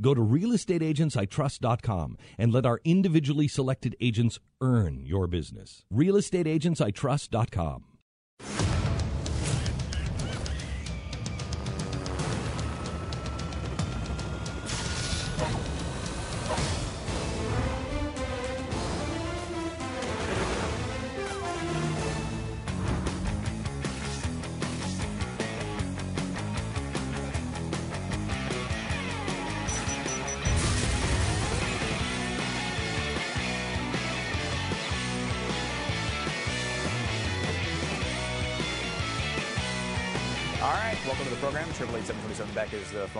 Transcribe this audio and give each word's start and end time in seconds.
go 0.00 0.14
to 0.14 0.20
realestateagentsitrust.com 0.20 2.16
and 2.38 2.52
let 2.52 2.66
our 2.66 2.80
individually 2.84 3.48
selected 3.48 3.96
agents 4.00 4.38
earn 4.60 5.04
your 5.06 5.26
business. 5.26 5.84
realestateagentsitrust.com. 5.92 7.84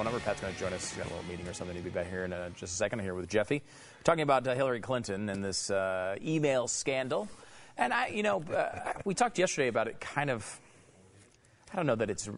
phone 0.00 0.10
number. 0.10 0.24
Pat's 0.24 0.40
going 0.40 0.54
to 0.54 0.58
join 0.58 0.72
us. 0.72 0.88
He's 0.88 0.96
got 0.96 1.08
a 1.08 1.14
little 1.14 1.28
meeting 1.28 1.46
or 1.46 1.52
something. 1.52 1.76
He'll 1.76 1.84
be 1.84 1.90
back 1.90 2.08
here 2.08 2.24
in 2.24 2.32
uh, 2.32 2.48
just 2.50 2.72
a 2.72 2.76
second. 2.76 3.00
Here 3.00 3.14
with 3.14 3.28
Jeffy, 3.28 3.60
talking 4.02 4.22
about 4.22 4.46
uh, 4.46 4.54
Hillary 4.54 4.80
Clinton 4.80 5.28
and 5.28 5.44
this 5.44 5.70
uh, 5.70 6.16
email 6.24 6.68
scandal. 6.68 7.28
And 7.76 7.92
I, 7.92 8.06
you 8.06 8.22
know, 8.22 8.42
uh, 8.44 8.94
we 9.04 9.12
talked 9.12 9.38
yesterday 9.38 9.68
about 9.68 9.88
it. 9.88 10.00
Kind 10.00 10.30
of, 10.30 10.58
I 11.72 11.76
don't 11.76 11.86
know 11.86 11.94
that 11.94 12.10
it's 12.10 12.28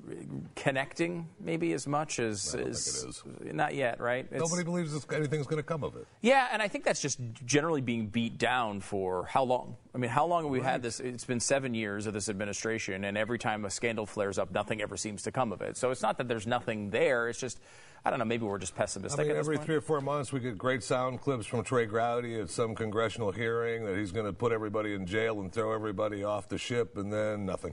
connecting 0.57 1.27
maybe 1.41 1.73
as 1.73 1.87
much 1.87 2.19
as, 2.19 2.55
I 2.55 2.59
don't 2.59 2.69
as 2.71 3.03
think 3.23 3.41
it 3.41 3.47
is. 3.49 3.55
not 3.55 3.75
yet, 3.75 3.99
right? 4.01 4.27
It's- 4.27 4.41
Nobody 4.41 4.63
believes 4.63 4.93
anything's 5.11 5.47
going 5.47 5.57
to 5.57 5.63
come 5.63 5.83
of 5.85 5.97
it. 5.97 6.07
yeah, 6.21 6.49
and 6.53 6.61
I 6.61 6.69
think 6.69 6.85
that's 6.85 7.01
just 7.01 7.19
generally 7.47 7.81
being 7.81 8.09
beat 8.09 8.37
down 8.37 8.81
for 8.81 9.25
how 9.25 9.45
long? 9.45 9.77
I 9.95 9.99
mean, 9.99 10.11
how 10.11 10.27
long 10.27 10.43
have 10.45 10.51
we 10.51 10.61
had 10.61 10.83
this? 10.83 11.01
It's 11.01 11.25
been 11.25 11.41
seven 11.41 11.73
years 11.75 12.07
of 12.07 12.13
this 12.15 12.29
administration, 12.29 13.05
and 13.05 13.17
every 13.17 13.39
time 13.39 13.65
a 13.65 13.71
scandal 13.71 14.05
flares 14.07 14.39
up, 14.39 14.51
nothing 14.53 14.83
ever 14.83 14.97
seems 14.97 15.23
to 15.23 15.33
come 15.33 15.51
of 15.53 15.63
it. 15.63 15.77
So 15.79 15.91
it's 15.91 16.03
not 16.03 16.19
that 16.19 16.29
there's 16.29 16.47
nothing 16.47 16.91
there. 16.91 17.29
It's 17.29 17.41
just, 17.41 17.59
I 18.05 18.11
don't 18.11 18.19
know, 18.19 18.25
maybe 18.27 18.45
we're 18.45 18.59
just 18.59 18.75
I 18.75 18.79
pessimistic. 18.79 19.19
mean, 19.21 19.31
at 19.31 19.35
this 19.37 19.47
every 19.47 19.57
point. 19.57 19.67
three 19.67 19.77
or 19.77 19.81
four 19.81 20.01
months 20.03 20.33
we 20.33 20.41
get 20.41 20.59
great 20.59 20.83
sound 20.83 21.21
clips 21.23 21.47
from 21.47 21.63
Trey 21.65 21.87
Gowdy 21.87 22.39
at 22.39 22.51
some 22.51 22.75
congressional 22.75 23.33
hearing 23.33 23.85
that 23.87 23.97
he's 23.97 24.13
going 24.13 24.27
to 24.27 24.33
put 24.35 24.53
everybody 24.53 24.93
in 24.95 25.07
jail 25.07 25.41
and 25.41 25.51
throw 25.53 25.73
everybody 25.73 26.23
off 26.23 26.49
the 26.49 26.59
ship, 26.59 26.99
and 26.99 27.11
then 27.13 27.47
nothing. 27.47 27.73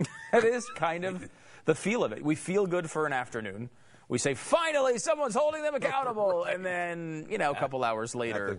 That 0.32 0.44
is 0.44 0.68
kind 0.76 1.04
of 1.04 1.28
the 1.64 1.74
feel 1.74 2.04
of 2.04 2.12
it. 2.12 2.22
We 2.22 2.34
feel 2.34 2.66
good 2.66 2.90
for 2.90 3.06
an 3.06 3.12
afternoon. 3.14 3.70
We 4.08 4.18
say, 4.18 4.34
finally, 4.34 4.98
someone's 4.98 5.34
holding 5.34 5.62
them 5.62 5.74
accountable. 5.74 6.44
And 6.44 6.64
then, 6.64 7.26
you 7.30 7.36
know, 7.36 7.50
a 7.50 7.54
couple 7.54 7.84
hours 7.84 8.14
later, 8.14 8.58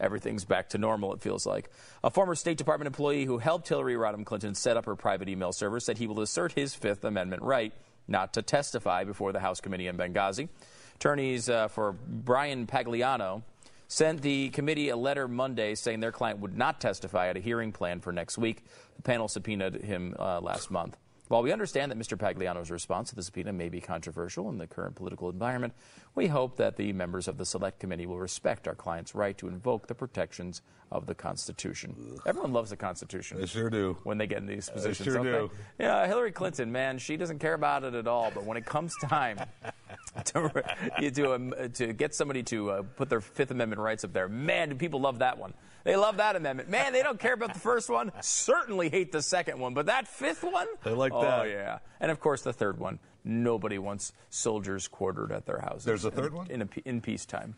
everything's 0.00 0.44
back 0.44 0.70
to 0.70 0.78
normal, 0.78 1.12
it 1.14 1.20
feels 1.20 1.46
like. 1.46 1.70
A 2.02 2.10
former 2.10 2.34
State 2.34 2.56
Department 2.56 2.86
employee 2.88 3.24
who 3.24 3.38
helped 3.38 3.68
Hillary 3.68 3.94
Rodham 3.94 4.24
Clinton 4.24 4.54
set 4.54 4.76
up 4.76 4.86
her 4.86 4.96
private 4.96 5.28
email 5.28 5.52
server 5.52 5.78
said 5.78 5.98
he 5.98 6.08
will 6.08 6.20
assert 6.20 6.52
his 6.52 6.74
Fifth 6.74 7.04
Amendment 7.04 7.42
right 7.42 7.72
not 8.08 8.32
to 8.34 8.42
testify 8.42 9.04
before 9.04 9.32
the 9.32 9.40
House 9.40 9.60
committee 9.60 9.86
in 9.86 9.96
Benghazi. 9.96 10.48
Attorneys 10.96 11.48
uh, 11.48 11.68
for 11.68 11.92
Bryan 11.92 12.66
Pagliano 12.66 13.42
sent 13.88 14.20
the 14.20 14.50
committee 14.50 14.90
a 14.90 14.96
letter 14.96 15.26
Monday 15.26 15.74
saying 15.74 16.00
their 16.00 16.12
client 16.12 16.38
would 16.40 16.56
not 16.56 16.80
testify 16.80 17.28
at 17.28 17.36
a 17.36 17.40
hearing 17.40 17.72
planned 17.72 18.02
for 18.02 18.12
next 18.12 18.38
week. 18.38 18.64
The 18.96 19.02
panel 19.02 19.28
subpoenaed 19.28 19.82
him 19.82 20.14
uh, 20.18 20.40
last 20.40 20.70
month. 20.70 20.96
While 21.28 21.42
we 21.42 21.52
understand 21.52 21.90
that 21.92 21.98
Mr. 21.98 22.16
Pagliano's 22.16 22.70
response 22.70 23.10
to 23.10 23.16
the 23.16 23.22
subpoena 23.22 23.52
may 23.52 23.68
be 23.68 23.80
controversial 23.80 24.48
in 24.48 24.56
the 24.56 24.66
current 24.66 24.94
political 24.94 25.28
environment, 25.28 25.74
we 26.18 26.26
hope 26.26 26.56
that 26.56 26.76
the 26.76 26.92
members 26.92 27.28
of 27.28 27.38
the 27.38 27.44
Select 27.46 27.78
Committee 27.78 28.04
will 28.04 28.18
respect 28.18 28.66
our 28.66 28.74
client's 28.74 29.14
right 29.14 29.38
to 29.38 29.46
invoke 29.46 29.86
the 29.86 29.94
protections 29.94 30.62
of 30.90 31.06
the 31.06 31.14
Constitution. 31.14 32.18
Everyone 32.26 32.52
loves 32.52 32.70
the 32.70 32.76
Constitution 32.76 33.38
They 33.38 33.46
sure 33.46 33.70
do. 33.70 33.96
when 34.02 34.18
they 34.18 34.26
get 34.26 34.38
in 34.38 34.46
these 34.46 34.68
positions. 34.68 34.98
they 34.98 35.12
sure 35.12 35.22
do. 35.22 35.50
they? 35.78 35.84
Yeah, 35.84 36.04
Hillary 36.08 36.32
Clinton, 36.32 36.72
man, 36.72 36.98
she 36.98 37.16
doesn't 37.16 37.38
care 37.38 37.54
about 37.54 37.84
it 37.84 37.94
at 37.94 38.08
all. 38.08 38.32
But 38.34 38.44
when 38.44 38.56
it 38.56 38.66
comes 38.66 38.92
time 39.00 39.38
to 40.24 40.64
you 40.98 41.12
to, 41.12 41.34
um, 41.34 41.54
to 41.74 41.92
get 41.92 42.16
somebody 42.16 42.42
to 42.44 42.70
uh, 42.70 42.82
put 42.96 43.08
their 43.08 43.20
Fifth 43.20 43.52
Amendment 43.52 43.80
rights 43.80 44.02
up 44.02 44.12
there, 44.12 44.28
man, 44.28 44.70
do 44.70 44.74
people 44.74 45.00
love 45.00 45.20
that 45.20 45.38
one? 45.38 45.54
They 45.84 45.94
love 45.96 46.16
that 46.16 46.34
amendment. 46.36 46.68
Man, 46.68 46.92
they 46.92 47.02
don't 47.02 47.20
care 47.20 47.32
about 47.32 47.54
the 47.54 47.60
first 47.60 47.88
one. 47.88 48.12
Certainly 48.20 48.90
hate 48.90 49.12
the 49.12 49.22
second 49.22 49.58
one, 49.58 49.72
but 49.72 49.86
that 49.86 50.06
fifth 50.08 50.42
one, 50.42 50.66
They 50.82 50.90
like 50.90 51.12
oh, 51.14 51.22
that. 51.22 51.48
yeah, 51.48 51.78
and 52.00 52.10
of 52.10 52.20
course 52.20 52.42
the 52.42 52.52
third 52.52 52.78
one. 52.78 52.98
Nobody 53.28 53.78
wants 53.78 54.14
soldiers 54.30 54.88
quartered 54.88 55.32
at 55.32 55.44
their 55.44 55.60
houses. 55.60 55.84
There's 55.84 56.04
a 56.06 56.10
third 56.10 56.32
in, 56.32 56.34
one? 56.34 56.50
in, 56.50 56.62
a, 56.62 56.68
in 56.86 57.00
peacetime. 57.02 57.54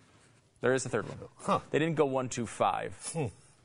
There 0.60 0.74
is 0.74 0.84
a 0.84 0.88
third 0.88 1.08
one. 1.08 1.18
Huh. 1.36 1.58
Hmm. 1.58 1.66
They 1.70 1.78
didn't 1.78 1.94
go 1.94 2.06
one, 2.06 2.28
two, 2.28 2.44
five. 2.44 2.92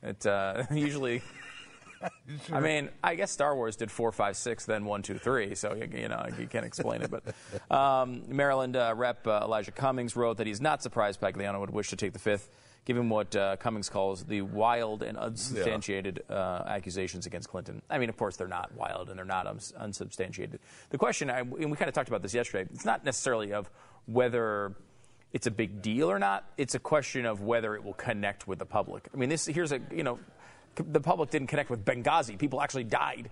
It 0.04 0.26
uh, 0.26 0.64
usually. 0.72 1.24
I 2.52 2.60
mean, 2.60 2.90
I 3.04 3.16
guess 3.16 3.32
Star 3.32 3.56
Wars 3.56 3.76
did 3.76 3.90
four, 3.90 4.12
five, 4.12 4.38
six, 4.38 4.66
then 4.66 4.86
one, 4.86 5.02
two, 5.02 5.18
three. 5.18 5.56
So 5.56 5.74
you, 5.74 5.90
you 6.02 6.08
know 6.08 6.28
you 6.40 6.46
can't 6.46 6.66
explain 6.66 7.02
it. 7.02 7.10
But 7.10 7.24
um, 7.76 8.24
Maryland 8.28 8.76
uh, 8.76 8.94
Rep 8.96 9.26
uh, 9.26 9.42
Elijah 9.44 9.72
Cummings 9.72 10.16
wrote 10.16 10.38
that 10.38 10.46
he's 10.46 10.62
not 10.62 10.84
surprised 10.84 11.20
Pagliano 11.20 11.60
would 11.60 11.72
wish 11.72 11.90
to 11.90 11.96
take 11.96 12.14
the 12.14 12.20
fifth, 12.20 12.50
given 12.86 13.10
what 13.10 13.36
uh, 13.36 13.56
Cummings 13.58 13.90
calls 13.90 14.24
the 14.24 14.42
wild 14.42 15.02
and 15.04 15.18
unsubstantiated 15.18 16.24
uh, 16.30 16.64
accusations 16.68 17.26
against 17.26 17.50
Clinton. 17.50 17.82
I 17.90 17.98
mean, 17.98 18.10
of 18.10 18.18
course, 18.18 18.36
they're 18.38 18.48
not 18.48 18.74
wild 18.76 19.10
and 19.10 19.18
they're 19.18 19.26
not 19.26 19.48
uns- 19.48 19.74
unsubstantiated. 19.78 20.60
The 20.92 20.98
question, 20.98 21.30
I, 21.30 21.40
and 21.40 21.52
we 21.52 21.76
kind 21.78 21.90
of 21.90 21.94
talked 21.96 22.10
about 22.10 22.22
this 22.22 22.34
yesterday. 22.34 22.70
It's 22.74 22.86
not 22.86 23.04
necessarily 23.04 23.54
of 23.54 23.70
whether 24.06 24.76
it's 25.34 25.48
a 25.48 25.52
big 25.52 25.82
deal 25.82 26.10
or 26.10 26.20
not. 26.20 26.46
It's 26.58 26.76
a 26.76 26.80
question 26.80 27.26
of 27.26 27.42
whether 27.42 27.76
it 27.76 27.84
will 27.84 27.94
connect 27.94 28.48
with 28.48 28.60
the 28.60 28.66
public. 28.66 29.08
I 29.14 29.18
mean, 29.18 29.30
this 29.30 29.46
here's 29.48 29.72
a 29.72 29.82
you 29.92 30.04
know, 30.04 30.20
c- 30.78 30.86
the 30.88 31.02
public 31.02 31.32
didn't 31.32 31.48
connect 31.48 31.70
with 31.70 31.84
Benghazi. 31.84 32.38
People 32.38 32.62
actually 32.62 32.84
died. 32.86 33.32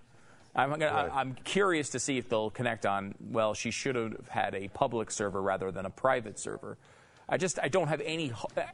I'm 0.56 0.70
gonna, 0.72 0.86
Right. 0.88 1.10
I'm 1.14 1.34
curious 1.44 1.90
to 1.92 2.00
see 2.00 2.18
if 2.18 2.28
they'll 2.30 2.50
connect 2.52 2.86
on. 2.86 3.16
Well, 3.32 3.54
she 3.54 3.72
should 3.72 3.96
have 3.96 4.28
had 4.30 4.54
a 4.56 4.68
public 4.68 5.12
server 5.12 5.42
rather 5.42 5.72
than 5.72 5.86
a 5.86 5.90
private 5.90 6.38
server. 6.40 6.78
I 7.30 7.38
just 7.38 7.60
I 7.62 7.68
don't 7.70 7.88
have 7.88 8.02
any. 8.02 8.32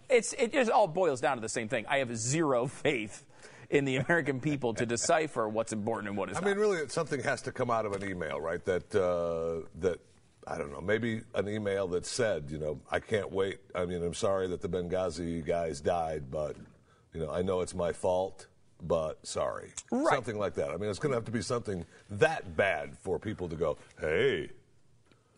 It's 0.10 0.34
it 0.34 0.52
just 0.54 0.72
all 0.72 0.88
boils 0.88 1.22
down 1.22 1.38
to 1.38 1.42
the 1.42 1.50
same 1.50 1.68
thing. 1.68 1.86
I 1.88 1.98
have 2.00 2.16
zero 2.18 2.68
faith 2.68 3.26
in 3.70 3.86
the 3.86 3.98
American 3.98 4.40
people 4.40 4.74
to 4.74 4.86
decipher 4.86 5.48
what's 5.48 5.72
important 5.72 6.08
and 6.10 6.18
what 6.18 6.30
is 6.30 6.36
not. 6.36 6.44
I 6.44 6.48
not. 6.48 6.58
mean, 6.58 6.60
really, 6.68 6.88
something 6.90 7.22
has 7.24 7.42
to 7.44 7.52
come 7.52 7.70
out 7.70 7.86
of 7.86 7.94
an 7.94 8.04
email, 8.10 8.40
right? 8.42 8.64
That 8.66 8.94
uh, 8.96 9.68
that 9.80 10.00
I 10.48 10.58
don't 10.58 10.72
know, 10.72 10.82
maybe 10.82 11.22
an 11.36 11.48
email 11.48 11.88
that 11.90 12.06
said, 12.08 12.46
you 12.50 12.58
know, 12.58 12.80
I 12.90 13.00
can't 13.00 13.32
wait. 13.32 13.60
I 13.76 13.86
mean, 13.86 14.02
I'm 14.04 14.16
sorry 14.16 14.48
that 14.48 14.62
the 14.62 14.70
Benghazi 14.70 15.46
guys 15.46 15.80
died, 15.82 16.32
but 16.32 16.56
you 17.14 17.20
know, 17.22 17.30
I 17.32 17.44
know 17.44 17.62
it's 17.62 17.76
my 17.76 17.92
fault, 17.94 18.48
but 18.82 19.26
sorry, 19.28 19.70
Right. 19.92 20.14
something 20.14 20.40
like 20.40 20.56
that. 20.56 20.72
I 20.72 20.78
mean, 20.78 20.90
it's 20.90 20.98
going 21.00 21.12
to 21.12 21.18
have 21.18 21.26
to 21.26 21.32
be 21.32 21.42
something 21.44 21.86
that 22.12 22.56
bad 22.58 22.98
for 22.98 23.20
people 23.20 23.48
to 23.50 23.56
go, 23.56 23.78
hey, 24.00 24.50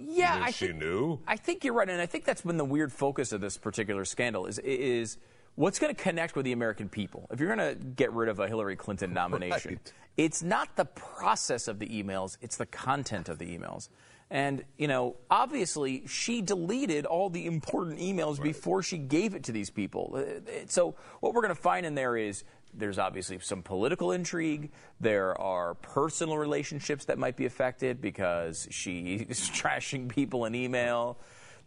Yeah, 0.09 0.39
I 0.43 0.51
she 0.51 0.67
think, 0.67 0.79
knew? 0.79 1.19
I 1.27 1.37
think 1.37 1.63
you're 1.63 1.73
right, 1.73 1.89
and 1.89 2.01
I 2.01 2.05
think 2.05 2.25
that's 2.25 2.41
been 2.41 2.57
the 2.57 2.65
weird 2.65 2.91
focus 2.91 3.31
of 3.31 3.41
this 3.41 3.57
particular 3.57 4.05
scandal 4.05 4.45
is 4.45 4.59
is 4.59 5.17
what's 5.55 5.79
going 5.79 5.93
to 5.93 6.01
connect 6.01 6.35
with 6.35 6.45
the 6.45 6.51
American 6.53 6.89
people. 6.89 7.27
If 7.31 7.39
you're 7.39 7.53
going 7.55 7.77
to 7.77 7.83
get 7.83 8.13
rid 8.13 8.29
of 8.29 8.39
a 8.39 8.47
Hillary 8.47 8.75
Clinton 8.75 9.13
nomination, 9.21 9.71
Right. 9.73 9.93
it's 10.17 10.41
not 10.41 10.75
the 10.75 10.85
process 10.85 11.67
of 11.67 11.79
the 11.79 11.87
emails; 11.87 12.37
it's 12.41 12.57
the 12.57 12.65
content 12.65 13.29
of 13.29 13.37
the 13.37 13.57
emails. 13.57 13.89
And 14.29 14.63
you 14.77 14.87
know, 14.87 15.17
obviously, 15.29 16.07
she 16.07 16.41
deleted 16.41 17.05
all 17.05 17.29
the 17.29 17.45
important 17.45 17.99
emails 17.99 18.41
before 18.41 18.81
she 18.81 18.97
gave 18.97 19.35
it 19.35 19.43
to 19.43 19.51
these 19.51 19.69
people. 19.69 20.15
Uh, 20.15 20.51
So 20.67 20.95
what 21.19 21.33
we're 21.33 21.41
going 21.41 21.53
to 21.53 21.61
find 21.61 21.85
in 21.85 21.95
there 21.95 22.15
is 22.15 22.45
there's 22.73 22.97
obviously 22.97 23.39
some 23.39 23.61
political 23.61 24.11
intrigue. 24.11 24.71
There 24.99 25.39
are 25.39 25.75
personal 25.75 26.37
relationships 26.37 27.05
that 27.05 27.17
might 27.17 27.35
be 27.35 27.45
affected 27.45 28.01
because 28.01 28.67
she 28.71 29.25
is 29.29 29.39
trashing 29.53 30.09
people 30.09 30.45
in 30.45 30.55
email. 30.55 31.17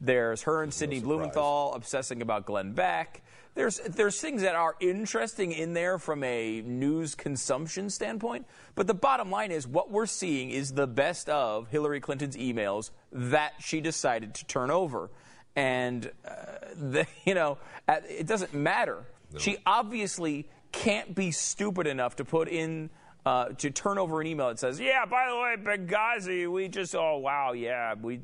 There's 0.01 0.43
her 0.43 0.63
and 0.63 0.73
Sidney 0.73 0.97
surprise. 0.97 1.17
Blumenthal 1.17 1.73
obsessing 1.75 2.23
about 2.23 2.47
Glenn 2.47 2.73
Beck. 2.73 3.23
There's 3.55 3.79
there's 3.79 4.21
things 4.21 4.43
that 4.43 4.57
are 4.57 4.75
interesting 4.81 5.53
in 5.53 5.75
there 5.75 5.99
from 5.99 6.25
a 6.25 6.61
news 6.63 7.15
consumption 7.15 7.89
standpoint, 7.89 8.47
but 8.75 8.89
the 8.89 8.95
bottom 8.95 9.31
line 9.31 9.53
is 9.53 9.67
what 9.67 9.93
we're 9.93 10.07
seeing 10.07 10.51
is 10.51 10.73
the 10.73 10.89
best 10.89 11.29
of 11.29 11.69
Hillary 11.69 12.01
Clinton's 12.01 12.37
emails 12.37 12.91
that 13.13 13.53
she 13.61 13.81
decided 13.81 14.35
to 14.35 14.47
turn 14.47 14.73
over, 14.73 15.09
and 15.55 16.11
uh, 16.27 16.35
the, 16.77 17.07
you 17.25 17.35
know 17.35 17.59
it 17.87 18.27
doesn't 18.27 18.55
matter 18.55 19.05
She 19.39 19.59
obviously 19.67 20.49
can't 20.83 21.15
be 21.15 21.31
stupid 21.31 21.87
enough 21.87 22.17
to 22.17 22.25
put 22.25 22.49
in. 22.49 22.91
Uh, 23.27 23.47
to 23.57 23.71
turn 23.71 23.97
over 23.97 24.21
an 24.21 24.27
email 24.27 24.49
that 24.49 24.59
says, 24.59 24.79
"Yeah, 24.79 25.07
by 25.07 25.29
the 25.31 25.35
way, 25.35 25.77
Benghazi, 25.77 26.47
we 26.51 26.69
just 26.69 26.95
oh 26.95 27.17
wow, 27.17 27.53
yeah, 27.53 27.95
we 27.95 28.21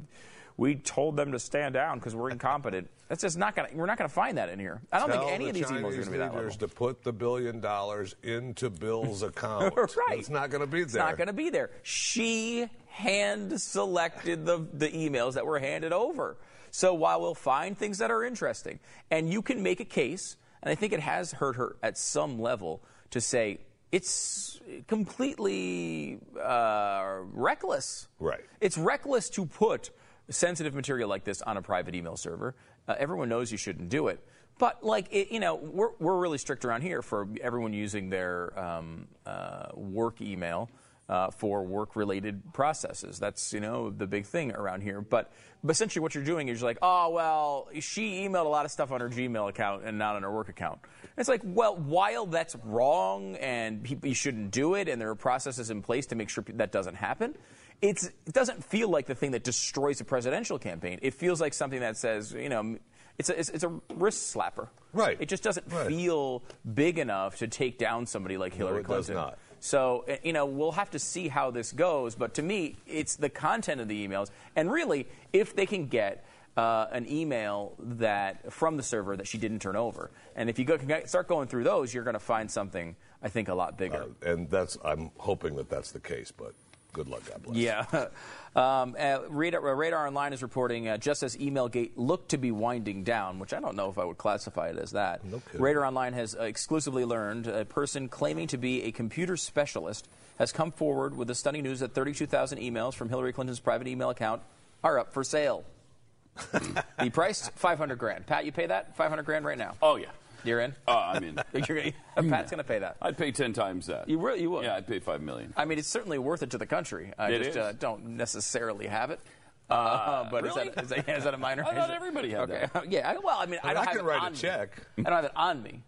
we 0.58 0.74
told 0.74 1.16
them 1.16 1.32
to 1.32 1.38
stand 1.38 1.72
down 1.72 1.98
because 1.98 2.14
we're 2.14 2.28
incompetent." 2.30 2.90
That's 3.08 3.22
just 3.22 3.38
not 3.38 3.56
gonna. 3.56 3.70
We're 3.72 3.86
not 3.86 3.96
gonna 3.96 4.10
find 4.10 4.36
that 4.36 4.50
in 4.50 4.58
here. 4.58 4.82
I 4.92 4.98
don't 4.98 5.08
Tell 5.08 5.20
think 5.20 5.32
any 5.32 5.44
the 5.44 5.50
of 5.50 5.54
these 5.54 5.64
Chinese 5.68 5.82
emails 5.82 5.92
are 5.92 5.96
gonna 6.00 6.10
be 6.10 6.18
that 6.18 6.34
level. 6.34 6.50
to 6.50 6.68
put 6.68 7.02
the 7.02 7.12
billion 7.14 7.60
dollars 7.60 8.14
into 8.22 8.68
Bill's 8.68 9.22
account. 9.22 9.74
right. 9.76 10.18
It's 10.18 10.28
not 10.28 10.50
going 10.50 10.60
to 10.60 10.66
be 10.66 10.80
there. 10.80 10.84
It's 10.84 10.94
not 10.94 11.16
going 11.16 11.26
to 11.28 11.32
be 11.32 11.48
there. 11.48 11.70
She 11.82 12.68
hand 12.86 13.58
selected 13.60 14.44
the, 14.44 14.66
the 14.74 14.90
emails 14.90 15.32
that 15.34 15.46
were 15.46 15.58
handed 15.58 15.92
over. 15.92 16.36
So 16.70 16.94
while 16.94 17.20
we'll 17.20 17.34
find 17.34 17.76
things 17.76 17.98
that 17.98 18.10
are 18.10 18.22
interesting, 18.22 18.78
and 19.10 19.32
you 19.32 19.42
can 19.42 19.62
make 19.62 19.80
a 19.80 19.84
case, 19.84 20.36
and 20.62 20.70
I 20.70 20.74
think 20.74 20.92
it 20.92 21.00
has 21.00 21.32
hurt 21.32 21.56
her 21.56 21.76
at 21.82 21.96
some 21.98 22.38
level 22.40 22.82
to 23.10 23.20
say 23.20 23.60
it's 23.92 24.60
completely 24.86 26.18
uh, 26.40 27.16
reckless. 27.32 28.08
Right. 28.18 28.44
It's 28.60 28.78
reckless 28.78 29.30
to 29.30 29.46
put 29.46 29.90
sensitive 30.28 30.74
material 30.74 31.08
like 31.08 31.24
this 31.24 31.42
on 31.42 31.56
a 31.56 31.62
private 31.62 31.94
email 31.94 32.16
server. 32.16 32.54
Uh, 32.86 32.94
everyone 32.98 33.28
knows 33.28 33.50
you 33.50 33.58
shouldn't 33.58 33.88
do 33.88 34.08
it. 34.08 34.24
But 34.58 34.84
like 34.84 35.08
it, 35.10 35.32
you 35.32 35.40
know, 35.40 35.54
we're 35.54 35.92
we're 35.98 36.18
really 36.18 36.36
strict 36.36 36.64
around 36.66 36.82
here 36.82 37.00
for 37.00 37.26
everyone 37.40 37.72
using 37.72 38.10
their 38.10 38.58
um, 38.58 39.08
uh, 39.24 39.68
work 39.74 40.20
email 40.20 40.68
uh, 41.10 41.30
for 41.32 41.64
work-related 41.64 42.40
processes. 42.54 43.18
That's 43.18 43.52
you 43.52 43.58
know 43.60 43.90
the 43.90 44.06
big 44.06 44.24
thing 44.26 44.52
around 44.52 44.82
here. 44.82 45.00
But, 45.00 45.32
but 45.64 45.72
essentially, 45.72 46.00
what 46.02 46.14
you're 46.14 46.24
doing 46.24 46.46
is 46.48 46.60
you're 46.60 46.70
like, 46.70 46.78
oh 46.80 47.10
well, 47.10 47.68
she 47.80 48.20
emailed 48.26 48.46
a 48.46 48.48
lot 48.48 48.64
of 48.64 48.70
stuff 48.70 48.92
on 48.92 49.00
her 49.00 49.08
Gmail 49.08 49.48
account 49.48 49.82
and 49.84 49.98
not 49.98 50.14
on 50.16 50.22
her 50.22 50.30
work 50.32 50.48
account. 50.48 50.78
And 51.02 51.10
it's 51.18 51.28
like, 51.28 51.40
well, 51.44 51.76
while 51.76 52.26
that's 52.26 52.54
wrong 52.64 53.34
and 53.36 53.84
you 54.04 54.14
shouldn't 54.14 54.52
do 54.52 54.74
it, 54.76 54.88
and 54.88 55.00
there 55.00 55.10
are 55.10 55.16
processes 55.16 55.70
in 55.70 55.82
place 55.82 56.06
to 56.06 56.14
make 56.14 56.28
sure 56.30 56.44
that 56.54 56.70
doesn't 56.70 56.94
happen. 56.94 57.36
It's, 57.82 58.04
it 58.04 58.32
doesn't 58.32 58.62
feel 58.62 58.88
like 58.90 59.06
the 59.06 59.14
thing 59.14 59.30
that 59.30 59.42
destroys 59.42 60.00
a 60.02 60.04
presidential 60.04 60.58
campaign. 60.58 60.98
It 61.00 61.14
feels 61.14 61.40
like 61.40 61.54
something 61.54 61.80
that 61.80 61.96
says, 61.96 62.30
you 62.32 62.50
know, 62.50 62.76
it's 63.18 63.30
a, 63.30 63.38
it's, 63.40 63.48
it's 63.48 63.64
a 63.64 63.72
wrist 63.94 64.34
slapper. 64.36 64.68
Right. 64.92 65.16
It 65.18 65.30
just 65.30 65.42
doesn't 65.42 65.66
Right. 65.72 65.88
feel 65.88 66.42
big 66.74 66.98
enough 66.98 67.38
to 67.38 67.48
take 67.48 67.78
down 67.78 68.04
somebody 68.06 68.36
like 68.36 68.52
Hillary 68.54 68.80
it 68.80 68.86
does 68.86 69.06
Clinton. 69.06 69.14
not. 69.14 69.38
So, 69.60 70.04
uh, 70.08 70.16
you 70.22 70.32
know, 70.32 70.46
we'll 70.46 70.72
have 70.72 70.90
to 70.90 70.98
see 70.98 71.28
how 71.28 71.50
this 71.50 71.72
goes. 71.72 72.14
But 72.14 72.34
to 72.34 72.42
me, 72.42 72.76
it's 72.86 73.16
the 73.16 73.28
content 73.28 73.80
of 73.80 73.88
the 73.88 74.08
emails. 74.08 74.30
And 74.56 74.70
really, 74.72 75.06
if 75.32 75.54
they 75.54 75.66
can 75.66 75.86
get 75.86 76.24
uh, 76.56 76.86
an 76.90 77.06
email 77.08 77.74
that 77.78 78.52
from 78.52 78.76
the 78.76 78.82
server 78.82 79.16
that 79.16 79.26
she 79.26 79.38
didn't 79.38 79.60
turn 79.60 79.76
over, 79.76 80.10
and 80.34 80.50
if 80.50 80.58
you 80.58 80.64
go, 80.64 80.78
start 81.04 81.28
going 81.28 81.46
through 81.46 81.64
those, 81.64 81.94
you're 81.94 82.04
going 82.04 82.14
to 82.14 82.20
find 82.20 82.50
something, 82.50 82.96
I 83.22 83.28
think, 83.28 83.48
a 83.48 83.54
lot 83.54 83.76
bigger. 83.76 84.06
Uh, 84.24 84.30
and 84.30 84.50
that's 84.50 84.78
I'm 84.84 85.10
hoping 85.18 85.56
that 85.56 85.68
that's 85.68 85.92
the 85.92 86.00
case, 86.00 86.32
but 86.32 86.54
good 86.92 87.08
luck, 87.08 87.22
God 87.28 87.42
bless. 87.42 87.56
Yeah. 87.56 88.08
Um, 88.56 88.96
uh, 88.98 89.20
Radar, 89.28 89.68
uh, 89.68 89.74
Radar 89.74 90.08
Online 90.08 90.32
is 90.32 90.42
reporting 90.42 90.88
uh, 90.88 90.96
just 90.96 91.22
as 91.22 91.36
Emailgate 91.36 91.92
looked 91.94 92.30
to 92.30 92.36
be 92.36 92.50
winding 92.50 93.04
down, 93.04 93.38
which 93.38 93.52
I 93.52 93.60
don't 93.60 93.76
know 93.76 93.90
if 93.90 93.96
I 93.96 94.04
would 94.04 94.18
classify 94.18 94.70
it 94.70 94.76
as 94.76 94.90
that. 94.90 95.24
No 95.24 95.38
kidding. 95.38 95.60
Radar 95.60 95.84
Online 95.84 96.12
has 96.14 96.34
uh, 96.34 96.42
exclusively 96.42 97.04
learned 97.04 97.46
a 97.46 97.64
person 97.64 98.08
claiming 98.08 98.48
to 98.48 98.58
be 98.58 98.82
a 98.82 98.90
computer 98.90 99.36
specialist 99.36 100.08
has 100.40 100.50
come 100.50 100.72
forward 100.72 101.16
with 101.16 101.28
the 101.28 101.34
stunning 101.34 101.62
news 101.62 101.78
that 101.78 101.94
32,000 101.94 102.58
emails 102.58 102.94
from 102.94 103.08
Hillary 103.08 103.32
Clinton's 103.32 103.60
private 103.60 103.86
email 103.86 104.10
account 104.10 104.42
are 104.82 104.98
up 104.98 105.12
for 105.12 105.22
sale. 105.22 105.64
the 106.98 107.10
price 107.10 107.50
500 107.54 107.96
grand. 107.98 108.26
Pat, 108.26 108.44
you 108.44 108.50
pay 108.50 108.66
that 108.66 108.96
500 108.96 109.22
grand 109.22 109.44
right 109.44 109.58
now. 109.58 109.76
Oh 109.82 109.96
yeah. 109.96 110.08
You're 110.44 110.60
in. 110.60 110.74
Uh, 110.88 110.98
I'm 110.98 111.24
in. 111.24 111.38
You're, 111.68 111.82
Pat's 112.28 112.50
going 112.50 112.58
to 112.58 112.64
pay 112.64 112.78
that. 112.80 112.96
I'd 113.02 113.16
pay 113.18 113.32
ten 113.32 113.52
times 113.52 113.86
that. 113.86 114.08
You 114.08 114.18
really- 114.18 114.42
you 114.42 114.50
would? 114.50 114.64
Yeah, 114.64 114.76
I'd 114.76 114.86
pay 114.86 114.98
five 115.00 115.20
million. 115.22 115.52
I 115.56 115.64
mean, 115.64 115.78
it's 115.78 115.88
certainly 115.88 116.18
worth 116.18 116.42
it 116.42 116.50
to 116.50 116.58
the 116.58 116.66
country. 116.66 117.12
I 117.18 117.30
It 117.30 117.38
just 117.38 117.50
is. 117.50 117.56
Uh, 117.56 117.72
don't 117.78 118.06
necessarily 118.16 118.86
have 118.86 119.10
it. 119.10 119.20
Uh, 119.68 120.28
but 120.30 120.42
really? 120.42 120.68
is, 120.68 120.74
that, 120.74 120.82
is, 120.82 120.88
that, 120.90 121.08
is 121.18 121.24
that 121.24 121.34
a 121.34 121.38
minor? 121.38 121.62
I 121.64 121.74
thought 121.74 121.90
is 121.90 121.94
it- 121.94 121.96
everybody 121.96 122.30
had 122.30 122.50
okay. 122.50 122.66
that. 122.72 122.90
yeah. 122.90 123.08
I- 123.10 123.18
Well, 123.18 123.38
I 123.38 123.46
mean, 123.46 123.60
I 123.62 123.70
I, 123.70 123.74
don't 123.74 123.84
have 123.84 123.92
can 123.96 124.04
it 124.04 124.08
write 124.08 124.22
on 124.22 124.32
a 124.32 124.36
check. 124.36 124.76
Me. 124.96 125.04
I 125.06 125.10
don't 125.10 125.16
have 125.16 125.24
it 125.26 125.32
on 125.36 125.62
me. 125.62 125.82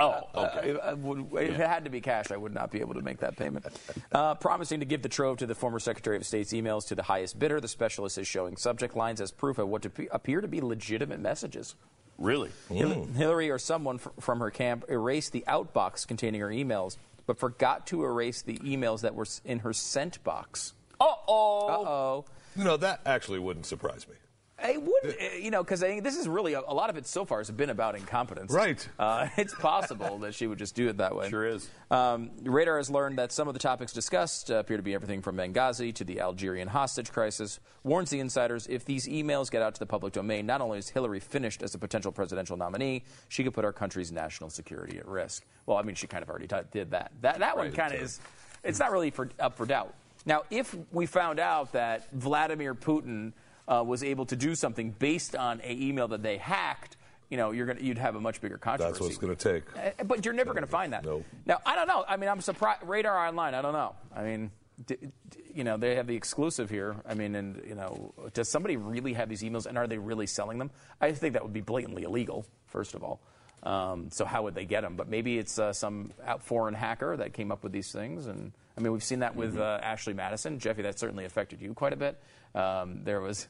Oh, 0.00 0.10
Uh, 0.34 0.50
okay. 0.56 0.70
if, 0.70 0.80
I 0.80 0.92
would- 0.94 1.26
if 1.34 1.50
it 1.58 1.66
had 1.66 1.84
to 1.84 1.90
be 1.90 2.00
cash, 2.00 2.30
I 2.30 2.36
would 2.36 2.52
not 2.54 2.70
be 2.70 2.80
able 2.80 2.94
to 2.94 3.02
make 3.02 3.18
that 3.18 3.36
payment. 3.36 3.66
Uh, 4.12 4.34
promising 4.34 4.80
to 4.80 4.86
give 4.86 5.02
the 5.02 5.08
trove 5.08 5.38
to 5.38 5.46
the 5.46 5.54
former 5.54 5.78
Secretary 5.78 6.16
of 6.16 6.26
State's 6.26 6.52
emails 6.52 6.86
to 6.88 6.94
the 6.94 7.02
highest 7.02 7.38
bidder, 7.38 7.60
the 7.60 7.68
specialist 7.68 8.18
is 8.18 8.26
showing 8.26 8.56
subject 8.56 8.96
lines 8.96 9.20
as 9.20 9.30
proof 9.30 9.58
of 9.58 9.68
what 9.68 9.82
to 9.82 9.90
pe- 9.90 10.06
appear 10.10 10.40
to 10.40 10.48
be 10.48 10.60
legitimate 10.60 11.20
messages. 11.20 11.74
Really? 12.18 12.50
Hil- 12.68 13.04
Hillary 13.06 13.50
or 13.50 13.58
someone 13.58 13.98
fr- 13.98 14.08
from 14.20 14.40
her 14.40 14.50
camp 14.50 14.84
erased 14.88 15.32
the 15.32 15.44
outbox 15.48 16.06
containing 16.06 16.40
her 16.40 16.48
emails, 16.48 16.96
but 17.26 17.38
forgot 17.38 17.86
to 17.88 18.04
erase 18.04 18.42
the 18.42 18.58
emails 18.58 19.00
that 19.02 19.14
were 19.14 19.26
in 19.44 19.60
her 19.60 19.72
sent 19.72 20.22
box. 20.24 20.74
Uh 21.00 21.06
oh. 21.28 21.68
Uh 21.68 21.88
oh. 21.88 22.24
You 22.56 22.64
know 22.64 22.76
that 22.76 23.00
actually 23.06 23.38
wouldn't 23.38 23.66
surprise 23.66 24.06
me. 24.08 24.14
It 24.60 24.82
wouldn't, 24.82 25.20
uh, 25.20 25.36
you 25.36 25.52
know, 25.52 25.62
because 25.62 25.80
this 25.80 26.16
is 26.16 26.26
really 26.26 26.54
a, 26.54 26.60
a 26.66 26.74
lot 26.74 26.90
of 26.90 26.96
it 26.96 27.06
so 27.06 27.24
far 27.24 27.38
has 27.38 27.50
been 27.50 27.70
about 27.70 27.94
incompetence. 27.94 28.52
Right. 28.52 28.86
Uh, 28.98 29.28
it's 29.36 29.54
possible 29.54 30.18
that 30.18 30.34
she 30.34 30.48
would 30.48 30.58
just 30.58 30.74
do 30.74 30.88
it 30.88 30.96
that 30.96 31.14
way. 31.14 31.28
Sure 31.28 31.46
is. 31.46 31.68
Um, 31.92 32.30
Radar 32.42 32.78
has 32.78 32.90
learned 32.90 33.18
that 33.18 33.30
some 33.30 33.46
of 33.46 33.54
the 33.54 33.60
topics 33.60 33.92
discussed 33.92 34.50
uh, 34.50 34.56
appear 34.56 34.76
to 34.76 34.82
be 34.82 34.94
everything 34.94 35.22
from 35.22 35.36
Benghazi 35.36 35.94
to 35.94 36.04
the 36.04 36.20
Algerian 36.20 36.66
hostage 36.66 37.12
crisis. 37.12 37.60
Warns 37.84 38.10
the 38.10 38.18
insiders 38.18 38.66
if 38.66 38.84
these 38.84 39.06
emails 39.06 39.48
get 39.48 39.62
out 39.62 39.74
to 39.74 39.78
the 39.78 39.86
public 39.86 40.12
domain, 40.12 40.44
not 40.44 40.60
only 40.60 40.78
is 40.78 40.88
Hillary 40.88 41.20
finished 41.20 41.62
as 41.62 41.74
a 41.74 41.78
potential 41.78 42.10
presidential 42.10 42.56
nominee, 42.56 43.04
she 43.28 43.44
could 43.44 43.54
put 43.54 43.64
our 43.64 43.72
country's 43.72 44.10
national 44.10 44.50
security 44.50 44.98
at 44.98 45.06
risk. 45.06 45.44
Well, 45.66 45.76
I 45.76 45.82
mean, 45.82 45.94
she 45.94 46.08
kind 46.08 46.22
of 46.24 46.30
already 46.30 46.48
t- 46.48 46.56
did 46.72 46.90
that. 46.90 47.12
That, 47.20 47.38
that 47.38 47.56
one 47.56 47.70
kind 47.70 47.94
of 47.94 48.00
is, 48.00 48.18
it's 48.64 48.80
not 48.80 48.90
really 48.90 49.10
for, 49.10 49.30
up 49.38 49.56
for 49.56 49.66
doubt. 49.66 49.94
Now, 50.26 50.42
if 50.50 50.76
we 50.90 51.06
found 51.06 51.38
out 51.38 51.72
that 51.72 52.08
Vladimir 52.12 52.74
Putin 52.74 53.32
uh, 53.68 53.84
was 53.86 54.02
able 54.02 54.26
to 54.26 54.34
do 54.36 54.54
something 54.54 54.90
based 54.98 55.36
on 55.36 55.60
a 55.62 55.72
email 55.72 56.08
that 56.08 56.22
they 56.22 56.38
hacked, 56.38 56.96
you 57.28 57.36
know, 57.36 57.50
you're 57.52 57.66
gonna, 57.66 57.80
you'd 57.80 57.98
have 57.98 58.16
a 58.16 58.20
much 58.20 58.40
bigger 58.40 58.56
controversy. 58.58 58.90
That's 58.92 59.00
what 59.00 59.10
it's 59.10 59.18
going 59.18 59.36
to 59.36 59.52
take. 59.52 59.64
Uh, 60.00 60.04
But 60.04 60.24
you're 60.24 60.34
never 60.34 60.52
going 60.52 60.64
to 60.64 60.70
find 60.70 60.92
that. 60.94 61.04
No. 61.04 61.22
Now, 61.46 61.58
I 61.66 61.74
don't 61.76 61.86
know. 61.86 62.04
I 62.08 62.16
mean, 62.16 62.30
I'm 62.30 62.40
surprised. 62.40 62.82
Radar 62.84 63.28
Online, 63.28 63.54
I 63.54 63.60
don't 63.60 63.74
know. 63.74 63.94
I 64.16 64.22
mean, 64.24 64.50
d- 64.86 64.96
d- 65.28 65.38
you 65.54 65.64
know, 65.64 65.76
they 65.76 65.96
have 65.96 66.06
the 66.06 66.16
exclusive 66.16 66.70
here. 66.70 66.96
I 67.06 67.12
mean, 67.14 67.34
and, 67.34 67.62
you 67.68 67.74
know, 67.74 68.14
does 68.32 68.48
somebody 68.48 68.76
really 68.78 69.12
have 69.12 69.28
these 69.28 69.42
emails 69.42 69.66
and 69.66 69.76
are 69.76 69.86
they 69.86 69.98
really 69.98 70.26
selling 70.26 70.58
them? 70.58 70.70
I 71.00 71.12
think 71.12 71.34
that 71.34 71.42
would 71.42 71.52
be 71.52 71.60
blatantly 71.60 72.04
illegal, 72.04 72.46
first 72.66 72.94
of 72.94 73.04
all. 73.04 73.20
Um, 73.64 74.08
so 74.12 74.24
how 74.24 74.44
would 74.44 74.54
they 74.54 74.64
get 74.64 74.82
them? 74.82 74.94
But 74.96 75.08
maybe 75.08 75.36
it's 75.36 75.58
uh, 75.58 75.72
some 75.72 76.12
out 76.24 76.42
foreign 76.42 76.74
hacker 76.74 77.16
that 77.16 77.34
came 77.34 77.50
up 77.52 77.62
with 77.64 77.72
these 77.72 77.90
things. 77.92 78.26
And 78.26 78.52
I 78.78 78.80
mean, 78.80 78.92
we've 78.92 79.02
seen 79.04 79.18
that 79.18 79.34
with 79.34 79.58
uh, 79.58 79.80
Ashley 79.82 80.14
Madison. 80.14 80.60
Jeffy, 80.60 80.82
that 80.82 80.98
certainly 80.98 81.24
affected 81.24 81.60
you 81.60 81.74
quite 81.74 81.92
a 81.92 81.96
bit. 81.96 82.18
Um, 82.54 83.02
there 83.02 83.20
was 83.20 83.48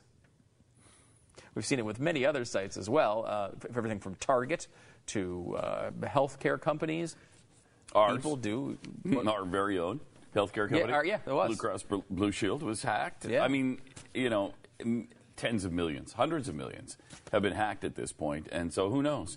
We've 1.59 1.67
seen 1.67 1.81
it 1.81 1.85
with 1.85 1.99
many 1.99 2.25
other 2.25 2.45
sites 2.45 2.77
as 2.77 2.89
well, 2.89 3.25
uh, 3.27 3.49
everything 3.77 3.99
from 3.99 4.15
Target 4.15 4.69
to 5.07 5.57
uh, 5.59 5.91
healthcare 6.03 6.61
companies. 6.61 7.17
Ours. 7.97 8.15
People 8.19 8.37
do. 8.37 8.79
Our 9.27 9.45
very 9.45 9.77
own 9.77 9.99
healthcare 10.37 10.71
Yeah, 10.71 10.77
company. 10.77 10.93
our- 10.93 11.05
yeah, 11.05 11.19
it 11.27 11.33
was. 11.33 11.49
Blue 11.49 11.57
Cross 11.57 11.85
Blue 12.11 12.31
Shield 12.31 12.63
was 12.63 12.85
hacked. 12.85 13.25
Yeah. 13.25 13.43
I 13.43 13.49
mean, 13.49 13.81
you 14.15 14.31
know, 14.31 14.55
tens 15.35 15.65
of 15.65 15.73
millions, 15.73 16.13
hundreds 16.13 16.49
of 16.49 16.55
millions 16.55 16.97
have 17.33 17.43
been 17.43 17.55
hacked 17.55 17.83
at 17.83 17.97
this 17.97 18.13
point, 18.13 18.47
and 18.53 18.73
so 18.73 18.89
who 18.91 19.03
knows? 19.03 19.37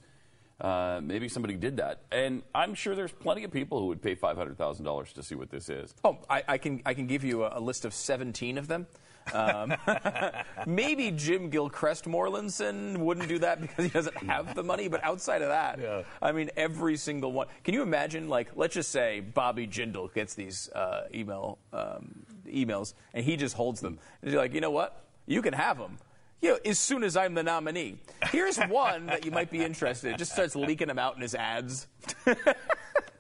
Uh, 0.62 1.02
maybe 1.04 1.28
somebody 1.28 1.56
did 1.56 1.78
that, 1.78 2.02
and 2.12 2.44
I'm 2.54 2.76
sure 2.76 2.94
there's 2.96 3.12
plenty 3.12 3.44
of 3.44 3.52
people 3.52 3.80
who 3.80 3.88
would 3.88 4.02
pay 4.02 4.14
five 4.14 4.38
hundred 4.38 4.60
thousand 4.60 4.86
dollars 4.86 5.12
to 5.14 5.24
see 5.24 5.34
what 5.34 5.50
this 5.50 5.70
is. 5.70 5.94
Oh, 6.04 6.20
I, 6.30 6.44
I 6.48 6.58
can 6.60 6.82
I 6.86 6.94
can 6.94 7.08
give 7.08 7.24
you 7.24 7.44
a, 7.46 7.58
a 7.58 7.60
list 7.60 7.84
of 7.84 7.94
17 7.96 8.60
of 8.60 8.68
them. 8.68 8.86
Um, 9.34 9.74
maybe 10.68 11.12
Jim 11.12 11.50
Gilchrist 11.50 12.06
Morlinson 12.06 12.98
wouldn't 12.98 13.28
do 13.28 13.40
that 13.40 13.60
because 13.62 13.86
he 13.86 13.90
doesn't 13.92 14.18
have 14.18 14.56
the 14.56 14.64
money, 14.64 14.88
but 14.88 15.04
outside 15.04 15.42
of 15.42 15.50
that, 15.50 15.80
Yeah. 15.80 16.04
I 16.22 16.32
mean, 16.32 16.50
every 16.58 16.98
single 16.98 17.32
one. 17.32 17.48
Can 17.64 17.74
you 17.74 17.82
imagine, 17.84 18.30
like, 18.30 18.50
let's 18.56 18.74
just 18.74 18.90
say 18.92 19.20
Bobby 19.20 19.68
Jindal 19.68 20.14
gets 20.14 20.34
these 20.34 20.70
uh, 20.74 21.08
email 21.14 21.58
um, 21.74 22.24
emails 22.48 22.94
and 23.14 23.24
he 23.26 23.36
just 23.38 23.56
holds 23.56 23.80
them. 23.80 23.98
And 24.22 24.32
he's 24.32 24.38
like, 24.38 24.54
you 24.54 24.62
know 24.62 24.72
what? 24.72 25.04
You 25.28 25.42
can 25.42 25.54
have 25.54 25.78
them. 25.78 25.98
You 26.42 26.50
know, 26.52 26.60
as 26.66 26.80
soon 26.80 27.04
as 27.04 27.16
I'm 27.16 27.34
the 27.36 27.44
nominee. 27.44 28.00
Here's 28.32 28.58
one 28.58 29.06
that 29.08 29.26
you 29.26 29.32
might 29.32 29.52
be 29.52 29.64
interested 29.64 30.12
in. 30.12 30.18
Just 30.18 30.32
starts 30.32 30.56
leaking 30.56 30.88
them 30.88 30.98
out 31.00 31.16
in 31.16 31.22
his 31.22 31.36
ads. 31.36 31.88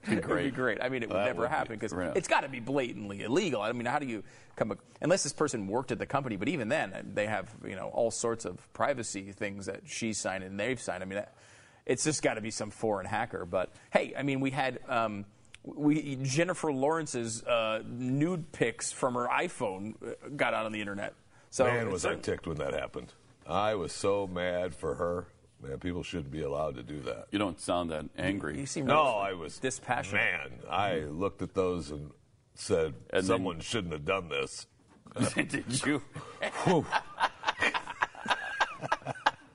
It 0.08 0.28
would 0.28 0.44
be 0.44 0.50
great. 0.51 0.80
I 0.82 0.90
mean, 0.90 1.04
it 1.04 1.10
would 1.10 1.16
That 1.16 1.25
never 1.28 1.42
would 1.42 1.50
happen 1.51 1.75
because 1.75 1.94
great. 1.94 2.13
it's 2.16 2.28
got 2.28 2.42
to 2.42 2.50
be 2.50 2.60
blatantly 2.60 3.22
illegal. 3.22 3.62
I 3.62 3.72
mean, 3.72 3.86
how 3.86 4.00
do 4.00 4.08
you 4.08 4.24
come 4.56 4.75
unless 5.00 5.22
this 5.22 5.34
person 5.34 5.68
worked 5.68 5.92
at 5.92 6.00
the 6.00 6.08
company? 6.08 6.38
But 6.38 6.48
even 6.48 6.70
then, 6.70 7.12
they 7.13 7.28
have 7.28 7.54
you 7.63 7.75
know 7.75 7.90
all 7.90 8.10
sorts 8.10 8.46
of 8.46 8.58
privacy 8.74 9.32
things 9.32 9.68
that 9.68 9.82
she 9.86 10.13
signed 10.13 10.44
and 10.44 10.60
they've 10.60 10.82
signed. 10.82 11.04
I 11.04 11.06
mean, 11.06 11.24
it's 11.86 12.04
just 12.04 12.24
got 12.24 12.34
to 12.34 12.42
be 12.42 12.50
some 12.50 12.72
foreign 12.72 13.06
hacker. 13.06 13.46
But 13.46 13.72
hey, 13.92 14.13
I 14.18 14.24
mean, 14.24 14.40
we 14.40 14.50
had. 14.50 14.80
Um, 14.90 15.25
we, 15.63 16.18
Jennifer 16.24 16.74
Lawrence's 16.74 17.44
uh, 17.44 17.84
nude 17.86 18.51
pics 18.51 18.92
from 18.92 19.13
her 19.13 19.28
iPhone 19.28 19.94
uh, 20.04 20.30
got 20.36 20.56
out 20.56 20.66
on 20.66 20.72
the 20.72 20.80
internet. 20.80 21.13
So 21.51 21.65
Man, 21.65 21.91
was 21.91 22.05
I 22.05 22.15
ticked 22.15 22.48
when 22.48 22.58
that 22.58 22.74
happened. 22.74 23.13
I 23.46 23.75
was 23.75 23.91
so 23.91 24.25
mad 24.25 24.74
for 24.74 24.96
her. 24.96 25.27
man. 25.62 25.77
People 25.79 26.01
shouldn't 26.01 26.31
be 26.31 26.41
allowed 26.41 26.75
to 26.75 26.84
do 26.84 27.01
that. 27.01 27.25
You 27.31 27.39
don't 27.39 27.60
sound 27.60 27.91
that 27.91 28.05
angry. 28.17 28.58
You 28.58 28.65
seem 28.65 28.86
No, 28.86 29.03
I 29.03 29.34
was 29.34 29.60
dispassionate. 29.60 30.22
Man, 30.24 30.50
I 30.70 31.00
looked 31.01 31.41
at 31.41 31.53
those 31.53 31.91
and 31.91 32.12
said, 32.55 32.93
And 33.10 33.22
then- 33.22 33.24
someone 33.24 33.60
shouldn't 33.60 33.91
have 33.93 34.05
done 34.05 34.29
this. 34.29 34.65
Did 35.36 35.86
you? 35.86 36.01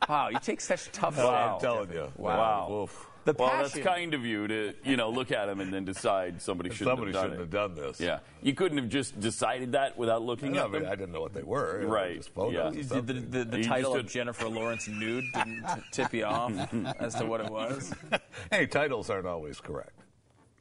Wow, 0.09 0.29
you 0.29 0.38
take 0.41 0.61
such 0.61 0.93
tough 0.93 1.19
I'm 1.19 1.59
telling 1.61 1.91
you. 1.91 2.12
Wow. 2.17 2.67
Man, 2.69 2.76
woof. 2.79 3.07
The 3.26 3.35
Well, 3.38 3.49
passion. 3.50 3.83
that's 3.83 3.87
kind 3.97 4.14
of 4.14 4.25
you 4.25 4.47
to 4.47 4.73
you 4.85 4.97
know 4.97 5.11
look 5.11 5.33
at 5.33 5.49
him 5.49 5.61
and 5.61 5.73
then 5.75 5.85
decide 5.85 6.40
somebody 6.40 6.71
shouldn't 6.71 6.97
Somebody 6.97 7.12
have 7.12 7.14
done 7.14 7.23
shouldn't 7.25 7.40
it. 7.40 7.42
have 7.42 7.50
done 7.50 7.75
this. 7.75 8.00
Yeah, 8.00 8.21
you 8.40 8.54
couldn't 8.54 8.78
have 8.78 8.88
just 8.88 9.18
decided 9.21 9.73
that 9.73 9.99
without 9.99 10.23
looking 10.23 10.52
No, 10.52 10.64
I, 10.64 10.68
mean, 10.68 10.83
them. 10.85 10.92
I 10.92 10.95
didn't 10.95 11.12
know 11.12 11.21
what 11.21 11.35
they 11.35 11.42
were. 11.42 11.80
you 11.83 11.87
know, 11.88 11.92
Right, 11.92 12.16
just 12.16 12.33
photos 12.33 12.75
yeah. 12.76 12.83
the, 13.00 13.02
the, 13.02 13.12
the, 13.14 13.45
the 13.45 13.64
title 13.64 13.95
just 13.95 14.04
of 14.06 14.11
Jennifer 14.12 14.49
Lawrence 14.49 14.87
nude 14.88 15.25
didn't 15.35 15.64
tip 15.90 16.14
you 16.14 16.25
off 16.25 16.52
as 17.00 17.16
to 17.16 17.26
what 17.26 17.40
it 17.40 17.50
was. 17.50 17.92
hey, 18.52 18.64
titles 18.66 19.11
aren't 19.11 19.26
always 19.26 19.61
correct. 19.61 19.99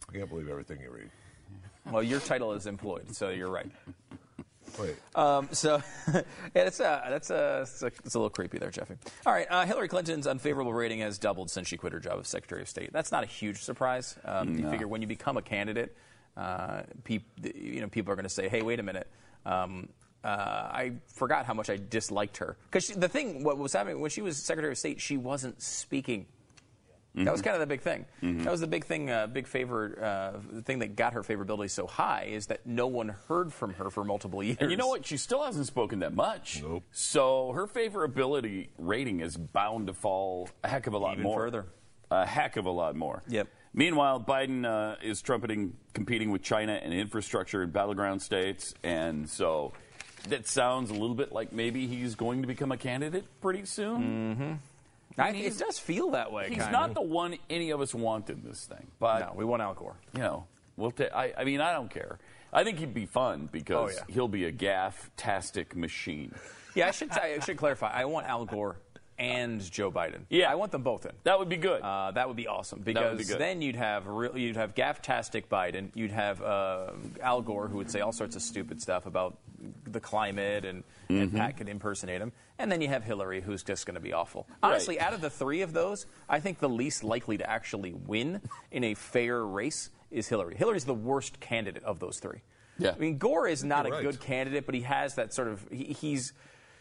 I 0.10 0.18
can't 0.18 0.30
believe 0.30 0.50
everything 0.50 0.80
you 0.82 0.90
read. 0.90 1.10
Well, 1.92 2.02
your 2.02 2.20
title 2.20 2.54
is 2.54 2.66
employed, 2.66 3.16
so 3.16 3.30
you're 3.30 3.52
right. 3.52 3.70
Wait. 4.80 4.96
Um, 5.16 5.50
so 5.52 5.82
yeah, 6.14 6.22
that's 6.54 6.80
uh, 6.80 7.06
that's 7.10 7.32
uh, 7.32 7.60
it's 7.64 7.82
a, 7.84 7.88
it's 7.88 8.16
a 8.16 8.20
little 8.20 8.30
creepy 8.30 8.58
there, 8.58 8.72
Jeffy. 8.72 8.96
All 9.26 9.34
right, 9.34 9.48
uh, 9.50 9.66
Hillary 9.66 9.88
Clinton's 9.88 10.28
unfavorable 10.28 10.74
rating 10.74 11.00
has 11.00 11.18
doubled 11.18 11.50
since 11.50 11.68
she 11.68 11.78
quit 11.78 11.94
her 11.94 12.00
job 12.00 12.20
as 12.20 12.28
Secretary 12.28 12.62
of 12.62 12.70
State. 12.70 12.92
That's 12.92 13.12
not 13.12 13.24
a 13.24 13.28
huge 13.28 13.62
surprise. 13.62 14.16
Um, 14.26 14.58
You 14.58 14.70
figure 14.70 14.88
when 14.88 15.02
you 15.02 15.08
become 15.08 15.38
a 15.38 15.42
candidate, 15.42 15.96
uh, 16.38 16.82
peop, 17.04 17.24
you 17.44 17.82
know 17.82 17.88
people 17.88 18.12
are 18.12 18.16
going 18.16 18.24
to 18.24 18.30
say, 18.30 18.50
"Hey, 18.50 18.62
wait 18.62 18.80
a 18.80 18.84
minute." 18.84 19.08
Um, 19.46 19.90
uh, 20.24 20.28
I 20.28 20.94
forgot 21.08 21.46
how 21.46 21.54
much 21.54 21.70
I 21.70 21.78
disliked 21.78 22.38
her 22.38 22.58
because 22.66 22.88
the 22.88 23.08
thing 23.08 23.44
what 23.44 23.58
was 23.58 23.74
happening 23.74 24.00
when 24.00 24.10
she 24.10 24.22
was 24.22 24.38
Secretary 24.38 24.72
of 24.74 24.78
State, 24.78 25.00
she 25.00 25.18
wasn't 25.18 25.62
speaking. 25.62 26.26
That 27.16 27.32
was 27.32 27.42
kind 27.42 27.56
of 27.56 27.62
the 27.62 27.66
big 27.68 27.82
thing. 27.82 28.06
That 28.22 28.52
was 28.52 28.60
the 28.62 28.68
big 28.68 28.86
thing, 28.86 29.10
uh, 29.10 29.28
big 29.28 29.48
favor, 29.48 29.98
uh, 30.04 30.40
the 30.52 30.62
thing 30.62 30.80
that 30.80 30.96
got 30.96 31.14
her 31.14 31.24
favorability 31.24 31.70
so 31.70 31.88
high 31.88 32.30
is 32.32 32.48
that 32.48 32.66
no 32.66 32.88
one 32.88 33.16
heard 33.28 33.54
from 33.54 33.74
her 33.76 33.90
for 33.90 34.04
multiple 34.04 34.44
years. 34.44 34.58
And 34.60 34.70
you 34.70 34.78
know 34.78 34.88
what? 34.88 35.06
She 35.06 35.18
still 35.18 35.44
hasn't 35.44 35.68
spoken 35.68 36.00
that 36.00 36.14
much. 36.14 36.62
Nope. 36.62 36.84
So 36.92 37.52
her 37.54 37.68
favorability 37.68 38.68
rating 38.78 39.22
is 39.22 39.38
bound 39.38 39.88
to 39.88 39.94
fall 39.94 40.50
a 40.64 40.68
heck 40.68 40.88
of 40.88 40.94
a 40.94 40.98
lot 40.98 41.14
Even 41.14 41.24
more. 41.24 41.40
further. 41.40 41.66
A 42.12 42.26
heck 42.26 42.58
of 42.58 42.66
a 42.66 42.72
lot 42.72 42.96
more. 42.96 43.24
Yep. 43.30 43.48
Meanwhile, 43.74 44.22
Biden 44.22 44.66
uh, 44.66 44.96
is 45.04 45.22
trumpeting 45.22 45.76
competing 45.94 46.32
with 46.32 46.42
China 46.44 46.74
and 46.74 46.94
infrastructure 46.94 47.64
in 47.64 47.72
battleground 47.72 48.22
states, 48.22 48.74
and 48.84 49.28
so 49.30 49.74
that 50.30 50.48
sounds 50.48 50.90
a 50.92 50.94
little 50.94 51.16
bit 51.16 51.32
like 51.32 51.52
maybe 51.52 51.88
he's 51.88 52.16
going 52.16 52.42
to 52.42 52.48
become 52.48 52.72
a 52.72 52.78
candidate 52.78 53.26
pretty 53.42 53.66
soon. 53.66 54.60
I, 55.18 55.30
it 55.30 55.58
does 55.58 55.80
feel 55.80 56.12
that 56.12 56.32
way. 56.32 56.50
He's 56.50 56.58
kinda. 56.58 56.72
not 56.72 56.94
the 56.94 57.02
one 57.02 57.38
any 57.50 57.72
of 57.72 57.80
us 57.82 57.94
want 57.96 58.30
in 58.30 58.42
this 58.44 58.66
thing, 58.66 58.88
but 59.00 59.20
No, 59.20 59.34
we 59.36 59.46
want 59.46 59.62
Al 59.62 59.74
Gore. 59.74 59.96
you 60.14 60.20
know, 60.20 60.46
we'll 60.78 60.92
ta- 60.92 61.06
I, 61.16 61.34
I 61.38 61.44
mean, 61.46 61.62
I 61.62 61.72
don't 61.74 61.90
care. 61.90 62.20
I 62.52 62.64
think 62.64 62.80
he'd 62.80 62.94
be 62.94 63.06
fun 63.06 63.50
because 63.52 63.92
Oh, 63.94 63.96
yeah. 64.08 64.14
he'll 64.14 64.28
be 64.28 64.46
a 64.46 64.52
gaff-tastic 64.52 65.76
machine. 65.76 66.34
Yeah, 66.74 66.88
I 66.88 66.92
should 66.92 67.12
I 67.12 67.40
should 67.40 67.58
clarify. 67.58 67.92
I 67.92 68.06
want 68.06 68.28
Al 68.28 68.46
Gore 68.46 68.78
and 69.18 69.62
Joe 69.72 69.90
Biden. 69.92 70.22
Yeah. 70.30 70.52
I 70.52 70.56
want 70.56 70.74
them 70.74 70.84
both 70.84 71.06
in. 71.06 71.14
That 71.24 71.40
would 71.40 71.48
be 71.48 71.56
good. 71.56 71.82
Uh, 71.82 72.12
that 72.12 72.28
would 72.28 72.36
be 72.36 72.48
awesome 72.48 72.82
because 72.82 73.18
be 73.28 73.34
then 73.36 73.62
you'd 73.62 73.78
have 73.78 74.08
real, 74.08 74.38
you'd 74.38 74.58
have 74.58 74.76
gaff-tastic 74.76 75.48
Biden, 75.50 75.90
you'd 75.96 76.12
have 76.12 76.42
uh, 76.42 76.92
Al 77.22 77.42
Gore 77.42 77.70
who 77.70 77.78
would 77.78 77.90
say 77.90 78.02
all 78.02 78.12
sorts 78.12 78.36
of 78.36 78.42
stupid 78.42 78.82
stuff 78.82 79.06
about 79.06 79.38
the 79.96 80.00
climate 80.00 80.64
and, 80.66 80.84
and 81.10 81.30
Mm-hmm. 81.30 81.38
Pat 81.38 81.58
could 81.58 81.68
impersonate 81.70 82.22
him, 82.22 82.32
and 82.60 82.72
then 82.72 82.82
you 82.82 82.88
have 82.90 83.04
Hillary 83.04 83.42
who's 83.42 83.64
just 83.64 83.86
going 83.88 83.96
to 83.96 84.02
be 84.02 84.14
awful. 84.14 84.48
Honestly, 84.62 85.00
out 85.00 85.14
of 85.14 85.22
the 85.22 85.30
three 85.30 85.62
of 85.62 85.74
those, 85.74 86.06
I 86.30 86.40
think 86.40 86.60
the 86.60 86.70
least 86.70 87.04
likely 87.04 87.38
to 87.38 87.50
actually 87.50 87.94
win 87.94 88.42
in 88.72 88.84
a 88.84 88.94
fair 88.94 89.44
race 89.46 89.90
is 90.12 90.28
Hillary. 90.28 90.56
Hillary's 90.56 90.86
the 90.86 90.94
worst 90.94 91.40
candidate 91.40 91.84
of 91.84 92.00
those 92.00 92.20
three. 92.20 92.42
Yeah. 92.78 92.92
I 92.96 93.00
mean, 93.00 93.18
Gore 93.18 93.48
is 93.48 93.64
not 93.64 93.86
a 93.86 93.90
You're 93.90 93.98
right. 93.98 94.04
good 94.04 94.20
candidate, 94.20 94.66
but 94.66 94.76
he 94.76 94.82
has 94.82 95.16
that 95.16 95.34
sort 95.34 95.48
of 95.48 95.66
he, 95.72 95.86
he's 95.86 96.34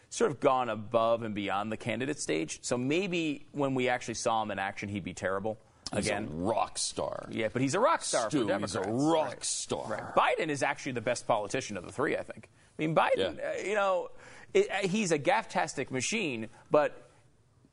sort 0.09 0.29
of 0.31 0.39
gone 0.39 0.69
above 0.69 1.23
and 1.23 1.33
beyond 1.35 1.71
the 1.71 1.77
candidate 1.77 2.19
stage. 2.19 2.59
So 2.61 2.77
maybe 2.77 3.45
when 3.51 3.75
we 3.75 3.89
actually 3.89 4.13
saw 4.15 4.41
him 4.43 4.51
in 4.51 4.59
action, 4.59 4.89
he'd 4.89 5.03
be 5.03 5.13
terrible. 5.13 5.57
He's 5.95 6.07
Again, 6.07 6.27
a 6.31 6.35
rock 6.35 6.77
star. 6.79 7.27
yeah, 7.31 7.47
but 7.53 7.61
he's 7.61 7.75
a 7.75 7.79
rock 7.79 8.01
star 8.01 8.29
Stu, 8.29 8.41
for 8.41 8.47
Democrats. 8.47 8.73
he's 8.75 8.85
a 8.85 8.89
rock 8.89 9.27
Right. 9.27 9.43
star. 9.43 10.11
Right. 10.15 10.37
Biden 10.39 10.49
is 10.49 10.63
actually 10.63 10.93
the 10.93 11.01
best 11.01 11.27
politician 11.27 11.77
of 11.77 11.85
the 11.85 11.91
three, 11.91 12.17
I 12.17 12.23
think. 12.23 12.49
I 12.77 12.81
mean, 12.81 12.95
Biden, 12.95 13.37
Yeah. 13.37 13.51
uh, 13.59 13.61
you 13.63 13.75
know, 13.75 14.09
it, 14.53 14.67
uh, 14.69 14.87
he's 14.87 15.11
a 15.11 15.17
gaff-tastic 15.17 15.91
machine, 15.91 16.49
but 16.71 17.09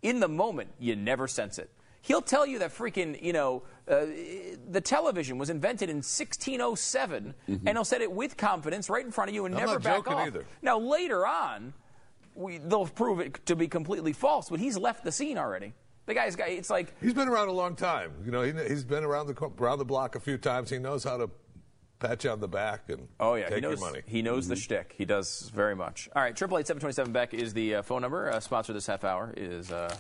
in 0.03 0.21
the 0.21 0.29
moment, 0.29 0.71
you 0.79 0.97
never 0.97 1.27
sense 1.29 1.59
it. 1.59 1.71
He'll 2.03 2.23
tell 2.23 2.45
you 2.47 2.59
that 2.61 2.73
freaking, 2.73 3.21
you 3.23 3.33
know, 3.33 3.63
uh, 3.89 4.07
the 4.71 4.81
television 4.83 5.39
was 5.39 5.51
invented 5.51 5.89
in 5.89 6.03
1607, 6.03 7.35
and 7.49 7.69
he'll 7.69 7.85
say 7.85 7.99
it 8.03 8.11
with 8.13 8.37
confidence 8.37 8.91
right 8.91 9.05
in 9.05 9.13
front 9.13 9.31
of 9.31 9.35
you 9.35 9.45
and 9.47 9.55
I'm 9.55 9.61
never 9.67 9.79
back 9.79 10.09
off. 10.09 10.27
either. 10.27 10.45
Now, 10.63 10.79
later 10.79 11.25
on, 11.27 11.73
we, 12.35 12.59
they'll 12.59 12.87
prove 12.87 13.21
it 13.21 13.45
to 13.47 13.55
be 13.57 13.69
completely 13.69 14.13
false, 14.13 14.51
but 14.51 14.59
he's 14.59 14.77
left 14.77 15.05
the 15.05 15.13
scene 15.13 15.39
already. 15.39 15.73
The 16.07 16.15
guy's 16.15 16.35
got, 16.35 16.49
it's 16.49 16.71
like, 16.71 16.93
He's 17.01 17.15
been 17.15 17.29
around 17.29 17.49
a 17.49 17.53
long 17.53 17.77
time. 17.77 18.13
You 18.25 18.33
know, 18.33 18.43
he, 18.43 18.53
he's 18.69 18.83
been 18.85 19.05
around 19.05 19.29
the 19.29 19.51
around 19.61 19.79
the 19.79 19.85
block 19.85 20.17
a 20.17 20.21
few 20.21 20.37
times. 20.39 20.71
He 20.71 20.79
knows 20.79 21.05
how 21.05 21.17
to 21.19 21.31
pat 22.03 22.25
you 22.25 22.31
on 22.31 22.41
the 22.41 22.49
back 22.49 22.83
and 22.89 23.09
Oh 23.21 23.35
yeah, 23.35 23.55
he 23.55 23.61
knows. 23.61 23.83
He 24.07 24.23
knows 24.23 24.49
the 24.49 24.57
shtick. 24.57 24.95
He 24.99 25.05
does 25.05 25.51
very 25.55 25.75
much. 25.77 26.09
All 26.15 26.23
right, 26.23 26.35
triple 26.37 26.59
eight 26.59 26.67
seven 26.67 26.81
twenty 26.81 26.95
seven 26.95 27.13
Beck 27.13 27.33
is 27.35 27.55
the 27.55 27.77
uh, 27.77 27.83
phone 27.83 28.03
number. 28.03 28.31
Uh, 28.31 28.41
sponsor 28.41 28.73
this 28.73 28.87
half 28.87 29.05
hour 29.05 29.33
is 29.37 29.73
uh, 29.73 29.95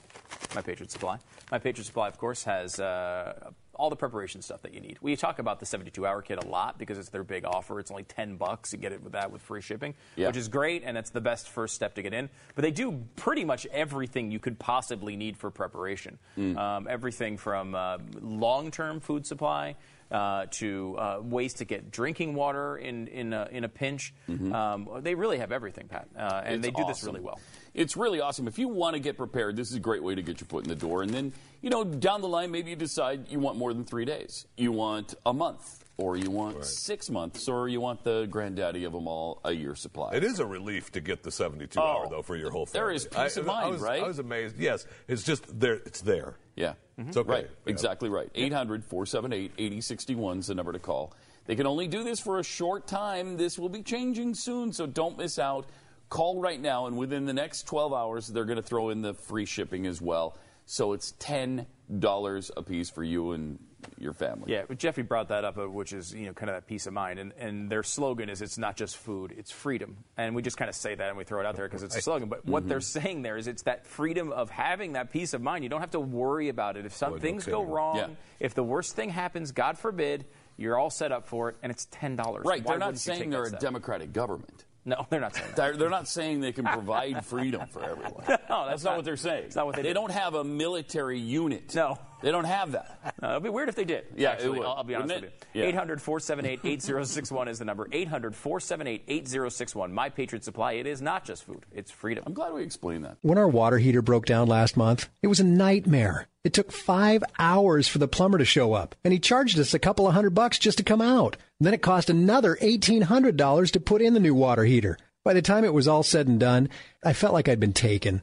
My 0.54 0.62
Patriot 0.62 0.90
Supply. 0.90 1.18
My 1.50 1.58
Patriot 1.58 1.84
Supply, 1.86 2.08
of 2.08 2.18
course, 2.18 2.44
has 2.44 2.78
uh, 2.80 3.50
all 3.74 3.88
the 3.90 3.96
preparation 3.96 4.42
stuff 4.42 4.62
that 4.62 4.74
you 4.74 4.80
need. 4.80 4.98
We 5.00 5.16
talk 5.16 5.38
about 5.38 5.60
the 5.60 5.66
seventy 5.66 5.90
two 5.90 6.06
hour 6.06 6.20
kit 6.22 6.42
a 6.42 6.46
lot 6.46 6.78
because 6.78 6.98
it's 6.98 7.08
their 7.10 7.24
big 7.24 7.44
offer. 7.44 7.78
It's 7.80 7.90
only 7.90 8.04
ten 8.04 8.36
bucks. 8.36 8.72
You 8.72 8.78
get 8.78 8.92
it 8.92 9.02
with 9.02 9.12
that 9.12 9.30
with 9.30 9.42
free 9.42 9.60
shipping, 9.62 9.94
Yeah. 10.16 10.26
which 10.28 10.36
is 10.36 10.48
great, 10.48 10.82
and 10.84 10.96
it's 10.98 11.10
the 11.10 11.20
best 11.20 11.48
first 11.48 11.74
step 11.74 11.94
to 11.94 12.02
get 12.02 12.12
in. 12.12 12.28
But 12.54 12.62
they 12.62 12.70
do 12.70 13.02
pretty 13.16 13.44
much 13.44 13.66
everything 13.66 14.30
you 14.30 14.38
could 14.38 14.58
possibly 14.58 15.16
need 15.16 15.36
for 15.36 15.50
preparation. 15.50 16.18
Um, 16.36 16.86
everything 16.88 17.36
from 17.38 17.74
uh, 17.74 17.98
long 18.20 18.70
term 18.70 19.00
food 19.00 19.26
supply 19.26 19.76
uh, 20.12 20.46
to 20.50 20.96
uh, 20.98 21.20
ways 21.22 21.54
to 21.54 21.64
get 21.64 21.90
drinking 21.90 22.34
water 22.34 22.76
in 22.76 23.08
in 23.08 23.32
a, 23.32 23.48
in 23.50 23.64
a 23.64 23.68
pinch. 23.68 24.14
Um, 24.28 24.88
they 25.00 25.14
really 25.14 25.38
have 25.38 25.50
everything, 25.52 25.88
Pat, 25.88 26.08
uh, 26.16 26.42
and 26.44 26.56
It's 26.56 26.66
they 26.66 26.70
do 26.70 26.84
this 26.86 27.02
really 27.02 27.20
well. 27.20 27.40
It's 27.74 27.96
really 27.96 28.20
awesome. 28.20 28.46
If 28.46 28.58
you 28.58 28.68
want 28.68 28.94
to 28.94 29.00
get 29.00 29.16
prepared, 29.16 29.56
this 29.56 29.70
is 29.70 29.76
a 29.76 29.80
great 29.80 30.02
way 30.02 30.14
to 30.14 30.22
get 30.22 30.40
your 30.40 30.46
foot 30.46 30.64
in 30.64 30.68
the 30.68 30.76
door. 30.76 31.02
And 31.02 31.10
then, 31.10 31.32
you 31.62 31.70
know, 31.70 31.84
down 31.84 32.20
the 32.20 32.28
line, 32.28 32.50
maybe 32.50 32.70
you 32.70 32.76
decide 32.76 33.30
you 33.30 33.38
want 33.38 33.56
more 33.56 33.72
than 33.72 33.84
three 33.84 34.04
days. 34.04 34.46
You 34.58 34.72
want 34.72 35.14
a 35.24 35.32
month, 35.32 35.81
or 35.98 36.16
you 36.16 36.30
want 36.30 36.64
six 36.64 37.10
months, 37.10 37.48
or 37.48 37.68
you 37.68 37.80
want 37.80 38.02
the 38.02 38.26
granddaddy 38.30 38.84
of 38.84 38.92
them 38.92 39.06
all, 39.06 39.40
a 39.44 39.52
year 39.52 39.74
supply. 39.74 40.12
It 40.14 40.24
is 40.24 40.38
a 40.40 40.46
relief 40.46 40.90
to 40.92 41.00
get 41.00 41.22
the 41.22 41.30
72 41.30 41.78
Oh, 41.78 41.82
hour 41.82 42.06
though 42.10 42.22
for 42.22 42.34
your 42.36 42.50
whole 42.50 42.66
there 42.66 42.82
family. 42.84 42.96
is 42.96 43.06
peace 43.06 43.36
of 43.36 43.46
mind, 43.46 43.66
I 43.66 43.68
was, 43.70 43.80
right? 43.80 44.02
I 44.02 44.06
was 44.06 44.18
amazed. 44.18 44.58
Yes, 44.58 44.86
it's 45.06 45.22
just 45.22 45.58
there. 45.60 45.74
It's 45.74 46.00
there. 46.00 46.36
Yeah. 46.56 46.74
Mm-hmm. 46.98 47.08
It's 47.08 47.16
okay. 47.18 47.30
Right. 47.30 47.50
Yeah. 47.66 47.70
Exactly 47.70 48.08
right. 48.08 48.30
800 48.34 48.84
478 48.84 49.52
8061 49.58 50.38
is 50.38 50.46
the 50.48 50.54
number 50.54 50.72
to 50.72 50.78
call. 50.78 51.12
They 51.46 51.56
can 51.56 51.66
only 51.66 51.88
do 51.88 52.04
this 52.04 52.20
for 52.20 52.38
a 52.38 52.44
short 52.44 52.86
time. 52.86 53.36
This 53.36 53.58
will 53.58 53.68
be 53.68 53.82
changing 53.82 54.34
soon, 54.34 54.72
so 54.72 54.86
don't 54.86 55.18
miss 55.18 55.38
out. 55.38 55.66
Call 56.08 56.40
right 56.40 56.60
now, 56.60 56.86
and 56.86 56.96
within 56.96 57.24
the 57.24 57.32
next 57.32 57.66
12 57.66 57.92
hours, 57.92 58.28
they're 58.28 58.44
going 58.44 58.56
to 58.56 58.62
throw 58.62 58.90
in 58.90 59.02
the 59.02 59.14
free 59.14 59.46
shipping 59.46 59.86
as 59.86 60.00
well. 60.00 60.36
So 60.66 60.92
it's 60.92 61.12
$10 61.20 62.50
a 62.56 62.62
piece 62.62 62.90
for 62.90 63.02
you 63.02 63.32
and 63.32 63.58
your 63.98 64.12
family. 64.12 64.52
Yeah, 64.52 64.64
Jeffrey 64.76 65.02
brought 65.02 65.28
that 65.28 65.44
up, 65.44 65.58
uh, 65.58 65.68
which 65.68 65.92
is 65.92 66.14
you 66.14 66.26
know 66.26 66.32
kind 66.32 66.50
of 66.50 66.56
that 66.56 66.66
peace 66.66 66.86
of 66.86 66.92
mind, 66.92 67.18
and, 67.18 67.32
and 67.38 67.70
their 67.70 67.82
slogan 67.82 68.28
is 68.28 68.42
it's 68.42 68.58
not 68.58 68.76
just 68.76 68.96
food, 68.96 69.34
it's 69.36 69.50
freedom, 69.50 69.96
and 70.16 70.34
we 70.34 70.42
just 70.42 70.56
kind 70.56 70.68
of 70.68 70.74
say 70.74 70.94
that 70.94 71.08
and 71.08 71.16
we 71.16 71.24
throw 71.24 71.40
it 71.40 71.46
out 71.46 71.56
there 71.56 71.66
because 71.66 71.82
it's 71.82 71.96
a 71.96 72.00
slogan. 72.00 72.28
But 72.28 72.44
what 72.46 72.68
they're 72.68 72.80
saying 72.80 73.22
there 73.22 73.36
is 73.36 73.46
it's 73.46 73.62
that 73.62 73.86
freedom 73.86 74.32
of 74.32 74.50
having 74.50 74.94
that 74.94 75.12
peace 75.12 75.34
of 75.34 75.42
mind. 75.42 75.64
You 75.64 75.70
don't 75.70 75.80
have 75.80 75.92
to 75.92 76.00
worry 76.00 76.48
about 76.48 76.76
it 76.76 76.86
if 76.86 76.94
some 76.94 77.12
Boy, 77.12 77.18
things 77.18 77.46
go 77.46 77.62
wrong. 77.62 77.96
Yeah. 77.96 78.08
If 78.40 78.54
the 78.54 78.64
worst 78.64 78.96
thing 78.96 79.10
happens, 79.10 79.52
God 79.52 79.78
forbid, 79.78 80.24
you're 80.56 80.78
all 80.78 80.90
set 80.90 81.12
up 81.12 81.26
for 81.26 81.48
it, 81.50 81.56
and 81.62 81.70
it's 81.70 81.86
ten 81.90 82.16
dollars. 82.16 82.44
Right. 82.44 82.64
They're 82.64 82.78
not 82.78 82.98
saying 82.98 83.30
they're 83.30 83.44
a 83.44 83.50
democratic 83.50 84.12
government. 84.12 84.64
No, 84.84 85.06
they're 85.10 85.20
not 85.20 85.34
saying 85.34 85.46
that. 85.48 85.56
They're, 85.56 85.76
they're 85.76 85.90
not 85.90 86.08
saying 86.08 86.40
they 86.40 86.52
can 86.52 86.64
provide 86.64 87.24
freedom 87.24 87.68
for 87.68 87.84
everyone. 87.84 88.24
No, 88.52 88.66
that's, 88.66 88.82
that's 88.82 88.84
not, 88.84 88.90
not- 88.90 88.96
what 88.96 89.04
they're 89.04 89.16
saying. 89.16 89.44
It's 89.44 89.56
not 89.56 89.66
what 89.66 89.76
they 89.76 89.82
They 89.82 89.88
do. 89.88 89.94
don't 89.94 90.10
have 90.10 90.34
a 90.34 90.44
military 90.44 91.18
unit. 91.18 91.74
No. 91.74 91.98
They 92.20 92.30
don't 92.30 92.44
have 92.44 92.72
that. 92.72 93.14
Uh, 93.20 93.30
it'd 93.30 93.42
be 93.42 93.48
weird 93.48 93.68
if 93.68 93.74
they 93.74 93.84
did. 93.84 94.04
Yeah, 94.16 94.30
it 94.30 94.32
actually. 94.34 94.58
would. 94.60 94.66
I'll, 94.66 94.74
I'll 94.74 94.84
be 94.84 94.94
honest 94.94 95.14
Wouldn't 95.14 95.32
with 95.32 95.46
you. 95.54 95.62
Yeah. 95.62 95.68
800 95.68 96.00
478 96.00 96.60
8061 96.64 97.48
is 97.48 97.58
the 97.58 97.64
number. 97.64 97.88
800 97.90 98.36
478 98.36 99.02
8061. 99.08 99.92
My 99.92 100.08
Patriot 100.08 100.44
Supply. 100.44 100.72
It 100.74 100.86
is 100.86 101.02
not 101.02 101.24
just 101.24 101.42
food, 101.44 101.64
it's 101.72 101.90
freedom. 101.90 102.22
I'm 102.26 102.32
glad 102.34 102.52
we 102.52 102.62
explained 102.62 103.04
that. 103.04 103.16
When 103.22 103.38
our 103.38 103.48
water 103.48 103.78
heater 103.78 104.02
broke 104.02 104.26
down 104.26 104.46
last 104.46 104.76
month, 104.76 105.08
it 105.22 105.26
was 105.26 105.40
a 105.40 105.44
nightmare. 105.44 106.28
It 106.44 106.52
took 106.52 106.70
five 106.72 107.22
hours 107.38 107.88
for 107.88 107.98
the 107.98 108.08
plumber 108.08 108.38
to 108.38 108.44
show 108.44 108.72
up, 108.72 108.94
and 109.04 109.12
he 109.12 109.18
charged 109.18 109.58
us 109.58 109.74
a 109.74 109.78
couple 109.78 110.06
of 110.06 110.14
hundred 110.14 110.30
bucks 110.30 110.58
just 110.58 110.78
to 110.78 110.84
come 110.84 111.00
out. 111.00 111.36
Then 111.64 111.74
it 111.74 111.82
cost 111.82 112.10
another 112.10 112.56
$1,800 112.60 113.70
to 113.70 113.80
put 113.80 114.02
in 114.02 114.14
the 114.14 114.20
new 114.20 114.34
water 114.34 114.64
heater. 114.64 114.96
By 115.24 115.34
the 115.34 115.42
time 115.42 115.64
it 115.64 115.74
was 115.74 115.86
all 115.86 116.02
said 116.02 116.26
and 116.26 116.40
done, 116.40 116.68
I 117.04 117.12
felt 117.12 117.32
like 117.32 117.48
I'd 117.48 117.60
been 117.60 117.72
taken. 117.72 118.22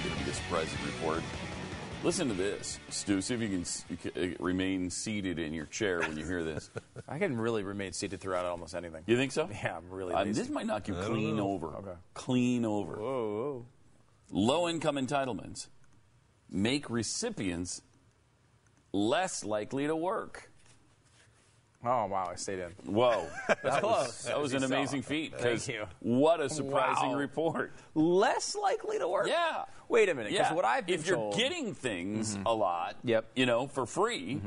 Listen 2.03 2.27
to 2.29 2.33
this, 2.33 2.79
Stu. 2.89 3.21
See 3.21 3.35
if 3.35 3.41
you 3.41 3.47
can 3.49 3.65
you 3.89 3.97
can, 3.97 4.33
uh, 4.33 4.43
remain 4.43 4.89
seated 4.89 5.37
in 5.37 5.53
your 5.53 5.67
chair 5.67 5.99
when 5.99 6.17
you 6.17 6.25
hear 6.25 6.43
this. 6.43 6.71
I 7.07 7.19
can 7.19 7.37
really 7.39 7.61
remain 7.61 7.93
seated 7.93 8.19
throughout 8.19 8.45
almost 8.45 8.73
anything. 8.73 9.03
You 9.05 9.17
think 9.17 9.31
so? 9.31 9.47
Yeah, 9.63 9.77
I'm 9.77 9.89
really 9.91 10.15
lazy. 10.15 10.31
this 10.31 10.49
might 10.49 10.65
knock 10.65 10.87
you 10.87 10.95
clean 10.95 11.39
over. 11.39 11.67
Okay. 11.75 11.93
Clean 12.15 12.65
over. 12.65 12.95
Whoa, 12.95 13.65
Low 14.31 14.67
income 14.67 14.95
entitlements 14.95 15.67
make 16.49 16.89
recipients 16.89 17.81
less 18.91 19.43
likely 19.43 19.85
to 19.85 19.95
work. 19.95 20.50
Oh, 21.83 22.05
wow, 22.05 22.29
I 22.31 22.35
stayed 22.35 22.59
in. 22.59 22.71
Whoa. 22.85 23.27
That 23.47 23.81
close, 23.81 23.81
was, 24.07 24.23
that 24.25 24.39
was 24.39 24.53
an 24.53 24.59
saw. 24.59 24.65
amazing 24.67 25.01
feat. 25.01 25.33
Thank 25.37 25.67
you. 25.67 25.85
What 25.99 26.39
a 26.39 26.47
surprising 26.49 27.09
Wow. 27.11 27.15
report. 27.17 27.73
Less 27.95 28.55
likely 28.55 28.99
to 28.99 29.07
work? 29.07 29.27
Yeah. 29.27 29.65
Wait 29.89 30.07
a 30.09 30.13
minute, 30.13 30.31
Yeah. 30.31 30.53
what 30.53 30.63
I've 30.63 30.85
been 30.85 30.99
if 30.99 31.07
you're 31.07 31.15
told- 31.15 31.35
getting 31.37 31.73
things 31.73 32.37
a 32.45 32.53
lot, 32.53 32.97
Yep. 33.03 33.31
you 33.35 33.45
know, 33.47 33.67
for 33.67 33.85
free, 33.87 34.39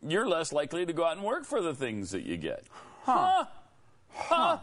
you're 0.00 0.28
less 0.28 0.52
likely 0.52 0.86
to 0.86 0.92
go 0.92 1.04
out 1.04 1.16
and 1.16 1.24
work 1.26 1.44
for 1.44 1.60
the 1.60 1.74
things 1.74 2.12
that 2.12 2.22
you 2.22 2.36
get. 2.36 2.64
Huh? 3.02 3.46
Huh? 4.14 4.58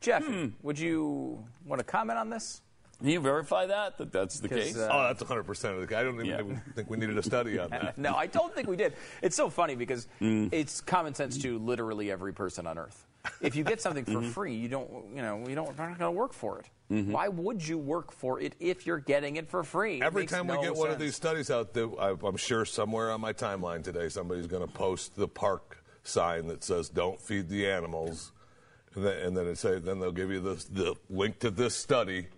Jeff, 0.00 0.24
Hmm. 0.24 0.48
would 0.62 0.78
you 0.78 1.44
want 1.66 1.80
to 1.80 1.84
comment 1.84 2.18
on 2.18 2.30
this? 2.30 2.62
Can 3.00 3.08
you 3.08 3.20
verify 3.20 3.66
that 3.66 3.98
that 3.98 4.12
that's 4.12 4.40
the 4.40 4.48
case? 4.48 4.76
uh, 4.76 4.88
Oh, 4.92 5.02
that's 5.04 5.22
100% 5.22 5.74
of 5.74 5.80
the 5.80 5.86
case. 5.86 5.96
I 5.96 6.02
don't 6.02 6.14
even, 6.24 6.26
Yeah. 6.26 6.56
think 6.74 6.88
we 6.90 6.96
needed 6.98 7.16
a 7.18 7.22
study 7.22 7.58
on 7.58 7.70
that. 7.70 7.96
No, 7.98 8.14
I 8.14 8.26
don't 8.26 8.54
think 8.54 8.68
we 8.68 8.76
did. 8.76 8.94
It's 9.22 9.34
so 9.36 9.48
funny 9.50 9.74
because 9.74 10.06
Mm. 10.20 10.50
it's 10.52 10.80
common 10.80 11.14
sense 11.14 11.38
to 11.38 11.58
literally 11.58 12.10
every 12.10 12.32
person 12.32 12.66
on 12.66 12.78
earth. 12.78 13.06
If 13.40 13.56
you 13.56 13.64
get 13.64 13.80
something 13.80 14.04
Mm-hmm. 14.06 14.26
for 14.28 14.32
free, 14.32 14.54
you 14.54 14.68
don't, 14.68 14.90
you 15.14 15.22
know, 15.22 15.44
you 15.48 15.54
don't, 15.54 15.66
you're 15.76 15.88
not 15.88 15.98
going 15.98 16.08
to 16.14 16.18
work 16.18 16.32
for 16.32 16.58
it. 16.58 16.66
Mm-hmm. 16.90 17.12
Why 17.12 17.28
would 17.28 17.66
you 17.66 17.78
work 17.78 18.12
for 18.12 18.40
it 18.40 18.54
if 18.60 18.86
you're 18.86 18.98
getting 18.98 19.36
it 19.36 19.48
for 19.48 19.62
free? 19.62 19.96
It 19.98 20.02
Every 20.02 20.26
time 20.26 20.46
no 20.46 20.58
we 20.58 20.64
get 20.66 20.74
one 20.76 20.90
of 20.90 20.98
these 20.98 21.14
studies 21.16 21.50
out, 21.50 21.72
there, 21.72 21.88
I- 22.00 22.16
I'm 22.22 22.36
sure 22.36 22.64
somewhere 22.64 23.10
on 23.12 23.20
my 23.20 23.32
timeline 23.32 23.82
today, 23.84 24.08
somebody's 24.08 24.46
going 24.46 24.66
to 24.66 24.72
post 24.72 25.16
the 25.16 25.28
park 25.28 25.84
sign 26.02 26.48
that 26.48 26.64
says 26.64 26.88
"Don't 26.88 27.20
feed 27.20 27.48
the 27.50 27.68
animals," 27.70 28.32
and 28.94 29.04
then, 29.04 29.18
and 29.18 29.36
then 29.36 29.46
it 29.46 29.58
say, 29.58 29.78
then 29.78 30.00
they'll 30.00 30.10
give 30.12 30.30
you 30.30 30.40
the 30.40 30.54
the 30.72 30.94
link 31.10 31.38
to 31.40 31.50
this 31.50 31.76
study. 31.76 32.28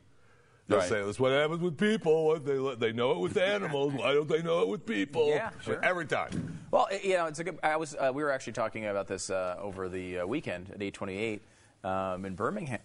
They'll 0.68 0.79
Right. 0.79 0.88
say, 0.88 1.05
"That's 1.05 1.18
what 1.18 1.33
happens 1.33 1.61
with 1.61 1.77
people. 1.77 2.27
What 2.27 2.44
They 2.46 2.75
they 2.77 2.92
know 2.92 3.12
it 3.12 3.18
with 3.18 3.37
animals. 3.37 3.94
Why 3.94 4.14
don't 4.14 4.29
they 4.29 4.42
know 4.42 4.62
it 4.62 4.68
with 4.68 4.87
people?" 4.87 5.29
Yeah, 5.29 5.51
sure. 5.62 5.85
Every 5.85 6.07
time. 6.07 6.61
Well, 6.70 6.88
you 7.03 7.14
know, 7.14 7.27
it's 7.27 7.40
a 7.40 7.44
good. 7.44 7.59
I 7.62 7.77
was. 7.77 7.94
Uh, 7.96 8.12
we 8.14 8.22
were 8.22 8.31
actually 8.31 8.53
talking 8.55 8.87
about 8.87 9.09
this 9.09 9.29
uh, 9.29 9.57
over 9.61 9.88
the 9.88 10.20
uh, 10.20 10.27
weekend 10.27 10.70
at 10.70 10.81
828 10.81 11.42
um, 11.85 12.25
in 12.25 12.35
Birmingham, 12.37 12.81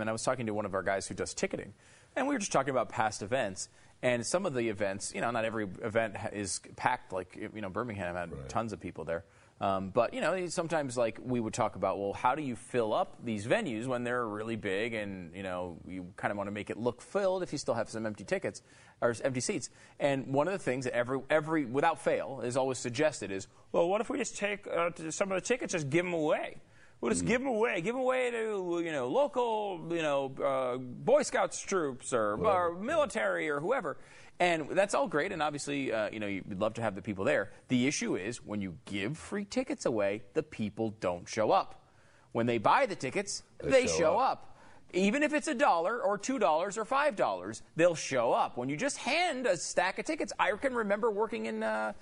and 0.00 0.10
I 0.10 0.12
was 0.12 0.22
talking 0.24 0.46
to 0.46 0.54
one 0.54 0.64
of 0.66 0.74
our 0.74 0.82
guys 0.82 1.06
who 1.06 1.14
does 1.14 1.32
ticketing, 1.32 1.72
and 2.16 2.26
we 2.26 2.34
were 2.34 2.38
just 2.40 2.52
talking 2.52 2.70
about 2.70 2.88
past 2.88 3.22
events. 3.22 3.68
And 4.02 4.24
some 4.26 4.46
of 4.46 4.54
the 4.54 4.66
events, 4.70 5.12
you 5.14 5.20
know, 5.20 5.30
not 5.30 5.44
every 5.44 5.68
event 5.82 6.16
is 6.32 6.60
packed. 6.74 7.12
Like 7.12 7.36
you 7.54 7.60
know, 7.60 7.68
Birmingham 7.70 8.16
had 8.16 8.30
tons 8.48 8.72
of 8.72 8.80
people 8.80 9.04
there. 9.04 9.24
Um, 9.60 9.90
but 9.90 10.14
you 10.14 10.22
know, 10.22 10.46
sometimes 10.46 10.96
like 10.96 11.18
we 11.22 11.38
would 11.38 11.52
talk 11.52 11.76
about, 11.76 11.98
well, 11.98 12.14
how 12.14 12.34
do 12.34 12.42
you 12.42 12.56
fill 12.56 12.94
up 12.94 13.18
these 13.22 13.46
venues 13.46 13.86
when 13.86 14.04
they're 14.04 14.26
really 14.26 14.56
big, 14.56 14.94
and 14.94 15.34
you 15.34 15.42
know, 15.42 15.76
you 15.86 16.06
kind 16.16 16.30
of 16.32 16.38
want 16.38 16.46
to 16.46 16.52
make 16.52 16.70
it 16.70 16.78
look 16.78 17.02
filled 17.02 17.42
if 17.42 17.52
you 17.52 17.58
still 17.58 17.74
have 17.74 17.90
some 17.90 18.06
empty 18.06 18.24
tickets 18.24 18.62
or 19.02 19.14
empty 19.22 19.40
seats. 19.40 19.68
And 19.98 20.28
one 20.28 20.46
of 20.48 20.52
the 20.52 20.58
things 20.58 20.84
that 20.84 20.94
every 20.94 21.20
every 21.28 21.66
without 21.66 22.02
fail 22.02 22.40
is 22.42 22.56
always 22.56 22.78
suggested 22.78 23.30
is, 23.30 23.48
well, 23.72 23.86
what 23.86 24.00
if 24.00 24.08
we 24.08 24.16
just 24.16 24.38
take 24.38 24.66
uh, 24.66 24.90
some 25.10 25.30
of 25.30 25.36
the 25.36 25.46
tickets, 25.46 25.72
just 25.72 25.90
give 25.90 26.06
them 26.06 26.14
away? 26.14 26.56
We'll 27.00 27.12
just 27.12 27.24
give 27.24 27.40
them 27.40 27.48
away. 27.48 27.80
Give 27.80 27.94
them 27.94 28.02
away 28.02 28.30
to 28.30 28.82
you 28.84 28.92
know 28.92 29.08
local 29.08 29.80
you 29.90 30.02
know 30.02 30.32
uh, 30.42 30.76
Boy 30.76 31.22
Scouts 31.22 31.60
troops 31.60 32.12
or, 32.12 32.34
or 32.34 32.78
military 32.78 33.48
or 33.48 33.60
whoever. 33.60 33.96
And 34.40 34.70
that's 34.70 34.94
all 34.94 35.06
great, 35.06 35.32
and 35.32 35.42
obviously, 35.42 35.92
uh, 35.92 36.08
you 36.10 36.18
know, 36.18 36.26
you'd 36.26 36.58
love 36.58 36.72
to 36.74 36.82
have 36.82 36.94
the 36.94 37.02
people 37.02 37.26
there. 37.26 37.50
The 37.68 37.86
issue 37.86 38.16
is 38.16 38.42
when 38.42 38.62
you 38.62 38.74
give 38.86 39.18
free 39.18 39.44
tickets 39.44 39.84
away, 39.84 40.22
the 40.32 40.42
people 40.42 40.94
don't 40.98 41.28
show 41.28 41.50
up. 41.50 41.84
When 42.32 42.46
they 42.46 42.56
buy 42.56 42.86
the 42.86 42.96
tickets, 42.96 43.42
they, 43.62 43.86
show 43.86 43.98
show 43.98 44.18
up. 44.18 44.30
up. 44.30 44.58
Even 44.94 45.22
if 45.22 45.34
it's 45.34 45.46
a 45.46 45.54
dollar 45.54 46.00
or 46.00 46.16
two 46.16 46.38
dollars 46.38 46.78
or 46.78 46.86
five 46.86 47.16
dollars, 47.16 47.62
they'll 47.76 47.94
show 47.94 48.32
up. 48.32 48.56
When 48.56 48.70
you 48.70 48.78
just 48.78 48.96
hand 48.96 49.46
a 49.46 49.58
stack 49.58 49.98
of 49.98 50.06
tickets, 50.06 50.32
I 50.38 50.52
can 50.52 50.74
remember 50.74 51.10
working 51.10 51.44
in 51.44 51.62
uh, 51.62 51.92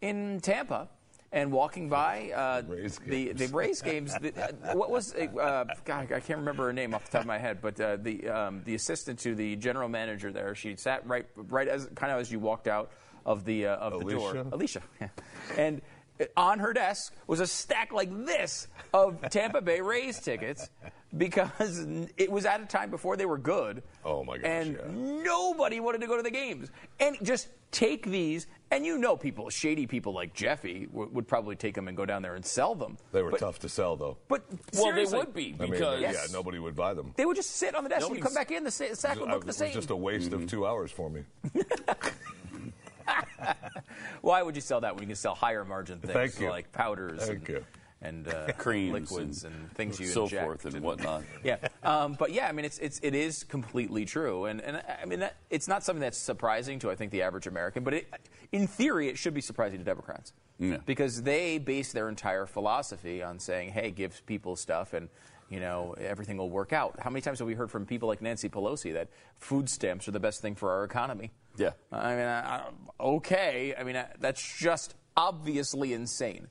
in 0.00 0.40
Tampa 0.40 0.88
and 1.34 1.50
walking 1.50 1.88
by 1.88 2.30
uh, 2.34 2.62
the 3.06 3.32
the 3.32 3.48
Rays 3.48 3.82
games. 3.82 4.14
The, 4.14 4.32
uh, 4.40 4.74
what 4.74 4.88
was 4.88 5.14
uh, 5.14 5.64
God? 5.84 6.12
I 6.12 6.20
can't 6.20 6.38
remember 6.38 6.66
her 6.66 6.72
name 6.72 6.94
off 6.94 7.04
the 7.06 7.10
top 7.10 7.20
of 7.22 7.26
my 7.26 7.38
head, 7.38 7.58
but 7.60 7.78
uh, 7.80 7.96
the 7.96 8.28
um, 8.28 8.62
the 8.64 8.76
assistant 8.76 9.18
to 9.20 9.34
the 9.34 9.56
general 9.56 9.88
manager 9.88 10.32
there. 10.32 10.54
She 10.54 10.76
sat 10.76 11.06
right 11.06 11.26
right 11.36 11.66
as 11.68 11.88
kind 11.96 12.12
of 12.12 12.20
as 12.20 12.30
you 12.30 12.38
walked 12.38 12.68
out 12.68 12.92
of 13.26 13.44
the 13.44 13.66
uh, 13.66 13.76
of 13.76 14.04
the 14.04 14.12
door. 14.12 14.30
Alicia? 14.30 14.48
Alicia, 14.52 14.82
yeah. 15.00 15.08
and 15.58 15.82
on 16.36 16.58
her 16.60 16.72
desk 16.72 17.12
was 17.26 17.40
a 17.40 17.46
stack 17.46 17.92
like 17.92 18.10
this 18.26 18.68
of 18.92 19.20
Tampa 19.30 19.60
Bay 19.60 19.80
Rays 19.80 20.20
tickets 20.20 20.70
because 21.16 21.86
it 22.16 22.30
was 22.30 22.44
at 22.44 22.60
a 22.60 22.66
time 22.66 22.90
before 22.90 23.16
they 23.16 23.26
were 23.26 23.38
good. 23.38 23.82
Oh, 24.04 24.24
my 24.24 24.36
gosh, 24.38 24.46
And 24.46 24.72
yeah. 24.76 25.22
nobody 25.24 25.80
wanted 25.80 26.00
to 26.00 26.06
go 26.06 26.16
to 26.16 26.22
the 26.22 26.30
games. 26.30 26.70
And 26.98 27.16
just 27.22 27.48
take 27.70 28.06
these, 28.06 28.46
and 28.70 28.84
you 28.84 28.98
know, 28.98 29.16
people, 29.16 29.48
shady 29.50 29.86
people 29.86 30.12
like 30.12 30.34
Jeffy 30.34 30.86
w- 30.86 31.08
would 31.12 31.26
probably 31.28 31.54
take 31.56 31.74
them 31.74 31.86
and 31.88 31.96
go 31.96 32.04
down 32.06 32.22
there 32.22 32.34
and 32.34 32.44
sell 32.44 32.74
them. 32.74 32.96
They 33.12 33.22
were 33.22 33.30
But- 33.30 33.40
tough 33.40 33.58
to 33.60 33.68
sell, 33.68 33.96
though. 33.96 34.16
But 34.28 34.44
well, 34.74 34.92
they 34.92 35.04
would 35.04 35.34
be 35.34 35.54
I 35.58 35.62
mean, 35.62 35.72
because 35.72 36.00
yeah, 36.00 36.14
nobody 36.32 36.58
would 36.58 36.74
buy 36.76 36.94
them. 36.94 37.12
They 37.16 37.26
would 37.26 37.36
just 37.36 37.50
sit 37.50 37.74
on 37.76 37.84
the 37.84 37.90
desk. 37.90 38.06
and 38.06 38.16
You 38.16 38.22
come 38.22 38.34
back 38.34 38.50
in, 38.50 38.64
the 38.64 38.70
sa- 38.70 38.94
sack 38.94 39.18
would 39.20 39.28
I- 39.28 39.32
look 39.32 39.42
it 39.42 39.46
the 39.46 39.46
was 39.48 39.56
same. 39.56 39.72
just 39.72 39.90
a 39.90 39.96
waste 39.96 40.32
of 40.32 40.40
mm-hmm. 40.40 40.46
two 40.48 40.66
hours 40.66 40.90
for 40.92 41.10
me. 41.10 41.22
Why 44.20 44.42
would 44.42 44.54
you 44.54 44.60
sell 44.60 44.80
that 44.80 44.94
when 44.94 45.02
you 45.02 45.08
can 45.08 45.16
sell 45.16 45.34
higher 45.34 45.64
margin 45.64 45.98
things 46.00 46.12
Thank 46.12 46.40
you. 46.40 46.50
like 46.50 46.72
powders 46.72 47.26
Thank 47.26 47.48
and, 47.48 47.58
you. 47.58 47.64
and 48.02 48.28
uh, 48.28 48.52
creams 48.58 49.10
liquids 49.10 49.44
and, 49.44 49.70
things 49.72 49.98
you 50.00 50.06
so 50.06 50.24
inject 50.24 50.44
forth 50.44 50.64
and 50.66 50.82
whatnot. 50.82 51.22
Yeah, 51.44 51.56
um, 51.82 52.14
but 52.18 52.32
yeah, 52.32 52.48
I 52.48 52.52
mean, 52.52 52.64
it's, 52.64 52.78
it's 52.78 53.00
it 53.02 53.14
is 53.14 53.44
completely 53.44 54.04
true, 54.04 54.46
and 54.46 54.60
and 54.60 54.82
I 55.02 55.04
mean, 55.04 55.20
that, 55.20 55.36
it's 55.50 55.68
not 55.68 55.84
something 55.84 56.00
that's 56.00 56.18
surprising 56.18 56.78
to 56.80 56.90
I 56.90 56.94
think 56.94 57.12
the 57.12 57.22
average 57.22 57.46
American, 57.46 57.84
but 57.84 57.94
it, 57.94 58.06
in 58.52 58.66
theory, 58.66 59.08
it 59.08 59.18
should 59.18 59.34
be 59.34 59.40
surprising 59.40 59.78
to 59.78 59.84
Democrats 59.84 60.32
Yeah. 60.58 60.78
because 60.86 61.22
they 61.22 61.58
base 61.58 61.92
their 61.92 62.08
entire 62.08 62.46
philosophy 62.46 63.22
on 63.22 63.38
saying, 63.38 63.70
"Hey, 63.70 63.90
give 63.90 64.24
people 64.26 64.56
stuff 64.56 64.92
and." 64.94 65.08
You 65.50 65.60
know, 65.60 65.94
everything 65.98 66.38
will 66.38 66.48
work 66.48 66.72
out. 66.72 66.98
How 66.98 67.10
many 67.10 67.20
times 67.20 67.38
have 67.38 67.46
we 67.46 67.54
heard 67.54 67.70
from 67.70 67.84
people 67.84 68.08
like 68.08 68.22
Nancy 68.22 68.48
Pelosi 68.48 68.94
that 68.94 69.08
food 69.38 69.68
stamps 69.68 70.08
are 70.08 70.10
the 70.10 70.18
best 70.18 70.40
thing 70.40 70.54
for 70.54 70.70
our 70.70 70.84
economy? 70.84 71.32
Yeah. 71.56 71.70
I 71.92 72.10
mean, 72.16 72.24
I, 72.26 72.40
I, 72.56 72.62
okay. 73.00 73.74
I 73.78 73.84
mean, 73.84 73.96
I, 73.96 74.06
that's 74.20 74.42
just 74.58 74.94
obviously 75.16 75.92
insane. 75.92 76.48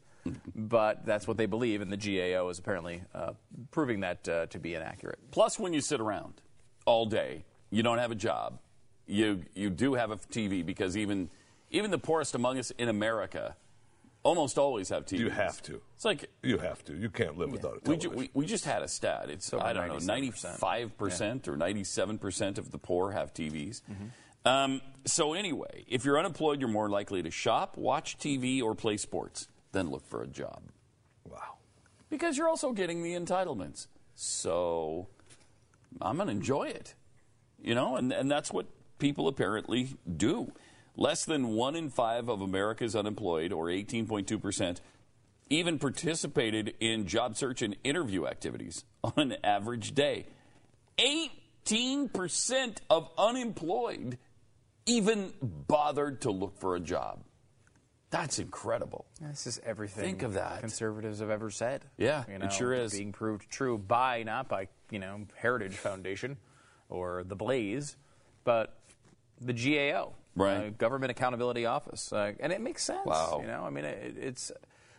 but 0.55 1.05
that's 1.05 1.27
what 1.27 1.35
they 1.35 1.45
believe, 1.45 1.81
and 1.81 1.91
the 1.91 1.97
GAO 1.97 2.47
is 2.47 2.57
apparently 2.57 3.03
uh, 3.13 3.33
proving 3.71 3.99
that 4.01 4.27
uh, 4.29 4.45
to 4.47 4.59
be 4.59 4.73
inaccurate. 4.73 5.19
Plus, 5.31 5.59
when 5.59 5.73
you 5.73 5.81
sit 5.81 5.99
around 5.99 6.35
all 6.85 7.05
day, 7.05 7.43
you 7.71 7.83
don't 7.83 7.97
have 7.97 8.11
a 8.11 8.15
job. 8.15 8.59
You 9.05 9.43
you 9.53 9.69
do 9.69 9.95
have 9.95 10.11
a 10.11 10.15
TV 10.15 10.65
because 10.65 10.95
even 10.95 11.29
even 11.71 11.91
the 11.91 11.97
poorest 11.97 12.35
among 12.35 12.57
us 12.57 12.71
in 12.71 12.87
America 12.87 13.57
almost 14.23 14.57
always 14.57 14.87
have 14.87 15.05
TVs. 15.05 15.19
You 15.19 15.29
have 15.29 15.61
to. 15.63 15.81
It's 15.95 16.05
like 16.05 16.29
You 16.41 16.57
have 16.57 16.85
to. 16.85 16.93
You 16.95 17.09
can't 17.09 17.37
live 17.37 17.51
without 17.51 17.81
a 17.85 17.89
we, 17.89 17.97
ju- 17.97 18.09
we, 18.09 18.29
we 18.33 18.45
just 18.45 18.63
had 18.63 18.81
a 18.81 18.87
stat. 18.87 19.25
It's 19.29 19.53
over 19.53 19.61
I 19.65 19.73
don't 19.73 19.89
know, 19.89 19.95
97%. 19.95 20.05
ninety 20.07 20.31
five 20.31 20.97
percent 20.97 21.49
or 21.49 21.57
ninety 21.57 21.83
seven 21.83 22.17
percent 22.17 22.57
of 22.57 22.71
the 22.71 22.77
poor 22.77 23.11
have 23.11 23.33
TVs. 23.33 23.81
Mm-hmm. 23.91 24.05
Um, 24.45 24.81
so 25.05 25.33
anyway, 25.33 25.85
if 25.87 26.05
you're 26.05 26.19
unemployed, 26.19 26.59
you're 26.59 26.69
more 26.69 26.89
likely 26.89 27.23
to 27.23 27.31
shop, 27.31 27.77
watch 27.77 28.17
TV, 28.17 28.61
or 28.61 28.75
play 28.75 28.97
sports 28.97 29.47
than 29.71 29.89
look 29.89 30.05
for 30.07 30.21
a 30.21 30.27
job. 30.27 30.63
Wow. 31.25 31.57
Because 32.09 32.37
you're 32.37 32.49
also 32.49 32.71
getting 32.71 33.03
the 33.03 33.13
entitlements. 33.13 33.87
So 34.15 35.07
I'm 36.01 36.17
going 36.17 36.27
to 36.27 36.33
enjoy 36.33 36.63
it. 36.65 36.95
You 37.61 37.75
know, 37.75 37.95
and, 37.95 38.11
and 38.11 38.29
that's 38.29 38.51
what 38.51 38.67
people 38.99 39.27
apparently 39.27 39.95
do. 40.17 40.51
Less 40.95 41.25
than 41.25 41.49
one 41.49 41.75
in 41.75 41.89
five 41.89 42.29
of 42.29 42.41
America's 42.41 42.95
unemployed, 42.95 43.51
or 43.51 43.67
18.2%, 43.67 44.77
even 45.49 45.79
participated 45.79 46.75
in 46.79 47.07
job 47.07 47.35
search 47.35 47.61
and 47.61 47.75
interview 47.83 48.27
activities 48.27 48.83
on 49.03 49.13
an 49.17 49.35
average 49.43 49.95
day. 49.95 50.25
18% 50.97 52.77
of 52.89 53.09
unemployed 53.17 54.17
even 54.85 55.33
bothered 55.41 56.21
to 56.21 56.31
look 56.31 56.57
for 56.59 56.75
a 56.75 56.79
job. 56.79 57.23
That's 58.09 58.37
incredible. 58.37 59.05
This 59.19 59.47
is 59.47 59.59
everything. 59.65 60.03
Think 60.03 60.23
of 60.23 60.33
that. 60.33 60.59
Conservatives 60.59 61.19
have 61.19 61.31
ever 61.31 61.49
said. 61.49 61.83
Yeah, 61.97 62.23
you 62.27 62.35
it 62.35 62.39
know, 62.39 62.49
sure 62.49 62.73
is. 62.73 62.93
being 62.93 63.11
proved 63.11 63.49
true 63.49 63.77
by 63.77 64.21
not 64.23 64.47
by 64.47 64.67
you 64.91 64.99
know 64.99 65.21
Heritage 65.35 65.73
Foundation 65.73 66.37
or 66.89 67.23
the 67.23 67.35
Blaze, 67.35 67.97
but 68.43 68.77
the 69.41 69.53
GAO, 69.53 70.13
Right. 70.35 70.67
uh, 70.67 70.69
Government 70.69 71.09
Accountability 71.09 71.65
Office, 71.65 72.13
uh, 72.13 72.33
and 72.39 72.53
it 72.53 72.61
makes 72.61 72.83
sense. 72.83 73.05
Wow. 73.05 73.39
You 73.41 73.47
know, 73.47 73.63
I 73.63 73.71
mean, 73.71 73.85
it, 73.85 74.15
it's 74.19 74.51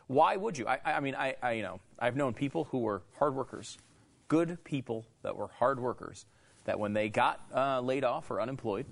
why 0.09 0.35
would 0.37 0.59
you? 0.59 0.66
I, 0.66 0.81
I 0.85 0.99
mean, 1.01 1.14
I, 1.14 1.37
I 1.40 1.53
you 1.53 1.62
know 1.62 1.79
I've 2.01 2.16
known 2.16 2.35
people 2.35 2.64
who 2.64 2.79
were 2.81 3.03
hard 3.20 3.37
workers, 3.37 3.79
good 4.27 4.64
people 4.64 5.07
that 5.23 5.37
were 5.37 5.47
hard 5.49 5.79
workers, 5.79 6.27
that 6.64 6.81
when 6.81 6.94
they 6.94 7.11
got 7.11 7.40
uh, 7.55 7.81
laid 7.81 8.03
off 8.03 8.29
or 8.33 8.40
unemployed, 8.40 8.87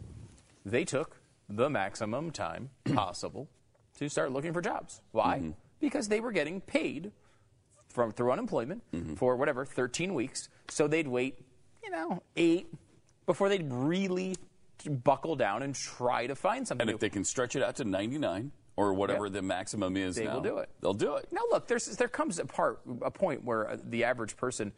they 0.65 0.85
took 0.85 1.21
the 1.49 1.69
maximum 1.69 2.31
time 2.31 2.71
possible 2.95 3.49
to 3.99 4.09
start 4.09 4.33
looking 4.33 4.53
for 4.53 4.61
jobs. 4.61 5.01
Why? 5.13 5.53
Because 5.81 6.09
they 6.09 6.21
were 6.21 6.33
getting 6.33 6.61
paid 6.61 7.13
from 7.89 8.11
through 8.13 8.33
unemployment 8.33 8.83
for 9.17 9.37
whatever 9.37 9.65
13 9.65 10.15
weeks, 10.15 10.49
so 10.69 10.87
they'd 10.89 11.09
wait, 11.09 11.39
you 11.85 11.91
know, 11.91 12.23
eight 12.37 12.67
before 13.27 13.49
they'd 13.49 13.71
really 13.71 14.35
buckle 15.05 15.37
down 15.37 15.63
and 15.63 15.75
try 15.75 16.27
to 16.27 16.35
find 16.35 16.67
something. 16.67 16.83
And 16.83 16.89
new. 16.89 16.95
if 16.95 17.01
they 17.01 17.11
can 17.11 17.25
stretch 17.25 17.55
it 17.55 17.63
out 17.63 17.77
to 17.77 17.85
99 17.85 18.51
or 18.77 18.95
whatever 18.95 19.27
Yep. 19.27 19.33
the 19.35 19.43
maximum 19.43 19.97
is 19.97 20.17
They 20.17 20.25
now, 20.25 20.35
will 20.35 20.41
do 20.41 20.59
it. 20.59 20.71
They'll 20.81 20.95
do 20.95 21.17
it. 21.17 21.29
Now, 21.31 21.43
look, 21.51 21.69
there's 21.69 21.85
there 21.97 22.09
comes 22.09 22.39
a 22.39 22.47
part 22.47 22.81
a 23.03 23.11
point 23.11 23.45
where 23.45 23.69
uh, 23.71 23.77
the 23.85 24.05
average 24.05 24.37
person 24.37 24.73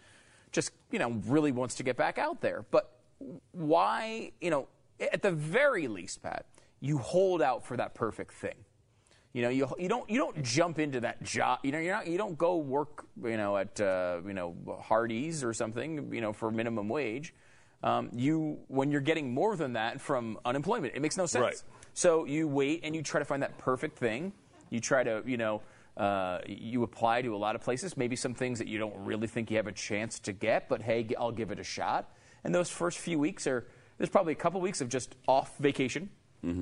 just 0.50 0.72
you 0.90 0.98
know 0.98 1.10
really 1.26 1.52
wants 1.52 1.76
to 1.76 1.82
get 1.84 1.96
back 1.96 2.18
out 2.18 2.40
there. 2.40 2.64
But 2.70 2.90
why 3.52 4.32
you 4.40 4.50
know 4.50 4.66
at 5.00 5.22
the 5.22 5.32
very 5.32 5.88
least, 5.88 6.22
Pat, 6.22 6.46
you 6.80 6.98
hold 6.98 7.42
out 7.42 7.64
for 7.64 7.76
that 7.76 7.94
perfect 7.94 8.34
thing. 8.34 8.54
You 9.32 9.42
know, 9.42 9.48
you, 9.48 9.68
you 9.78 9.88
don't 9.88 10.08
you 10.08 10.18
don't 10.18 10.42
jump 10.44 10.78
into 10.78 11.00
that 11.00 11.22
job. 11.24 11.58
You 11.64 11.72
know, 11.72 11.78
you're 11.80 11.94
not 11.94 12.06
you 12.06 12.18
don't 12.18 12.38
go 12.38 12.56
work 12.56 13.06
you 13.22 13.36
know 13.36 13.56
at 13.56 13.80
uh, 13.80 14.20
you 14.24 14.32
know 14.32 14.54
Hardee's 14.80 15.42
or 15.42 15.52
something 15.52 16.14
you 16.14 16.20
know 16.20 16.32
for 16.32 16.50
minimum 16.52 16.88
wage. 16.88 17.34
Um, 17.82 18.10
you 18.14 18.58
when 18.68 18.90
you're 18.90 19.00
getting 19.00 19.34
more 19.34 19.56
than 19.56 19.72
that 19.72 20.00
from 20.00 20.38
unemployment, 20.44 20.94
it 20.94 21.02
makes 21.02 21.16
no 21.16 21.26
sense. 21.26 21.42
Right. 21.42 21.62
So 21.94 22.24
you 22.24 22.48
wait 22.48 22.80
and 22.84 22.94
you 22.94 23.02
try 23.02 23.18
to 23.18 23.24
find 23.24 23.42
that 23.42 23.58
perfect 23.58 23.98
thing. 23.98 24.32
You 24.70 24.80
try 24.80 25.04
to, 25.04 25.22
you 25.26 25.36
know, 25.36 25.62
uh, 25.96 26.38
you 26.46 26.82
apply 26.82 27.22
to 27.22 27.34
a 27.34 27.36
lot 27.36 27.54
of 27.54 27.60
places, 27.60 27.96
maybe 27.96 28.16
some 28.16 28.34
things 28.34 28.58
that 28.58 28.68
you 28.68 28.78
don't 28.78 28.96
really 28.96 29.28
think 29.28 29.50
you 29.50 29.56
have 29.56 29.68
a 29.68 29.72
chance 29.72 30.18
to 30.20 30.32
get, 30.32 30.68
but 30.68 30.82
hey, 30.82 31.06
I'll 31.18 31.30
give 31.30 31.50
it 31.50 31.60
a 31.60 31.64
shot. 31.64 32.10
And 32.42 32.54
those 32.54 32.68
first 32.68 32.98
few 32.98 33.18
weeks 33.18 33.46
are, 33.46 33.66
there's 33.98 34.10
probably 34.10 34.32
a 34.32 34.36
couple 34.36 34.60
weeks 34.60 34.80
of 34.80 34.88
just 34.88 35.14
off 35.26 35.56
vacation. 35.58 36.10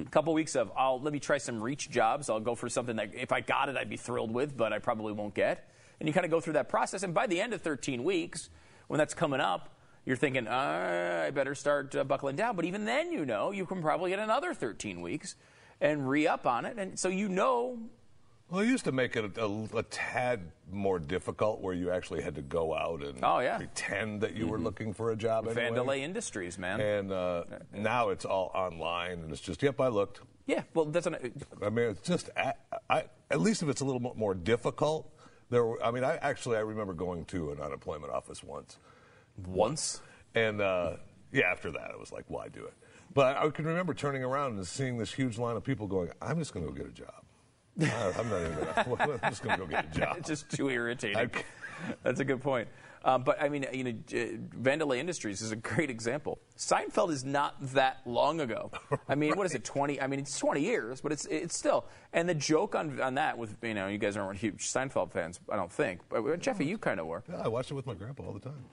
A 0.07 0.11
couple 0.11 0.33
weeks 0.33 0.55
of, 0.55 0.71
I'll 0.77 1.01
let 1.01 1.13
me 1.13 1.19
try 1.19 1.39
some 1.39 1.61
reach 1.61 1.91
jobs. 1.91 2.31
I'll 2.31 2.39
go 2.41 2.55
for 2.55 2.69
something 2.69 2.97
that 2.97 3.15
if 3.15 3.33
I 3.33 3.41
got 3.41 3.69
it, 3.69 3.77
I'd 3.77 3.91
be 3.91 3.97
thrilled 3.97 4.33
with, 4.33 4.57
but 4.57 4.73
I 4.73 4.79
probably 4.79 5.13
won't 5.13 5.35
get. 5.35 5.69
And 5.99 6.09
you 6.09 6.13
kind 6.13 6.25
of 6.25 6.31
go 6.31 6.41
through 6.41 6.53
that 6.53 6.69
process. 6.69 7.03
And 7.03 7.13
by 7.13 7.27
the 7.27 7.41
end 7.41 7.53
of 7.53 7.63
13 7.63 8.05
weeks, 8.05 8.49
when 8.87 8.99
that's 8.99 9.15
coming 9.15 9.41
up, 9.41 9.75
you're 10.05 10.17
thinking, 10.17 10.47
uh, 10.47 11.25
I 11.27 11.31
better 11.31 11.55
start 11.55 11.95
uh, 11.95 12.05
buckling 12.05 12.37
down. 12.37 12.55
But 12.55 12.65
even 12.65 12.85
then, 12.85 13.13
you 13.13 13.25
know, 13.25 13.51
you 13.51 13.67
can 13.67 13.83
probably 13.83 14.11
get 14.11 14.19
another 14.19 14.55
13 14.55 15.01
weeks 15.01 15.35
and 15.81 16.09
re 16.09 16.27
up 16.27 16.47
on 16.47 16.65
it. 16.65 16.79
And 16.79 16.99
so 16.99 17.09
you 17.09 17.29
know, 17.29 17.79
Well, 18.53 18.61
it 18.61 18.67
used 18.67 18.85
to 18.85 18.93
make 18.93 19.17
it 19.17 19.39
a, 19.39 19.45
a, 19.47 19.65
a 19.79 19.83
tad 19.85 20.53
more 20.71 20.99
difficult 20.99 21.63
where 21.63 21.73
you 21.73 21.91
actually 21.91 22.21
had 22.21 22.35
to 22.35 22.43
go 22.43 22.75
out 22.75 23.03
and 23.03 23.19
Oh, 23.23 23.39
yeah. 23.39 23.57
pretend 23.57 24.21
that 24.21 24.35
you 24.37 24.47
were 24.47 24.59
looking 24.59 24.93
for 24.93 25.11
a 25.11 25.17
job 25.17 25.47
anyway. 25.49 25.71
Vandelay 25.71 25.99
Industries, 26.01 26.59
man. 26.59 26.79
And 26.79 27.11
uh, 27.13 27.45
now 27.73 28.11
it's 28.11 28.27
all 28.27 28.51
online, 28.55 29.21
and 29.21 29.33
it's 29.33 29.41
just, 29.41 29.63
yep, 29.63 29.81
I 29.81 29.89
looked. 29.89 30.21
yeah, 30.45 30.65
well, 30.75 30.85
that's 30.85 31.07
an, 31.07 31.17
I 31.63 31.71
mean, 31.71 31.87
it's 31.93 32.07
just, 32.07 32.29
I, 32.37 32.53
I, 32.91 33.05
at 33.31 33.41
least 33.41 33.63
if 33.63 33.71
it's 33.71 33.81
a 33.81 33.87
little 33.87 34.01
mo- 34.03 34.13
more 34.19 34.35
difficult, 34.35 35.11
there. 35.49 35.65
Were, 35.65 35.83
I 35.83 35.91
mean, 35.91 36.05
I 36.05 36.17
actually 36.17 36.59
I 36.59 36.61
remember 36.61 36.93
going 36.93 37.25
to 37.27 37.53
an 37.53 37.61
unemployment 37.61 38.13
office 38.13 38.43
once, 38.45 38.77
once. 39.47 40.03
and 40.35 40.61
uh, 40.61 40.97
yeah, 41.33 41.47
after 41.51 41.71
that 41.71 41.91
it 41.91 41.99
was 41.99 42.13
like, 42.13 42.25
why 42.29 42.49
do 42.49 42.65
it? 42.67 42.75
But 43.15 43.39
I 43.39 43.49
can 43.49 43.65
remember 43.65 43.95
turning 43.95 44.23
around 44.25 44.57
and 44.57 44.67
seeing 44.67 44.99
this 44.99 45.11
huge 45.13 45.39
line 45.39 45.57
of 45.57 45.65
people 45.65 45.87
going, 45.87 46.11
"I'm 46.21 46.39
just 46.39 46.53
going 46.55 46.67
to 46.67 46.73
go 46.73 46.77
get 46.77 46.87
a 46.87 46.95
job. 46.95 47.22
I- 47.81 48.13
I'm 48.19 48.29
not 48.29 48.41
even. 48.41 48.55
Gonna, 48.97 49.19
I'm 49.23 49.31
just 49.31 49.43
going 49.43 49.59
to 49.59 49.65
go 49.65 49.71
get 49.71 49.85
a 49.95 49.99
job." 49.99 50.17
It's 50.19 50.29
just 50.29 50.51
too 50.51 50.71
irritating. 50.71 51.31
That's 52.03 52.21
a 52.21 52.25
good 52.25 52.41
point. 52.41 52.69
Um, 53.05 53.25
but 53.25 53.43
I 53.43 53.49
mean, 53.49 53.67
you 53.73 53.83
know, 53.83 53.91
uh, 53.91 54.17
Vandelay 54.63 54.99
Industries 54.99 55.43
is 55.43 55.51
a 55.51 55.57
great 55.57 55.91
example. 55.91 56.39
Seinfeld 56.57 57.11
is 57.11 57.25
not 57.25 57.57
that 57.75 57.99
long 58.07 58.41
ago. 58.41 58.71
I 59.09 59.17
mean, 59.17 59.37
what 59.37 59.45
is 59.47 59.55
it? 59.55 59.65
Twenty? 59.65 60.01
I 60.01 60.07
mean, 60.07 60.21
it's 60.21 60.39
twenty 60.39 60.61
years, 60.61 61.01
but 61.01 61.11
it's 61.11 61.27
it's 61.27 61.59
still. 61.59 61.87
And 62.13 62.29
the 62.29 62.35
joke 62.35 62.77
on 62.77 63.01
on 63.01 63.15
that 63.15 63.37
with 63.39 63.57
you 63.63 63.75
know, 63.75 63.89
you 63.89 63.99
guys 63.99 64.17
aren't 64.17 64.39
huge 64.39 64.69
Seinfeld 64.71 65.11
fans, 65.11 65.41
I 65.51 65.57
don't 65.57 65.73
think. 65.73 66.01
But 66.09 66.39
Jeffy, 66.39 66.65
you 66.65 66.79
kind 66.79 67.01
of 67.01 67.07
were. 67.07 67.25
Yeah, 67.29 67.43
I 67.43 67.49
watched 67.49 67.73
it 67.73 67.75
with 67.75 67.87
my 67.87 67.95
grandpa 67.95 68.23
all 68.23 68.33
the 68.35 68.39
time. 68.41 68.65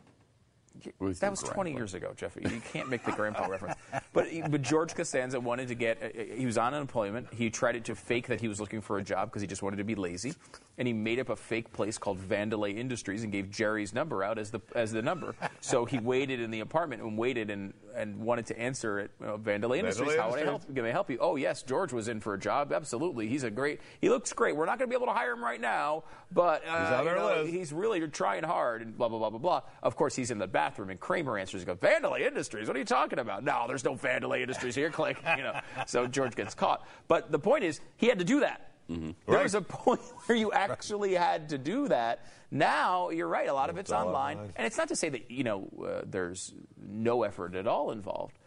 That 1.19 1.31
was 1.31 1.41
20 1.41 1.73
years 1.73 1.93
ago, 1.93 2.13
Jeffy. 2.15 2.41
You 2.49 2.61
can't 2.71 2.89
make 2.89 3.03
the 3.05 3.11
grandpa 3.11 3.45
reference. 3.47 3.75
But 4.11 4.27
but 4.49 4.61
George 4.63 4.95
Costanza 4.95 5.39
wanted 5.39 5.67
to 5.67 5.75
get. 5.75 6.01
uh, 6.01 6.35
He 6.35 6.45
was 6.45 6.57
on 6.57 6.73
unemployment. 6.73 7.31
He 7.31 7.49
tried 7.51 7.83
to 7.85 7.95
fake 7.95 8.27
that 8.27 8.41
he 8.41 8.47
was 8.47 8.59
looking 8.59 8.81
for 8.81 8.97
a 8.97 9.03
job 9.03 9.29
because 9.29 9.41
he 9.41 9.47
just 9.47 9.61
wanted 9.61 9.77
to 9.77 9.83
be 9.83 9.93
lazy, 9.93 10.33
and 10.79 10.87
he 10.87 10.93
made 10.93 11.19
up 11.19 11.29
a 11.29 11.35
fake 11.35 11.71
place 11.73 11.97
called 11.99 12.17
Vandelay 12.19 12.75
Industries 12.75 13.21
and 13.23 13.31
gave 13.31 13.51
Jerry's 13.51 13.93
number 13.93 14.23
out 14.23 14.39
as 14.39 14.49
the 14.49 14.61
as 14.73 14.91
the 14.91 15.01
number. 15.03 15.35
So 15.61 15.85
he 15.85 15.99
waited 15.99 16.39
in 16.39 16.49
the 16.49 16.61
apartment 16.61 17.03
and 17.03 17.17
waited 17.17 17.49
and 17.51 17.73
and 17.95 18.19
wanted 18.19 18.47
to 18.47 18.59
answer 18.59 18.99
it. 18.99 19.11
You 19.21 19.27
know, 19.27 19.37
Vandelay 19.37 19.77
Industries. 19.79 20.15
How 20.15 20.31
would 20.31 20.39
I 20.39 20.43
help? 20.43 20.75
Can 20.75 20.85
I 20.85 20.91
help 20.91 21.09
you? 21.11 21.19
Oh 21.21 21.35
yes, 21.35 21.61
George 21.61 21.93
was 21.93 22.07
in 22.07 22.19
for 22.19 22.33
a 22.33 22.39
job. 22.39 22.73
Absolutely, 22.73 23.27
he's 23.27 23.43
a 23.43 23.51
great. 23.51 23.79
He 24.01 24.09
looks 24.09 24.33
great. 24.33 24.55
We're 24.55 24.65
not 24.65 24.79
going 24.79 24.89
to 24.89 24.97
be 24.97 25.01
able 25.01 25.13
to 25.13 25.17
hire 25.17 25.33
him 25.33 25.43
right 25.43 25.61
now, 25.61 26.03
but 26.31 26.63
uh, 26.67 26.97
He's 26.97 27.05
know, 27.05 27.45
he's 27.45 27.73
really 27.73 28.05
trying 28.07 28.43
hard 28.43 28.81
and 28.81 28.97
blah 28.97 29.07
blah 29.07 29.19
blah 29.19 29.29
blah 29.29 29.39
blah. 29.39 29.61
Of 29.83 29.95
course, 29.95 30.15
he's 30.15 30.31
in 30.31 30.39
the 30.39 30.47
bathroom 30.69 30.89
and 30.89 30.99
Kramer 30.99 31.37
answers. 31.37 31.65
Goes, 31.65 31.77
"Vandelay 31.77 32.21
Industries? 32.21 32.67
What 32.67 32.75
are 32.75 32.79
you 32.79 32.85
talking 32.85 33.19
about? 33.19 33.43
No, 33.43 33.65
there's 33.67 33.83
no 33.83 33.95
Vandelay 33.95 34.41
Industries 34.41 34.75
here." 34.75 34.89
Click, 34.99 35.17
you 35.37 35.43
know. 35.43 35.59
So 35.87 36.07
George 36.07 36.35
gets 36.35 36.53
caught. 36.53 36.85
But 37.07 37.31
the 37.31 37.39
point 37.39 37.63
is, 37.63 37.79
he 37.97 38.07
had 38.07 38.19
to 38.19 38.25
do 38.25 38.41
that. 38.41 38.65
There 38.87 39.13
Right. 39.27 39.43
was 39.43 39.53
a 39.53 39.61
point 39.61 40.01
where 40.25 40.37
you 40.37 40.51
actually 40.51 41.13
had 41.13 41.49
to 41.49 41.57
do 41.59 41.87
that. 41.89 42.25
Now 42.49 43.09
you're 43.09 43.27
right. 43.27 43.47
A 43.47 43.53
lot 43.53 43.69
of 43.69 43.77
it's 43.77 43.91
online, 43.91 44.37
online. 44.37 44.53
and 44.55 44.65
it's 44.65 44.77
not 44.77 44.87
to 44.87 44.95
say 44.95 45.09
that 45.09 45.29
you 45.29 45.43
know 45.43 45.69
uh, 45.85 46.01
there's 46.05 46.53
no 46.77 47.21
effort 47.23 47.53
at 47.55 47.67
all 47.67 47.91
involved, 47.91 48.37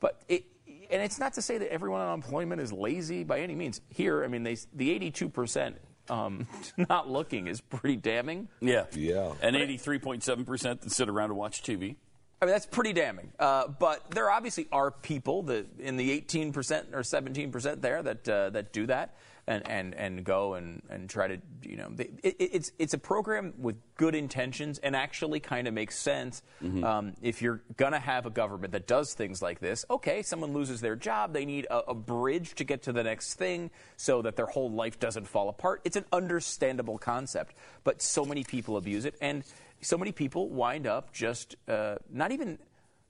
but 0.00 0.20
it. 0.28 0.44
And 0.90 1.00
it's 1.02 1.20
not 1.20 1.34
to 1.34 1.42
say 1.42 1.56
that 1.58 1.72
everyone 1.72 2.00
on 2.00 2.08
unemployment 2.08 2.60
is 2.60 2.72
lazy 2.72 3.22
by 3.22 3.40
any 3.40 3.54
means. 3.54 3.80
Here, 3.90 4.24
I 4.24 4.26
mean, 4.26 4.42
they, 4.42 4.56
the 4.74 4.90
82 4.90 5.28
percent 5.28 5.76
um, 6.10 6.46
not 6.76 7.08
looking 7.08 7.46
is 7.46 7.60
pretty 7.60 7.96
damning. 7.96 8.48
Yeah. 8.60 8.86
Yeah. 8.92 9.32
And 9.40 9.56
83.7% 9.56 10.80
that 10.80 10.90
sit 10.90 11.08
around 11.08 11.30
and 11.30 11.38
watch 11.38 11.62
TV. 11.62 11.96
I 12.42 12.46
mean, 12.46 12.54
that's 12.54 12.66
pretty 12.66 12.94
damning. 12.94 13.32
Uh, 13.38 13.68
but 13.68 14.10
there 14.12 14.30
obviously 14.30 14.66
are 14.72 14.90
people 14.90 15.42
that 15.44 15.66
in 15.78 15.96
the 15.96 16.18
18% 16.20 16.94
or 16.94 17.00
17% 17.00 17.80
there 17.82 18.02
that 18.02 18.28
uh, 18.28 18.50
that 18.50 18.72
do 18.72 18.86
that 18.86 19.14
and, 19.46 19.68
and, 19.68 19.94
and 19.94 20.24
go 20.24 20.54
and, 20.54 20.82
and 20.90 21.08
try 21.08 21.28
to, 21.28 21.38
you 21.62 21.76
know, 21.76 21.88
they, 21.90 22.10
it, 22.22 22.36
it's 22.38 22.72
it's 22.78 22.94
a 22.94 22.98
program 22.98 23.54
with 23.58 23.76
good 23.96 24.14
intentions 24.14 24.78
and 24.78 24.94
actually 24.94 25.40
kind 25.40 25.66
of 25.66 25.74
makes 25.74 25.98
sense. 25.98 26.42
Um, 26.84 27.14
if 27.22 27.42
you're 27.42 27.62
going 27.76 27.92
to 27.92 27.98
have 27.98 28.26
a 28.26 28.30
government 28.30 28.72
that 28.72 28.86
does 28.86 29.14
things 29.14 29.42
like 29.42 29.60
this, 29.60 29.84
okay, 29.90 30.22
someone 30.22 30.52
loses 30.52 30.80
their 30.80 30.96
job, 30.96 31.32
they 31.32 31.44
need 31.44 31.66
a, 31.70 31.90
a 31.90 31.94
bridge 31.94 32.54
to 32.56 32.64
get 32.64 32.82
to 32.82 32.92
the 32.92 33.02
next 33.02 33.34
thing 33.34 33.70
so 33.96 34.22
that 34.22 34.36
their 34.36 34.46
whole 34.46 34.70
life 34.70 34.98
doesn't 34.98 35.26
fall 35.26 35.48
apart. 35.48 35.80
It's 35.84 35.96
an 35.96 36.04
understandable 36.12 36.98
concept, 36.98 37.54
but 37.84 38.02
so 38.02 38.24
many 38.24 38.44
people 38.44 38.76
abuse 38.76 39.04
it. 39.04 39.14
And 39.20 39.44
so 39.80 39.96
many 39.96 40.12
people 40.12 40.48
wind 40.48 40.86
up 40.86 41.12
just 41.12 41.56
uh, 41.68 41.96
not 42.10 42.32
even 42.32 42.58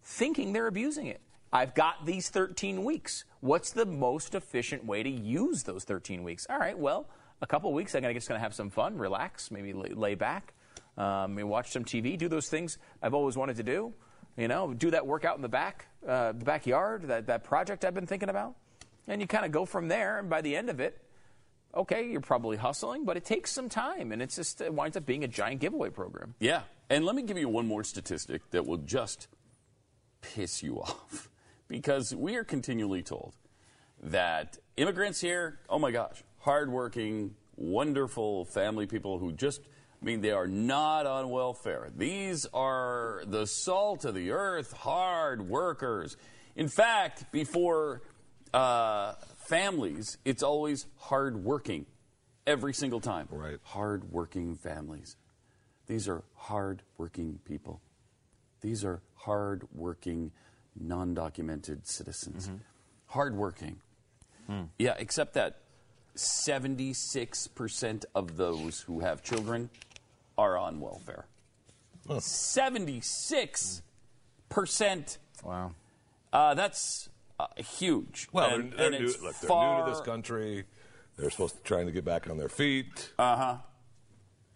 thinking 0.02 0.52
they're 0.52 0.66
abusing 0.66 1.06
it. 1.06 1.20
I've 1.52 1.74
got 1.74 2.06
these 2.06 2.28
13 2.28 2.84
weeks. 2.84 3.24
What's 3.40 3.72
the 3.72 3.86
most 3.86 4.34
efficient 4.34 4.84
way 4.84 5.02
to 5.02 5.10
use 5.10 5.62
those 5.62 5.84
13 5.84 6.22
weeks? 6.22 6.46
All 6.50 6.58
right, 6.58 6.78
well, 6.78 7.08
a 7.40 7.46
couple 7.46 7.72
weeks, 7.72 7.94
I'm 7.94 8.02
just 8.02 8.28
going 8.28 8.38
to 8.38 8.42
have 8.42 8.54
some 8.54 8.68
fun, 8.68 8.98
relax, 8.98 9.50
maybe 9.50 9.72
lay, 9.72 9.88
lay 9.88 10.14
back, 10.14 10.52
um, 10.98 11.34
maybe 11.34 11.44
watch 11.44 11.70
some 11.70 11.84
TV, 11.84 12.18
do 12.18 12.28
those 12.28 12.48
things 12.48 12.76
I've 13.02 13.14
always 13.14 13.36
wanted 13.36 13.56
to 13.56 13.62
do. 13.62 13.94
You 14.36 14.48
know, 14.48 14.74
do 14.74 14.90
that 14.90 15.06
workout 15.06 15.36
in 15.36 15.42
the 15.42 15.48
back, 15.48 15.86
uh, 16.06 16.32
the 16.32 16.44
backyard, 16.44 17.08
that, 17.08 17.26
that 17.26 17.44
project 17.44 17.84
I've 17.84 17.94
been 17.94 18.06
thinking 18.06 18.28
about. 18.28 18.56
And 19.08 19.20
you 19.20 19.26
kind 19.26 19.44
of 19.44 19.52
go 19.52 19.64
from 19.64 19.88
there, 19.88 20.18
and 20.18 20.28
by 20.28 20.42
the 20.42 20.54
end 20.54 20.68
of 20.68 20.78
it, 20.78 21.00
okay, 21.74 22.08
you're 22.10 22.20
probably 22.20 22.56
hustling, 22.56 23.04
but 23.04 23.16
it 23.16 23.24
takes 23.24 23.50
some 23.50 23.68
time, 23.68 24.12
and 24.12 24.20
it's 24.20 24.36
just 24.36 24.60
it 24.60 24.72
winds 24.72 24.96
up 24.96 25.06
being 25.06 25.24
a 25.24 25.28
giant 25.28 25.60
giveaway 25.60 25.90
program. 25.90 26.34
Yeah. 26.38 26.62
And 26.90 27.04
let 27.04 27.14
me 27.14 27.22
give 27.22 27.38
you 27.38 27.48
one 27.48 27.66
more 27.66 27.84
statistic 27.84 28.50
that 28.50 28.66
will 28.66 28.78
just 28.78 29.28
piss 30.20 30.62
you 30.62 30.76
off. 30.80 31.29
Because 31.70 32.12
we 32.12 32.34
are 32.34 32.42
continually 32.42 33.04
told 33.04 33.36
that 34.02 34.58
immigrants 34.76 35.20
here, 35.20 35.60
oh 35.68 35.78
my 35.78 35.92
gosh, 35.92 36.24
hardworking, 36.40 37.36
wonderful 37.54 38.44
family 38.44 38.86
people 38.86 39.20
who 39.20 39.30
just, 39.30 39.60
I 40.02 40.04
mean, 40.04 40.20
they 40.20 40.32
are 40.32 40.48
not 40.48 41.06
on 41.06 41.30
welfare. 41.30 41.92
These 41.96 42.44
are 42.52 43.22
the 43.24 43.46
salt 43.46 44.04
of 44.04 44.16
the 44.16 44.32
earth, 44.32 44.72
hard 44.72 45.48
workers. 45.48 46.16
In 46.56 46.66
fact, 46.66 47.30
before 47.30 48.02
uh, 48.52 49.12
families, 49.36 50.18
it's 50.24 50.42
always 50.42 50.86
hardworking 50.96 51.86
every 52.48 52.74
single 52.74 53.00
time. 53.00 53.28
Right. 53.30 53.58
Hardworking 53.62 54.56
families. 54.56 55.14
These 55.86 56.08
are 56.08 56.24
hardworking 56.34 57.38
people. 57.44 57.80
These 58.60 58.84
are 58.84 59.02
hardworking, 59.14 60.32
non 60.78 61.14
documented 61.14 61.86
citizens. 61.86 62.50
Hardworking. 63.06 63.80
Yeah, 64.78 64.94
except 64.98 65.34
that 65.34 65.60
76% 66.16 68.04
of 68.16 68.36
those 68.36 68.80
who 68.80 68.98
have 69.00 69.22
children 69.22 69.70
are 70.36 70.58
on 70.58 70.80
welfare. 70.80 71.26
76%. 72.08 73.80
Wow. 75.44 75.72
Uh, 76.32 76.54
that's 76.54 77.08
uh, 77.38 77.46
huge. 77.56 78.28
Well, 78.32 78.54
And- 78.54 78.72
they're, 78.72 78.90
they're, 78.90 79.00
new, 79.00 79.06
look, 79.22 79.36
they're 79.40 79.48
far- 79.48 79.78
new 79.80 79.84
to 79.84 79.90
this 79.96 80.00
country. 80.00 80.64
They're 81.16 81.30
supposed 81.30 81.56
to 81.58 81.62
trying 81.62 81.86
to 81.86 81.92
get 81.92 82.04
back 82.04 82.28
on 82.28 82.36
their 82.38 82.48
feet. 82.48 83.12
Uh-huh. 83.18 83.56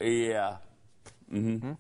Yeah. 0.01 0.57
Mm-hmm. 1.33 1.73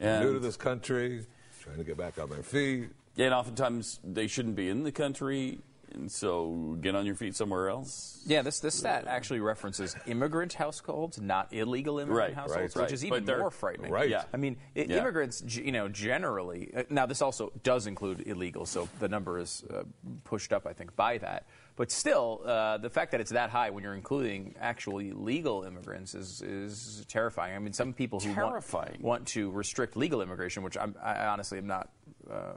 new 0.00 0.32
to 0.32 0.38
this 0.40 0.56
country, 0.56 1.24
trying 1.62 1.76
to 1.78 1.84
get 1.84 1.96
back 1.96 2.18
on 2.18 2.28
their 2.30 2.42
feet. 2.42 2.90
And 3.18 3.34
oftentimes 3.34 4.00
they 4.04 4.26
shouldn't 4.26 4.56
be 4.56 4.68
in 4.68 4.84
the 4.84 4.92
country, 4.92 5.58
and 5.92 6.10
so 6.10 6.76
get 6.80 6.94
on 6.94 7.06
your 7.06 7.14
feet 7.14 7.34
somewhere 7.34 7.68
else. 7.68 8.22
Yeah, 8.26 8.42
this 8.42 8.60
this 8.60 8.74
stat 8.74 9.06
actually 9.08 9.40
references 9.40 9.96
immigrant 10.06 10.52
households, 10.54 11.20
not 11.20 11.52
illegal 11.52 11.98
immigrant 11.98 12.28
Right, 12.28 12.34
households, 12.34 12.76
right, 12.76 12.82
which 12.84 12.92
is 12.92 13.04
even 13.04 13.24
more 13.24 13.50
frightening. 13.50 13.90
right. 13.90 14.08
Yeah. 14.08 14.24
I 14.32 14.36
mean, 14.36 14.56
i 14.76 14.80
Yeah. 14.80 14.98
immigrants, 14.98 15.42
you 15.56 15.72
know, 15.72 15.88
generally. 15.88 16.70
Uh, 16.76 16.82
now, 16.90 17.06
this 17.06 17.22
also 17.22 17.52
does 17.62 17.86
include 17.86 18.26
illegal, 18.26 18.66
so 18.66 18.88
the 19.00 19.08
number 19.08 19.38
is 19.38 19.64
uh, 19.70 19.82
pushed 20.24 20.52
up, 20.52 20.66
I 20.66 20.72
think, 20.74 20.94
by 20.94 21.18
that. 21.18 21.46
But 21.78 21.92
still, 21.92 22.40
uh, 22.44 22.78
the 22.78 22.90
fact 22.90 23.12
that 23.12 23.20
it's 23.20 23.30
that 23.30 23.50
high 23.50 23.70
when 23.70 23.84
you're 23.84 23.94
including 23.94 24.56
actually 24.60 25.12
legal 25.12 25.62
immigrants 25.62 26.12
is 26.12 26.42
is 26.42 27.04
terrifying. 27.06 27.54
I 27.54 27.60
mean, 27.60 27.72
some 27.72 27.92
people 27.92 28.18
who 28.18 28.34
want, 28.34 29.00
want 29.00 29.26
to 29.28 29.52
restrict 29.52 29.96
legal 29.96 30.20
immigration, 30.20 30.64
which 30.64 30.76
I'm, 30.76 30.96
I 31.00 31.26
honestly 31.26 31.56
am 31.56 31.68
not. 31.68 31.90
Uh, 32.28 32.54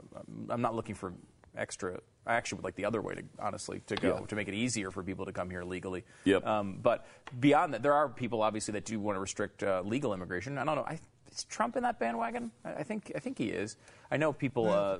I'm 0.50 0.60
not 0.60 0.74
looking 0.74 0.96
for 0.96 1.14
extra. 1.56 2.00
I 2.26 2.34
actually 2.34 2.56
would 2.56 2.64
like 2.64 2.74
the 2.74 2.84
other 2.84 3.00
way 3.00 3.14
to 3.14 3.22
honestly 3.38 3.80
to 3.86 3.94
go 3.94 4.18
Yeah. 4.20 4.26
to 4.26 4.34
make 4.34 4.48
it 4.48 4.54
easier 4.54 4.90
for 4.90 5.04
people 5.04 5.24
to 5.26 5.32
come 5.32 5.48
here 5.50 5.62
legally. 5.62 6.02
Yep. 6.24 6.44
Um, 6.44 6.78
but 6.82 7.06
beyond 7.38 7.74
that, 7.74 7.82
there 7.84 7.94
are 7.94 8.08
people 8.08 8.42
obviously 8.42 8.72
that 8.72 8.84
do 8.84 8.98
want 8.98 9.14
to 9.14 9.20
restrict 9.20 9.62
uh, 9.62 9.82
legal 9.84 10.14
immigration. 10.14 10.58
I 10.58 10.64
don't 10.64 10.74
know. 10.74 10.84
I, 10.84 10.98
is 11.30 11.44
Trump 11.44 11.76
in 11.76 11.84
that 11.84 12.00
bandwagon? 12.00 12.50
I, 12.64 12.82
think 12.82 13.12
I 13.14 13.20
think 13.20 13.38
he 13.38 13.50
is. 13.50 13.76
I 14.10 14.16
know 14.16 14.32
people. 14.32 14.68
Uh, 14.68 14.98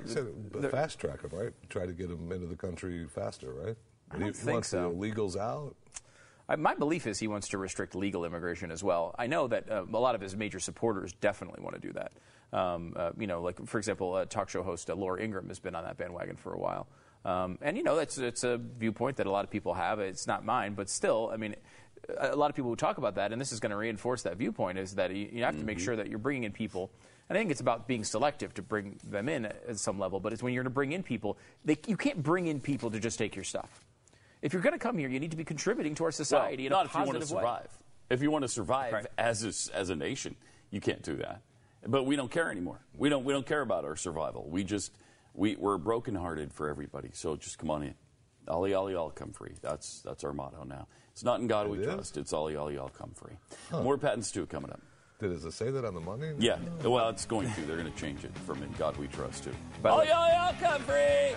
fast 0.70 1.00
track 1.00 1.22
them, 1.22 1.36
right? 1.36 1.52
Try 1.70 1.86
to 1.86 1.92
get 1.92 2.08
them 2.08 2.30
into 2.30 2.46
the 2.46 2.56
country 2.56 3.04
faster, 3.08 3.52
right? 3.52 3.76
I 4.12 4.18
don't 4.18 4.28
he, 4.28 4.32
think 4.32 4.52
wants 4.52 4.68
so. 4.68 4.90
the 4.90 4.94
illegals 4.94 5.36
out. 5.36 5.74
I, 6.48 6.56
my 6.56 6.74
belief 6.74 7.06
is 7.06 7.18
he 7.18 7.28
wants 7.28 7.48
to 7.48 7.58
restrict 7.58 7.94
legal 7.94 8.24
immigration 8.24 8.70
as 8.70 8.82
well. 8.82 9.14
I 9.18 9.26
know 9.26 9.48
that 9.48 9.70
uh, 9.70 9.84
a 9.92 9.98
lot 9.98 10.14
of 10.14 10.20
his 10.20 10.36
major 10.36 10.60
supporters 10.60 11.12
definitely 11.20 11.62
want 11.62 11.80
to 11.80 11.80
do 11.80 11.92
that. 11.94 12.12
Um, 12.52 12.92
uh, 12.96 13.10
you 13.18 13.26
know, 13.26 13.40
like 13.40 13.64
for 13.66 13.78
example, 13.78 14.14
uh, 14.14 14.24
talk 14.26 14.50
show 14.50 14.62
host 14.62 14.90
uh, 14.90 14.94
Laura 14.94 15.22
Ingraham 15.22 15.48
has 15.48 15.58
been 15.58 15.74
on 15.74 15.84
that 15.84 15.96
bandwagon 15.96 16.36
for 16.36 16.52
a 16.52 16.58
while. 16.58 16.86
Um, 17.24 17.58
and 17.62 17.76
you 17.76 17.82
know, 17.82 17.96
that's 17.96 18.18
it's 18.18 18.44
a 18.44 18.58
viewpoint 18.58 19.16
that 19.16 19.26
a 19.26 19.30
lot 19.30 19.44
of 19.44 19.50
people 19.50 19.74
have. 19.74 20.00
It's 20.00 20.26
not 20.26 20.44
mine, 20.44 20.74
but 20.74 20.90
still, 20.90 21.30
I 21.32 21.36
mean, 21.36 21.54
a 22.18 22.36
lot 22.36 22.50
of 22.50 22.56
people 22.56 22.70
who 22.70 22.76
talk 22.76 22.98
about 22.98 23.14
that, 23.14 23.32
and 23.32 23.40
this 23.40 23.52
is 23.52 23.60
going 23.60 23.70
to 23.70 23.76
reinforce 23.76 24.22
that 24.22 24.36
viewpoint, 24.36 24.76
is 24.78 24.96
that 24.96 25.14
you, 25.14 25.28
you 25.32 25.44
have 25.44 25.56
to 25.56 25.64
make 25.64 25.78
sure 25.78 25.96
that 25.96 26.08
you're 26.08 26.18
bringing 26.18 26.44
in 26.44 26.52
people. 26.52 26.90
And 27.28 27.38
I 27.38 27.40
think 27.40 27.52
it's 27.52 27.60
about 27.60 27.86
being 27.86 28.04
selective 28.04 28.52
to 28.54 28.62
bring 28.62 28.98
them 29.08 29.28
in 29.28 29.46
at 29.46 29.62
at 29.68 29.78
some 29.78 29.98
level. 29.98 30.20
But 30.20 30.32
it's 30.32 30.42
when 30.42 30.52
you're 30.52 30.64
going 30.64 30.72
to 30.72 30.74
bring 30.74 30.92
in 30.92 31.02
people, 31.02 31.38
they, 31.64 31.78
you 31.86 31.96
can't 31.96 32.22
bring 32.22 32.48
in 32.48 32.60
people 32.60 32.90
to 32.90 32.98
just 32.98 33.18
take 33.18 33.36
your 33.36 33.44
stuff. 33.44 33.84
If 34.42 34.52
you're 34.52 34.62
going 34.62 34.72
to 34.74 34.78
come 34.78 34.98
here, 34.98 35.08
you 35.08 35.20
need 35.20 35.30
to 35.30 35.36
be 35.36 35.44
contributing 35.44 35.94
to 35.96 36.04
our 36.04 36.10
society 36.12 36.68
well, 36.68 36.80
in 36.80 36.86
not 36.86 36.86
if 36.86 36.94
you 36.94 36.98
want 37.00 37.06
positive 37.12 37.28
to 37.28 37.34
way. 37.36 37.40
survive. 37.40 37.78
If 38.10 38.22
you 38.22 38.30
want 38.30 38.42
to 38.42 38.48
survive 38.48 38.92
Right. 38.92 39.06
as 39.16 39.44
a, 39.44 39.48
s- 39.48 39.68
as 39.72 39.88
a 39.90 39.96
nation, 39.96 40.34
you 40.70 40.80
can't 40.80 41.02
do 41.02 41.16
that. 41.16 41.42
But 41.86 42.04
we 42.04 42.16
don't 42.16 42.30
care 42.30 42.50
anymore. 42.50 42.80
We 42.96 43.08
don't 43.08 43.24
we 43.24 43.32
don't 43.32 43.46
care 43.46 43.60
about 43.60 43.84
our 43.84 43.96
survival. 43.96 44.46
We 44.48 44.62
just 44.64 44.92
we 45.34 45.56
we're 45.56 45.78
brokenhearted 45.78 46.52
for 46.52 46.68
everybody. 46.68 47.10
So 47.12 47.36
just 47.36 47.58
come 47.58 47.70
on 47.70 47.82
in. 47.82 47.94
Ollie, 48.48 48.74
ollie, 48.74 48.94
all 48.94 49.04
y'all 49.06 49.10
come 49.10 49.32
free. 49.32 49.54
That's 49.62 50.00
that's 50.02 50.22
our 50.24 50.32
motto 50.32 50.64
now. 50.64 50.86
It's 51.12 51.24
not 51.24 51.40
in 51.40 51.46
God 51.48 51.68
we 51.68 51.78
is? 51.78 51.84
trust. 51.86 52.16
It's 52.16 52.32
ollie, 52.32 52.54
ollie, 52.56 52.76
all 52.78 52.88
come 52.88 53.10
free. 53.14 53.32
More 53.82 53.98
patents 53.98 54.30
too 54.30 54.46
coming 54.46 54.70
up. 54.70 54.80
Did 55.20 55.32
it 55.32 55.52
say 55.52 55.70
that 55.70 55.84
on 55.84 55.94
the 55.94 56.00
money? 56.00 56.32
Yeah. 56.38 56.58
Well, 56.84 57.08
it's 57.08 57.26
going 57.26 57.52
to. 57.52 57.60
They're 57.62 57.76
going 57.76 57.90
to 57.92 57.98
change 57.98 58.24
it 58.24 58.36
from 58.38 58.62
in 58.62 58.70
God 58.78 58.96
we 58.96 59.06
trust 59.08 59.44
to 59.44 59.50
By 59.82 59.90
the 59.90 59.94
ollie, 59.94 60.06
way- 60.06 60.12
ollie, 60.12 60.32
all 60.32 60.52
come 60.60 60.82
free. 60.82 61.36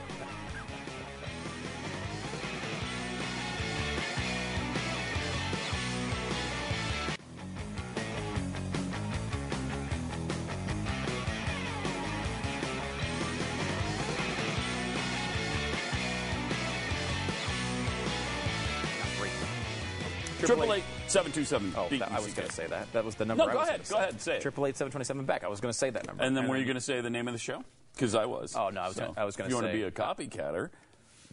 Triple 20.57 20.73
eight 20.73 20.83
seven 21.07 21.31
two 21.31 21.45
seven. 21.45 21.73
Oh, 21.77 21.87
that, 21.89 22.11
I 22.11 22.19
was 22.19 22.33
going 22.33 22.47
to 22.47 22.53
say 22.53 22.67
that. 22.67 22.91
That 22.93 23.05
was 23.05 23.15
the 23.15 23.25
number. 23.25 23.43
No, 23.43 23.49
I 23.49 23.53
go 23.53 23.59
was 23.59 23.67
ahead. 23.69 23.81
Go 23.89 23.97
ahead 23.97 24.09
and 24.11 24.21
say 24.21 24.37
it. 24.37 24.41
Triple 24.41 24.65
eight 24.67 24.77
seven 24.77 24.91
twenty 24.91 25.05
seven 25.05 25.25
Beck. 25.25 25.43
I 25.43 25.47
was 25.47 25.59
going 25.59 25.71
to 25.71 25.77
say 25.77 25.89
that 25.89 26.07
number. 26.07 26.23
And 26.23 26.35
then 26.35 26.47
were 26.47 26.57
you 26.57 26.65
going 26.65 26.75
to 26.75 26.81
say 26.81 27.01
the 27.01 27.09
name 27.09 27.27
of 27.27 27.33
the 27.33 27.39
show? 27.39 27.63
Because 27.93 28.15
I 28.15 28.25
was. 28.25 28.55
Oh, 28.55 28.69
no, 28.69 28.81
I 28.81 28.87
was 28.87 28.97
gonna- 28.97 29.13
I 29.17 29.23
was 29.23 29.35
gonna 29.35 29.47
If 29.47 29.51
you 29.51 29.55
want 29.55 29.67
to 29.67 29.73
be 29.73 29.83
a 29.83 29.91
copycatter, 29.91 30.69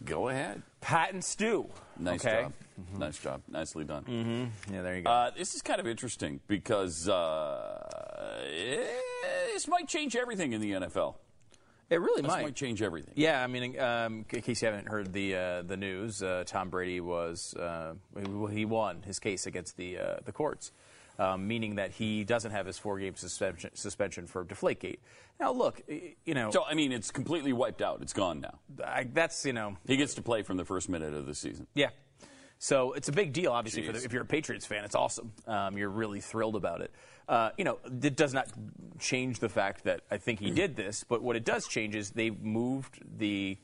go 0.05 0.29
ahead. 0.29 0.61
Pat 0.81 1.13
and 1.13 1.23
Stu? 1.23 1.67
Nice 1.99 2.25
okay? 2.25 2.43
job. 2.43 2.53
Nice 2.97 3.17
job. 3.19 3.41
Nicely 3.49 3.83
done. 3.83 4.03
Mm-hmm. 4.03 4.73
Yeah, 4.73 4.81
there 4.81 4.95
you 4.97 5.01
go. 5.03 5.09
Uh, 5.11 5.31
this 5.37 5.55
is 5.55 5.61
kind 5.61 5.79
of 5.79 5.87
interesting 5.87 6.39
because 6.47 7.07
uh, 7.09 8.41
eh, 8.49 8.77
this 9.53 9.67
might 9.67 9.87
change 9.87 10.15
everything 10.15 10.53
in 10.53 10.61
the 10.61 10.71
NFL. 10.71 11.15
It 11.93 12.01
really 12.01 12.21
This 12.21 12.29
might. 12.31 12.43
might 12.43 12.55
change 12.55 12.81
everything. 12.81 13.13
Yeah, 13.15 13.43
I 13.43 13.47
mean, 13.47 13.79
um, 13.79 14.25
in 14.29 14.41
case 14.41 14.61
you 14.61 14.67
haven't 14.67 14.87
heard 14.87 15.13
the 15.13 15.35
uh, 15.35 15.61
the 15.61 15.77
news, 15.77 16.21
uh, 16.23 16.43
Tom 16.45 16.69
Brady 16.69 16.99
was 16.99 17.53
uh, 17.55 17.93
he- 18.51 18.65
won 18.65 19.01
his 19.03 19.19
case 19.19 19.45
against 19.47 19.77
the 19.77 19.97
uh, 19.97 20.15
the 20.25 20.31
courts, 20.31 20.71
um, 21.19 21.47
meaning 21.47 21.75
that 21.75 21.91
he 21.91 22.23
doesn't 22.23 22.51
have 22.51 22.65
his 22.65 22.77
four 22.77 22.99
game 22.99 23.15
suspension 23.15 23.69
suspension 23.75 24.27
for 24.27 24.43
Deflategate. 24.43 24.97
Now, 25.39 25.51
look, 25.51 25.81
you 25.87 26.33
know, 26.35 26.51
So, 26.51 26.63
I 26.63 26.75
mean, 26.75 26.91
it's 26.91 27.09
completely 27.09 27.53
wiped 27.53 27.81
out. 27.81 28.01
It's 28.01 28.13
gone 28.13 28.39
now. 28.41 28.59
I, 28.85 29.03
that's 29.11 29.45
you 29.45 29.53
know, 29.53 29.77
He 29.87 29.97
gets 29.97 30.13
to 30.15 30.21
play 30.21 30.43
from 30.43 30.57
the 30.57 30.65
first 30.65 30.89
minute 30.89 31.13
of 31.13 31.25
the 31.25 31.33
season. 31.33 31.65
Yeah. 31.73 31.89
So 32.59 32.93
it's 32.93 33.09
a 33.09 33.11
big 33.11 33.33
deal, 33.33 33.51
obviously, 33.51 33.85
for 33.85 33.91
the, 33.91 34.03
if 34.05 34.13
you're 34.13 34.21
a 34.21 34.25
Patriots 34.25 34.65
fan. 34.65 34.85
It's 34.85 34.95
awesome. 34.95 35.33
Um, 35.47 35.77
you're 35.77 35.89
really 35.89 36.21
thrilled 36.21 36.55
about 36.55 36.81
it. 36.81 36.93
Uh, 37.27 37.51
you 37.57 37.63
know, 37.63 37.79
it 37.85 38.15
does 38.15 38.33
not 38.33 38.47
change 38.99 39.39
the 39.39 39.49
fact 39.49 39.85
that 39.85 40.01
I 40.11 40.17
think 40.17 40.39
he 40.39 40.51
did 40.51 40.75
this, 40.75 41.03
but 41.07 41.21
what 41.21 41.35
it 41.35 41.45
does 41.45 41.67
change 41.67 41.95
is 41.95 42.11
they've 42.11 42.39
moved 42.41 42.99
the 43.17 43.57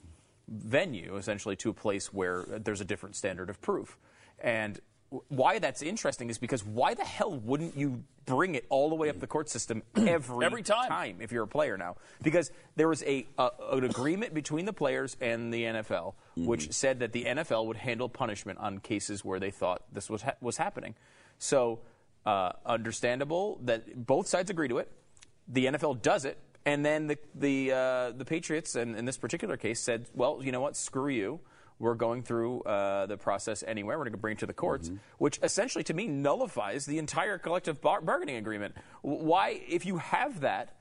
venue 0.47 1.15
essentially 1.17 1.55
to 1.57 1.69
a 1.69 1.73
place 1.73 2.13
where 2.13 2.43
there's 2.47 2.81
a 2.81 2.85
different 2.85 3.15
standard 3.15 3.49
of 3.49 3.61
proof. 3.61 3.97
And 4.39 4.79
why 5.27 5.59
that's 5.59 5.81
interesting 5.81 6.29
is 6.29 6.37
because 6.37 6.63
why 6.63 6.93
the 6.93 7.03
hell 7.03 7.35
wouldn't 7.35 7.75
you 7.75 8.03
bring 8.25 8.53
it 8.53 8.65
all 8.69 8.89
the 8.89 8.95
way 8.95 9.09
up 9.09 9.19
the 9.19 9.27
court 9.27 9.49
system 9.49 9.81
every, 9.95 10.45
Every 10.45 10.61
time. 10.61 11.17
if 11.19 11.31
you're 11.31 11.43
a 11.43 11.47
player 11.47 11.77
now? 11.77 11.95
Because 12.21 12.51
there 12.75 12.87
was 12.87 13.03
a, 13.03 13.25
an 13.37 13.83
agreement 13.83 14.33
between 14.33 14.65
the 14.65 14.73
players 14.73 15.17
and 15.19 15.51
the 15.53 15.63
NFL, 15.63 16.13
which 16.35 16.71
said 16.73 16.99
that 16.99 17.11
the 17.11 17.25
NFL 17.25 17.65
would 17.65 17.77
handle 17.77 18.07
punishment 18.07 18.59
on 18.59 18.77
cases 18.79 19.25
where 19.25 19.39
they 19.39 19.51
thought 19.51 19.81
this 19.91 20.09
was 20.09 20.21
ha- 20.21 20.35
was 20.41 20.57
happening. 20.57 20.93
So, 21.39 21.79
uh, 22.25 22.51
understandable 22.65 23.59
that 23.63 24.05
both 24.05 24.27
sides 24.27 24.49
agree 24.49 24.67
to 24.67 24.77
it. 24.79 24.91
The 25.47 25.65
NFL 25.65 26.01
does 26.01 26.25
it, 26.25 26.37
and 26.65 26.85
then 26.85 27.07
the 27.07 27.17
the 27.33 27.71
uh, 27.71 28.11
the 28.11 28.25
Patriots, 28.25 28.75
and 28.75 28.95
in 28.95 29.05
this 29.05 29.17
particular 29.17 29.57
case, 29.57 29.79
said, 29.79 30.05
"Well, 30.13 30.41
you 30.43 30.51
know 30.51 30.61
what? 30.61 30.75
Screw 30.75 31.09
you." 31.09 31.39
We're 31.79 31.95
going 31.95 32.23
through 32.23 32.63
uh, 32.63 33.05
the 33.05 33.15
process 33.15 33.63
anyway. 33.65 33.95
We're 33.95 34.03
going 34.03 34.11
to 34.11 34.17
bring 34.17 34.33
it 34.33 34.39
to 34.39 34.45
the 34.45 34.53
courts, 34.53 34.91
which 35.17 35.39
essentially, 35.41 35.83
to 35.85 35.93
me, 35.93 36.07
nullifies 36.07 36.85
the 36.85 36.97
entire 36.97 37.37
collective 37.37 37.79
bar- 37.79 38.01
bargaining 38.01 38.35
agreement. 38.35 38.75
Why, 39.01 39.61
if 39.65 39.85
you 39.85 39.97
have 39.97 40.41
that, 40.41 40.75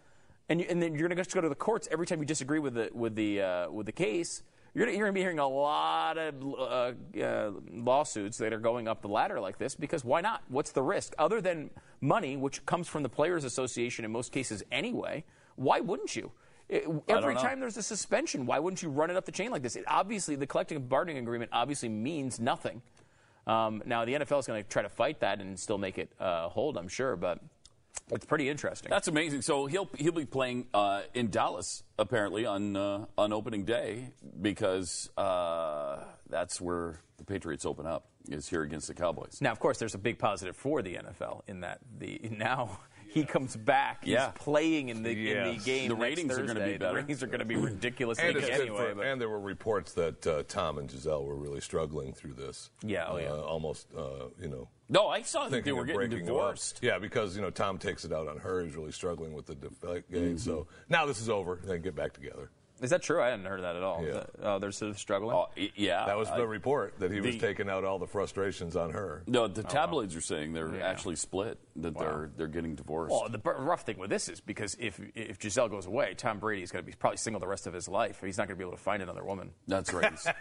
and, 0.48 0.60
you, 0.60 0.66
and 0.68 0.82
then 0.82 0.96
you're 0.96 1.08
going 1.08 1.16
to 1.16 1.34
go 1.34 1.40
to 1.40 1.48
the 1.48 1.54
courts 1.54 1.86
every 1.92 2.04
time 2.04 2.18
you 2.18 2.24
disagree 2.26 2.58
with 2.58 2.74
the 2.74 2.90
with 2.92 3.14
the 3.14 3.40
uh, 3.40 3.70
with 3.70 3.86
the 3.86 3.92
case. 3.92 4.42
You're, 4.74 4.86
you're 4.88 4.98
going 4.98 5.08
to 5.10 5.12
be 5.12 5.20
hearing 5.20 5.38
a 5.38 5.48
lot 5.48 6.18
of 6.18 6.34
uh, 6.42 6.92
uh, 7.20 7.50
lawsuits 7.72 8.38
that 8.38 8.52
are 8.52 8.58
going 8.58 8.86
up 8.86 9.02
the 9.02 9.08
ladder 9.08 9.40
like 9.40 9.58
this 9.58 9.74
because 9.74 10.04
why 10.04 10.20
not? 10.20 10.42
What's 10.48 10.72
the 10.72 10.82
risk 10.82 11.14
other 11.18 11.40
than 11.40 11.70
money, 12.00 12.36
which 12.36 12.64
comes 12.66 12.86
from 12.88 13.02
the 13.02 13.08
players' 13.08 13.44
association 13.44 14.04
in 14.04 14.12
most 14.12 14.32
cases 14.32 14.62
anyway? 14.70 15.24
Why 15.56 15.80
wouldn't 15.80 16.14
you? 16.14 16.32
It- 16.68 16.84
every 17.08 17.34
time 17.42 17.60
there's 17.60 17.76
a 17.76 17.82
suspension, 17.82 18.44
why 18.46 18.58
wouldn't 18.58 18.82
you 18.82 18.90
run 18.90 19.10
it 19.10 19.16
up 19.16 19.24
the 19.24 19.32
chain 19.32 19.50
like 19.50 19.62
this? 19.62 19.74
It 19.74 19.84
obviously, 19.88 20.36
the 20.36 20.46
collective 20.46 20.88
bargaining 20.88 21.22
agreement 21.22 21.50
obviously 21.52 21.88
means 21.88 22.38
nothing. 22.38 22.82
Um, 23.46 23.82
now, 23.86 24.04
the 24.04 24.12
NFL 24.12 24.40
is 24.40 24.46
going 24.46 24.62
to 24.62 24.68
try 24.68 24.82
to 24.82 24.90
fight 24.90 25.20
that 25.20 25.40
and 25.40 25.58
still 25.58 25.78
make 25.78 25.96
it 25.96 26.12
uh, 26.20 26.50
hold, 26.50 26.76
I'm 26.76 26.88
sure, 26.88 27.16
but 27.16 27.40
it's 28.10 28.24
pretty 28.24 28.48
interesting. 28.48 28.90
That's 28.90 29.08
amazing. 29.08 29.42
So 29.42 29.66
he'll 29.66 29.88
he'll 29.96 30.12
be 30.12 30.24
playing 30.24 30.66
uh, 30.72 31.02
in 31.14 31.30
Dallas 31.30 31.82
apparently 31.98 32.46
on 32.46 32.76
uh, 32.76 33.06
on 33.16 33.32
opening 33.32 33.64
day 33.64 34.10
because 34.40 35.10
uh, 35.16 36.04
that's 36.28 36.60
where 36.60 37.00
the 37.18 37.24
Patriots 37.24 37.66
open 37.66 37.86
up 37.86 38.06
is 38.28 38.48
here 38.48 38.62
against 38.62 38.88
the 38.88 38.94
Cowboys. 38.94 39.38
Now, 39.40 39.52
of 39.52 39.58
course, 39.58 39.78
there's 39.78 39.94
a 39.94 39.98
big 39.98 40.18
positive 40.18 40.56
for 40.56 40.82
the 40.82 40.94
NFL 40.94 41.42
in 41.46 41.60
that 41.60 41.80
the 41.98 42.20
now 42.30 42.80
he 43.10 43.24
comes 43.24 43.56
back. 43.56 44.04
He's 44.04 44.12
Yeah. 44.14 44.32
playing 44.34 44.88
in 44.90 45.02
the 45.02 45.30
in 45.32 45.56
the 45.56 45.64
game. 45.64 45.88
The 45.88 45.94
ratings 45.96 46.32
are 46.38 46.46
gonna 46.46 46.54
be 46.54 46.60
Thursday. 46.60 46.78
The 46.78 46.94
ratings 46.94 47.22
are 47.22 47.26
going 47.26 47.38
to 47.40 47.44
be 47.44 47.56
ridiculously 47.56 48.28
And, 48.28 48.36
anyway. 48.38 48.92
for- 48.94 49.02
and 49.02 49.20
there 49.20 49.28
were 49.28 49.40
reports 49.40 49.92
that 49.94 50.26
uh, 50.26 50.42
Tom 50.48 50.78
and 50.78 50.88
Gisele 50.88 51.24
were 51.24 51.36
really 51.36 51.60
struggling 51.60 52.12
through 52.12 52.34
this. 52.34 52.70
Yeah, 52.82 53.06
oh, 53.08 53.16
yeah. 53.18 53.30
Uh, 53.32 53.40
almost, 53.42 53.88
uh, 53.96 54.28
you 54.40 54.48
know, 54.48 54.68
No, 54.88 55.08
I 55.08 55.22
saw 55.22 55.48
that 55.48 55.64
they 55.64 55.72
were 55.72 55.84
getting 55.84 56.10
divorced. 56.10 56.78
Up. 56.78 56.82
Yeah, 56.82 56.98
because 56.98 57.36
you 57.36 57.42
know 57.42 57.50
Tom 57.50 57.78
takes 57.78 58.04
it 58.04 58.12
out 58.12 58.26
on 58.28 58.38
her. 58.38 58.64
He's 58.64 58.74
really 58.76 58.92
struggling 58.92 59.32
with 59.34 59.46
the 59.46 59.54
gate. 59.54 60.10
Mm-hmm. 60.10 60.36
So 60.38 60.66
now 60.88 61.04
this 61.06 61.20
is 61.20 61.28
over. 61.28 61.60
They 61.62 61.78
get 61.78 61.94
back 61.94 62.12
together. 62.14 62.50
Is 62.80 62.90
that 62.90 63.02
true? 63.02 63.20
I 63.22 63.28
hadn't 63.30 63.44
heard 63.46 63.62
that 63.62 63.76
at 63.76 63.82
all. 63.82 64.04
Yeah. 64.04 64.12
That- 64.12 64.30
oh, 64.42 64.58
they're 64.58 64.72
sort 64.72 64.90
of 64.90 64.98
struggling. 64.98 65.34
Oh, 65.36 65.48
yeah, 65.76 66.06
That 66.06 66.16
was 66.16 66.28
I- 66.28 66.36
the 66.38 66.46
report 66.46 66.94
that 67.00 67.10
he 67.10 67.20
was 67.20 67.34
the- 67.34 67.40
taking 67.40 67.68
out 67.68 67.84
all 67.84 67.98
the 67.98 68.06
frustrations 68.06 68.76
on 68.76 68.90
her. 68.90 69.22
No, 69.26 69.48
the 69.48 69.62
tabloids 69.62 70.14
are 70.16 70.20
saying 70.20 70.52
they're 70.52 70.74
Yeah. 70.74 70.86
actually 70.88 71.16
split. 71.16 71.58
That 71.76 71.96
they're 71.96 72.30
they're 72.36 72.48
getting 72.48 72.74
divorced. 72.74 73.12
Well, 73.12 73.28
the 73.28 73.38
br- 73.38 73.52
rough 73.52 73.82
thing 73.82 73.98
with 73.98 74.10
this 74.10 74.28
is 74.28 74.40
because 74.40 74.76
if 74.80 75.00
if 75.14 75.38
Gisele 75.38 75.68
goes 75.68 75.86
away, 75.86 76.14
Tom 76.14 76.40
Brady 76.40 76.62
is 76.64 76.72
going 76.72 76.84
to 76.84 76.90
be 76.90 76.96
probably 76.96 77.18
single 77.18 77.38
the 77.38 77.46
rest 77.46 77.68
of 77.68 77.72
his 77.72 77.86
life. 77.88 78.20
He's 78.20 78.36
not 78.36 78.48
going 78.48 78.56
to 78.56 78.58
be 78.58 78.64
able 78.66 78.76
to 78.76 78.82
find 78.82 79.00
another 79.00 79.22
woman. 79.24 79.52
That's 79.68 79.92
right. 79.92 80.10
He's- 80.10 80.26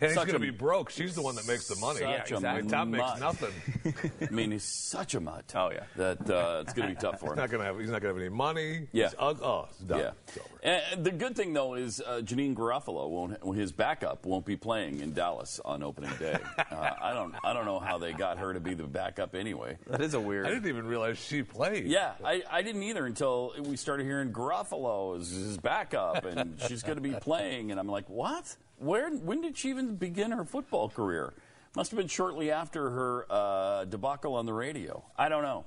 And 0.00 0.10
he's 0.10 0.14
going 0.14 0.28
to 0.28 0.38
be 0.38 0.50
broke. 0.50 0.90
She's 0.90 1.14
the 1.14 1.22
one 1.22 1.34
that 1.36 1.46
makes 1.46 1.66
the 1.68 1.76
money. 1.76 2.00
Yeah, 2.00 2.10
a 2.10 2.16
exactly. 2.22 2.60
And 2.60 2.70
Tom 2.70 2.90
makes 2.90 3.20
nothing. 3.20 3.52
I 4.20 4.30
mean, 4.30 4.50
he's 4.52 4.64
such 4.64 5.14
a 5.14 5.20
mutt. 5.20 5.52
Oh, 5.56 5.70
yeah. 5.72 5.84
That 5.96 6.30
uh, 6.30 6.60
it's 6.62 6.72
going 6.72 6.88
to 6.88 6.94
be 6.94 7.00
tough 7.00 7.20
for 7.20 7.26
He's 7.26 7.32
him. 7.32 7.36
not 7.38 7.50
going 7.50 7.60
to 7.60 7.66
have. 7.66 7.78
He's 7.78 7.90
not 7.90 8.00
going 8.02 8.14
to 8.14 8.20
have 8.20 8.28
any 8.28 8.34
money. 8.34 8.88
Yeah. 8.92 9.06
He's 9.06 9.14
ug- 9.18 9.42
oh, 9.42 9.66
it's 9.70 9.78
done. 9.80 9.98
Yeah. 10.00 10.10
It's 10.28 10.38
over. 10.38 10.48
And 10.94 11.04
the 11.04 11.10
good 11.10 11.36
thing 11.36 11.52
though 11.52 11.74
is 11.74 11.83
uh, 12.00 12.20
Janeane 12.24 12.54
Garofalo 12.54 13.08
won't. 13.08 13.56
His 13.56 13.72
backup 13.72 14.26
won't 14.26 14.44
be 14.44 14.56
playing 14.56 15.00
in 15.00 15.12
Dallas 15.12 15.60
on 15.64 15.82
opening 15.82 16.10
day. 16.18 16.38
Uh, 16.74 16.90
I 17.00 17.12
don't. 17.12 17.34
I 17.44 17.52
don't 17.52 17.66
know 17.66 17.78
how 17.78 17.98
they 17.98 18.12
got 18.12 18.38
her 18.38 18.52
to 18.52 18.58
be 18.58 18.74
the 18.74 18.84
backup 18.84 19.34
anyway. 19.34 19.76
That 19.86 20.00
is 20.00 20.14
a 20.14 20.20
weird. 20.20 20.46
I 20.46 20.50
didn't 20.50 20.68
even 20.68 20.86
realize 20.86 21.18
she 21.18 21.42
played. 21.42 21.86
Yeah, 21.86 22.12
I, 22.24 22.42
I 22.50 22.62
didn't 22.62 22.82
either 22.82 23.06
until 23.06 23.52
we 23.60 23.76
started 23.76 24.04
hearing 24.04 24.32
Garofalo 24.32 25.20
is 25.20 25.30
his 25.30 25.56
backup 25.58 26.24
and 26.24 26.60
she's 26.66 26.82
going 26.82 26.96
to 26.96 27.02
be 27.02 27.12
playing, 27.12 27.70
and 27.70 27.78
I'm 27.78 27.86
like, 27.86 28.08
what? 28.08 28.56
Where? 28.78 29.08
When 29.10 29.40
did 29.40 29.56
she 29.56 29.70
even 29.70 29.96
begin 29.96 30.32
her 30.32 30.44
football 30.44 30.88
career? 30.88 31.32
Must 31.76 31.90
have 31.90 31.98
been 31.98 32.08
shortly 32.08 32.50
after 32.52 32.88
her 32.90 33.26
uh, 33.28 33.84
debacle 33.84 34.34
on 34.34 34.46
the 34.46 34.52
radio. 34.52 35.02
I 35.18 35.28
don't 35.28 35.42
know. 35.42 35.64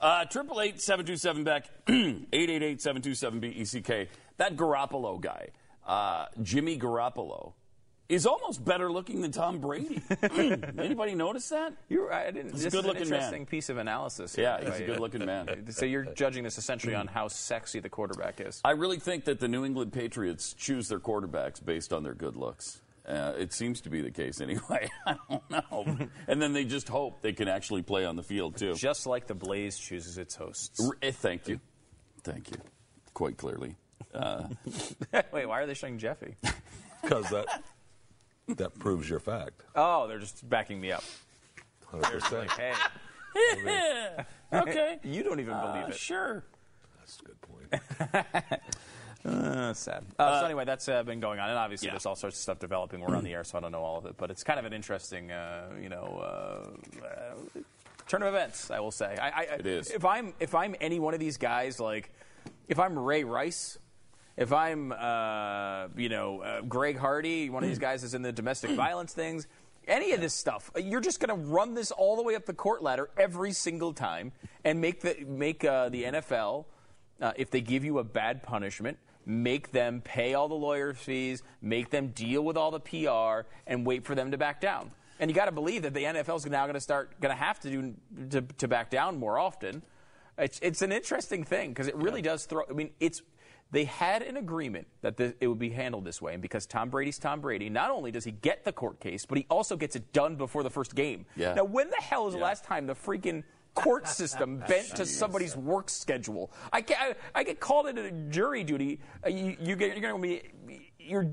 Uh, 0.00 0.24
Triple 0.26 0.60
eight 0.60 0.80
seven 0.80 1.04
two 1.06 1.16
seven 1.16 1.42
Beck 1.42 1.68
eight 1.88 2.26
eight 2.32 2.62
eight 2.62 2.80
seven 2.82 3.02
two 3.02 3.14
seven 3.14 3.40
B 3.40 3.48
E 3.48 3.64
C 3.64 3.80
K. 3.80 4.08
That 4.38 4.56
Garoppolo 4.56 5.20
guy, 5.20 5.48
uh, 5.86 6.26
Jimmy 6.42 6.78
Garoppolo, 6.78 7.52
is 8.08 8.24
almost 8.26 8.64
better 8.64 8.90
looking 8.90 9.20
than 9.20 9.32
Tom 9.32 9.58
Brady. 9.58 10.00
Anybody 10.78 11.14
notice 11.14 11.48
that? 11.50 11.74
You're 11.90 12.08
right. 12.08 12.26
I 12.26 12.30
didn't. 12.30 12.52
He's 12.52 12.62
a 12.62 12.64
this 12.64 12.66
is 12.66 12.74
an 12.74 12.80
good-looking 12.80 13.10
man. 13.10 13.18
interesting 13.18 13.46
piece 13.46 13.68
of 13.68 13.76
analysis. 13.76 14.34
here. 14.34 14.44
Yeah, 14.44 14.64
he's 14.70 14.80
a 14.80 14.84
good-looking 14.84 15.26
man. 15.26 15.66
So 15.72 15.84
you're 15.84 16.06
judging 16.14 16.44
this 16.44 16.56
essentially 16.56 16.94
on 16.94 17.06
how 17.06 17.28
sexy 17.28 17.80
the 17.80 17.90
quarterback 17.90 18.40
is. 18.40 18.60
I 18.64 18.70
really 18.70 18.98
think 18.98 19.24
that 19.26 19.40
the 19.40 19.48
New 19.48 19.64
England 19.64 19.92
Patriots 19.92 20.54
choose 20.54 20.88
their 20.88 21.00
quarterbacks 21.00 21.62
based 21.62 21.92
on 21.92 22.02
their 22.02 22.14
good 22.14 22.36
looks. 22.36 22.80
Uh, 23.06 23.32
it 23.38 23.52
seems 23.52 23.80
to 23.82 23.90
be 23.90 24.00
the 24.02 24.10
case 24.10 24.40
anyway. 24.40 24.88
I 25.06 25.16
don't 25.30 25.50
know. 25.50 26.08
and 26.26 26.40
then 26.40 26.52
they 26.52 26.64
just 26.64 26.88
hope 26.88 27.22
they 27.22 27.32
can 27.32 27.48
actually 27.48 27.82
play 27.82 28.04
on 28.04 28.16
the 28.16 28.22
field, 28.22 28.56
too. 28.56 28.74
Just 28.74 29.06
like 29.06 29.26
the 29.26 29.34
Blaze 29.34 29.78
chooses 29.78 30.18
its 30.18 30.34
hosts. 30.34 30.78
R- 30.80 30.96
eh, 31.02 31.10
thank 31.10 31.48
you. 31.48 31.58
Thank 32.22 32.50
you. 32.50 32.58
Quite 33.14 33.36
clearly. 33.38 33.76
Uh, 34.14 34.48
Wait, 35.32 35.46
why 35.46 35.60
are 35.60 35.66
they 35.66 35.74
showing 35.74 35.98
Jeffy? 35.98 36.34
because 37.02 37.28
that 37.30 37.62
that 38.48 38.78
proves 38.78 39.08
your 39.08 39.20
fact. 39.20 39.62
Oh, 39.74 40.06
they're 40.06 40.18
just 40.18 40.48
backing 40.48 40.80
me 40.80 40.92
up. 40.92 41.04
Hundred 41.86 42.20
percent. 42.20 42.50
Hey, 42.52 42.72
okay. 44.52 44.98
you 45.02 45.22
don't 45.22 45.40
even 45.40 45.54
Uh, 45.54 45.72
believe 45.72 45.88
it. 45.90 45.94
sure. 45.94 46.44
That's 46.98 47.20
a 47.20 47.24
good 47.24 47.40
point. 47.40 48.62
Uh, 49.24 49.74
sad. 49.74 50.04
Uh, 50.18 50.40
so 50.40 50.46
anyway, 50.46 50.64
that's 50.64 50.88
uh, 50.88 51.02
been 51.02 51.20
going 51.20 51.40
on, 51.40 51.48
and 51.48 51.58
obviously 51.58 51.86
yeah. 51.86 51.92
there's 51.92 52.06
all 52.06 52.14
sorts 52.16 52.36
of 52.36 52.40
stuff 52.40 52.58
developing. 52.58 53.00
We're 53.00 53.16
on 53.16 53.24
the 53.24 53.32
air, 53.34 53.44
so 53.44 53.58
I 53.58 53.60
don't 53.60 53.72
know 53.72 53.82
all 53.82 53.98
of 53.98 54.06
it, 54.06 54.16
but 54.16 54.30
it's 54.30 54.44
kind 54.44 54.58
of 54.58 54.64
an 54.64 54.72
interesting, 54.72 55.30
uh, 55.32 55.70
you 55.80 55.88
know, 55.88 56.20
uh, 56.22 57.04
uh, 57.04 57.60
turn 58.06 58.22
of 58.22 58.28
events. 58.28 58.70
I 58.70 58.80
will 58.80 58.92
say. 58.92 59.16
I, 59.20 59.28
I, 59.28 59.42
It 59.58 59.66
is. 59.66 59.90
If 59.90 60.04
I'm 60.04 60.34
if 60.40 60.54
I'm 60.54 60.74
any 60.80 61.00
one 61.00 61.14
of 61.14 61.20
these 61.20 61.36
guys, 61.36 61.80
like 61.80 62.10
if 62.68 62.78
I'm 62.78 62.98
Ray 62.98 63.24
Rice. 63.24 63.78
If 64.38 64.52
I'm, 64.52 64.92
uh, 64.92 65.88
you 65.96 66.08
know, 66.08 66.42
uh, 66.42 66.60
Greg 66.60 66.96
Hardy, 66.96 67.50
one 67.50 67.64
of 67.64 67.68
these 67.68 67.80
guys 67.80 68.04
is 68.04 68.14
in 68.14 68.22
the 68.22 68.30
domestic 68.30 68.70
violence 68.76 69.12
things, 69.12 69.48
any 69.88 70.12
of 70.12 70.20
this 70.20 70.32
stuff, 70.32 70.70
you're 70.80 71.00
just 71.00 71.18
going 71.18 71.36
to 71.36 71.48
run 71.48 71.74
this 71.74 71.90
all 71.90 72.14
the 72.14 72.22
way 72.22 72.36
up 72.36 72.46
the 72.46 72.54
court 72.54 72.80
ladder 72.80 73.10
every 73.18 73.50
single 73.50 73.92
time 73.92 74.30
and 74.64 74.80
make 74.80 75.00
the 75.00 75.16
make 75.26 75.64
uh, 75.64 75.88
the 75.88 76.04
NFL 76.04 76.66
uh, 77.20 77.32
if 77.36 77.50
they 77.50 77.60
give 77.60 77.84
you 77.84 77.98
a 77.98 78.04
bad 78.04 78.44
punishment, 78.44 78.96
make 79.26 79.72
them 79.72 80.00
pay 80.02 80.34
all 80.34 80.46
the 80.46 80.54
lawyer 80.54 80.94
fees, 80.94 81.42
make 81.60 81.90
them 81.90 82.08
deal 82.08 82.44
with 82.44 82.56
all 82.56 82.70
the 82.70 82.78
PR, 82.78 83.48
and 83.66 83.84
wait 83.84 84.04
for 84.04 84.14
them 84.14 84.30
to 84.30 84.38
back 84.38 84.60
down. 84.60 84.92
And 85.18 85.28
you 85.28 85.34
got 85.34 85.46
to 85.46 85.52
believe 85.52 85.82
that 85.82 85.94
the 85.94 86.04
NFL 86.04 86.36
is 86.36 86.46
now 86.46 86.62
going 86.64 86.74
to 86.74 86.80
start 86.80 87.20
going 87.20 87.34
to 87.34 87.42
have 87.42 87.58
to 87.60 87.70
do 87.70 87.94
to, 88.30 88.42
to 88.42 88.68
back 88.68 88.88
down 88.88 89.18
more 89.18 89.36
often. 89.36 89.82
It's 90.36 90.60
it's 90.62 90.82
an 90.82 90.92
interesting 90.92 91.42
thing 91.42 91.70
because 91.70 91.88
it 91.88 91.96
really 91.96 92.22
does 92.22 92.44
throw. 92.44 92.62
I 92.70 92.72
mean, 92.72 92.90
it's 93.00 93.22
they 93.70 93.84
had 93.84 94.22
an 94.22 94.36
agreement 94.36 94.86
that 95.02 95.16
the, 95.16 95.34
it 95.40 95.46
would 95.46 95.58
be 95.58 95.70
handled 95.70 96.04
this 96.04 96.22
way, 96.22 96.32
and 96.32 96.40
because 96.40 96.64
Tom 96.66 96.88
Brady's 96.88 97.18
Tom 97.18 97.40
Brady, 97.40 97.68
not 97.68 97.90
only 97.90 98.10
does 98.10 98.24
he 98.24 98.30
get 98.30 98.64
the 98.64 98.72
court 98.72 98.98
case, 99.00 99.26
but 99.26 99.36
he 99.38 99.46
also 99.50 99.76
gets 99.76 99.94
it 99.96 100.12
done 100.12 100.36
before 100.36 100.62
the 100.62 100.70
first 100.70 100.94
game. 100.94 101.26
Yeah. 101.36 101.54
Now, 101.54 101.64
when 101.64 101.90
the 101.90 101.96
hell 101.96 102.24
was 102.24 102.34
the 102.34 102.40
last 102.40 102.64
time 102.64 102.86
the 102.86 102.94
freaking 102.94 103.44
court 103.74 104.08
system 104.08 104.62
bent 104.68 104.96
to 104.96 105.04
somebody's 105.04 105.54
work 105.56 105.90
schedule? 105.90 106.50
I, 106.72 106.80
get- 106.80 106.98
I, 106.98 107.14
I 107.34 107.42
get 107.44 107.60
called 107.60 107.86
into 107.88 108.10
jury 108.30 108.64
duty. 108.64 109.00
Uh, 109.24 109.28
you, 109.28 109.56
you 109.60 109.76
get, 109.76 109.96
you're 109.96 110.10
going 110.12 110.22
to 110.22 110.66
be 110.66 110.82
you're. 110.98 111.24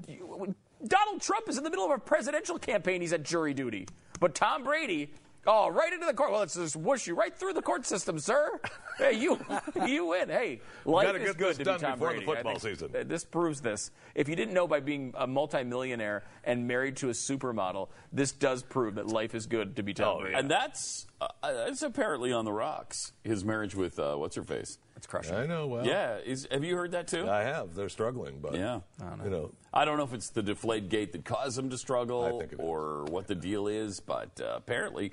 Donald 0.87 1.21
Trump 1.21 1.47
is 1.49 1.57
in 1.57 1.63
the 1.63 1.69
middle 1.69 1.85
of 1.85 1.91
a 1.91 1.97
presidential 1.97 2.59
campaign. 2.59 3.01
He's 3.01 3.13
at 3.13 3.23
jury 3.23 3.53
duty, 3.53 3.87
but 4.19 4.35
Tom 4.35 4.63
Brady. 4.63 5.11
Oh, 5.47 5.69
right 5.69 5.93
into 5.93 6.05
the 6.05 6.13
court. 6.13 6.31
Well, 6.31 6.39
let's 6.39 6.55
just 6.55 6.75
whoosh 6.75 7.05
you 7.07 7.15
right 7.15 7.35
through 7.35 7.53
the 7.53 7.61
court 7.61 7.85
system, 7.85 8.17
sir. 8.19 8.59
Hey, 8.97 9.13
you, 9.13 9.39
you 9.85 10.07
win. 10.07 10.29
Hey, 10.29 10.61
life 10.85 11.05
Gotta 11.07 11.19
is 11.19 11.25
get 11.27 11.37
good 11.37 11.49
this 11.51 11.57
to 11.57 11.63
done 11.65 11.77
be 11.79 11.85
Tom 11.85 11.91
before 11.93 12.09
the 12.13 12.21
Brady. 12.21 12.31
I 12.31 12.35
football 12.35 12.59
season. 12.59 12.89
uh, 12.95 13.03
This 13.05 13.23
proves 13.23 13.61
this. 13.61 13.91
If 14.15 14.27
you 14.27 14.35
didn't 14.35 14.53
know 14.53 14.67
by 14.67 14.79
being 14.79 15.13
a 15.17 15.27
multimillionaire 15.27 16.23
and 16.43 16.67
married 16.67 16.95
to 16.97 17.09
a 17.09 17.13
supermodel, 17.13 17.89
this 18.11 18.31
does 18.31 18.63
prove 18.63 18.95
that 18.95 19.07
life 19.07 19.35
is 19.35 19.45
good 19.45 19.75
to 19.75 19.83
be 19.83 19.93
Tom 19.93 20.21
Brady. 20.21 20.35
And 20.35 20.49
that's 20.49 21.05
uh, 21.21 21.27
that's 21.43 21.81
apparently 21.83 22.31
on 22.31 22.45
the 22.45 22.53
rocks. 22.53 23.13
His 23.23 23.45
marriage 23.45 23.75
with 23.75 23.99
uh, 23.99 24.15
what's 24.15 24.35
her 24.35 24.43
face? 24.43 24.77
it's 24.97 25.05
crushing. 25.07 25.35
I 25.35 25.45
know. 25.45 25.67
Well, 25.67 25.85
Yeah, 25.85 26.19
is, 26.25 26.47
have 26.49 26.63
you 26.63 26.77
heard 26.77 26.91
that 26.91 27.07
too? 27.09 27.29
I 27.29 27.41
have. 27.41 27.75
They're 27.75 27.89
struggling, 27.89 28.39
but 28.41 28.55
Yeah. 28.55 28.79
I 29.01 29.15
know. 29.17 29.23
you 29.25 29.29
know, 29.29 29.51
I 29.73 29.83
don't 29.83 29.97
know 29.97 30.05
if 30.05 30.13
it's 30.13 30.29
the 30.29 30.41
deflate 30.41 30.87
gate 30.87 31.11
that 31.11 31.25
caused 31.25 31.57
them 31.57 31.69
to 31.69 31.77
struggle 31.77 32.23
I 32.23 32.31
think 32.47 32.53
or 32.57 33.03
what 33.09 33.27
the 33.27 33.35
deal 33.35 33.67
is, 33.67 33.99
but 33.99 34.39
uh, 34.41 34.53
apparently, 34.55 35.11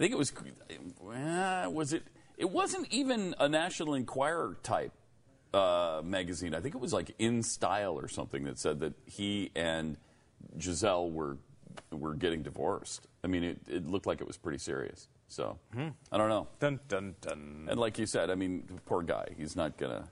I 0.00 0.02
think 0.02 0.14
it 0.14 0.18
was. 0.18 0.32
Uh, 1.14 1.68
was 1.70 1.92
it? 1.92 2.04
It 2.38 2.48
wasn't 2.48 2.88
even 2.90 3.34
a 3.38 3.50
National 3.50 3.92
Enquirer 3.92 4.56
type 4.62 4.92
uh, 5.52 6.00
magazine. 6.02 6.54
I 6.54 6.60
think 6.60 6.74
it 6.74 6.80
was 6.80 6.94
like 6.94 7.14
In 7.18 7.42
Style 7.42 7.98
or 7.98 8.08
something 8.08 8.44
that 8.44 8.58
said 8.58 8.80
that 8.80 8.94
he 9.04 9.50
and 9.54 9.98
Gisele 10.56 11.10
were 11.10 11.36
were 11.92 12.14
getting 12.14 12.42
divorced. 12.42 13.08
I 13.22 13.26
mean, 13.26 13.44
it, 13.44 13.58
it 13.68 13.86
looked 13.86 14.06
like 14.06 14.22
it 14.22 14.26
was 14.26 14.38
pretty 14.38 14.56
serious. 14.56 15.06
So 15.28 15.58
I 15.76 16.16
don't 16.16 16.30
know. 16.30 16.48
Dun 16.60 16.80
dun 16.88 17.14
dun. 17.20 17.68
And 17.70 17.78
like 17.78 17.98
you 17.98 18.06
said, 18.06 18.30
I 18.30 18.36
mean, 18.36 18.80
poor 18.86 19.02
guy. 19.02 19.28
He's 19.36 19.54
not 19.54 19.76
gonna. 19.76 20.08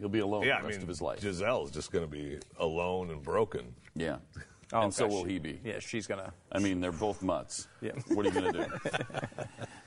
He'll 0.00 0.08
be 0.08 0.18
alone 0.18 0.42
yeah. 0.42 0.56
the 0.56 0.64
I 0.64 0.66
rest 0.66 0.78
mean, 0.78 0.82
of 0.82 0.88
his 0.88 1.00
life. 1.00 1.20
Gisele's 1.20 1.70
just 1.70 1.92
going 1.92 2.04
to 2.04 2.10
be 2.10 2.40
alone 2.58 3.10
and 3.10 3.22
broken. 3.22 3.72
yeah. 3.94 4.16
Oh, 4.72 4.82
and 4.82 4.94
so 4.94 5.04
gosh. 5.04 5.12
will 5.12 5.24
he 5.24 5.38
be. 5.38 5.60
Yeah, 5.62 5.80
she's 5.80 6.06
gonna. 6.06 6.32
I 6.50 6.58
mean, 6.58 6.80
they're 6.80 6.92
both 6.92 7.22
mutts. 7.22 7.68
Yeah. 7.82 7.92
What 8.08 8.24
are 8.24 8.30
you 8.30 8.40
going 8.40 8.52
to 8.52 8.64
do? 8.64 8.66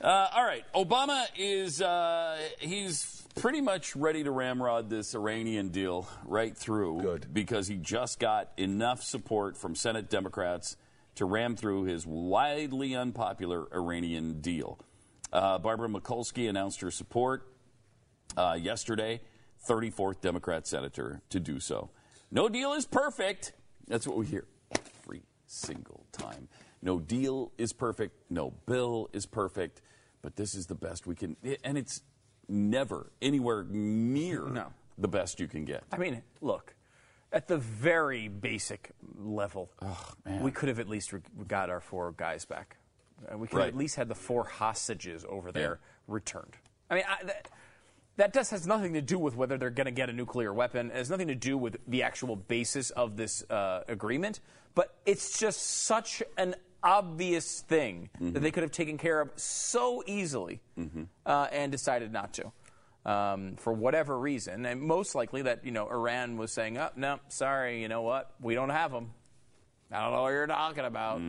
uh, 0.00 0.28
all 0.34 0.44
right. 0.44 0.64
Obama 0.74 1.26
is 1.36 1.82
uh, 1.82 2.38
he's 2.60 3.26
pretty 3.34 3.60
much 3.60 3.96
ready 3.96 4.22
to 4.22 4.30
ramrod 4.30 4.88
this 4.88 5.14
Iranian 5.14 5.70
deal 5.70 6.08
right 6.24 6.56
through. 6.56 7.00
Good. 7.00 7.26
Because 7.32 7.66
he 7.66 7.76
just 7.76 8.20
got 8.20 8.52
enough 8.56 9.02
support 9.02 9.56
from 9.56 9.74
Senate 9.74 10.08
Democrats 10.08 10.76
to 11.16 11.24
ram 11.24 11.56
through 11.56 11.84
his 11.84 12.06
widely 12.06 12.94
unpopular 12.94 13.66
Iranian 13.74 14.40
deal. 14.40 14.78
Uh, 15.32 15.58
Barbara 15.58 15.88
Mikulski 15.88 16.48
announced 16.48 16.80
her 16.82 16.92
support 16.92 17.50
uh, 18.36 18.56
yesterday, 18.60 19.20
34th 19.68 20.20
Democrat 20.20 20.66
senator 20.68 21.22
to 21.30 21.40
do 21.40 21.58
so. 21.58 21.90
No 22.30 22.48
deal 22.48 22.72
is 22.72 22.86
perfect. 22.86 23.52
That's 23.88 24.06
what 24.06 24.16
we 24.16 24.26
hear 24.26 24.44
every 24.44 24.55
single 25.56 26.04
time. 26.12 26.48
No 26.82 26.98
deal 27.00 27.52
is 27.58 27.72
perfect. 27.72 28.14
No 28.30 28.52
bill 28.66 29.08
is 29.12 29.26
perfect. 29.26 29.80
But 30.22 30.36
this 30.36 30.54
is 30.54 30.66
the 30.66 30.74
best 30.74 31.06
we 31.06 31.14
can. 31.14 31.36
And 31.64 31.78
it's 31.78 32.02
never 32.48 33.10
anywhere 33.22 33.64
near 33.68 34.46
No. 34.48 34.72
the 34.98 35.08
best 35.08 35.40
you 35.40 35.48
can 35.48 35.64
get. 35.64 35.84
I 35.92 35.98
mean, 35.98 36.22
look, 36.40 36.74
at 37.32 37.48
the 37.48 37.58
very 37.58 38.28
basic 38.28 38.90
level, 39.18 39.70
man. 40.24 40.42
we 40.42 40.50
could 40.50 40.68
have 40.68 40.78
at 40.78 40.88
least 40.88 41.12
re- 41.12 41.20
got 41.46 41.70
our 41.70 41.80
four 41.80 42.12
guys 42.16 42.44
back. 42.44 42.76
Uh, 43.32 43.36
we 43.38 43.46
could 43.48 43.56
Right. 43.58 43.64
have 43.66 43.74
at 43.74 43.78
least 43.78 43.96
had 43.96 44.08
the 44.08 44.14
four 44.14 44.44
hostages 44.44 45.24
over 45.28 45.50
there 45.52 45.80
Yeah. 45.82 46.14
returned. 46.14 46.56
I 46.90 46.94
mean, 46.96 47.04
I, 47.08 47.24
that, 47.24 47.48
that 48.16 48.34
just 48.34 48.50
has 48.52 48.66
nothing 48.66 48.92
to 48.94 49.02
do 49.02 49.18
with 49.18 49.34
whether 49.36 49.58
they're 49.58 49.70
going 49.70 49.86
to 49.86 49.90
get 49.90 50.08
a 50.08 50.12
nuclear 50.12 50.52
weapon. 50.52 50.90
It 50.90 50.96
has 50.96 51.10
nothing 51.10 51.28
to 51.28 51.34
do 51.34 51.58
with 51.58 51.76
the 51.88 52.02
actual 52.02 52.36
basis 52.36 52.90
of 52.90 53.16
this 53.16 53.42
uh, 53.50 53.82
agreement. 53.88 54.40
But 54.76 54.94
it's 55.06 55.40
just 55.40 55.60
such 55.86 56.22
an 56.36 56.54
obvious 56.84 57.62
thing 57.62 58.10
that 58.20 58.40
they 58.40 58.52
could 58.52 58.62
have 58.62 58.70
taken 58.70 58.96
care 58.98 59.20
of 59.20 59.30
so 59.34 60.04
easily 60.06 60.60
uh, 61.24 61.48
and 61.50 61.72
decided 61.72 62.12
not 62.12 62.34
to. 62.34 62.52
Um, 63.04 63.54
for 63.56 63.72
whatever 63.72 64.18
reason, 64.18 64.66
and 64.66 64.80
most 64.80 65.14
likely 65.14 65.42
that 65.42 65.64
you 65.64 65.70
know 65.70 65.88
Iran 65.88 66.36
was 66.36 66.52
saying, 66.52 66.76
"Oh 66.76 66.90
no, 66.96 67.20
sorry, 67.28 67.80
you 67.80 67.86
know 67.88 68.02
what? 68.02 68.32
We 68.40 68.54
don't 68.54 68.70
have 68.70 68.90
them. 68.90 69.12
I 69.92 70.02
don't 70.02 70.12
know 70.12 70.22
what 70.22 70.30
you're 70.30 70.46
talking 70.48 70.84
about. 70.84 71.20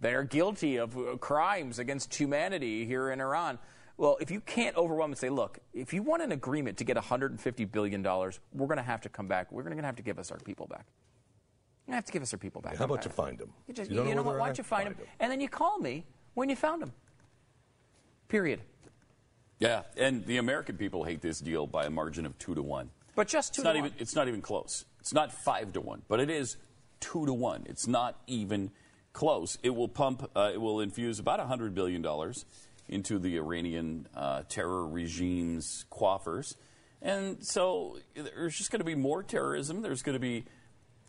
They're 0.00 0.22
guilty 0.22 0.76
of 0.76 0.96
uh, 0.96 1.16
crimes 1.16 1.80
against 1.80 2.14
humanity 2.14 2.86
here 2.86 3.10
in 3.10 3.20
Iran." 3.20 3.58
Well, 3.96 4.16
if 4.20 4.30
you 4.30 4.40
can't 4.40 4.76
overwhelm 4.76 5.10
and 5.10 5.18
say, 5.18 5.28
"Look, 5.28 5.58
if 5.72 5.92
you 5.92 6.04
want 6.04 6.22
an 6.22 6.30
agreement 6.30 6.78
to 6.78 6.84
get 6.84 6.94
150 6.96 7.64
billion 7.64 8.00
dollars, 8.02 8.38
we're 8.52 8.68
going 8.68 8.78
to 8.78 8.82
have 8.84 9.00
to 9.02 9.08
come 9.08 9.26
back. 9.26 9.50
We're 9.50 9.64
going 9.64 9.76
to 9.76 9.82
have 9.82 9.96
to 9.96 10.02
give 10.02 10.20
us 10.20 10.30
our 10.30 10.38
people 10.38 10.68
back. 10.68 10.86
You're 11.86 11.92
going 11.92 11.92
to 11.92 11.96
have 11.96 12.04
to 12.06 12.12
give 12.12 12.22
us 12.22 12.32
our 12.32 12.38
people 12.38 12.60
back." 12.62 12.76
How 12.76 12.84
about 12.84 13.04
you 13.04 13.10
find 13.10 13.38
them? 13.38 13.52
You, 13.66 13.74
just, 13.74 13.90
You 13.90 13.96
you, 13.96 14.02
don't 14.02 14.10
know 14.10 14.16
know 14.16 14.22
where 14.28 14.38
what? 14.38 14.40
Why 14.40 14.46
don't 14.48 14.58
you 14.58 14.64
find, 14.64 14.84
Find 14.84 14.96
them, 14.96 15.04
'em. 15.06 15.12
and 15.20 15.32
then 15.32 15.40
you 15.40 15.48
call 15.48 15.78
me 15.78 16.04
when 16.34 16.48
you 16.48 16.56
found 16.56 16.82
them. 16.82 16.92
Period. 18.28 18.60
Yeah, 19.58 19.82
and 19.96 20.24
the 20.26 20.38
American 20.38 20.76
people 20.76 21.04
hate 21.04 21.20
this 21.20 21.38
deal 21.40 21.66
by 21.66 21.84
a 21.86 21.90
margin 21.90 22.26
of 22.26 22.38
two 22.38 22.54
to 22.54 22.62
one. 22.62 22.90
But 23.14 23.28
just 23.28 23.54
two 23.54 23.60
It's 23.60 23.64
not 23.64 23.72
to 23.72 23.78
even. 23.78 23.92
It's 23.98 24.14
not 24.14 24.28
even 24.28 24.42
close. 24.42 24.84
It's 25.00 25.12
not 25.14 25.32
five 25.32 25.72
to 25.74 25.80
one, 25.80 26.02
but 26.08 26.20
it 26.20 26.30
is 26.30 26.56
two 27.00 27.26
to 27.26 27.32
one. 27.32 27.64
It's 27.68 27.86
not 27.86 28.18
even 28.26 28.70
close. 29.12 29.56
It 29.62 29.70
will 29.70 29.88
pump. 29.88 30.28
Uh, 30.34 30.50
it 30.52 30.60
will 30.60 30.80
infuse 30.80 31.18
about 31.18 31.38
hundred 31.40 31.74
billion 31.74 32.02
dollars 32.02 32.44
into 32.88 33.18
the 33.18 33.36
Iranian 33.36 34.08
uh, 34.14 34.42
terror 34.48 34.86
regime's 34.86 35.84
coffers, 35.90 36.56
and 37.00 37.46
so 37.46 37.98
there's 38.14 38.56
just 38.56 38.70
going 38.72 38.80
to 38.80 38.84
be 38.84 38.94
more 38.96 39.22
terrorism. 39.22 39.82
There's 39.82 40.02
going 40.02 40.14
to 40.14 40.20
be 40.20 40.44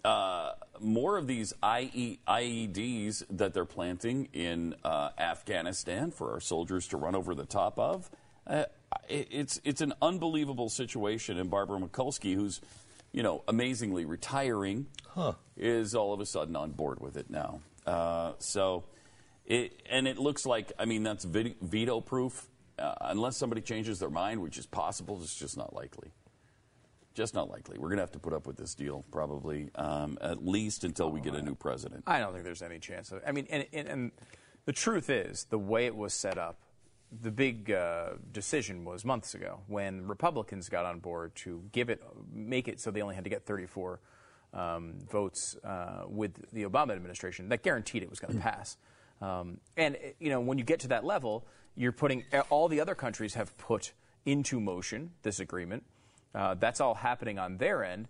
uh, 0.06 0.54
more 0.80 1.18
of 1.18 1.26
these 1.26 1.54
IE, 1.64 2.20
IEDs 2.28 3.24
that 3.32 3.54
they're 3.54 3.66
planting 3.66 4.30
in 4.34 4.76
uh, 4.84 5.10
Afghanistan 5.18 6.12
for 6.12 6.32
our 6.32 6.40
soldiers 6.40 6.88
to 6.90 6.98
run 6.98 7.16
over 7.16 7.34
the 7.34 7.46
top 7.46 7.80
of. 7.80 8.10
Uh, 8.46 8.66
it, 9.10 9.28
it's 9.32 9.60
it's 9.64 9.82
an 9.82 9.94
unbelievable 10.02 10.70
situation, 10.70 11.40
and 11.40 11.50
Barbara 11.50 11.80
Mikulski, 11.80 12.36
who's 12.36 12.62
you 13.12 13.24
know 13.24 13.44
amazingly 13.48 14.06
retiring, 14.06 14.86
is 15.58 15.96
all 15.96 16.14
of 16.14 16.20
a 16.20 16.26
sudden 16.26 16.56
on 16.56 16.72
board 16.72 17.00
with 17.00 17.18
it 17.18 17.30
now. 17.30 17.62
Uh, 17.88 18.34
so, 18.38 18.84
it 19.48 19.82
and 19.90 20.08
it 20.08 20.20
looks 20.20 20.46
like 20.46 20.72
I 20.78 20.86
mean 20.86 21.02
that's 21.02 21.26
veto 21.26 22.00
proof, 22.02 22.48
uh, 22.78 22.94
unless 23.02 23.38
somebody 23.38 23.62
changes 23.62 23.98
their 24.00 24.12
mind, 24.12 24.42
which 24.42 24.60
is 24.60 24.68
possible. 24.68 25.20
It's 25.24 25.36
just 25.36 25.58
not 25.58 25.74
likely. 25.74 26.12
Just 27.16 27.34
not 27.34 27.50
likely. 27.50 27.80
We're 27.80 27.88
going 27.88 27.98
to 27.98 28.04
have 28.04 28.12
to 28.12 28.20
put 28.20 28.34
up 28.34 28.46
with 28.46 28.58
this 28.58 28.76
deal 28.76 29.06
probably 29.10 29.72
um, 29.76 30.18
at 30.22 30.46
least 30.46 30.84
until 30.84 31.10
we 31.10 31.22
get 31.22 31.34
a 31.34 31.42
new 31.42 31.56
president. 31.56 32.04
I 32.06 32.20
don't 32.20 32.34
think 32.34 32.44
there's 32.44 32.62
any 32.62 32.78
chance 32.78 33.12
of. 33.12 33.22
I 33.26 33.32
mean, 33.32 33.48
and, 33.50 33.66
and, 33.74 33.88
and 33.88 34.12
the 34.66 34.74
truth 34.74 35.10
is, 35.10 35.46
the 35.50 35.58
way 35.58 35.86
it 35.86 35.96
was 35.96 36.14
set 36.14 36.38
up, 36.38 36.60
the 37.22 37.32
big 37.32 37.72
uh, 37.72 38.12
decision 38.34 38.84
was 38.84 39.06
months 39.06 39.34
ago 39.34 39.62
when 39.68 40.08
Republicans 40.08 40.68
got 40.68 40.86
on 40.86 41.00
board 41.00 41.34
to 41.36 41.64
give 41.72 41.90
it, 41.90 42.04
make 42.34 42.68
it 42.68 42.82
so 42.82 42.92
they 42.92 43.02
only 43.02 43.16
had 43.16 43.24
to 43.24 43.30
get 43.30 43.46
34 43.46 44.02
um, 44.54 44.96
votes 45.10 45.56
uh, 45.64 46.04
with 46.08 46.52
the 46.52 46.64
Obama 46.64 46.92
administration. 46.92 47.48
That 47.48 47.64
guaranteed 47.64 48.04
it 48.04 48.10
was 48.10 48.20
going 48.20 48.36
to 48.36 48.42
pass. 48.42 48.78
Um, 49.22 49.60
and 49.78 49.98
you 50.20 50.30
know, 50.30 50.42
when 50.42 50.58
you 50.58 50.66
get 50.66 50.82
to 50.82 50.90
that 50.90 51.06
level, 51.06 51.46
you're 51.76 51.94
putting 51.94 52.26
all 52.50 52.68
the 52.68 52.82
other 52.82 52.96
countries 52.96 53.36
have 53.36 53.58
put 53.58 53.94
into 54.26 54.60
motion 54.60 55.12
this 55.22 55.40
agreement. 55.40 55.84
Uh, 56.36 56.54
that's 56.56 56.82
all 56.82 56.94
happening 56.96 57.40
on 57.40 57.58
their 57.58 57.84
end. 57.84 58.08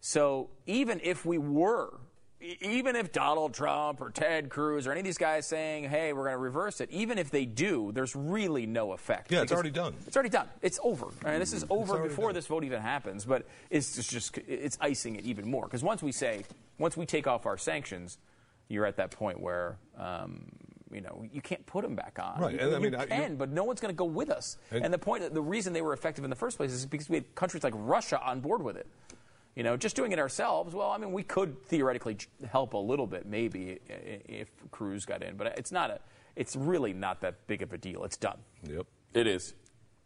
So 0.00 0.50
even 0.66 1.00
if 1.02 1.24
we 1.24 1.38
were, 1.38 2.00
even 2.40 2.96
if 2.96 3.12
Donald 3.12 3.54
Trump 3.54 4.00
or 4.00 4.10
Ted 4.10 4.48
Cruz 4.48 4.86
or 4.86 4.92
any 4.92 5.00
of 5.00 5.04
these 5.04 5.18
guys 5.18 5.46
saying, 5.46 5.84
"Hey, 5.84 6.12
we're 6.12 6.24
going 6.24 6.34
to 6.34 6.38
reverse 6.38 6.80
it," 6.80 6.90
even 6.90 7.18
if 7.18 7.30
they 7.30 7.44
do, 7.44 7.90
there's 7.92 8.14
really 8.14 8.66
no 8.66 8.92
effect. 8.92 9.30
Yeah, 9.30 9.42
it's 9.42 9.52
already 9.52 9.70
done. 9.70 9.94
It's 10.06 10.16
already 10.16 10.28
done. 10.28 10.48
It's 10.62 10.78
over. 10.82 11.06
I 11.24 11.32
mean, 11.32 11.40
this 11.40 11.52
is 11.52 11.64
over 11.70 11.98
before 11.98 12.28
done. 12.28 12.34
this 12.34 12.46
vote 12.46 12.64
even 12.64 12.80
happens. 12.80 13.24
But 13.24 13.46
it's 13.70 13.96
just, 13.96 14.10
just 14.10 14.38
it's 14.46 14.78
icing 14.80 15.16
it 15.16 15.24
even 15.24 15.50
more 15.50 15.64
because 15.64 15.82
once 15.82 16.02
we 16.02 16.12
say, 16.12 16.44
once 16.78 16.96
we 16.96 17.06
take 17.06 17.26
off 17.26 17.46
our 17.46 17.58
sanctions, 17.58 18.18
you're 18.68 18.86
at 18.86 18.96
that 18.96 19.10
point 19.10 19.40
where. 19.40 19.78
Um, 19.96 20.46
you 20.92 21.00
know, 21.00 21.24
you 21.32 21.40
can't 21.40 21.64
put 21.66 21.82
them 21.82 21.94
back 21.94 22.18
on. 22.22 22.40
Right, 22.40 22.54
You, 22.54 22.60
and 22.60 22.70
I 22.70 22.78
you 22.78 22.82
mean, 22.82 22.94
I- 22.94 23.02
you- 23.02 23.08
can, 23.08 23.36
but 23.36 23.50
no 23.50 23.64
one's 23.64 23.80
going 23.80 23.92
to 23.94 23.96
go 23.96 24.04
with 24.04 24.30
us. 24.30 24.56
And- 24.70 24.84
And, 24.84 24.94
the 24.94 24.98
point, 24.98 25.32
the 25.34 25.42
reason 25.42 25.72
they 25.72 25.82
were 25.82 25.92
effective 25.92 26.24
in 26.24 26.30
the 26.30 26.36
first 26.36 26.56
place 26.56 26.72
is 26.72 26.86
because 26.86 27.08
we 27.08 27.16
had 27.16 27.34
countries 27.34 27.62
like 27.64 27.74
Russia 27.76 28.20
on 28.22 28.40
board 28.40 28.62
with 28.62 28.76
it. 28.76 28.86
You 29.54 29.64
know, 29.64 29.76
just 29.76 29.96
doing 29.96 30.12
it 30.12 30.18
ourselves. 30.20 30.72
Well, 30.74 30.90
I 30.90 30.98
mean, 30.98 31.12
we 31.12 31.24
could 31.24 31.62
theoretically 31.64 32.16
help 32.48 32.74
a 32.74 32.78
little 32.78 33.06
bit, 33.08 33.26
maybe, 33.26 33.80
i- 33.90 33.92
i- 33.92 34.20
if 34.28 34.48
Cruz 34.70 35.04
got 35.04 35.22
in, 35.22 35.36
but 35.36 35.58
it's 35.58 35.72
not 35.72 35.90
a. 35.90 36.00
It's 36.36 36.54
really 36.54 36.92
not 36.92 37.20
that 37.22 37.46
big 37.48 37.62
of 37.62 37.72
a 37.72 37.78
deal. 37.78 38.04
It's 38.04 38.16
done. 38.16 38.38
Yep. 38.62 38.86
It 39.14 39.26
is. 39.26 39.54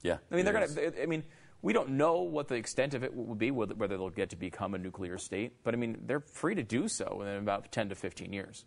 Yeah. 0.02 0.16
I 0.30 0.34
mean, 0.36 0.44
they're 0.46 0.54
going 0.54 0.68
to. 0.74 1.02
I 1.02 1.06
mean, 1.06 1.22
we 1.60 1.74
don't 1.74 1.90
know 1.90 2.22
what 2.22 2.48
the 2.48 2.54
extent 2.54 2.94
of 2.94 3.04
it 3.04 3.14
will 3.14 3.34
be, 3.34 3.50
whether 3.50 3.74
whether 3.74 3.98
they'll 3.98 4.08
get 4.08 4.30
to 4.30 4.36
become 4.36 4.72
a 4.74 4.78
nuclear 4.78 5.18
state. 5.18 5.62
But 5.62 5.74
I 5.74 5.76
mean, 5.76 5.98
they're 6.06 6.20
free 6.20 6.54
to 6.54 6.62
do 6.62 6.88
so 6.88 7.20
in 7.20 7.28
about 7.36 7.70
10 7.70 7.90
to 7.90 7.94
15 7.94 8.32
years. 8.32 8.64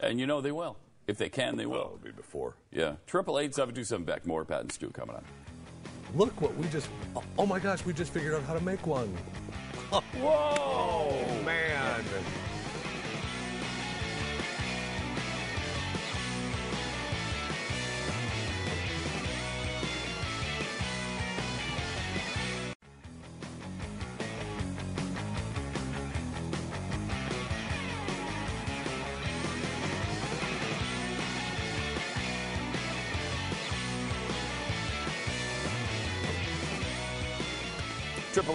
And 0.00 0.20
you 0.20 0.26
know 0.26 0.42
they 0.42 0.52
will. 0.52 0.76
If 1.06 1.18
they 1.18 1.28
can, 1.28 1.56
they 1.56 1.66
Well, 1.66 1.78
will. 1.78 1.86
it'll 1.86 1.98
be 1.98 2.10
before. 2.12 2.54
Yeah. 2.70 2.94
Triple 3.06 3.38
eight 3.38 3.54
seven 3.54 3.74
two 3.74 3.84
seven 3.84 4.04
Beck. 4.04 4.26
More 4.26 4.44
Pat 4.44 4.60
and 4.62 4.72
Stu 4.72 4.90
coming 4.90 5.16
on. 5.16 5.24
Look 6.14 6.40
what 6.40 6.54
we 6.56 6.68
just. 6.68 6.88
Oh 7.38 7.46
my 7.46 7.58
gosh, 7.58 7.84
we 7.84 7.92
just 7.92 8.12
figured 8.12 8.34
out 8.34 8.42
how 8.44 8.54
to 8.54 8.60
make 8.62 8.86
one. 8.86 9.08
Whoa, 9.90 11.42
man. 11.44 12.04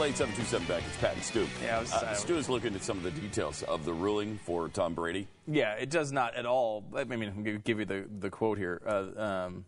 Eight 0.04 0.16
seven 0.16 0.34
two 0.36 0.44
seven 0.44 0.66
Beck. 0.68 0.84
It's 0.88 0.96
Pat 0.98 1.16
and 1.16 1.24
Stu. 1.24 1.48
Yeah, 1.62 1.80
was- 1.82 1.92
uh, 1.92 2.14
Stu 2.14 2.38
is 2.38 2.48
looking 2.50 2.74
at 2.76 2.84
some 2.84 2.98
of 2.98 3.04
the 3.04 3.12
details 3.12 3.64
of 3.64 3.84
the 3.84 3.92
ruling 3.94 4.40
for 4.46 4.70
Tom 4.70 4.94
Brady. 4.94 5.28
Yeah, 5.48 5.74
it 5.74 5.90
does 5.90 6.12
not 6.12 6.36
at 6.36 6.46
all. 6.46 6.84
I 6.96 7.04
mean, 7.04 7.24
I'm 7.28 7.44
going 7.44 7.58
to 7.58 7.64
give 7.64 7.80
you 7.80 7.86
the, 7.86 8.06
the 8.20 8.30
quote 8.30 8.58
here. 8.58 8.82
Uh, 8.86 9.22
um, 9.22 9.66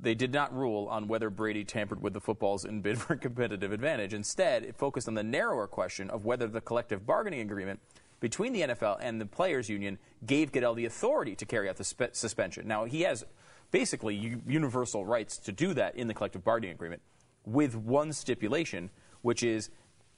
they 0.00 0.14
did 0.14 0.32
not 0.32 0.56
rule 0.56 0.86
on 0.90 1.06
whether 1.08 1.28
Brady 1.28 1.64
tampered 1.64 2.00
with 2.00 2.12
the 2.14 2.20
footballs 2.20 2.64
in 2.64 2.80
bid 2.80 2.98
for 2.98 3.14
competitive 3.20 3.72
advantage. 3.72 4.14
Instead, 4.14 4.62
it 4.62 4.76
focused 4.76 5.06
on 5.08 5.14
the 5.14 5.22
narrower 5.24 5.66
question 5.66 6.08
of 6.08 6.24
whether 6.24 6.46
the 6.46 6.60
collective 6.60 7.04
bargaining 7.04 7.40
agreement 7.40 7.80
between 8.20 8.52
the 8.54 8.62
NFL 8.62 8.98
and 9.02 9.20
the 9.20 9.26
players' 9.26 9.68
union 9.68 9.98
gave 10.24 10.50
Goodell 10.52 10.74
the 10.74 10.86
authority 10.86 11.34
to 11.36 11.44
carry 11.44 11.68
out 11.68 11.76
the 11.76 11.84
spe- 11.84 12.12
suspension. 12.14 12.66
Now, 12.66 12.84
he 12.86 13.02
has 13.02 13.24
basically 13.70 14.14
u- 14.14 14.40
universal 14.46 15.04
rights 15.04 15.36
to 15.38 15.52
do 15.52 15.74
that 15.74 15.96
in 15.96 16.06
the 16.08 16.14
collective 16.14 16.42
bargaining 16.42 16.74
agreement, 16.74 17.02
with 17.44 17.74
one 17.76 18.12
stipulation, 18.14 18.88
which 19.24 19.42
is 19.42 19.70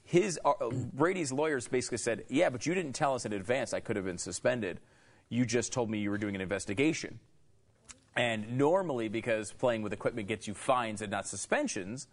his 0.03 0.39
uh, 0.45 0.53
Brady's 0.93 1.31
lawyers 1.31 1.67
basically 1.67 1.97
said, 1.97 2.23
"Yeah, 2.29 2.49
but 2.49 2.65
you 2.65 2.73
didn't 2.73 2.93
tell 2.93 3.15
us 3.15 3.25
in 3.25 3.33
advance 3.33 3.73
I 3.73 3.79
could 3.79 3.95
have 3.95 4.05
been 4.05 4.17
suspended." 4.17 4.79
you 5.29 5.45
just 5.45 5.73
told 5.73 5.89
me 5.89 5.99
you 5.99 6.09
were 6.09 6.17
doing 6.17 6.35
an 6.35 6.41
investigation. 6.41 7.19
And 8.15 8.57
normally, 8.57 9.09
because 9.09 9.51
playing 9.51 9.83
with 9.83 9.93
equipment 9.93 10.27
gets 10.27 10.47
you 10.47 10.53
fines 10.53 11.01
and 11.01 11.11
not 11.11 11.27
suspensions, 11.27 12.07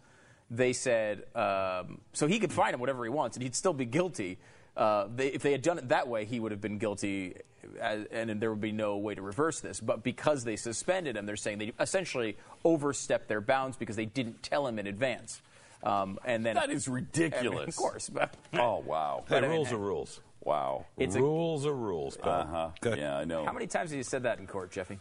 they 0.51 0.73
said 0.73 1.23
um, 1.33 2.01
so 2.13 2.27
he 2.27 2.39
could 2.39 2.51
fine 2.51 2.73
him 2.73 2.79
whatever 2.79 3.03
he 3.03 3.09
wants 3.09 3.35
and 3.35 3.43
he'd 3.43 3.55
still 3.55 3.73
be 3.73 3.85
guilty. 3.85 4.37
Uh, 4.77 5.07
they, 5.15 5.29
if 5.29 5.41
they 5.41 5.51
had 5.51 5.61
done 5.61 5.77
it 5.77 5.89
that 5.89 6.07
way, 6.07 6.25
he 6.25 6.39
would 6.39 6.51
have 6.51 6.61
been 6.61 6.77
guilty, 6.77 7.33
as, 7.79 8.05
and 8.11 8.29
there 8.41 8.51
would 8.51 8.61
be 8.61 8.73
no 8.73 8.97
way 8.97 9.15
to 9.15 9.21
reverse 9.21 9.61
this. 9.61 9.79
But 9.79 10.03
because 10.03 10.43
they 10.43 10.57
suspended 10.57 11.15
him, 11.15 11.25
they're 11.25 11.37
saying 11.37 11.57
they 11.57 11.71
essentially 11.79 12.37
overstepped 12.63 13.27
their 13.27 13.41
bounds 13.41 13.77
because 13.77 13.95
they 13.95 14.05
didn't 14.05 14.43
tell 14.43 14.67
him 14.67 14.77
in 14.77 14.85
advance. 14.85 15.41
Um, 15.83 16.17
and 16.25 16.45
then 16.45 16.55
That 16.55 16.69
is 16.71 16.87
I 16.87 16.91
mean, 16.91 16.95
ridiculous. 16.95 17.69
of 17.69 17.75
course, 17.75 18.09
but 18.09 18.33
Oh 18.53 18.79
wow. 18.79 19.23
Hey, 19.27 19.37
I 19.37 19.41
mean, 19.41 19.51
rules 19.51 19.71
are 19.71 19.77
rules. 19.77 20.19
Wow. 20.43 20.85
It's 20.97 21.15
a- 21.15 21.21
rules 21.21 21.65
are 21.65 21.73
rules. 21.75 22.17
Uh 22.21 22.45
huh. 22.45 22.69
Okay. 22.85 22.99
Yeah, 23.01 23.17
I 23.17 23.25
know. 23.25 23.45
how 23.45 23.53
many 23.53 23.67
times 23.67 23.91
have 23.91 23.97
you 23.97 24.03
said 24.03 24.23
that 24.23 24.39
in 24.39 24.47
court, 24.47 24.71
Jeffy? 24.71 24.99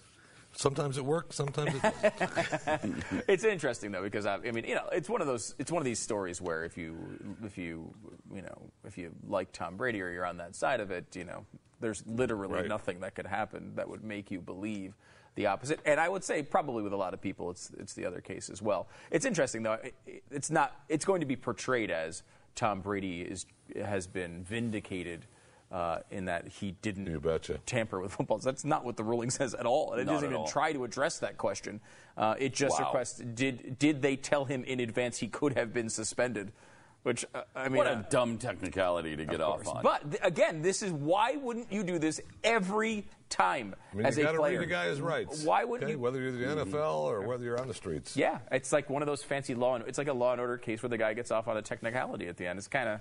Sometimes 0.56 0.98
it 0.98 1.04
works. 1.04 1.34
Sometimes 1.34 1.74
it 1.74 1.82
doesn't. 1.82 3.04
it's 3.28 3.42
interesting 3.44 3.90
though 3.90 4.02
because 4.02 4.24
I, 4.24 4.34
I 4.36 4.50
mean 4.52 4.64
you 4.64 4.74
know 4.76 4.86
it's 4.92 5.08
one 5.08 5.20
of 5.20 5.26
those 5.26 5.54
it's 5.58 5.72
one 5.72 5.80
of 5.80 5.84
these 5.84 5.98
stories 5.98 6.40
where 6.40 6.64
if 6.64 6.76
you 6.78 6.96
if 7.44 7.58
you 7.58 7.92
you 8.32 8.42
know 8.42 8.58
if 8.86 8.96
you 8.96 9.10
like 9.26 9.50
Tom 9.52 9.76
Brady 9.76 10.00
or 10.00 10.10
you're 10.10 10.24
on 10.26 10.36
that 10.36 10.54
side 10.54 10.78
of 10.80 10.90
it 10.92 11.06
you 11.16 11.24
know 11.24 11.44
there's 11.80 12.04
literally 12.06 12.54
Right. 12.54 12.68
nothing 12.68 13.00
that 13.00 13.14
could 13.16 13.26
happen 13.26 13.72
that 13.74 13.88
would 13.88 14.04
make 14.04 14.30
you 14.30 14.40
believe 14.40 14.94
the 15.36 15.46
opposite 15.46 15.80
and 15.84 15.98
I 15.98 16.08
would 16.08 16.22
say 16.24 16.42
probably 16.42 16.82
with 16.82 16.92
a 16.92 16.96
lot 16.96 17.12
of 17.14 17.20
people 17.20 17.50
it's 17.50 17.70
it's 17.78 17.94
the 17.94 18.06
other 18.06 18.20
case 18.20 18.48
as 18.50 18.62
well 18.62 18.86
it's 19.10 19.24
interesting 19.24 19.62
though 19.62 19.78
it, 19.82 19.94
it's 20.30 20.50
not 20.50 20.76
it's 20.88 21.04
going 21.04 21.20
to 21.20 21.26
be 21.26 21.36
portrayed 21.36 21.90
as 21.90 22.22
Tom 22.54 22.80
Brady 22.80 23.22
is 23.22 23.46
has 23.84 24.06
been 24.06 24.44
vindicated 24.44 25.26
uh, 25.72 25.98
in 26.12 26.26
that 26.26 26.46
he 26.46 26.76
didn't 26.82 27.06
You 27.06 27.18
betcha. 27.18 27.58
tamper 27.66 27.98
with 27.98 28.12
footballs. 28.12 28.44
That's 28.44 28.64
not 28.64 28.84
what 28.84 28.96
the 28.96 29.02
ruling 29.02 29.30
says 29.38 29.54
at 29.54 29.66
all. 29.66 29.90
And 29.92 30.00
it 30.00 30.04
Not 30.04 30.12
doesn't 30.12 30.28
even 30.28 30.42
all. 30.42 30.46
try 30.46 30.72
to 30.72 30.84
address 30.84 31.18
that 31.18 31.36
question. 31.36 31.80
Uh, 32.16 32.36
it 32.38 32.54
just 32.54 32.78
Wow. 32.78 32.86
requests 32.86 33.18
did 33.18 33.76
did 33.80 34.00
they 34.02 34.14
tell 34.14 34.44
him 34.44 34.62
in 34.64 34.78
advance 34.78 35.18
he 35.18 35.26
could 35.26 35.54
have 35.56 35.72
been 35.72 35.88
suspended? 35.88 36.52
Which 37.02 37.24
uh, 37.34 37.42
I 37.56 37.64
mean, 37.68 37.78
what 37.78 37.86
uh, 37.88 38.02
a 38.06 38.06
dumb 38.08 38.38
technicality 38.38 39.16
to 39.16 39.24
get 39.26 39.40
off 39.40 39.66
on. 39.66 39.82
but 39.82 40.08
th- 40.08 40.22
again, 40.22 40.62
this 40.62 40.80
is 40.80 40.92
why 40.92 41.36
wouldn't 41.36 41.72
you 41.72 41.82
do 41.82 41.98
this 41.98 42.20
every 42.44 43.04
time 43.34 43.74
I 43.92 43.96
mean, 43.96 44.06
as 44.06 44.16
you 44.16 44.28
a 44.28 44.34
player? 44.34 44.60
read 44.60 44.68
a 44.68 44.70
guy's 44.70 45.00
rights. 45.00 45.42
Why 45.42 45.64
wouldn't 45.64 45.84
okay? 45.84 45.92
you? 45.92 45.98
Whether 45.98 46.20
you're 46.20 46.32
the 46.32 46.64
NFL 46.64 47.02
or 47.02 47.26
whether 47.26 47.44
you're 47.44 47.60
on 47.60 47.68
the 47.68 47.74
streets. 47.74 48.16
Yeah, 48.16 48.38
it's 48.52 48.72
like 48.72 48.88
one 48.88 49.02
of 49.02 49.06
those 49.06 49.22
fancy 49.22 49.54
law. 49.54 49.74
And, 49.74 49.84
it's 49.86 49.98
like 49.98 50.08
a 50.08 50.12
law 50.12 50.32
and 50.32 50.40
order 50.40 50.56
case 50.56 50.82
where 50.82 50.90
the 50.90 50.98
guy 50.98 51.14
gets 51.14 51.30
off 51.30 51.48
on 51.48 51.56
a 51.56 51.62
technicality 51.62 52.28
at 52.28 52.36
the 52.36 52.46
end. 52.46 52.58
It's 52.58 52.68
kind 52.68 52.88
of 52.88 53.00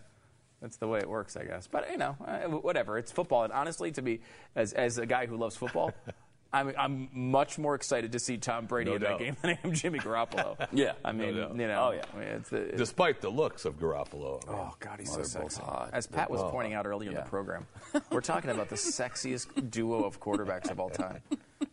that's 0.62 0.78
the 0.78 0.88
way 0.88 1.00
it 1.00 1.10
works, 1.10 1.36
I 1.36 1.44
guess. 1.44 1.68
But 1.68 1.92
you 1.92 1.98
know, 1.98 2.16
uh, 2.26 2.50
whatever. 2.50 2.98
It's 2.98 3.12
football, 3.12 3.44
and 3.44 3.54
honestly, 3.54 3.92
to 3.92 4.02
be 4.02 4.22
as 4.56 4.74
as 4.74 4.98
a 4.98 5.06
guy 5.06 5.26
who 5.26 5.38
loves 5.38 5.56
football. 5.56 5.94
I'm, 6.54 6.72
I'm 6.78 7.10
much 7.14 7.58
more 7.58 7.74
excited 7.74 8.12
to 8.12 8.20
see 8.20 8.38
Tom 8.38 8.68
Brady 8.68 8.92
No 8.92 8.96
in 8.98 9.02
doubt. 9.02 9.18
that 9.20 9.26
game 9.26 9.38
than 9.42 9.52
I 9.52 9.60
am 9.64 9.74
Jimmy 9.74 9.98
Garoppolo. 10.00 10.56
Yeah, 10.72 10.94
I 11.04 11.12
mean, 11.12 11.36
doubt. 11.36 11.56
you 11.56 11.68
know, 11.68 11.88
Oh, 11.88 11.92
yeah. 11.92 12.04
I 12.14 12.18
mean, 12.20 12.28
it's, 12.28 12.52
it's, 12.54 12.78
Despite 12.78 13.22
the 13.22 13.30
looks 13.30 13.66
of 13.66 13.80
Garoppolo. 13.80 14.42
I 14.48 14.52
mean, 14.52 14.60
Oh 14.62 14.76
God, 14.80 15.00
he's 15.00 15.12
so 15.12 15.24
sexy. 15.24 15.62
hot. 15.62 15.90
As 15.94 16.06
Pat 16.08 16.30
was 16.30 16.42
pointing 16.52 16.74
out 16.76 16.86
earlier 16.86 17.10
in 17.10 17.16
the 17.16 17.22
program, 17.24 17.66
we're 18.12 18.22
talking 18.22 18.52
about 18.52 18.70
the 18.70 18.76
sexiest 18.76 19.70
duo 19.72 20.04
of 20.04 20.20
quarterbacks 20.20 20.70
of 20.70 20.80
all 20.80 20.90
time, 20.92 21.22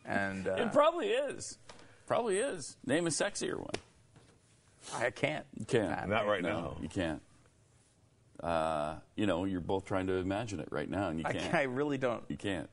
and 0.06 0.48
uh, 0.48 0.54
it 0.54 0.72
probably 0.72 1.08
is. 1.08 1.58
Probably 2.06 2.38
is. 2.38 2.76
Name 2.86 3.06
a 3.06 3.10
sexier 3.10 3.58
one. 3.58 3.70
I 4.96 5.10
can't. 5.10 5.44
You 5.58 5.66
can't. 5.66 5.90
Pat, 5.94 6.08
Not 6.08 6.26
right 6.26 6.42
No, 6.42 6.48
now. 6.48 6.76
you 6.80 6.88
can't. 6.88 7.20
Uh, 8.42 8.94
you 9.16 9.26
know, 9.26 9.44
you're 9.44 9.60
both 9.60 9.84
trying 9.84 10.06
to 10.06 10.14
imagine 10.14 10.60
it 10.60 10.68
right 10.70 10.88
now, 10.88 11.08
and 11.08 11.18
you 11.18 11.24
can't. 11.24 11.54
I 11.54 11.64
really 11.64 11.98
don't. 11.98 12.24
You 12.28 12.36
can't. 12.38 12.70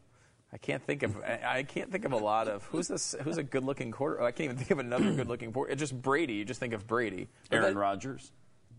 I 0.54 0.58
can't 0.58 0.82
think 0.84 1.04
of. 1.04 1.18
I 1.18 1.39
I 1.60 1.64
can't 1.64 1.91
think 1.91 2.06
of 2.06 2.14
a 2.14 2.18
lot 2.18 2.48
of 2.48 2.64
who's 2.66 2.88
this. 2.88 3.16
Who's 3.24 3.38
a 3.38 3.43
good-looking 3.43 3.91
quarter? 3.91 4.22
I 4.22 4.32
can't 4.32 4.45
even 4.45 4.58
think 4.58 4.72
of 4.72 4.80
another 4.80 5.12
good-looking 5.16 5.52
quarter. 5.52 5.76
Just 5.76 6.00
Brady. 6.02 6.34
You 6.36 6.45
just 6.45 6.60
think 6.60 6.74
of 6.74 6.88
Brady. 6.88 7.28
But 7.50 7.58
Aaron 7.58 7.78
Rodgers. 7.78 8.32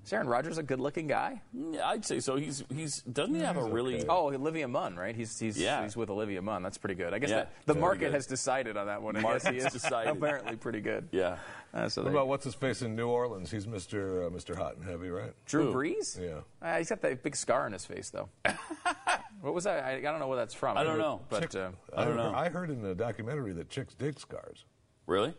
Is 0.07 0.13
Aaron 0.15 0.29
Rodgers 0.29 0.57
a 0.57 0.63
good-looking 0.63 1.07
guy? 1.09 1.43
Yeah, 1.53 1.87
I'd 1.87 2.07
say 2.07 2.21
so. 2.21 2.37
He's 2.37 2.65
he's 2.75 3.03
doesn't 3.03 3.35
he 3.35 3.43
have 3.43 3.59
a 3.59 3.65
really 3.65 3.97
okay. 3.97 4.07
Oh, 4.09 4.33
Olivia 4.33 4.67
Munn, 4.67 4.97
right? 4.97 5.15
He's 5.15 5.39
he's 5.39 5.59
Yeah. 5.61 5.83
he's 5.83 5.95
with 5.97 6.09
Olivia 6.09 6.41
Munn. 6.41 6.63
That's 6.63 6.79
pretty 6.79 6.95
good. 6.95 7.13
I 7.13 7.19
guess 7.19 7.29
Yeah, 7.29 7.37
that, 7.41 7.53
the 7.67 7.75
market 7.75 7.99
good. 8.07 8.15
has 8.15 8.27
decided 8.27 8.79
on 8.79 8.87
that 8.87 9.03
one. 9.03 9.17
I 9.17 9.21
guess 9.23 9.47
he 9.47 9.57
is 9.59 9.71
decided. 9.71 10.17
apparently 10.17 10.57
pretty 10.57 10.81
good. 10.81 11.09
yeah. 11.13 11.37
Uh, 11.75 11.87
so 11.91 12.01
What 12.01 12.07
they- 12.09 12.15
about 12.17 12.29
what's 12.29 12.45
his 12.45 12.55
face 12.55 12.81
in 12.81 12.97
New 12.97 13.09
Orleans? 13.09 13.51
He's 13.51 13.67
Mr. 13.67 14.27
Uh, 14.27 14.31
Mr. 14.31 14.57
Hot 14.57 14.77
and 14.77 14.85
Heavy, 14.89 15.11
right? 15.11 15.35
Drew 15.45 15.71
Who? 15.73 15.79
Brees? 15.79 16.19
Yeah. 16.19 16.41
Uh, 16.67 16.79
he's 16.79 16.89
got 16.89 17.03
that 17.03 17.23
big 17.23 17.37
scar 17.37 17.67
on 17.67 17.73
his 17.73 17.85
face, 17.85 18.09
though. 18.09 18.31
what 19.41 19.55
was 19.55 19.65
that? 19.65 19.85
I, 19.85 19.93
I 19.97 20.01
don't 20.01 20.19
know 20.19 20.29
where 20.29 20.37
that's 20.39 20.55
from. 20.55 20.77
I 20.77 20.85
don't 20.85 20.99
know. 20.99 21.21
But 21.29 21.55
uh, 21.55 21.71
I, 21.97 22.05
don't 22.05 22.17
heard, 22.17 22.33
know. 22.33 22.35
I 22.35 22.49
heard 22.49 22.71
in 22.71 22.83
the 22.83 22.95
documentary 22.95 23.53
that 23.55 23.69
chicks 23.71 23.95
dig 23.95 24.19
scars. 24.19 24.65
Really? 25.07 25.35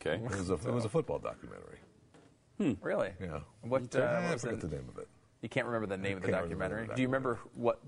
Okay. 0.00 0.22
It 0.22 0.30
was 0.30 0.50
a, 0.50 0.54
it 0.54 0.72
was 0.72 0.84
a 0.84 0.88
football 0.88 1.18
documentary. 1.18 1.78
really, 2.80 3.10
Yeah. 3.20 3.40
What, 3.62 3.94
I 3.96 3.98
uh, 4.00 4.22
what 4.22 4.32
was 4.32 4.42
forget 4.42 4.60
the- 4.60 4.66
the 4.68 4.76
name 4.76 4.88
of 4.88 4.98
it. 4.98 5.08
you 5.42 5.48
can't 5.48 5.66
remember 5.66 5.86
the 5.86 5.96
name 5.96 6.16
of 6.18 6.22
the 6.22 6.30
documentary. 6.32 6.88
Do 6.94 7.02
you 7.02 7.08
remember 7.08 7.38
what 7.54 7.80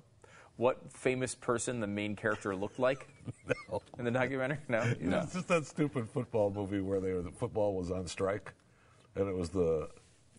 what 0.57 0.92
famous 0.92 1.36
person 1.36 1.78
the 1.78 1.86
main 1.86 2.16
character 2.16 2.55
looked 2.57 2.80
like 2.80 3.07
No. 3.70 3.80
in 3.99 4.05
the 4.05 4.11
documentary? 4.11 4.59
No. 4.68 4.82
You 5.01 5.07
know. 5.09 5.20
It's 5.22 5.34
just 5.34 5.49
that 5.49 5.64
stupid 5.66 6.09
football 6.11 6.51
movie 6.51 6.80
where 6.80 7.01
they 7.01 7.12
were, 7.12 7.22
the 7.22 7.30
football 7.30 7.74
was 7.76 7.92
on 7.92 8.07
strike, 8.09 8.53
and 9.14 9.28
it 9.28 9.34
was 9.36 9.51
the. 9.51 9.88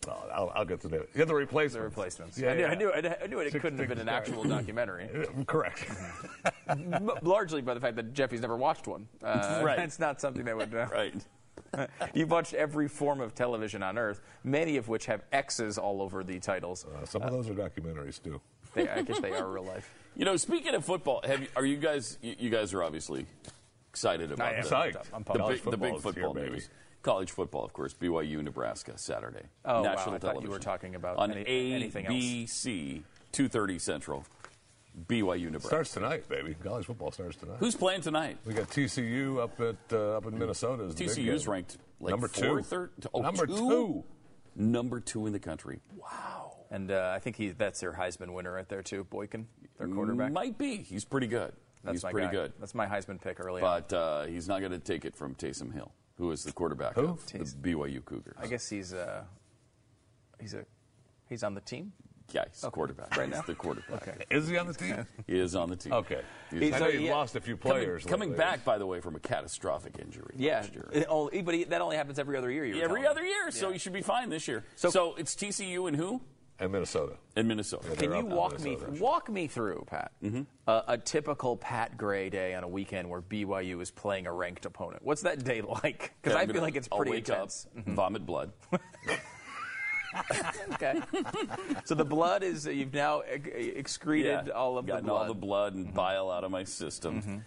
Oh, 0.08 0.24
I'll, 0.32 0.52
I'll 0.54 0.64
get 0.64 0.80
to 0.80 0.88
name 0.88 1.00
it. 1.02 1.10
Yeah, 1.14 1.24
the 1.26 1.34
replacements. 1.34 1.74
The 1.74 1.82
replacements. 1.82 2.38
Yeah, 2.38 2.52
I, 2.52 2.54
knew, 2.54 2.60
yeah. 2.62 2.68
I 2.70 2.74
knew. 2.74 2.92
I 2.92 3.00
knew. 3.00 3.12
I 3.22 3.26
knew 3.26 3.38
it 3.40 3.52
Six 3.52 3.60
couldn't 3.62 3.78
have 3.80 3.88
been 3.88 3.98
an 3.98 4.08
actual 4.08 4.44
documentary. 4.44 5.08
Correct. 5.46 5.86
Largely 7.22 7.60
by 7.60 7.74
the 7.74 7.80
fact 7.80 7.96
that 7.96 8.14
Jeffy's 8.14 8.40
never 8.40 8.56
watched 8.56 8.86
one. 8.86 9.06
Uh, 9.22 9.60
Right. 9.62 9.76
That's 9.76 9.98
not 9.98 10.20
something 10.20 10.44
that 10.44 10.56
would. 10.56 10.74
Uh, 10.74 10.86
Right. 10.90 11.14
You've 12.14 12.30
watched 12.30 12.54
every 12.54 12.88
form 12.88 13.20
of 13.20 13.34
television 13.34 13.82
on 13.82 13.98
Earth, 13.98 14.22
many 14.42 14.76
of 14.76 14.88
which 14.88 15.06
have 15.06 15.22
X's 15.32 15.78
all 15.78 16.00
over 16.02 16.24
the 16.24 16.40
titles. 16.40 16.84
Uh, 16.86 17.04
some 17.04 17.22
of 17.22 17.30
those 17.30 17.48
are 17.48 17.54
documentaries 17.54 18.20
too. 18.22 18.40
They, 18.74 18.88
I 18.88 19.02
guess 19.02 19.20
they 19.20 19.32
are 19.32 19.46
real 19.48 19.64
life. 19.64 19.92
You 20.16 20.24
know, 20.24 20.36
speaking 20.36 20.74
of 20.74 20.84
football, 20.84 21.20
have 21.24 21.40
you, 21.42 21.48
are 21.54 21.64
you 21.64 21.76
guys? 21.76 22.18
You, 22.22 22.34
you 22.38 22.50
guys 22.50 22.72
are 22.72 22.82
obviously 22.82 23.26
excited 23.90 24.32
about 24.32 24.54
am. 24.54 24.62
the, 24.62 24.68
Psyched. 24.68 24.96
I'm 25.12 25.22
the, 25.22 25.32
pumped. 25.32 25.48
Big, 25.48 25.62
the 25.70 25.76
big 25.76 25.80
football 25.80 25.96
is 25.96 26.02
football 26.02 26.34
here, 26.34 26.42
baby. 26.44 26.54
news. 26.56 26.68
College 27.02 27.30
football, 27.30 27.64
of 27.64 27.72
course. 27.72 27.94
BYU, 27.94 28.42
Nebraska, 28.42 28.98
Saturday. 28.98 29.46
Oh, 29.64 29.76
wow. 29.76 29.82
National 29.82 30.14
I 30.16 30.18
thought 30.18 30.42
you 30.42 30.50
were 30.50 30.58
talking 30.58 30.94
about 30.94 31.16
on 31.16 31.32
any- 31.32 31.72
anything 31.72 32.06
else. 32.06 32.14
ABC, 32.14 33.02
two 33.32 33.48
thirty 33.48 33.78
Central. 33.78 34.24
BYU, 35.06 35.44
Nebraska. 35.44 35.68
Starts 35.68 35.94
tonight, 35.94 36.28
baby. 36.28 36.54
College 36.62 36.86
football 36.86 37.12
starts 37.12 37.36
tonight. 37.36 37.56
Who's 37.60 37.76
playing 37.76 38.02
tonight? 38.02 38.38
we 38.44 38.52
got 38.52 38.68
TCU 38.68 39.38
up 39.38 39.58
at 39.60 39.76
uh, 39.92 40.16
up 40.16 40.26
in 40.26 40.38
Minnesota. 40.38 40.84
is 40.84 40.94
TCU's 40.94 41.46
ranked 41.46 41.78
like 42.00 42.10
number 42.10 42.28
two. 42.28 42.62
fourth 42.62 43.06
oh, 43.14 43.20
number 43.22 43.46
two? 43.46 43.56
two. 43.56 44.04
Number 44.56 45.00
two 45.00 45.26
in 45.26 45.32
the 45.32 45.38
country. 45.38 45.80
Wow. 45.96 46.56
And 46.70 46.90
uh, 46.90 47.12
I 47.14 47.18
think 47.18 47.36
he, 47.36 47.50
that's 47.50 47.80
their 47.80 47.92
Heisman 47.92 48.32
winner 48.32 48.52
right 48.52 48.68
there, 48.68 48.82
too. 48.82 49.04
Boykin, 49.04 49.46
their 49.78 49.88
quarterback. 49.88 50.32
Might 50.32 50.58
be. 50.58 50.78
He's 50.78 51.04
pretty 51.04 51.26
good. 51.26 51.52
That's 51.82 51.96
He's 51.96 52.02
my 52.04 52.12
pretty 52.12 52.26
guy. 52.28 52.32
good. 52.32 52.52
That's 52.60 52.74
my 52.74 52.86
Heisman 52.86 53.20
pick 53.20 53.40
early 53.40 53.62
on. 53.62 53.84
But 53.88 53.96
uh, 53.96 54.26
he's 54.26 54.46
not 54.48 54.60
going 54.60 54.72
to 54.72 54.78
take 54.78 55.04
it 55.04 55.16
from 55.16 55.34
Taysom 55.34 55.72
Hill, 55.72 55.92
who 56.20 56.30
is 56.32 56.44
the 56.44 56.52
quarterback 56.52 56.94
Who? 56.94 57.06
of 57.08 57.26
the 57.26 57.38
BYU 57.38 58.04
Cougars. 58.04 58.36
I 58.38 58.46
guess 58.46 58.68
he's 58.68 58.92
uh, 58.92 59.22
he's 60.38 60.52
a 60.54 60.64
he's 61.28 61.42
on 61.42 61.54
the 61.54 61.62
team. 61.62 61.92
Yeah, 62.32 62.44
he's 62.48 62.60
the 62.60 62.70
quarterback. 62.70 63.16
Right 63.16 63.26
he's 63.26 63.34
now? 63.34 63.42
the 63.42 63.54
quarterback. 63.56 64.06
Okay. 64.06 64.24
Is 64.30 64.46
he 64.46 64.56
on 64.58 64.68
the 64.68 64.74
team? 64.74 65.04
He 65.26 65.36
is 65.40 65.56
on 65.56 65.68
the 65.68 65.74
team. 65.74 65.92
Okay. 65.94 66.20
He's- 66.52 66.74
I 66.74 66.78
know 66.78 66.86
So, 66.86 66.92
you've 66.92 67.02
yeah, 67.02 67.14
lost 67.14 67.34
a 67.34 67.40
few 67.40 67.56
players. 67.56 68.04
coming 68.04 68.28
lately. 68.30 68.44
back, 68.44 68.64
by 68.64 68.78
the 68.78 68.86
way, 68.86 69.00
from 69.00 69.16
a 69.16 69.18
catastrophic 69.18 69.98
injury. 69.98 70.34
Yeah, 70.36 70.58
last 70.60 70.74
year. 70.74 70.88
it 70.92 71.06
only, 71.08 71.42
but 71.42 71.54
he, 71.54 71.64
that 71.64 71.80
only 71.80 71.96
happens 71.96 72.20
every 72.20 72.36
other 72.36 72.48
year. 72.50 72.64
You 72.64 72.80
Every 72.82 73.04
other 73.04 73.22
me. 73.22 73.28
year, 73.30 73.50
so 73.50 73.66
Yeah. 73.68 73.72
he 73.72 73.78
should 73.80 73.92
be 73.94 74.02
fine 74.02 74.28
this 74.28 74.46
year. 74.46 74.62
So- 74.76 74.90
So, 74.90 75.14
it's 75.16 75.34
TCU 75.34 75.88
and 75.88 75.96
who? 75.96 76.20
And 76.60 76.70
Minnesota. 76.72 77.14
And 77.36 77.48
Minnesota. 77.48 77.96
Can 77.96 78.12
you 78.12 78.26
walk 78.26 78.60
me 78.60 78.76
walk 78.98 79.30
me 79.30 79.46
through, 79.46 79.84
Pat, 79.86 80.12
mm-hmm. 80.22 80.42
a 80.66 80.98
typical 80.98 81.56
Pat 81.56 81.96
Gray 81.96 82.28
day 82.28 82.54
on 82.54 82.64
a 82.64 82.68
weekend 82.68 83.08
where 83.08 83.22
BYU 83.22 83.80
is 83.80 83.90
playing 83.90 84.26
a 84.26 84.32
ranked 84.32 84.66
opponent? 84.66 85.02
What's 85.02 85.22
that 85.22 85.42
day 85.42 85.62
like? 85.82 86.12
Because 86.20 86.36
okay, 86.36 86.44
I 86.44 86.52
feel 86.52 86.60
like 86.60 86.76
it's 86.76 86.88
pretty 86.88 87.10
I'll 87.10 87.14
wake 87.14 87.28
intense. 87.30 87.66
Up, 87.66 87.76
mm-hmm. 87.84 87.94
Vomit 87.94 88.26
blood. 88.26 88.52
okay. 90.74 91.00
so 91.84 91.94
the 91.94 92.04
blood 92.04 92.42
is 92.42 92.66
you've 92.66 92.92
now 92.92 93.20
excreted 93.20 94.48
yeah, 94.48 94.52
all 94.52 94.76
of 94.76 94.84
the 94.84 95.00
blood. 95.00 95.08
all 95.08 95.26
the 95.26 95.34
blood 95.34 95.74
and 95.74 95.86
mm-hmm. 95.86 95.96
bile 95.96 96.30
out 96.30 96.42
of 96.42 96.50
my 96.50 96.64
system 96.64 97.22
mm-hmm. 97.22 97.38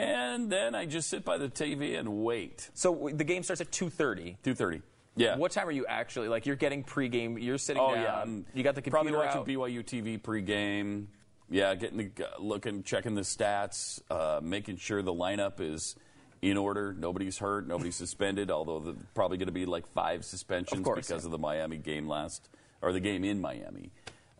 and 0.00 0.48
then 0.48 0.72
I 0.74 0.86
just 0.86 1.10
sit 1.10 1.24
by 1.24 1.36
the 1.36 1.48
TV 1.48 1.98
and 1.98 2.22
wait. 2.22 2.70
So 2.74 3.10
the 3.12 3.24
game 3.24 3.42
starts 3.42 3.60
at 3.60 3.72
2:30. 3.72 4.36
2:30. 4.44 4.82
Yeah. 5.16 5.36
What 5.36 5.52
time 5.52 5.68
are 5.68 5.72
you 5.72 5.86
actually 5.86 6.28
like? 6.28 6.46
You're 6.46 6.56
getting 6.56 6.82
pregame. 6.84 7.42
You're 7.42 7.58
sitting 7.58 7.82
Oh 7.82 7.94
down. 7.94 8.02
yeah, 8.02 8.20
I'm 8.20 8.46
you 8.54 8.62
got 8.62 8.74
the 8.74 8.82
computer 8.82 9.12
probably 9.14 9.26
watching 9.26 9.40
out. 9.40 9.46
BYU 9.70 9.84
TV 9.84 10.20
pregame. 10.20 11.06
Yeah, 11.50 11.74
getting 11.74 11.98
the 11.98 12.10
looking, 12.38 12.82
checking 12.82 13.14
the 13.14 13.20
stats, 13.22 14.00
uh, 14.10 14.40
making 14.42 14.78
sure 14.78 15.02
the 15.02 15.12
lineup 15.12 15.60
is 15.60 15.96
in 16.40 16.56
order. 16.56 16.94
Nobody's 16.98 17.38
hurt, 17.38 17.68
nobody's 17.68 17.96
suspended. 17.96 18.50
Although 18.50 18.78
there's 18.80 18.96
probably 19.14 19.36
going 19.36 19.48
to 19.48 19.52
be 19.52 19.66
like 19.66 19.86
five 19.88 20.24
suspensions 20.24 20.78
Of 20.80 20.84
course, 20.84 21.06
because 21.06 21.24
yeah. 21.24 21.26
of 21.26 21.30
the 21.32 21.38
Miami 21.38 21.76
game 21.76 22.08
last, 22.08 22.48
or 22.80 22.92
the 22.94 23.00
game 23.00 23.22
in 23.24 23.38
Miami 23.40 23.90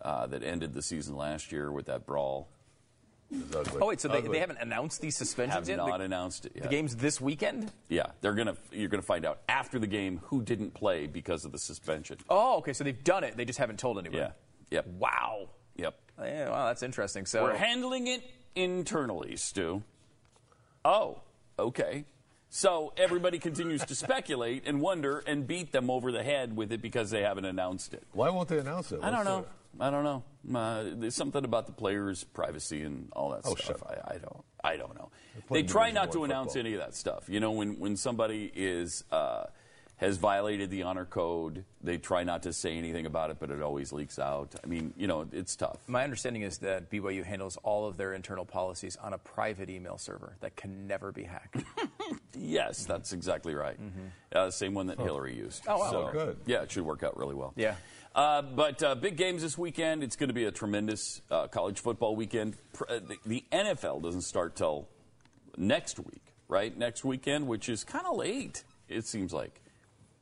uh, 0.00 0.26
that 0.28 0.42
ended 0.42 0.72
the 0.72 0.80
season 0.82 1.16
last 1.16 1.52
year 1.52 1.70
with 1.70 1.86
that 1.86 2.06
brawl. 2.06 2.48
It's 3.32 3.56
ugly. 3.56 3.80
Oh 3.80 3.86
wait, 3.86 4.00
so 4.00 4.08
they, 4.08 4.20
they 4.20 4.38
haven't 4.38 4.58
announced 4.60 5.00
these 5.00 5.16
suspensions 5.16 5.68
yet? 5.68 5.78
I 5.78 5.82
Have 5.82 5.88
yet? 5.88 5.92
not 5.92 5.98
the, 5.98 6.04
announced 6.04 6.46
it 6.46 6.52
yet. 6.54 6.64
the 6.64 6.68
game's 6.68 6.96
this 6.96 7.20
weekend. 7.20 7.72
Yeah, 7.88 8.06
they're 8.20 8.34
gonna. 8.34 8.56
You're 8.70 8.88
gonna 8.88 9.02
find 9.02 9.24
out 9.24 9.40
after 9.48 9.78
the 9.78 9.86
game 9.86 10.20
who 10.24 10.42
didn't 10.42 10.74
play 10.74 11.06
because 11.06 11.44
of 11.44 11.52
the 11.52 11.58
suspension. 11.58 12.18
Oh, 12.28 12.58
okay, 12.58 12.72
so 12.72 12.84
they've 12.84 13.04
done 13.04 13.24
it. 13.24 13.36
They 13.36 13.44
just 13.44 13.58
haven't 13.58 13.78
told 13.78 13.98
anybody. 13.98 14.18
Yeah. 14.22 14.30
Yep. 14.70 14.86
Wow. 14.98 15.48
Yep. 15.76 15.94
Yeah, 16.20 16.50
wow, 16.50 16.66
that's 16.66 16.82
interesting. 16.82 17.26
So 17.26 17.42
We're 17.42 17.56
handling 17.56 18.06
it 18.06 18.22
internally, 18.54 19.36
Stu. 19.36 19.82
Oh, 20.84 21.20
okay. 21.58 22.04
So 22.54 22.92
everybody 22.98 23.38
continues 23.38 23.82
to 23.86 23.94
speculate 23.94 24.64
and 24.66 24.80
wonder 24.80 25.20
and 25.26 25.46
beat 25.46 25.72
them 25.72 25.88
over 25.90 26.12
the 26.12 26.22
head 26.22 26.54
with 26.54 26.70
it 26.70 26.82
because 26.82 27.10
they 27.10 27.22
haven't 27.22 27.46
announced 27.46 27.94
it. 27.94 28.02
Why 28.12 28.28
won't 28.28 28.48
they 28.48 28.58
announce 28.58 28.92
it? 28.92 29.00
I 29.02 29.08
don't 29.08 29.20
What's 29.20 29.28
know. 29.28 29.46
I 29.80 29.90
don't 29.90 30.04
know. 30.04 30.22
Uh, 30.58 30.84
there's 30.94 31.14
something 31.14 31.44
about 31.44 31.66
the 31.66 31.72
players' 31.72 32.24
privacy 32.24 32.82
and 32.82 33.08
all 33.14 33.30
that 33.30 33.42
Oh, 33.44 33.54
stuff. 33.54 33.82
I, 33.86 34.14
I 34.14 34.18
don't. 34.18 34.44
I 34.64 34.76
don't 34.76 34.94
know. 34.94 35.10
They 35.50 35.62
try 35.62 35.90
not 35.90 36.12
to 36.12 36.24
announce 36.24 36.52
football. 36.52 36.66
any 36.66 36.74
of 36.74 36.80
that 36.80 36.94
stuff. 36.94 37.24
You 37.28 37.40
know, 37.40 37.52
when 37.52 37.78
when 37.80 37.96
somebody 37.96 38.50
is 38.54 39.02
uh, 39.10 39.44
has 39.96 40.16
violated 40.18 40.70
the 40.70 40.82
honor 40.82 41.04
code, 41.04 41.64
they 41.82 41.96
try 41.96 42.22
not 42.24 42.42
to 42.44 42.52
say 42.52 42.76
anything 42.76 43.06
about 43.06 43.30
it, 43.30 43.38
but 43.40 43.50
it 43.50 43.62
always 43.62 43.92
leaks 43.92 44.18
out. 44.18 44.54
I 44.62 44.66
mean, 44.66 44.92
you 44.96 45.06
know, 45.06 45.26
it's 45.32 45.54
tough. 45.56 45.78
my 45.86 46.02
understanding 46.04 46.42
is 46.42 46.58
that 46.58 46.90
BYU 46.90 47.24
handles 47.24 47.56
all 47.62 47.86
of 47.86 47.96
their 47.96 48.12
internal 48.12 48.44
policies 48.44 48.96
on 48.96 49.12
a 49.12 49.18
private 49.18 49.70
email 49.70 49.98
server 49.98 50.36
that 50.40 50.54
can 50.56 50.86
never 50.86 51.12
be 51.12 51.24
hacked. 51.24 51.56
Yes, 52.34 52.84
that's 52.86 53.12
exactly 53.12 53.54
right. 53.54 53.76
Uh, 54.34 54.50
same 54.50 54.72
one 54.74 54.86
that 54.86 54.98
Hillary 54.98 55.36
used. 55.36 55.62
Oh, 55.68 55.78
wow. 55.78 55.90
So, 55.90 56.08
Oh, 56.08 56.12
good. 56.12 56.38
Yeah, 56.46 56.62
it 56.62 56.70
should 56.72 56.84
work 56.84 57.02
out 57.02 57.16
really 57.16 57.34
well. 57.34 57.52
Yeah. 57.56 57.74
Uh, 58.14 58.42
but 58.42 58.82
uh, 58.82 58.94
big 58.94 59.16
games 59.16 59.42
this 59.42 59.56
weekend. 59.56 60.02
It's 60.02 60.16
going 60.16 60.28
to 60.28 60.34
be 60.34 60.44
a 60.44 60.50
tremendous 60.50 61.22
uh, 61.30 61.46
college 61.48 61.80
football 61.80 62.14
weekend. 62.14 62.56
Uh, 62.88 63.00
the, 63.00 63.16
the 63.24 63.44
NFL 63.52 64.02
doesn't 64.02 64.22
start 64.22 64.54
till 64.56 64.88
next 65.56 65.98
week, 65.98 66.22
right? 66.48 66.76
Next 66.76 67.04
weekend, 67.04 67.46
which 67.46 67.68
is 67.68 67.84
kind 67.84 68.06
of 68.06 68.16
late. 68.16 68.64
It 68.88 69.06
seems 69.06 69.32
like. 69.32 69.60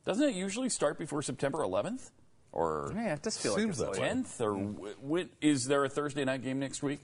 Doesn't 0.05 0.29
it 0.29 0.35
usually 0.35 0.69
start 0.69 0.97
before 0.97 1.21
September 1.21 1.59
11th 1.59 2.11
or 2.53 2.91
yeah, 2.95 3.13
it 3.13 3.21
does 3.21 3.37
feel 3.37 3.55
Seems 3.55 3.79
like 3.79 3.89
it's 3.89 3.97
that 3.99 4.01
way. 4.03 4.09
10th? 4.09 4.41
Or 4.41 4.53
w- 4.57 4.95
when, 5.01 5.29
is 5.41 5.65
there 5.65 5.83
a 5.85 5.89
Thursday 5.89 6.25
night 6.25 6.43
game 6.43 6.59
next 6.59 6.81
week? 6.81 6.99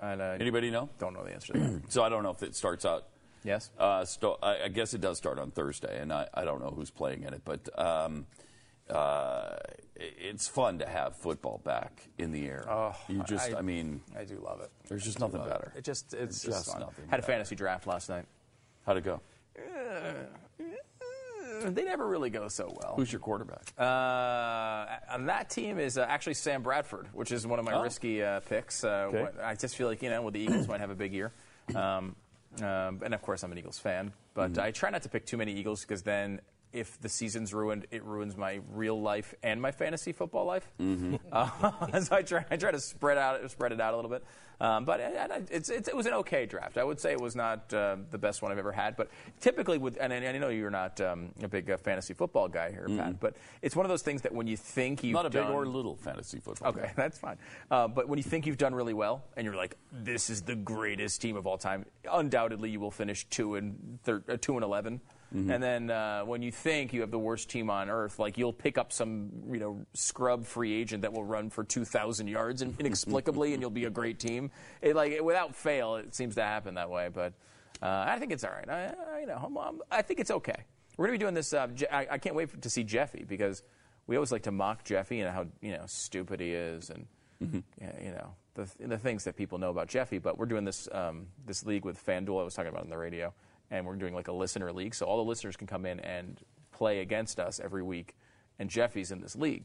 And, 0.00 0.20
uh, 0.20 0.36
Anybody 0.40 0.70
know? 0.70 0.88
Don't 0.98 1.12
know 1.14 1.24
the 1.24 1.32
answer 1.32 1.52
to 1.52 1.58
that. 1.58 1.82
So 1.90 2.02
I 2.02 2.08
don't 2.08 2.22
know 2.22 2.30
if 2.30 2.42
it 2.42 2.56
starts 2.56 2.84
out 2.84 3.04
yes. 3.44 3.70
uh, 3.78 4.04
sto- 4.04 4.38
I, 4.42 4.64
I 4.64 4.68
guess 4.68 4.94
it 4.94 5.00
does 5.00 5.18
start 5.18 5.38
on 5.38 5.50
Thursday, 5.50 6.00
and 6.00 6.12
I, 6.12 6.26
I 6.34 6.44
don't 6.44 6.60
know 6.60 6.70
who's 6.74 6.90
playing 6.90 7.22
in 7.24 7.34
it, 7.34 7.42
but 7.44 7.68
um, 7.78 8.26
uh, 8.90 9.56
it's 9.96 10.46
fun 10.48 10.78
to 10.80 10.86
have 10.86 11.16
football 11.16 11.60
back 11.64 12.08
in 12.18 12.32
the 12.32 12.46
air. 12.46 12.64
Oh, 12.68 12.94
you 13.08 13.22
just, 13.24 13.52
I, 13.54 13.58
I- 13.58 13.62
mean, 13.62 14.00
I 14.18 14.24
do 14.24 14.38
love 14.44 14.60
it. 14.60 14.70
there's 14.88 15.04
just 15.04 15.20
nothing 15.20 15.42
better. 15.42 15.72
It 15.76 15.84
just 15.84 16.12
it's 16.14 16.42
Just 16.42 16.56
just 16.64 16.70
fun. 16.72 16.80
nothing 16.80 17.06
Had 17.08 17.20
a 17.20 17.22
fantasy 17.22 17.54
draft 17.54 17.86
last 17.86 18.08
night. 18.08 18.24
How'd 18.86 18.96
it 18.98 19.04
go? 19.04 19.20
They 21.66 21.84
never 21.84 22.06
really 22.06 22.28
go 22.30 22.48
so 22.48 22.76
well. 22.82 22.94
Who's 22.96 23.10
your 23.12 23.20
quarterback? 23.20 23.72
Uh, 23.78 25.12
on 25.14 25.26
that 25.26 25.48
team 25.48 25.78
is 25.78 25.96
uh, 25.96 26.04
actually 26.06 26.34
Sam 26.34 26.62
Bradford, 26.62 27.08
which 27.14 27.32
is 27.32 27.46
one 27.46 27.58
of 27.58 27.64
my 27.64 27.72
Oh. 27.74 27.82
risky 27.82 28.22
uh, 28.22 28.40
picks. 28.40 28.84
Uh, 28.84 29.08
Okay. 29.08 29.28
I 29.42 29.54
just 29.54 29.76
feel 29.76 29.86
like 29.86 30.02
you 30.02 30.10
know, 30.10 30.20
well, 30.20 30.30
the 30.30 30.40
Eagles 30.40 30.68
might 30.68 30.80
have 30.80 30.90
a 30.90 30.94
big 30.94 31.12
year, 31.14 31.32
um, 31.74 32.16
um, 32.60 33.00
and 33.02 33.14
of 33.14 33.22
course 33.22 33.42
I'm 33.44 33.52
an 33.52 33.56
Eagles 33.58 33.78
fan. 33.78 34.12
But 34.34 34.52
Mm-hmm. 34.52 34.60
I 34.62 34.70
try 34.72 34.90
not 34.90 35.02
to 35.04 35.08
pick 35.08 35.24
too 35.24 35.36
many 35.38 35.52
Eagles 35.54 35.82
because 35.82 36.02
then. 36.02 36.40
If 36.74 37.00
the 37.00 37.08
season's 37.08 37.54
ruined, 37.54 37.86
it 37.90 38.04
ruins 38.04 38.36
my 38.36 38.60
real 38.72 39.00
life 39.00 39.34
and 39.42 39.62
my 39.62 39.70
fantasy 39.70 40.12
football 40.12 40.44
life. 40.44 40.70
Mm-hmm. 40.80 41.16
Uh, 41.32 42.00
so 42.00 42.16
I 42.16 42.22
try, 42.22 42.44
I 42.50 42.56
try 42.56 42.72
to 42.72 42.80
spread 42.80 43.16
out, 43.16 43.50
spread 43.50 43.72
it 43.72 43.80
out 43.80 43.94
a 43.94 43.96
little 43.96 44.10
bit. 44.10 44.24
Um, 44.60 44.84
but 44.84 45.00
it's, 45.50 45.68
it's, 45.68 45.88
it 45.88 45.96
was 45.96 46.06
an 46.06 46.12
okay 46.14 46.46
draft. 46.46 46.78
I 46.78 46.84
would 46.84 47.00
say 47.00 47.12
it 47.12 47.20
was 47.20 47.34
not 47.34 47.72
uh, 47.74 47.96
the 48.10 48.18
best 48.18 48.40
one 48.40 48.52
I've 48.52 48.58
ever 48.58 48.72
had. 48.72 48.96
But 48.96 49.10
typically, 49.40 49.78
with 49.78 49.98
and, 50.00 50.12
and 50.12 50.24
I 50.24 50.38
know 50.38 50.48
you're 50.48 50.70
not 50.70 51.00
um, 51.00 51.30
a 51.42 51.48
big 51.48 51.70
uh, 51.70 51.76
fantasy 51.76 52.14
football 52.14 52.48
guy 52.48 52.70
here, 52.70 52.86
Pat. 52.88 53.20
But 53.20 53.36
it's 53.62 53.74
one 53.74 53.84
of 53.84 53.90
those 53.90 54.02
things 54.02 54.22
that 54.22 54.32
when 54.32 54.46
you 54.46 54.56
think 54.56 55.02
you've 55.02 55.14
Mm-hmm. 55.14 55.22
Not 55.22 55.26
a 55.26 55.30
big 55.30 55.54
or 55.54 55.64
little 55.66 55.96
fantasy 55.96 56.40
football. 56.40 56.70
Okay, 56.70 56.90
that's 56.96 57.18
fine. 57.18 57.36
Uh, 57.70 57.86
but 57.86 58.08
when 58.08 58.18
you 58.18 58.24
think 58.24 58.46
you've 58.46 58.58
done 58.58 58.74
really 58.74 58.94
well, 58.94 59.24
and 59.36 59.44
you're 59.44 59.54
like, 59.54 59.76
"This 59.92 60.28
is 60.28 60.42
the 60.42 60.56
greatest 60.56 61.22
team 61.22 61.36
of 61.36 61.46
all 61.46 61.56
time," 61.56 61.86
undoubtedly 62.10 62.70
you 62.70 62.80
will 62.80 62.90
finish 62.90 63.24
two 63.28 63.54
and 63.54 63.98
thir- 64.02 64.24
uh, 64.28 64.36
two 64.40 64.56
and 64.56 64.64
11 65.34 65.50
And 65.52 65.62
then 65.62 65.90
uh, 65.90 66.22
when 66.24 66.42
you 66.42 66.50
think 66.52 66.92
you 66.92 67.00
have 67.00 67.10
the 67.10 67.18
worst 67.18 67.50
team 67.50 67.68
on 67.68 67.90
earth, 67.90 68.18
like 68.18 68.38
you'll 68.38 68.52
pick 68.52 68.78
up 68.78 68.92
some 68.92 69.30
you 69.50 69.58
know 69.58 69.84
scrub 69.92 70.46
free 70.46 70.72
agent 70.72 71.02
that 71.02 71.12
will 71.12 71.24
run 71.24 71.50
for 71.50 71.64
two 71.64 71.84
thousand 71.84 72.28
yards 72.28 72.62
inexplicably, 72.62 73.52
and 73.52 73.60
you'll 73.60 73.70
be 73.70 73.84
a 73.84 73.90
great 73.90 74.18
team. 74.18 74.50
It, 74.80 74.94
like 74.94 75.20
without 75.22 75.54
fail, 75.54 75.96
it 75.96 76.14
seems 76.14 76.36
to 76.36 76.42
happen 76.42 76.74
that 76.74 76.88
way. 76.88 77.08
But 77.12 77.32
uh, 77.82 78.04
I 78.08 78.18
think 78.18 78.32
it's 78.32 78.44
all 78.44 78.52
right. 78.52 78.68
I, 78.68 78.94
I, 79.16 79.20
you 79.20 79.26
know, 79.26 79.40
I'm, 79.44 79.58
I'm, 79.58 79.80
I 79.90 80.02
think 80.02 80.20
it's 80.20 80.30
okay. 80.30 80.64
We're 80.96 81.06
gonna 81.06 81.18
be 81.18 81.22
doing 81.22 81.34
this. 81.34 81.52
Uh, 81.52 81.66
Je- 81.68 81.88
I, 81.90 82.06
I 82.12 82.18
can't 82.18 82.36
wait 82.36 82.62
to 82.62 82.70
see 82.70 82.84
Jeffy 82.84 83.24
because 83.26 83.62
we 84.06 84.16
always 84.16 84.30
like 84.30 84.42
to 84.42 84.52
mock 84.52 84.84
Jeffy 84.84 85.20
and 85.20 85.34
how 85.34 85.46
you 85.60 85.72
know 85.72 85.82
stupid 85.86 86.40
he 86.40 86.52
is 86.52 86.90
and 86.90 87.06
yeah, 87.80 87.92
you 88.02 88.10
know 88.10 88.34
the, 88.54 88.68
the 88.86 88.96
things 88.96 89.24
that 89.24 89.36
people 89.36 89.58
know 89.58 89.70
about 89.70 89.88
Jeffy. 89.88 90.18
But 90.18 90.38
we're 90.38 90.46
doing 90.46 90.64
this 90.64 90.88
um, 90.92 91.26
this 91.44 91.66
league 91.66 91.84
with 91.84 92.02
FanDuel. 92.06 92.40
I 92.40 92.44
was 92.44 92.54
talking 92.54 92.70
about 92.70 92.84
on 92.84 92.90
the 92.90 92.96
radio, 92.96 93.34
and 93.70 93.86
we're 93.86 93.96
doing 93.96 94.14
like 94.14 94.28
a 94.28 94.32
listener 94.32 94.72
league, 94.72 94.94
so 94.94 95.06
all 95.06 95.16
the 95.16 95.28
listeners 95.28 95.56
can 95.56 95.66
come 95.66 95.86
in 95.86 96.00
and 96.00 96.40
play 96.72 97.00
against 97.00 97.38
us 97.40 97.60
every 97.60 97.82
week. 97.82 98.14
And 98.58 98.70
Jeffy's 98.70 99.10
in 99.10 99.20
this 99.20 99.34
league. 99.36 99.64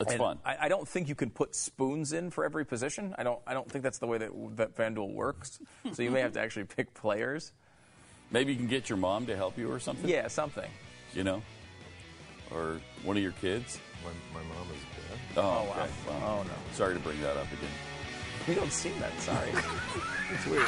It's 0.00 0.12
And 0.12 0.18
fun. 0.18 0.38
I, 0.44 0.56
I 0.62 0.68
don't 0.68 0.88
think 0.88 1.08
you 1.08 1.14
can 1.14 1.30
put 1.30 1.54
spoons 1.54 2.12
in 2.12 2.30
for 2.30 2.44
every 2.44 2.64
position. 2.64 3.14
I 3.18 3.22
don't. 3.22 3.38
I 3.46 3.52
don't 3.54 3.70
think 3.70 3.82
that's 3.84 3.98
the 3.98 4.06
way 4.06 4.18
that 4.18 4.30
that 4.56 4.76
FanDuel 4.76 5.12
works. 5.12 5.58
So 5.92 6.02
you 6.02 6.10
may 6.10 6.20
have 6.20 6.32
to 6.32 6.40
actually 6.40 6.64
pick 6.64 6.94
players. 6.94 7.52
Maybe 8.30 8.52
you 8.52 8.58
can 8.58 8.68
get 8.68 8.88
your 8.88 8.98
mom 8.98 9.26
to 9.26 9.36
help 9.36 9.58
you 9.58 9.70
or 9.70 9.80
something. 9.80 10.08
Yeah, 10.08 10.28
something. 10.28 10.70
You 11.12 11.24
know, 11.24 11.42
or 12.52 12.80
one 13.02 13.16
of 13.16 13.22
your 13.22 13.32
kids. 13.32 13.80
My, 14.04 14.40
my 14.40 14.46
mom 14.48 14.66
is 14.68 14.80
dead. 14.96 15.18
Oh, 15.36 15.40
oh 15.40 15.44
wow. 15.64 15.82
okay. 15.82 15.90
Well, 16.06 16.38
Oh, 16.40 16.42
no. 16.44 16.50
Sorry 16.72 16.94
to 16.94 17.00
bring 17.00 17.20
that 17.20 17.36
up 17.36 17.46
again. 17.52 17.70
We 18.48 18.54
don't 18.54 18.72
seem 18.72 18.98
that. 19.00 19.20
Sorry. 19.20 19.50
it's 20.32 20.46
weird. 20.46 20.66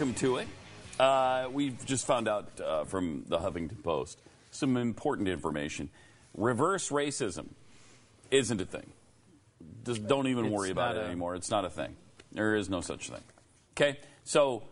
Welcome 0.00 0.14
to 0.20 0.36
it. 0.38 0.48
Uh, 0.98 1.48
we've 1.52 1.84
just 1.84 2.06
found 2.06 2.26
out 2.26 2.58
uh, 2.58 2.84
from 2.84 3.24
the 3.28 3.36
Huffington 3.36 3.82
Post 3.82 4.18
some 4.50 4.78
important 4.78 5.28
information. 5.28 5.90
Reverse 6.34 6.88
racism 6.88 7.48
isn't 8.30 8.58
a 8.62 8.64
thing. 8.64 8.90
Just 9.84 10.06
don't 10.06 10.26
even 10.28 10.46
It's 10.46 10.54
worry 10.54 10.70
about 10.70 10.96
it 10.96 11.00
anymore. 11.04 11.34
It's 11.34 11.50
not 11.50 11.66
a 11.66 11.68
thing. 11.68 11.96
There 12.32 12.56
is 12.56 12.70
no 12.70 12.80
such 12.80 13.10
thing. 13.10 13.20
Okay? 13.76 13.98
So 14.24 14.62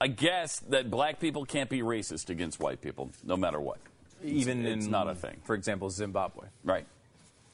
I 0.00 0.06
guess 0.06 0.60
that 0.68 0.92
black 0.92 1.18
people 1.18 1.44
can't 1.44 1.68
be 1.68 1.80
racist 1.80 2.30
against 2.30 2.60
white 2.60 2.80
people, 2.80 3.10
no 3.24 3.36
matter 3.36 3.60
what. 3.60 3.78
Even 4.22 4.64
it's 4.64 4.84
in, 4.84 4.92
not 4.92 5.08
a 5.10 5.16
thing. 5.16 5.40
For 5.42 5.56
example, 5.56 5.90
Zimbabwe, 5.90 6.46
Right. 6.62 6.86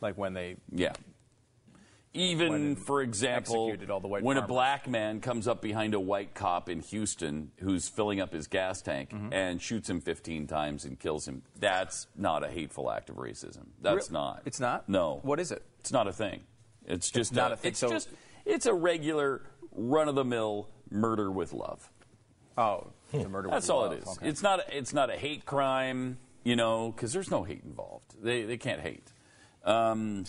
like 0.02 0.18
when 0.18 0.34
they 0.34 0.56
Yeah. 0.74 0.92
Even, 2.14 2.74
for 2.74 3.02
example, 3.02 3.66
executed 3.66 3.90
all 3.90 4.00
the 4.00 4.08
white 4.08 4.22
when 4.22 4.38
a 4.38 4.46
black 4.46 4.88
man 4.88 5.20
comes 5.20 5.46
up 5.46 5.60
behind 5.60 5.94
a 5.94 6.00
white 6.00 6.34
cop 6.34 6.68
in 6.68 6.80
Houston 6.80 7.52
who's 7.58 7.88
filling 7.88 8.20
up 8.20 8.32
his 8.32 8.46
gas 8.46 8.80
tank 8.82 9.10
Mm-hmm. 9.10 9.32
and 9.32 9.60
shoots 9.62 9.88
him 9.90 10.00
15 10.00 10.46
times 10.46 10.84
and 10.84 10.98
kills 10.98 11.28
him, 11.28 11.42
that's 11.58 12.06
not 12.16 12.42
a 12.44 12.48
hateful 12.48 12.90
act 12.90 13.10
of 13.10 13.16
racism. 13.16 13.66
That's 13.82 14.10
Real- 14.10 14.20
not. 14.20 14.42
It's 14.46 14.58
not. 14.58 14.88
No. 14.88 15.20
What 15.22 15.38
is 15.38 15.52
it? 15.52 15.62
It's 15.80 15.92
not 15.92 16.08
a 16.08 16.12
thing. 16.12 16.40
It's 16.86 17.10
just 17.10 17.32
not 17.34 17.52
a 17.52 17.56
thing. 17.56 17.68
It's 17.70 17.78
So- 17.78 17.90
just 17.90 18.08
it's 18.46 18.64
a 18.66 18.74
regular 18.74 19.42
run 19.72 20.08
of 20.08 20.14
the 20.14 20.24
mill 20.24 20.68
murder 20.90 21.30
with 21.30 21.52
love. 21.52 21.90
Oh, 22.56 22.88
the 23.12 23.28
murder. 23.28 23.48
That's 23.50 23.68
all 23.70 23.82
love. 23.82 23.92
it 23.92 24.02
is. 24.02 24.08
Okay. 24.08 24.28
It's 24.28 24.42
not. 24.42 24.60
It's 24.72 24.92
not 24.94 25.10
a 25.10 25.16
hate 25.16 25.44
crime, 25.46 26.18
you 26.42 26.56
know, 26.56 26.90
because 26.90 27.12
there's 27.12 27.30
no 27.30 27.44
hate 27.44 27.62
involved. 27.64 28.14
They 28.20 28.42
they 28.44 28.56
can't 28.56 28.80
hate. 28.80 29.12
Um, 29.64 30.24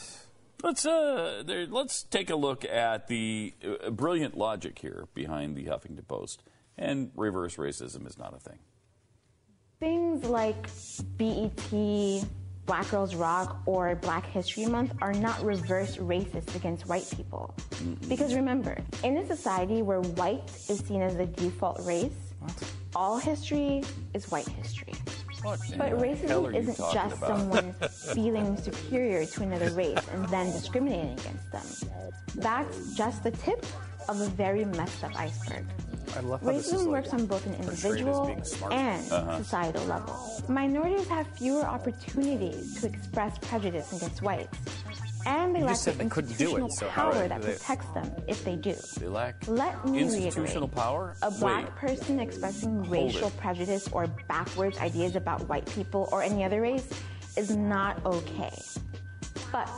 Let's 0.62 0.86
uh, 0.86 1.44
there, 1.46 1.66
let's 1.68 2.04
take 2.04 2.30
a 2.30 2.36
look 2.36 2.66
at 2.66 3.08
the 3.08 3.54
uh, 3.64 3.90
brilliant 3.92 4.38
logic 4.38 4.80
here 4.80 5.08
behind 5.14 5.56
the 5.56 5.66
Huffington 5.66 6.08
Post. 6.08 6.44
And 6.78 7.12
reverse 7.16 7.56
racism 7.56 8.08
is 8.08 8.18
not 8.18 8.34
a 8.34 8.40
thing. 8.40 8.60
Things 9.80 10.26
like 10.26 10.68
BET, 11.18 12.26
Black 12.66 12.90
Girls 12.92 13.16
Rock, 13.16 13.62
or 13.66 13.96
Black 13.96 14.26
History 14.26 14.66
Month 14.66 14.94
are 15.02 15.14
not 15.14 15.42
reverse 15.44 15.98
racist 15.98 16.56
against 16.56 16.88
white 16.88 17.10
people. 17.16 17.54
Because 18.08 18.36
remember, 18.36 18.78
in 19.04 19.18
a 19.18 19.26
society 19.26 19.82
where 19.82 20.02
white 20.02 20.44
is 20.68 20.80
seen 20.80 21.02
as 21.02 21.16
the 21.16 21.26
default 21.26 21.80
race, 21.86 22.34
all 22.96 23.18
history 23.18 23.84
is 24.14 24.30
white 24.30 24.48
history. 24.48 24.94
What 25.42 25.60
But 25.78 26.00
the 26.00 26.16
hell 26.28 26.48
are 26.48 26.52
racism 26.52 26.56
isn't 26.56 26.78
just 26.94 27.18
about? 27.18 27.30
someone 27.40 27.74
feeling 28.14 28.58
superior 28.58 29.26
to 29.26 29.44
another 29.44 29.72
race 29.72 29.98
and 30.14 30.28
then 30.30 30.52
discriminating 30.52 31.18
against 31.20 31.52
them. 31.52 31.90
That's 32.36 32.94
just 32.96 33.24
the 33.24 33.32
tip 33.32 33.66
of 34.10 34.20
a 34.22 34.26
very 34.28 34.66
messed 34.66 35.04
up 35.04 35.16
iceberg. 35.20 35.66
I 36.18 36.22
love 36.22 36.42
how 36.42 36.52
this 36.52 36.68
is 36.68 36.74
Racism 36.74 36.78
like 36.86 36.88
works 36.92 37.14
on 37.14 37.26
both 37.28 37.46
an 37.46 37.54
individual 37.56 38.26
and 38.72 39.12
Uh-huh. 39.12 39.38
societal 39.38 39.86
level. 39.86 40.44
Minorities 40.50 41.08
have 41.08 41.28
fewer 41.28 41.62
opportunities 41.64 42.82
to 42.82 42.88
express 42.88 43.38
prejudice 43.40 43.94
against 43.96 44.22
whites, 44.24 44.58
and 45.26 45.56
they 45.56 45.60
You 45.60 45.66
lack 45.66 45.74
just 45.74 45.84
said 45.84 45.96
the 45.96 46.04
they 46.04 46.10
couldn't 46.10 46.38
do 46.38 46.56
it, 46.58 46.62
institutional 46.64 46.70
so 46.70 46.90
how 46.90 47.12
power 47.12 47.24
do 47.24 47.30
that 47.30 47.42
they- 47.42 47.52
protects 47.54 47.88
them 47.94 48.12
if 48.28 48.44
they 48.44 48.56
do. 48.56 48.76
They 49.00 49.08
lack 49.08 49.48
Let 49.48 49.86
me 49.88 50.00
institutional 50.00 50.68
reiterate. 50.68 50.76
power. 50.76 51.16
A 51.22 51.32
black 51.32 51.66
Wait. 51.66 51.76
person 51.76 52.20
expressing 52.20 52.76
Hold 52.80 52.90
racial 52.92 53.28
it. 53.28 53.38
prejudice 53.38 53.88
or 53.92 54.08
backwards 54.28 54.78
ideas 54.80 55.16
about 55.16 55.48
white 55.50 55.66
people 55.68 56.08
or 56.12 56.22
any 56.24 56.44
other 56.44 56.62
race 56.62 56.88
is 57.38 57.56
not 57.56 58.04
okay. 58.06 58.58
But 59.52 59.70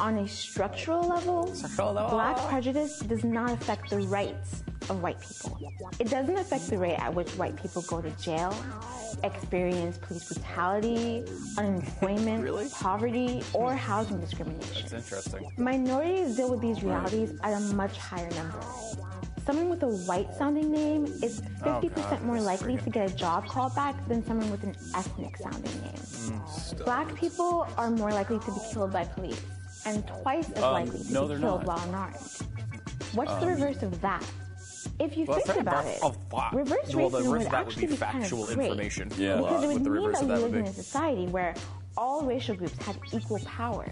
on 0.00 0.18
a 0.18 0.28
structural 0.28 1.02
level, 1.08 1.52
oh, 1.78 2.08
black 2.10 2.36
prejudice 2.48 2.98
does 3.00 3.24
not 3.24 3.52
affect 3.52 3.90
the 3.90 3.98
rights 4.00 4.64
of 4.90 5.02
white 5.02 5.20
people. 5.20 5.58
It 5.98 6.10
doesn't 6.10 6.36
affect 6.38 6.68
the 6.68 6.78
rate 6.78 6.96
at 6.98 7.14
which 7.14 7.30
white 7.32 7.56
people 7.60 7.82
go 7.82 8.00
to 8.00 8.10
jail, 8.22 8.54
experience 9.22 9.98
police 9.98 10.24
brutality, 10.32 11.24
unemployment, 11.58 12.72
poverty, 12.72 13.42
or 13.52 13.74
housing 13.74 14.20
discrimination. 14.20 14.84
It's 14.84 14.92
interesting. 14.92 15.50
Minorities 15.56 16.36
deal 16.36 16.50
with 16.50 16.60
these 16.60 16.82
realities 16.82 17.38
at 17.42 17.52
a 17.54 17.60
much 17.74 17.96
higher 17.98 18.30
number. 18.30 18.60
Someone 19.46 19.68
with 19.68 19.82
a 19.82 19.88
white 19.88 20.32
sounding 20.38 20.72
name 20.72 21.04
is 21.22 21.42
50% 21.60 22.22
more 22.22 22.40
likely 22.40 22.78
to 22.78 22.90
get 22.90 23.10
a 23.10 23.14
job 23.14 23.46
call 23.46 23.68
back 23.70 23.94
than 24.08 24.24
someone 24.24 24.50
with 24.50 24.62
an 24.64 24.74
ethnic 24.96 25.36
sounding 25.36 25.80
name. 25.82 26.40
Black 26.84 27.14
people 27.14 27.66
are 27.76 27.90
more 27.90 28.10
likely 28.10 28.38
to 28.38 28.46
be 28.52 28.60
killed 28.72 28.92
by 28.92 29.04
police 29.04 29.42
and 29.84 30.06
twice 30.06 30.50
as 30.52 30.62
Um, 30.62 30.72
likely 30.72 31.02
to 31.04 31.12
no, 31.12 31.22
be 31.28 31.36
killed 31.36 31.42
not. 31.42 31.66
while 31.66 31.88
unarmed. 31.88 32.16
What's 33.12 33.34
the 33.34 33.46
reverse 33.46 33.82
of 33.82 34.00
that? 34.00 34.24
If 35.00 35.16
you 35.16 35.24
Well, 35.26 35.40
think 35.40 35.60
about 35.60 35.86
it, 35.86 35.98
of 36.02 36.16
that. 36.30 36.52
reverse 36.52 36.94
Well, 36.94 37.10
racism 37.10 37.30
would 37.32 37.40
that 37.42 37.50
would 37.50 37.54
actually 37.54 37.86
be 37.86 37.92
be 37.92 37.96
kind 37.98 38.20
factual 38.22 38.44
of 38.44 38.54
great. 38.54 38.66
information. 38.70 39.10
Yeah. 39.16 39.36
Because 39.38 39.64
it 39.64 39.66
would 39.66 39.82
mean 39.82 39.92
reverse 39.92 40.20
that 40.20 40.28
we 40.28 40.34
live 40.34 40.54
in 40.54 40.64
a 40.66 40.72
society 40.72 41.26
where 41.26 41.54
all 41.96 42.22
racial 42.24 42.54
groups 42.54 42.76
have 42.86 42.96
equal 43.12 43.38
power. 43.40 43.86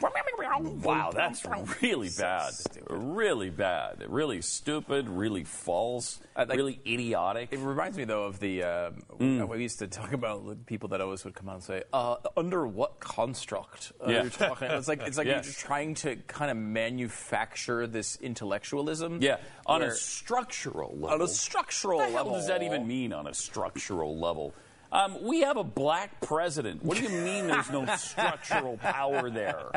Wow, 0.00 1.10
that's 1.14 1.44
really 1.82 2.10
bad. 2.18 2.52
Really 2.88 3.50
bad. 3.50 4.04
Really 4.08 4.40
stupid. 4.42 5.08
Really 5.08 5.44
false. 5.44 6.20
I 6.36 6.44
like- 6.44 6.56
really 6.56 6.80
idiotic. 6.86 7.52
It 7.52 7.58
reminds 7.58 7.96
me 7.96 8.04
though 8.04 8.24
of 8.24 8.38
the 8.40 8.62
uh, 8.62 8.90
Mm. 9.18 9.48
we 9.48 9.62
used 9.62 9.78
to 9.80 9.86
talk 9.86 10.12
about 10.12 10.46
the 10.46 10.56
people 10.56 10.90
that 10.90 11.00
always 11.00 11.24
would 11.24 11.34
come 11.34 11.48
out 11.48 11.56
and 11.56 11.64
say, 11.64 11.82
uh, 11.92 12.16
"Under 12.36 12.66
what 12.66 13.00
construct 13.00 13.92
are 14.00 14.10
Yeah. 14.10 14.22
you 14.24 14.30
talking?" 14.30 14.70
It's 14.70 14.88
like 14.88 15.02
it's 15.02 15.18
like 15.18 15.26
Yes. 15.32 15.34
you're 15.34 15.52
just 15.52 15.60
trying 15.60 15.94
to 15.96 16.16
kind 16.26 16.50
of 16.50 16.56
manufacture 16.56 17.86
this 17.86 18.16
intellectualism. 18.16 19.18
Yeah, 19.20 19.36
on 19.66 19.82
a 19.82 19.90
structural 19.92 20.92
level. 20.94 21.10
on 21.10 21.22
a 21.22 21.28
structural 21.28 21.98
What 21.98 22.12
level. 22.12 22.32
does 22.34 22.46
that 22.48 22.62
even 22.62 22.86
mean 22.86 23.12
on 23.12 23.26
a 23.26 23.34
structural 23.34 24.18
level? 24.18 24.54
Um, 24.92 25.16
we 25.22 25.40
have 25.40 25.56
a 25.56 25.64
black 25.64 26.20
president. 26.20 26.84
What 26.84 26.98
do 26.98 27.02
you 27.04 27.08
mean 27.08 27.46
there's 27.46 27.70
no 27.70 27.86
structural 27.96 28.76
power 28.76 29.30
there? 29.30 29.70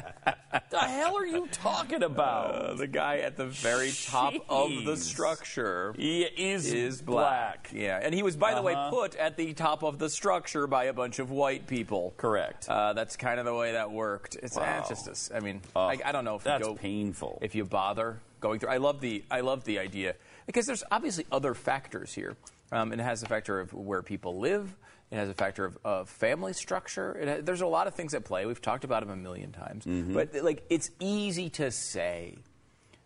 The 0.70 0.78
hell 0.80 1.16
are 1.18 1.26
you 1.26 1.48
talking 1.54 2.04
about? 2.04 2.54
Uh, 2.54 2.74
the 2.74 2.88
guy 2.88 3.20
at 3.20 3.38
the 3.38 3.46
very 3.46 3.92
top 4.08 4.34
of 4.50 4.84
the 4.84 4.98
structure 4.98 5.94
he 5.98 6.24
is, 6.24 6.72
is 6.74 7.02
black. 7.02 7.70
Yeah, 7.74 7.98
and 8.04 8.14
he 8.14 8.24
was, 8.24 8.36
by 8.36 8.56
the 8.56 8.62
way, 8.62 8.74
Uh-huh. 8.74 8.90
put 8.90 9.16
at 9.16 9.38
the 9.38 9.54
top 9.54 9.84
of 9.84 10.00
the 10.00 10.10
structure 10.10 10.68
by 10.68 10.86
a 10.86 10.94
bunch 10.94 11.20
of 11.20 11.32
white 11.32 11.66
people. 11.66 12.14
Correct. 12.18 12.68
Uh, 12.68 12.92
that's 12.92 13.16
kind 13.16 13.40
of 13.40 13.46
the 13.46 13.56
way 13.56 13.72
that 13.72 13.92
worked. 13.92 14.36
It's, 14.44 14.58
eh, 14.58 14.60
Wow. 14.60 14.80
it's 14.80 14.90
just, 15.06 15.32
a 15.32 15.38
I 15.38 15.40
mean, 15.40 15.62
Oh, 15.78 15.82
I, 15.88 15.98
I 16.04 16.12
don't 16.12 16.26
know 16.26 16.36
if 16.36 16.44
that's 16.44 16.60
you 16.60 16.74
go, 16.74 16.76
painful. 16.76 17.40
If 17.42 17.56
you 17.56 17.64
bother 17.64 18.20
going 18.42 18.60
through, 18.60 18.70
I 18.70 18.78
love 18.78 19.00
the, 19.00 19.24
I 19.32 19.40
love 19.40 19.64
the 19.64 19.80
idea 19.80 20.16
because 20.46 20.66
there's 20.66 20.84
obviously 20.92 21.26
other 21.32 21.54
factors 21.54 22.14
here. 22.14 22.36
Um, 22.74 22.92
it 22.92 23.00
has 23.00 23.24
a 23.24 23.28
factor 23.28 23.62
of 23.62 23.74
where 23.74 24.02
people 24.02 24.40
live. 24.40 24.76
It 25.12 25.16
has 25.18 25.30
a 25.30 25.34
factor 25.34 25.66
of, 25.66 25.78
of 25.86 26.10
family 26.10 26.54
structure. 26.54 27.16
It 27.16 27.28
ha- 27.28 27.42
there's 27.44 27.62
a 27.62 27.68
lot 27.68 27.88
of 27.88 27.94
things 27.94 28.14
at 28.14 28.26
play. 28.26 28.46
We've 28.46 28.62
talked 28.62 28.84
about 28.84 29.02
them 29.02 29.12
a 29.12 29.16
million 29.16 29.52
times. 29.52 29.86
Mm-hmm. 29.86 30.14
But 30.14 30.36
like, 30.44 30.64
it's 30.70 30.90
easy 31.00 31.50
to 31.52 31.70
say, 31.72 32.36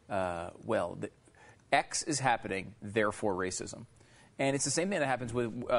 uh, 0.10 0.52
well, 0.66 0.98
the, 1.00 1.10
X 1.72 2.02
is 2.04 2.20
happening, 2.20 2.74
therefore 2.82 3.36
racism. 3.36 3.86
And 4.40 4.56
it's 4.56 4.64
the 4.64 4.72
same 4.72 4.90
thing 4.90 5.00
that 5.02 5.06
happens 5.06 5.34
with 5.34 5.52
uh, 5.70 5.74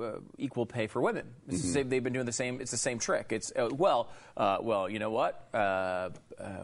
uh, 0.00 0.12
equal 0.38 0.64
pay 0.64 0.86
for 0.86 1.02
women. 1.02 1.26
It's 1.46 1.58
Mm-hmm. 1.58 1.66
the 1.66 1.72
same, 1.74 1.88
they've 1.90 2.02
been 2.02 2.14
doing 2.14 2.24
the 2.26 2.32
same. 2.32 2.60
It's 2.62 2.70
the 2.70 2.78
same 2.78 2.98
trick. 2.98 3.26
It's 3.30 3.52
uh, 3.54 3.68
well, 3.70 4.08
uh, 4.38 4.56
well, 4.62 4.88
you 4.88 4.98
know 4.98 5.10
what? 5.10 5.46
Uh, 5.52 5.56
uh, 5.58 6.10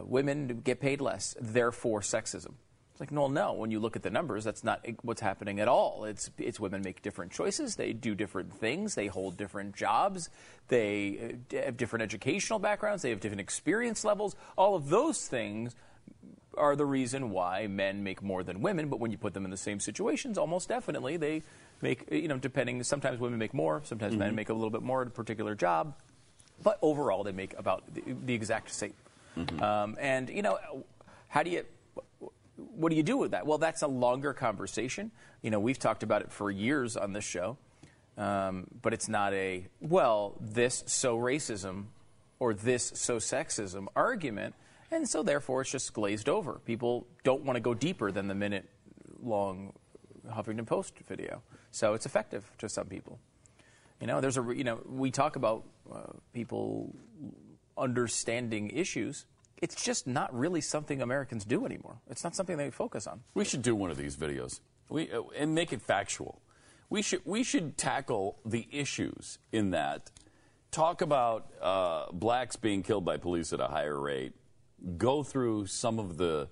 women 0.03 0.61
get 0.63 0.79
paid 0.79 0.99
less, 0.99 1.35
therefore 1.39 2.01
sexism. 2.01 2.53
It's 2.97 2.99
like 2.99 3.11
no, 3.11 3.27
no. 3.27 3.53
When 3.53 3.69
you 3.69 3.79
look 3.79 3.95
at 3.95 4.01
the 4.01 4.09
numbers, 4.09 4.43
that's 4.43 4.63
not 4.63 4.83
what's 5.03 5.21
happening 5.21 5.59
at 5.59 5.67
all. 5.67 6.05
It's 6.05 6.31
it's 6.39 6.59
women 6.59 6.81
make 6.81 7.03
different 7.03 7.31
choices. 7.31 7.75
They 7.75 7.93
do 7.93 8.15
different 8.15 8.51
things. 8.51 8.95
They 8.95 9.05
hold 9.05 9.37
different 9.37 9.75
jobs. 9.75 10.31
They 10.69 11.37
uh, 11.53 11.57
have 11.65 11.77
different 11.77 12.01
educational 12.01 12.57
backgrounds. 12.57 13.03
They 13.03 13.11
have 13.11 13.19
different 13.19 13.41
experience 13.41 14.03
levels. 14.03 14.35
All 14.57 14.73
of 14.73 14.89
those 14.89 15.27
things 15.27 15.75
are 16.57 16.75
the 16.75 16.87
reason 16.87 17.29
why 17.29 17.67
men 17.67 18.03
make 18.03 18.23
more 18.23 18.41
than 18.41 18.63
women, 18.63 18.89
but 18.89 18.99
when 18.99 19.11
you 19.11 19.17
put 19.19 19.35
them 19.35 19.45
in 19.45 19.51
the 19.51 19.57
same 19.57 19.79
situations, 19.79 20.39
almost 20.39 20.67
definitely 20.67 21.17
they 21.17 21.43
make, 21.83 22.11
you 22.11 22.27
know, 22.27 22.37
depending, 22.39 22.81
sometimes 22.81 23.19
women 23.19 23.37
make 23.37 23.53
more, 23.53 23.83
sometimes 23.83 24.15
men 24.15 24.33
make 24.33 24.49
a 24.49 24.53
little 24.55 24.71
bit 24.71 24.81
more 24.81 25.03
at 25.03 25.07
a 25.07 25.11
particular 25.11 25.53
job, 25.53 25.93
but 26.63 26.79
overall 26.81 27.23
they 27.23 27.31
make 27.31 27.53
about 27.59 27.83
the, 27.93 28.01
the 28.25 28.33
exact 28.33 28.71
same. 28.71 28.95
Um, 29.61 29.97
and, 29.99 30.31
you 30.31 30.41
know, 30.41 30.57
how 31.27 31.43
do 31.43 31.51
you, 31.51 31.63
what 32.77 32.89
do 32.91 32.95
you 32.95 33.03
do 33.03 33.17
with 33.17 33.31
that? 33.31 33.45
Well, 33.45 33.57
that's 33.57 33.81
a 33.81 33.87
longer 33.87 34.33
conversation. 34.33 35.11
You 35.41 35.49
know, 35.49 35.59
we've 35.59 35.79
talked 35.79 36.03
about 36.03 36.21
it 36.21 36.31
for 36.31 36.51
years 36.51 36.95
on 36.95 37.11
this 37.11 37.25
show, 37.25 37.57
um, 38.17 38.67
but 38.81 38.93
it's 38.93 39.09
not 39.09 39.33
a, 39.33 39.67
well, 39.81 40.35
this 40.39 40.83
so 40.85 41.17
racism 41.17 41.85
or 42.39 42.53
this 42.53 42.91
so 42.95 43.17
sexism 43.17 43.87
argument. 43.95 44.53
And 44.91 45.07
so, 45.09 45.23
therefore, 45.23 45.61
it's 45.61 45.71
just 45.71 45.91
glazed 45.93 46.29
over. 46.29 46.61
People 46.65 47.07
don't 47.23 47.43
want 47.43 47.57
to 47.57 47.61
go 47.61 47.73
deeper 47.73 48.11
than 48.11 48.27
the 48.27 48.35
minute 48.35 48.69
long 49.21 49.73
Huffington 50.29 50.65
Post 50.65 50.93
video. 51.07 51.41
So 51.71 51.93
it's 51.93 52.05
effective 52.05 52.49
to 52.59 52.69
some 52.69 52.87
people. 52.87 53.19
You 53.99 54.07
know, 54.07 54.21
there's 54.21 54.37
a, 54.37 54.43
you 54.55 54.63
know, 54.63 54.79
we 54.87 55.11
talk 55.11 55.35
about 55.35 55.63
uh, 55.91 56.13
people 56.33 56.93
understanding 57.77 58.69
issues. 58.69 59.25
It's 59.61 59.83
just 59.83 60.07
not 60.07 60.33
really 60.37 60.61
something 60.61 61.01
Americans 61.01 61.45
do 61.45 61.65
anymore. 61.65 61.97
It's 62.09 62.23
not 62.23 62.35
something 62.35 62.57
they 62.57 62.69
focus 62.69 63.07
on. 63.07 63.21
We 63.33 63.45
should 63.45 63.61
do 63.61 63.75
one 63.75 63.89
of 63.89 63.97
these 63.97 64.15
videos 64.15 64.59
we, 64.89 65.11
uh, 65.11 65.23
and 65.35 65.53
make 65.53 65.73
it 65.73 65.81
factual. 65.81 66.41
We 66.89 67.01
should, 67.01 67.21
we 67.25 67.43
should 67.43 67.77
tackle 67.77 68.39
the 68.45 68.67
issues 68.71 69.39
in 69.51 69.71
that. 69.71 70.11
Talk 70.71 71.01
about 71.01 71.47
uh, 71.61 72.11
blacks 72.11 72.55
being 72.55 72.83
killed 72.83 73.03
by 73.03 73.17
police 73.17 73.51
at 73.51 73.59
a 73.59 73.67
higher 73.67 73.99
rate. 73.99 74.33
Go 74.97 75.23
through 75.23 75.65
some 75.67 75.99
of 75.99 76.17
the. 76.17 76.49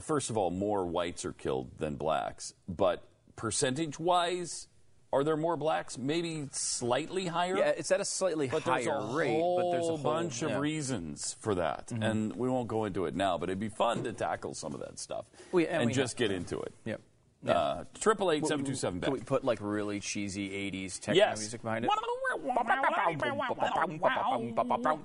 First 0.00 0.30
of 0.30 0.36
all, 0.36 0.50
more 0.50 0.86
whites 0.86 1.24
are 1.24 1.32
killed 1.32 1.78
than 1.78 1.96
blacks, 1.96 2.54
but 2.66 3.04
percentage 3.36 4.00
wise, 4.00 4.68
are 5.16 5.24
there 5.24 5.36
more 5.36 5.56
blacks? 5.56 5.96
Maybe 5.98 6.46
slightly 6.52 7.26
higher. 7.26 7.56
Yeah, 7.56 7.68
it's 7.68 7.90
at 7.90 8.00
a 8.00 8.04
slightly 8.04 8.48
but 8.48 8.64
there's 8.64 8.86
higher 8.86 8.96
a 8.96 9.14
rate, 9.14 9.40
but 9.40 9.70
there's 9.70 9.84
a 9.84 9.88
whole 9.88 9.98
bunch 9.98 10.42
of 10.42 10.50
yeah. 10.50 10.58
reasons 10.58 11.36
for 11.40 11.54
that, 11.54 11.90
and 11.92 12.34
we 12.36 12.48
won't 12.48 12.68
go 12.68 12.84
into 12.84 13.06
it 13.06 13.14
now. 13.16 13.38
But 13.38 13.48
it'd 13.48 13.60
be 13.60 13.68
fun 13.68 14.04
to 14.04 14.12
tackle 14.12 14.54
some 14.54 14.74
of 14.74 14.80
that 14.80 14.98
stuff 14.98 15.26
and 15.52 15.92
just 15.92 16.16
get 16.16 16.30
into 16.30 16.60
it. 16.60 16.72
Yep. 16.84 17.00
Uh, 17.46 17.84
Triple 18.00 18.32
eight 18.32 18.46
seven 18.46 18.64
two 18.64 18.74
seven 18.74 19.00
Can 19.00 19.12
we 19.12 19.20
put 19.20 19.44
like 19.44 19.58
really 19.60 20.00
cheesy 20.00 20.50
80s 20.50 20.98
techno 20.98 21.14
Yes. 21.14 21.38
music 21.38 21.62
behind 21.62 21.84
it? 21.84 21.88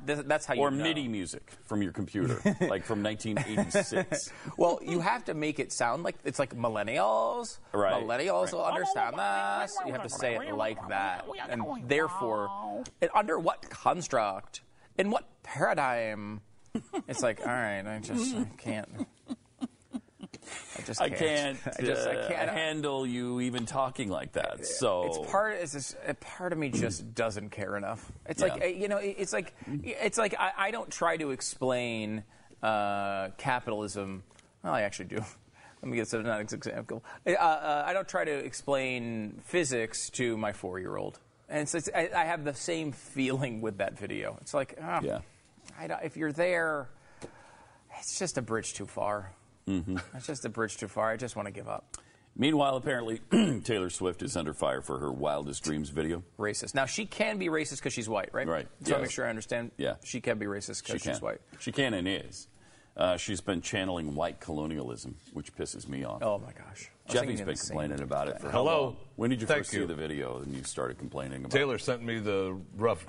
That's 0.05 0.45
how 0.45 0.53
you 0.53 0.61
Or 0.61 0.71
know. 0.71 0.83
MIDI 0.83 1.07
music 1.07 1.51
from 1.65 1.81
your 1.81 1.91
computer, 1.91 2.35
like 2.61 2.83
from 2.85 3.03
1986. 3.03 4.31
Well, 4.57 4.79
you 4.83 4.99
have 4.99 5.25
to 5.25 5.33
make 5.33 5.59
it 5.59 5.71
sound 5.71 6.03
like 6.03 6.15
it's 6.23 6.39
like 6.39 6.55
millennials. 6.55 7.59
Right, 7.73 8.03
Millennials 8.03 8.45
right. 8.45 8.53
will 8.53 8.65
understand 8.65 9.17
this. 9.17 9.75
You 9.85 9.93
have 9.93 10.03
to 10.03 10.09
say 10.09 10.35
it 10.35 10.55
like 10.55 10.77
that. 10.89 11.25
And 11.49 11.63
therefore, 11.87 12.83
and 13.01 13.09
under 13.15 13.39
what 13.39 13.69
construct, 13.69 14.61
in 14.97 15.09
what 15.09 15.27
paradigm 15.43 16.41
It's 17.07 17.21
like, 17.21 17.39
all 17.41 17.47
right, 17.47 17.85
I 17.85 17.99
just 17.99 18.35
I 18.35 18.43
can't. 18.57 19.07
I 20.77 20.81
just 20.81 21.01
I 21.01 21.09
can't. 21.09 21.61
can't, 21.63 21.75
I 21.79 21.81
just 21.83 22.07
I 22.07 22.15
uh, 22.15 22.27
can't 22.27 22.49
handle 22.49 23.05
you 23.05 23.41
even 23.41 23.65
talking 23.65 24.09
like 24.09 24.33
that. 24.33 24.65
So 24.65 25.03
It's 25.05 25.31
part. 25.31 25.55
It's 25.55 25.73
just, 25.73 25.95
a 26.07 26.13
part 26.13 26.53
of 26.53 26.59
me 26.59 26.69
just 26.69 27.13
doesn't 27.13 27.49
care 27.49 27.77
enough. 27.77 28.11
It's 28.25 28.41
like 28.41 28.57
Yeah. 28.57 28.65
uh, 28.65 28.67
you 28.67 28.87
know. 28.87 28.97
It's 28.97 29.33
like 29.33 29.53
it's 29.83 30.17
like 30.17 30.35
I, 30.39 30.51
I 30.57 30.71
don't 30.71 30.89
try 30.89 31.17
to 31.17 31.31
explain 31.31 32.23
uh, 32.63 33.29
capitalism. 33.37 34.23
Well, 34.63 34.73
I 34.73 34.81
actually 34.81 35.05
do. 35.05 35.23
Let 35.81 35.89
me 35.89 35.97
get 35.97 36.13
another 36.13 36.41
example. 36.41 37.03
Uh, 37.25 37.31
uh, 37.31 37.83
I 37.87 37.93
don't 37.93 38.07
try 38.07 38.23
to 38.23 38.31
explain 38.31 39.41
physics 39.45 40.11
to 40.11 40.37
my 40.37 40.53
four-year-old, 40.53 41.19
and 41.49 41.61
it's, 41.61 41.73
it's, 41.73 41.89
I, 41.95 42.09
I 42.15 42.25
have 42.25 42.43
the 42.43 42.53
same 42.53 42.91
feeling 42.91 43.61
with 43.61 43.79
that 43.79 43.97
video. 43.97 44.37
It's 44.41 44.53
like, 44.53 44.77
ah, 44.79 45.01
Yeah. 45.03 45.21
I 45.79 45.85
if 46.03 46.17
you're 46.17 46.31
there, 46.31 46.89
it's 47.99 48.19
just 48.19 48.37
a 48.37 48.41
bridge 48.43 48.73
too 48.73 48.85
far. 48.85 49.31
Mm-hmm. 49.71 49.97
It's 50.15 50.27
just 50.27 50.45
a 50.45 50.49
bridge 50.49 50.77
too 50.77 50.87
far. 50.87 51.09
I 51.11 51.17
just 51.17 51.35
want 51.35 51.47
to 51.47 51.51
give 51.51 51.67
up. 51.67 51.97
Meanwhile, 52.35 52.77
apparently 52.77 53.19
Taylor 53.63 53.89
Swift 53.89 54.21
is 54.21 54.37
under 54.37 54.53
fire 54.53 54.81
for 54.81 54.99
her 54.99 55.11
wildest 55.11 55.63
dreams 55.63 55.89
video. 55.89 56.23
racist. 56.39 56.73
Now 56.75 56.85
she 56.85 57.05
can 57.05 57.37
be 57.37 57.47
racist 57.47 57.77
because 57.77 57.93
she's 57.93 58.07
white, 58.07 58.29
right? 58.33 58.47
Right. 58.47 58.67
So 58.83 58.95
I 58.95 59.01
make 59.01 59.11
sure 59.11 59.25
I 59.25 59.29
understand. 59.29 59.71
Yeah. 59.77 59.95
She 60.03 60.21
can 60.21 60.37
be 60.37 60.45
racist 60.45 60.83
because 60.85 61.01
can. 61.03 61.13
she's 61.13 61.21
white. 61.21 61.41
She 61.59 61.71
can 61.71 61.93
and 61.93 62.07
is. 62.07 62.47
Uh, 62.95 63.17
she's 63.17 63.41
been 63.41 63.61
channeling 63.61 64.15
white 64.15 64.39
colonialism, 64.39 65.15
which 65.33 65.55
pisses 65.55 65.87
me 65.87 66.03
off. 66.03 66.21
Oh 66.21 66.37
my 66.39 66.51
gosh. 66.51 66.89
I 67.09 67.25
was 67.25 67.41
been 67.41 67.55
complaining 67.55 68.01
about 68.01 68.27
it 68.29 68.39
for 68.39 68.47
how 68.47 68.59
Hello. 68.59 68.83
long? 68.83 68.97
When 69.17 69.29
did 69.29 69.41
you 69.41 69.47
Thank 69.47 69.59
first 69.61 69.73
you. 69.73 69.81
see 69.81 69.85
the 69.85 69.95
video 69.95 70.37
and 70.39 70.53
you 70.55 70.63
started 70.63 70.97
complaining 70.97 71.39
about 71.43 71.53
it? 71.53 71.57
Taylor 71.57 71.77
sent 71.77 72.03
me 72.03 72.19
the 72.19 72.57
rough 72.77 73.05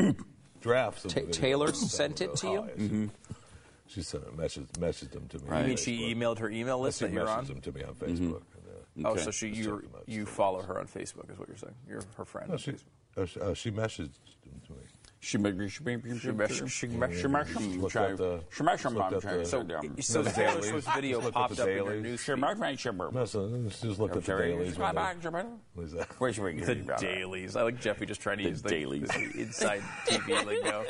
drafts. 0.60 1.04
Of 1.04 1.14
Ta- 1.14 1.20
the 1.20 1.26
video. 1.26 1.40
Taylor 1.40 1.72
sent 1.72 2.20
it 2.20 2.34
to 2.36 2.46
you? 2.48 2.58
Oh, 2.58 2.68
yeah, 2.76 3.06
she- 3.94 4.02
sent 4.02 4.24
it, 4.24 4.36
messaged, 4.36 4.70
messaged 4.72 5.10
them 5.12 5.26
to 5.28 5.38
me. 5.38 5.44
Right. 5.46 5.60
You 5.62 5.68
mean 5.68 5.76
she 5.76 6.14
emailed 6.14 6.38
her 6.38 6.50
email 6.50 6.78
list 6.80 6.98
She 7.00 7.04
that 7.06 7.12
you're 7.12 7.26
messaged 7.26 7.38
on? 7.38 7.44
them 7.46 7.60
to 7.60 7.72
me 7.72 7.82
on 7.84 7.94
Facebook. 7.94 8.08
Mm-hmm. 8.18 8.24
and, 8.26 9.06
uh, 9.06 9.08
Oh, 9.10 9.16
so 9.16 9.30
she 9.30 9.48
you 9.48 9.54
checking 9.54 9.76
them 9.76 9.90
out. 9.96 10.08
you 10.08 10.26
follow 10.26 10.62
her 10.62 10.78
on 10.78 10.86
Facebook 10.86 11.30
is 11.30 11.38
what 11.38 11.48
you're 11.48 11.56
saying. 11.56 11.74
You're 11.88 12.02
her 12.16 12.24
friend. 12.24 12.48
no, 12.48 12.54
on 12.54 12.58
she, 12.58 12.72
Facebook. 12.72 12.82
uh, 13.16 13.26
she, 13.26 13.40
uh, 13.40 13.54
she 13.54 13.70
messaged 13.70 14.18
them 14.44 14.60
to 14.66 14.72
me. 14.72 14.78
So, 20.02 20.22
The 20.22 20.30
Taylor. 20.30 20.60
Video 20.96 21.20
popped 21.30 21.60
up 21.60 21.68
in 21.68 21.76
your 21.76 22.00
news. 22.00 22.20
Just 23.80 24.00
looked 24.00 24.16
at 24.16 24.24
the 24.24 24.32
dailies. 24.48 24.76
The 26.66 26.74
dailies. 27.00 27.56
I 27.56 27.62
like 27.62 27.80
Jeffy 27.80 28.04
just 28.04 28.20
trying 28.20 28.38
to 28.38 28.44
use 28.44 28.62
the, 28.62 28.68
dailies. 28.68 29.08
inside 29.36 29.82
TV 30.06 30.44
lingo. 30.44 30.84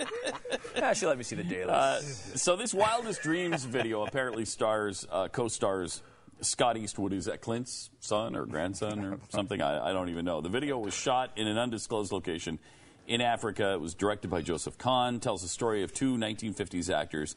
Ah, 0.83 0.95
she 0.95 1.07
let 1.07 1.18
me 1.18 1.24
see 1.24 1.37
the 1.37 1.45
dailies. 1.45 1.68
Uh, 1.68 2.01
so 2.01 2.57
this 2.57 2.72
Wildest 2.72 3.20
Dreams 3.22 3.64
video 3.64 4.03
apparently 4.07 4.47
stars, 4.47 5.07
uh, 5.11 5.28
co-stars 5.28 6.03
Scott 6.41 6.78
Eastwood. 6.78 7.12
Is 7.12 7.26
that 7.26 7.43
Clint's 7.43 7.91
son 8.01 8.35
or 8.35 8.47
grandson 8.47 9.05
or 9.05 9.18
something? 9.28 9.61
I, 9.61 9.91
I 9.91 9.93
don't 9.93 10.09
even 10.09 10.24
know. 10.24 10.41
The 10.41 10.49
video 10.49 10.78
was 10.78 10.95
shot 10.95 11.33
in 11.37 11.47
an 11.47 11.59
undisclosed 11.59 12.12
location 12.12 12.59
in 13.07 13.20
Africa. 13.20 13.72
It 13.74 13.80
was 13.80 13.94
directed 13.94 14.30
by 14.30 14.42
Joseph 14.42 14.78
Kahn. 14.78 15.20
Tells 15.20 15.42
the 15.42 15.48
story 15.48 15.82
of 15.82 15.92
two 15.92 16.16
1950s 16.16 16.92
actors 16.92 17.36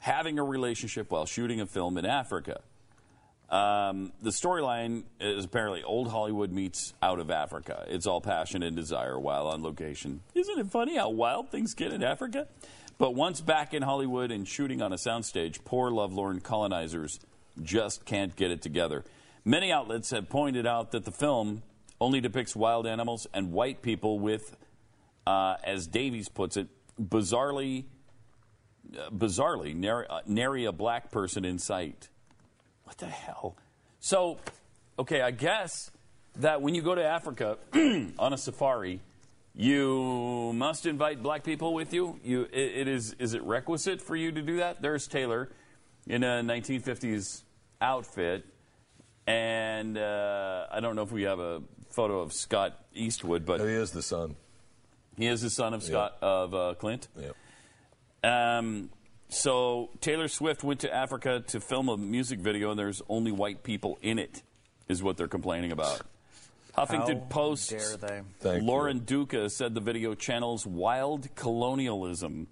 having 0.00 0.38
a 0.38 0.44
relationship 0.44 1.10
while 1.10 1.26
shooting 1.26 1.60
a 1.60 1.66
film 1.66 1.96
in 1.96 2.04
Africa. 2.04 2.60
Um, 3.48 4.12
the 4.22 4.30
storyline 4.30 5.04
is 5.20 5.44
apparently 5.44 5.82
old 5.82 6.10
Hollywood 6.10 6.50
meets 6.50 6.94
out 7.02 7.20
of 7.20 7.30
Africa. 7.30 7.84
It's 7.86 8.06
all 8.06 8.20
passion 8.20 8.62
and 8.62 8.74
desire 8.74 9.20
while 9.20 9.46
on 9.46 9.62
location. 9.62 10.22
Isn't 10.34 10.58
it 10.58 10.68
funny 10.68 10.96
how 10.96 11.10
wild 11.10 11.50
things 11.50 11.74
get 11.74 11.92
in 11.92 12.02
Africa? 12.02 12.48
But 12.98 13.14
once 13.14 13.40
back 13.40 13.74
in 13.74 13.82
Hollywood 13.82 14.30
and 14.30 14.48
shooting 14.48 14.80
on 14.80 14.92
a 14.92 14.96
soundstage, 14.96 15.64
poor 15.64 15.90
lovelorn 15.90 16.40
colonizers 16.40 17.20
just 17.62 18.04
can't 18.06 18.34
get 18.36 18.50
it 18.50 18.62
together. 18.62 19.04
Many 19.44 19.70
outlets 19.70 20.10
have 20.10 20.28
pointed 20.28 20.66
out 20.66 20.92
that 20.92 21.04
the 21.04 21.10
film 21.10 21.62
only 22.00 22.20
depicts 22.20 22.56
wild 22.56 22.86
animals 22.86 23.26
and 23.34 23.52
white 23.52 23.82
people 23.82 24.18
with, 24.18 24.56
uh, 25.26 25.56
as 25.64 25.86
Davies 25.86 26.28
puts 26.28 26.56
it, 26.56 26.68
bizarrely, 27.00 27.84
uh, 28.96 29.10
bizarrely 29.10 29.74
nary, 29.74 30.06
uh, 30.08 30.20
nary 30.26 30.64
a 30.64 30.72
black 30.72 31.10
person 31.10 31.44
in 31.44 31.58
sight. 31.58 32.08
What 32.84 32.98
the 32.98 33.06
hell? 33.06 33.56
So, 34.00 34.38
okay, 34.98 35.22
I 35.22 35.30
guess 35.30 35.90
that 36.36 36.62
when 36.62 36.74
you 36.74 36.82
go 36.82 36.94
to 36.94 37.04
Africa 37.04 37.58
on 38.18 38.32
a 38.32 38.38
safari, 38.38 39.00
you 39.54 40.52
must 40.54 40.86
invite 40.86 41.22
black 41.22 41.44
people 41.44 41.74
with 41.74 41.92
you. 41.92 42.18
You, 42.24 42.42
it, 42.52 42.72
it 42.76 42.88
is, 42.88 43.14
is 43.18 43.34
it 43.34 43.42
requisite 43.42 44.00
for 44.00 44.16
you 44.16 44.32
to 44.32 44.42
do 44.42 44.56
that? 44.58 44.80
There's 44.80 45.06
Taylor 45.06 45.50
in 46.06 46.24
a 46.24 46.42
1950s 46.42 47.42
outfit, 47.80 48.46
and 49.26 49.98
uh, 49.98 50.66
I 50.70 50.80
don't 50.80 50.96
know 50.96 51.02
if 51.02 51.12
we 51.12 51.22
have 51.22 51.38
a 51.38 51.62
photo 51.90 52.20
of 52.20 52.32
Scott 52.32 52.78
Eastwood, 52.94 53.44
but 53.44 53.60
He 53.60 53.66
is 53.66 53.90
the 53.90 54.02
son. 54.02 54.36
He 55.16 55.26
is 55.26 55.42
the 55.42 55.50
son 55.50 55.74
of 55.74 55.82
Scott 55.82 56.16
of 56.22 56.54
uh, 56.54 56.74
Clint. 56.78 57.08
Yep. 57.18 57.36
Um, 58.24 58.90
so 59.28 59.90
Taylor 60.00 60.28
Swift 60.28 60.62
went 60.62 60.80
to 60.80 60.94
Africa 60.94 61.42
to 61.48 61.60
film 61.60 61.88
a 61.88 61.96
music 61.96 62.38
video, 62.38 62.70
and 62.70 62.78
there's 62.78 63.02
only 63.08 63.32
white 63.32 63.62
people 63.62 63.98
in 64.02 64.18
it, 64.18 64.42
is 64.88 65.02
what 65.02 65.16
they're 65.16 65.28
complaining 65.28 65.72
about. 65.72 66.02
Huffington 66.76 67.20
How 67.20 67.26
Post. 67.28 67.70
dare 67.70 67.96
they? 67.96 68.20
Thank 68.40 68.64
Lauren 68.64 68.98
you. 68.98 69.02
Duca 69.02 69.50
said 69.50 69.74
the 69.74 69.80
video 69.80 70.14
channels 70.14 70.66
wild 70.66 71.34
colonialism. 71.34 72.48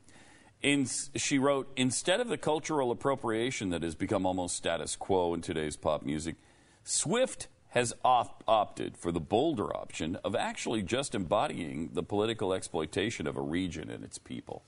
In, 0.62 0.86
she 1.16 1.38
wrote, 1.38 1.72
instead 1.76 2.20
of 2.20 2.28
the 2.28 2.36
cultural 2.36 2.90
appropriation 2.90 3.70
that 3.70 3.82
has 3.82 3.94
become 3.94 4.26
almost 4.26 4.56
status 4.56 4.94
quo 4.94 5.32
in 5.32 5.40
today's 5.40 5.76
pop 5.76 6.02
music, 6.02 6.36
Swift 6.84 7.48
has 7.70 7.94
op- 8.04 8.42
opted 8.48 8.96
for 8.96 9.12
the 9.12 9.20
bolder 9.20 9.74
option 9.76 10.16
of 10.24 10.34
actually 10.34 10.82
just 10.82 11.14
embodying 11.14 11.90
the 11.92 12.02
political 12.02 12.52
exploitation 12.52 13.26
of 13.26 13.36
a 13.36 13.40
region 13.40 13.90
and 13.90 14.04
its 14.04 14.18
people. 14.18 14.62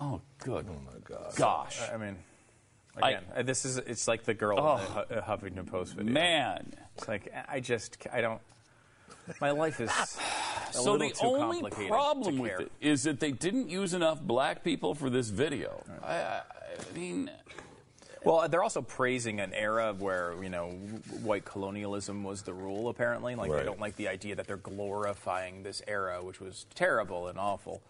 Oh, 0.00 0.20
good. 0.38 0.66
Oh, 0.68 0.80
my 0.84 0.98
God. 1.04 1.34
Gosh. 1.36 1.80
I 1.92 1.96
mean, 1.96 2.16
again, 2.96 3.22
uh, 3.34 3.42
this 3.42 3.64
is 3.64 3.78
it's 3.78 4.08
like 4.08 4.24
the 4.24 4.34
girl 4.34 4.58
Oh. 4.58 4.76
in 4.76 5.08
the 5.08 5.18
uh, 5.22 5.24
Huffington 5.26 5.66
Post 5.66 5.94
video. 5.94 6.12
Man. 6.12 6.72
It's 6.96 7.08
like 7.08 7.32
I 7.48 7.60
just 7.60 7.98
I 8.12 8.20
don't. 8.20 8.40
My 9.40 9.50
life 9.50 9.80
is 9.80 9.90
a 9.90 10.72
So 10.72 10.96
the 10.96 11.10
too 11.10 11.26
only 11.26 11.70
problem 11.88 12.38
with 12.38 12.60
it 12.60 12.72
is 12.80 13.02
that 13.04 13.20
they 13.20 13.32
didn't 13.32 13.68
use 13.68 13.92
enough 13.92 14.20
black 14.22 14.62
people 14.62 14.94
for 14.94 15.10
this 15.10 15.30
video. 15.30 15.82
I, 16.02 16.14
I, 16.14 16.40
I 16.78 16.98
mean, 16.98 17.30
Well, 18.26 18.48
they're 18.48 18.62
also 18.62 18.82
praising 18.82 19.38
an 19.38 19.54
era 19.54 19.94
where 19.96 20.34
you 20.42 20.48
know 20.48 20.70
white 21.22 21.44
colonialism 21.44 22.24
was 22.24 22.42
the 22.42 22.52
rule. 22.52 22.88
Apparently, 22.88 23.36
like 23.36 23.48
they 23.60 23.64
don't 23.64 23.78
like 23.80 23.94
the 23.94 24.08
idea 24.08 24.34
that 24.34 24.48
they're 24.48 24.56
glorifying 24.56 25.62
this 25.62 25.80
era, 25.86 26.22
which 26.22 26.40
was 26.40 26.66
terrible 26.74 27.28
and 27.28 27.38
awful. 27.38 27.82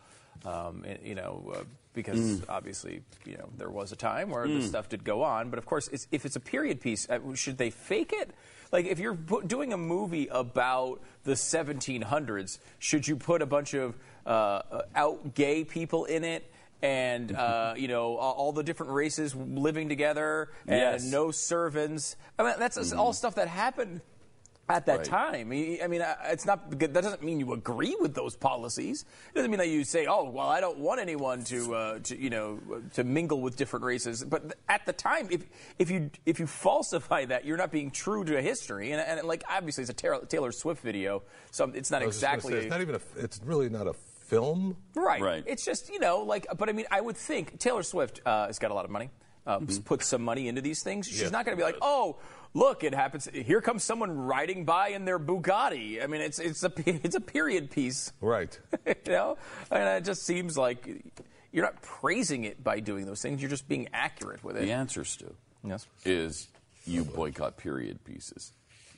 Um, 0.45 0.85
you 1.03 1.15
know, 1.15 1.55
uh, 1.57 1.65
because 1.95 2.43
obviously, 2.51 3.03
you 3.25 3.39
know, 3.39 3.49
there 3.57 3.71
was 3.71 3.93
a 3.93 3.97
time 3.97 4.29
where 4.29 4.47
this 4.47 4.69
stuff 4.69 4.91
did 4.91 5.03
go 5.03 5.23
on. 5.23 5.49
But 5.49 5.59
of 5.59 5.65
course, 5.65 5.89
it's, 5.89 6.07
if 6.13 6.27
it's 6.27 6.37
a 6.37 6.41
period 6.41 6.83
piece, 6.83 7.09
uh, 7.09 7.19
should 7.35 7.57
they 7.57 7.71
fake 7.71 8.13
it? 8.15 8.31
Like, 8.71 8.85
if 8.85 8.99
you're 8.99 9.17
doing 9.47 9.73
a 9.73 9.79
movie 9.79 10.29
about 10.31 11.01
the 11.25 11.33
1700s, 11.33 12.59
should 12.79 13.09
you 13.09 13.17
put 13.17 13.41
a 13.41 13.47
bunch 13.47 13.73
of 13.73 13.97
uh, 14.27 14.29
uh, 14.29 14.83
out 14.95 15.35
gay 15.35 15.65
people 15.65 16.05
in 16.05 16.23
it? 16.23 16.51
And 16.87 17.33
uh, 17.33 17.75
you 17.77 17.89
know 17.89 18.17
all, 18.17 18.53
the 18.53 18.63
different 18.63 18.93
races 18.93 19.35
living 19.35 19.89
together 19.89 20.51
and 20.67 20.79
Yes. 20.79 21.05
no 21.05 21.31
servants. 21.31 22.17
I 22.39 22.45
mean, 22.45 22.55
that's 22.59 22.93
all 22.93 23.13
stuff 23.13 23.35
that 23.35 23.49
happened 23.49 24.01
at 24.69 24.87
that 24.87 24.99
Right. 24.99 25.07
time. 25.07 25.53
I 25.53 25.87
mean, 25.87 26.05
it's 26.25 26.45
not 26.45 26.71
that 26.79 26.93
doesn't 26.93 27.23
mean 27.23 27.39
you 27.39 27.53
agree 27.53 27.97
with 28.01 28.15
those 28.15 28.35
policies. 28.35 29.05
It 29.31 29.37
doesn't 29.37 29.51
mean 29.51 29.59
that 29.59 29.69
you 29.69 29.85
say, 29.85 30.07
"Oh, 30.07 30.25
well, 30.31 30.49
I 30.49 30.61
don't 30.61 30.79
want 30.79 31.01
anyone 31.01 31.45
to, 31.45 31.75
uh, 31.75 31.99
to 32.01 32.17
you 32.21 32.31
know, 32.31 32.59
to 32.95 33.05
mingle 33.05 33.41
with 33.41 33.57
different 33.57 33.85
races." 33.85 34.25
But 34.25 34.55
at 34.69 34.85
the 34.87 34.93
time, 34.93 35.29
if 35.31 35.45
if 35.79 35.91
you 35.91 36.11
if 36.25 36.41
you 36.41 36.47
falsify 36.47 37.27
that, 37.27 37.45
you're 37.45 37.57
not 37.57 37.71
being 37.71 37.91
true 37.91 38.25
to 38.25 38.41
history. 38.43 38.91
And, 38.93 39.01
and 39.01 39.27
like 39.27 39.45
obviously, 39.49 39.83
it's 39.83 39.91
a 39.91 39.95
Taylor, 39.95 40.25
Taylor 40.27 40.53
Swift 40.53 40.83
video, 40.83 41.23
so 41.51 41.71
it's 41.75 41.91
not 41.91 42.03
I 42.03 42.07
was 42.07 42.17
just 42.17 42.23
gonna 42.23 42.35
exactly. 42.37 42.53
say, 42.53 42.67
it's 42.67 42.71
not 42.71 42.81
even 42.81 42.95
a. 42.97 43.01
It's 43.25 43.41
really 43.45 43.69
not 43.69 43.87
a 43.87 43.95
film. 44.27 44.77
Right. 44.95 45.21
Right. 45.21 45.45
It's 45.47 45.65
just, 45.65 45.91
you 45.93 45.99
know, 45.99 46.21
like, 46.21 46.47
but 46.57 46.69
I 46.69 46.73
mean, 46.73 46.87
I 46.91 47.01
would 47.01 47.17
think 47.17 47.59
Taylor 47.59 47.83
Swift 47.83 48.21
uh, 48.27 48.47
has 48.47 48.59
got 48.59 48.71
a 48.71 48.75
lot 48.75 48.85
of 48.85 48.91
money, 48.91 49.11
uh, 49.47 49.61
put 49.85 50.03
some 50.03 50.23
money 50.23 50.49
into 50.49 50.61
these 50.61 50.83
things. 50.83 51.07
She's 51.07 51.23
Yeah. 51.23 51.29
not 51.31 51.45
going 51.45 51.57
to 51.57 51.61
be 51.61 51.65
like, 51.65 51.79
oh, 51.83 52.17
look, 52.55 52.83
it 52.85 52.95
happens. 52.95 53.29
Here 53.33 53.61
comes 53.61 53.85
someone 53.85 54.11
riding 54.17 54.65
by 54.65 54.89
in 54.89 55.05
their 55.05 55.19
Bugatti. 55.19 56.03
I 56.03 56.07
mean, 56.07 56.21
it's 56.21 56.39
it's 56.39 56.63
a 56.65 56.73
it's 56.87 57.15
a 57.17 57.21
period 57.21 57.71
piece, 57.71 58.13
Right. 58.21 58.59
you 58.87 58.95
know, 59.13 59.39
and 59.71 59.89
it 59.99 60.05
just 60.05 60.25
seems 60.25 60.57
like 60.59 60.89
you're 61.53 61.65
not 61.65 61.81
praising 61.83 62.45
it 62.45 62.63
by 62.63 62.81
doing 62.81 63.07
those 63.07 63.23
things. 63.23 63.41
You're 63.41 63.51
just 63.51 63.69
being 63.69 63.89
accurate 63.93 64.43
with 64.45 64.57
it. 64.57 64.63
the 64.63 64.73
answer, 64.73 65.05
Stu, 65.05 65.33
Yes. 65.65 65.87
is 66.05 66.49
you 66.87 67.05
boycott 67.05 67.57
period 67.57 68.05
pieces. 68.05 68.53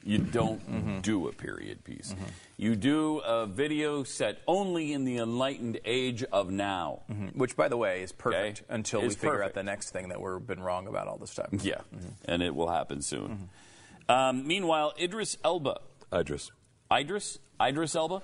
You 0.05 0.19
don't 0.19 1.03
do 1.03 1.29
a 1.29 1.33
period 1.33 1.85
piece. 1.85 2.15
You 2.57 2.77
do 2.77 3.19
a 3.19 3.47
video 3.47 4.05
set 4.05 4.39
only 4.47 4.93
in 4.93 5.05
the 5.05 5.19
enlightened 5.19 5.81
age 5.85 6.23
of 6.25 6.51
now. 6.51 7.03
Which, 7.35 7.57
by 7.57 7.69
the 7.69 7.77
way, 7.77 8.03
is 8.03 8.13
perfect 8.13 8.63
Okay. 8.63 8.75
until 8.75 9.01
we 9.01 9.07
It's 9.09 9.17
figure 9.17 9.43
out 9.43 9.55
the 9.55 9.63
next 9.63 9.91
thing 9.91 10.09
that 10.09 10.21
we've 10.21 10.47
been 10.47 10.61
wrong 10.63 10.87
about 10.87 11.09
all 11.09 11.19
this 11.19 11.35
time. 11.35 11.59
Yeah, 11.63 11.81
and 12.25 12.43
it 12.43 12.55
will 12.55 12.69
happen 12.71 13.03
soon. 13.03 13.49
Um, 14.09 14.47
meanwhile, 14.47 14.95
Idris 14.99 15.37
Elba, 15.45 15.81
Idris. 16.13 16.51
Idris, 16.91 17.39
Idris 17.61 17.95
Elba, 17.95 18.23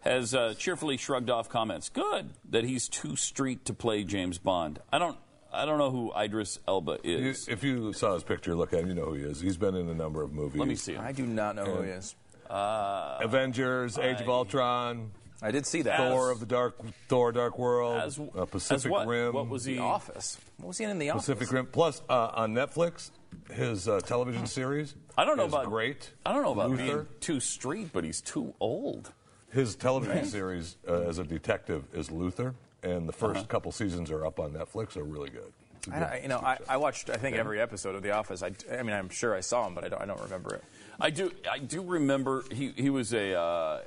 has 0.00 0.34
uh, 0.34 0.54
cheerfully 0.56 0.96
shrugged 0.96 1.28
off 1.28 1.48
comments. 1.50 1.90
Good 1.90 2.30
that 2.48 2.64
he's 2.64 2.88
too 2.88 3.16
street 3.16 3.66
to 3.66 3.74
play 3.74 4.04
James 4.04 4.38
Bond. 4.38 4.78
I 4.90 4.98
don't, 4.98 5.18
I 5.52 5.64
don't 5.64 5.78
know 5.78 5.90
who 5.90 6.12
Idris 6.18 6.58
Elba 6.68 6.98
You- 7.02 7.16
is. 7.30 7.48
If 7.48 7.62
you 7.64 7.92
saw 7.92 8.14
his 8.14 8.22
picture, 8.22 8.54
look 8.54 8.72
at 8.72 8.80
him, 8.80 8.88
you 8.88 8.94
know 8.94 9.06
who 9.06 9.14
he 9.14 9.22
is. 9.24 9.40
He's 9.40 9.56
been 9.56 9.74
in 9.74 9.88
a 9.88 9.94
number 9.94 10.22
of 10.22 10.32
movies. 10.32 10.58
Let 10.58 10.68
me 10.68 10.74
see 10.76 10.92
him. 10.94 11.02
I 11.04 11.12
do 11.12 11.24
not 11.26 11.56
know 11.56 11.64
who 11.64 11.82
he 11.82 11.90
is. 11.90 12.14
Avengers, 12.50 13.98
Age 13.98 14.20
of 14.20 14.28
Ultron, 14.28 15.10
I 15.40 15.50
did 15.52 15.66
see 15.66 15.82
that. 15.82 15.96
Thor 15.98 16.30
of 16.30 16.40
the 16.40 16.46
Dark 16.46 16.76
Thor 17.08 17.30
Dark 17.32 17.58
World, 17.58 18.00
As- 18.02 18.18
uh, 18.18 18.44
Pacific 18.46 18.86
as 18.86 18.88
what? 18.90 19.06
Rim, 19.06 19.32
What 19.32 19.48
was 19.48 19.64
he? 19.64 19.74
The 19.76 19.82
Office. 19.82 20.36
What 20.58 20.68
was 20.68 20.78
he 20.78 20.84
in 20.84 20.90
in 20.90 20.98
The 20.98 21.10
Office? 21.10 21.26
Pacific 21.26 21.52
Rim. 21.52 21.66
Plus 21.66 22.02
uh, 22.08 22.30
on 22.34 22.54
Netflix, 22.54 23.10
his 23.52 23.86
uh, 23.88 24.00
television 24.00 24.46
series. 24.58 24.94
I 25.16 25.24
don't 25.24 25.36
know 25.36 25.46
is 25.46 25.52
about 25.52 25.66
great. 25.66 26.10
I 26.26 26.32
don't 26.32 26.42
know 26.42 26.52
about 26.52 26.70
Luther. 26.70 26.82
being 26.84 27.06
too 27.20 27.40
street, 27.40 27.90
but 27.92 28.02
he's 28.04 28.20
too 28.20 28.54
old. 28.60 29.12
His 29.52 29.76
television 29.76 30.24
series 30.26 30.76
uh, 30.86 31.02
as 31.02 31.18
a 31.18 31.24
detective 31.24 31.84
is 31.94 32.10
Luther, 32.10 32.54
and 32.82 33.08
the 33.08 33.12
1st 33.12 33.30
Uh-huh. 33.36 33.44
couple 33.44 33.72
seasons 33.72 34.10
are 34.10 34.24
up 34.26 34.38
on 34.40 34.52
Netflix. 34.52 34.96
Are 34.96 35.02
really 35.04 35.30
good. 35.30 35.52
It's 35.78 35.88
a 35.88 35.94
I, 35.94 35.98
good 35.98 36.06
I- 36.08 36.18
you 36.22 36.28
know, 36.28 36.38
I. 36.38 36.58
I 36.68 36.76
watched 36.76 37.10
I 37.10 37.16
think 37.16 37.36
every 37.36 37.60
episode 37.60 37.94
of 37.94 38.02
The 38.02 38.10
Office. 38.12 38.42
I, 38.42 38.52
I 38.72 38.82
mean, 38.82 38.94
I'm 38.94 39.08
sure 39.08 39.34
I 39.34 39.40
saw 39.40 39.66
him, 39.66 39.74
but 39.74 39.84
I 39.84 39.88
don't, 39.88 40.02
I 40.02 40.06
don't 40.06 40.20
remember 40.22 40.54
it. 40.54 40.64
I 41.00 41.10
do. 41.10 41.30
I 41.50 41.58
do 41.58 41.82
remember 41.82 42.44
he 42.52 42.72
he 42.76 42.90
was 42.90 43.12
a 43.14 43.34
uh, 43.38 43.80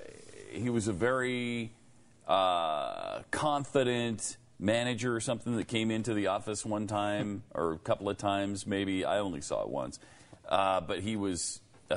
he 0.51 0.69
was 0.69 0.87
a 0.87 0.93
very 0.93 1.71
uh, 2.27 3.21
confident 3.31 4.37
manager 4.59 5.15
or 5.15 5.19
something 5.19 5.55
that 5.57 5.67
came 5.67 5.91
into 5.91 6.13
the 6.13 6.27
office 6.27 6.65
one 6.65 6.87
time 6.87 7.43
or 7.55 7.73
a 7.73 7.77
couple 7.79 8.09
of 8.09 8.17
times 8.17 8.65
maybe. 8.65 9.03
I 9.05 9.19
only 9.19 9.41
saw 9.41 9.63
it 9.63 9.69
once, 9.69 9.99
uh, 10.47 10.79
but 10.81 10.99
he 10.99 11.15
was 11.17 11.59
uh, 11.89 11.93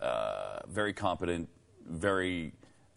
uh, 0.00 0.60
very 0.68 0.92
competent, 0.94 1.48
very 1.86 2.52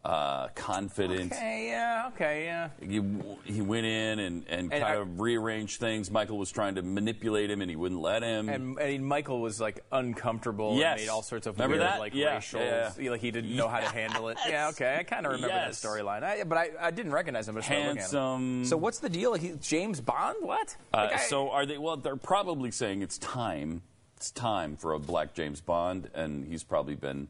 uh, 0.06 0.50
confident. 0.54 1.32
Okay, 1.34 1.68
yeah, 1.70 2.10
okay, 2.14 2.46
yeah. 2.46 2.70
He, 2.80 3.02
he 3.44 3.62
went 3.62 3.86
in 3.88 4.20
and, 4.20 4.46
and, 4.48 4.72
And 4.72 4.72
kind 4.72 4.84
I- 4.84 4.96
of 4.96 5.20
rearranged 5.20 5.80
things. 5.80 6.12
Michael 6.12 6.38
was 6.38 6.52
trying 6.52 6.76
to 6.76 6.84
manipulate 6.84 7.50
him, 7.50 7.62
and 7.62 7.70
he 7.70 7.76
wouldn't 7.76 8.00
let 8.02 8.22
him. 8.22 8.48
And, 8.48 8.78
and 8.80 9.06
Michael 9.06 9.42
was 9.42 9.60
like 9.60 9.84
uncomfortable 9.92 10.78
Yes. 10.78 10.94
and 11.00 11.02
made 11.02 11.10
all 11.10 11.22
sorts 11.24 11.48
of 11.48 11.56
Remember 11.56 11.78
weird, 11.78 11.88
that? 11.90 12.00
like 12.00 12.14
Yeah, 12.14 12.36
racial, 12.36 12.62
yeah. 12.62 12.92
like 13.10 13.22
he 13.22 13.32
didn't 13.32 13.56
know 13.56 13.68
how 13.68 13.80
to 13.80 13.88
handle 13.90 14.30
it. 14.30 14.38
Yeah, 14.48 14.70
okay, 14.70 14.98
I 15.00 15.04
kind 15.04 15.26
of 15.26 15.32
remember 15.34 15.56
Yes. 15.56 15.82
that 15.82 15.88
storyline. 15.88 16.24
I, 16.24 16.44
but 16.44 16.58
I, 16.58 16.70
I 16.80 16.92
didn't 16.92 17.12
recognize 17.12 17.48
him. 17.48 17.58
At 17.58 17.66
him. 17.66 17.98
Handsome. 17.98 18.66
So 18.66 18.78
what's 18.78 19.00
the 19.00 19.10
deal? 19.10 19.34
He, 19.34 19.54
James 19.62 20.02
Bond? 20.02 20.38
What? 20.42 20.76
Uh, 20.94 21.08
Like, 21.10 21.14
I- 21.14 21.18
so 21.26 21.50
are 21.50 21.66
they? 21.66 21.78
Well, 21.80 21.98
they're 21.98 22.16
probably 22.16 22.70
saying 22.72 23.02
it's 23.02 23.18
time. 23.18 23.82
It's 24.18 24.30
time 24.32 24.78
for 24.78 24.94
a 24.94 25.00
black 25.00 25.34
James 25.34 25.62
Bond, 25.62 26.10
and 26.14 26.46
he's 26.48 26.64
probably 26.64 26.96
been. 26.96 27.28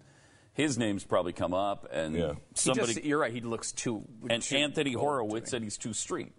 His 0.56 0.78
name's 0.78 1.04
probably 1.04 1.34
come 1.34 1.54
up, 1.54 1.88
and 1.92 2.16
Yeah. 2.16 2.34
somebody. 2.56 2.94
just, 2.96 3.06
you're 3.06 3.20
right. 3.20 3.32
He 3.32 3.42
looks 3.42 3.72
too. 3.72 4.04
and 4.30 4.42
too 4.42 4.56
Anthony 4.58 4.96
old 4.96 5.02
to 5.02 5.06
Horowitz 5.06 5.52
said 5.52 5.62
he's 5.62 5.78
too 5.78 5.94
street, 5.94 6.34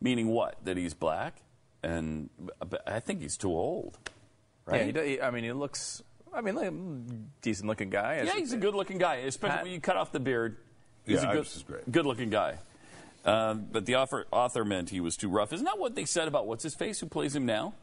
meaning 0.00 0.28
what? 0.28 0.62
That 0.64 0.76
he's 0.76 0.92
black, 0.94 1.42
and 1.82 2.28
I 2.86 3.00
think 3.00 3.20
he's 3.22 3.36
too 3.36 3.50
old. 3.50 3.98
Right? 4.66 4.94
Yeah, 4.94 5.02
he, 5.02 5.20
I 5.20 5.30
mean, 5.30 5.42
he 5.44 5.52
looks. 5.52 6.02
I 6.34 6.40
mean, 6.42 6.54
like, 6.54 6.70
decent 7.42 7.66
looking 7.66 7.90
guy. 7.90 8.22
Yeah, 8.24 8.34
he's 8.34 8.52
a 8.52 8.56
good-looking 8.56 8.96
guy, 8.98 9.16
especially 9.16 9.54
Pat- 9.56 9.62
when 9.64 9.72
you 9.72 9.80
cut 9.80 9.96
off 9.96 10.12
the 10.12 10.20
beard. 10.20 10.56
He's 11.04 11.22
Yeah, 11.22 11.30
a 11.30 11.34
good, 11.34 11.46
is 11.46 11.64
great. 11.66 11.90
good-looking 11.90 12.30
guy. 12.30 12.58
Um, 13.24 13.66
but 13.70 13.86
the 13.86 13.96
author, 13.96 14.26
author 14.30 14.64
meant 14.64 14.90
he 14.90 15.00
was 15.00 15.16
too 15.16 15.28
rough. 15.28 15.52
Isn't 15.52 15.64
that 15.64 15.78
what 15.78 15.94
they 15.94 16.04
said 16.04 16.28
about 16.28 16.46
what's 16.46 16.62
his 16.62 16.74
face 16.74 17.00
who 17.00 17.06
plays 17.06 17.34
him 17.36 17.44
now? 17.46 17.74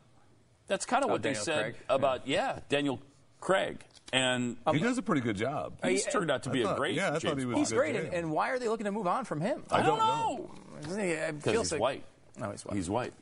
That's 0.67 0.85
kind 0.85 1.03
of 1.03 1.09
Oh, 1.09 1.13
what 1.13 1.21
they 1.23 1.33
said 1.33 1.61
Craig? 1.61 1.75
about 1.89 2.27
yeah. 2.27 2.59
Daniel 2.69 2.99
Craig, 3.39 3.83
and 4.13 4.57
he 4.71 4.79
does 4.79 4.97
a 4.97 5.01
pretty 5.01 5.21
good 5.21 5.35
job. 5.37 5.73
he's 5.83 6.05
turned 6.05 6.31
out 6.31 6.43
to 6.43 6.49
I 6.49 6.53
be 6.53 6.63
thought- 6.63 6.73
a 6.75 6.77
great. 6.77 6.95
yeah, 6.95 7.09
I 7.09 7.11
thought 7.13 7.21
James 7.21 7.41
he 7.41 7.45
was 7.45 7.57
He's 7.57 7.71
great. 7.71 7.95
And, 7.95 8.13
and 8.13 8.31
why 8.31 8.49
are 8.49 8.59
they 8.59 8.67
looking 8.67 8.85
to 8.85 8.91
move 8.91 9.07
on 9.07 9.25
from 9.25 9.41
him? 9.41 9.63
I 9.71 9.77
don't 9.81 9.97
don't 9.97 9.99
know 9.99 10.51
Because 10.81 11.33
because 11.43 11.71
he's 11.71 11.79
white. 11.79 12.03
No, 12.37 12.51
he's 12.51 12.65
white. 12.65 12.75
He's 12.75 12.89
white, 12.89 13.13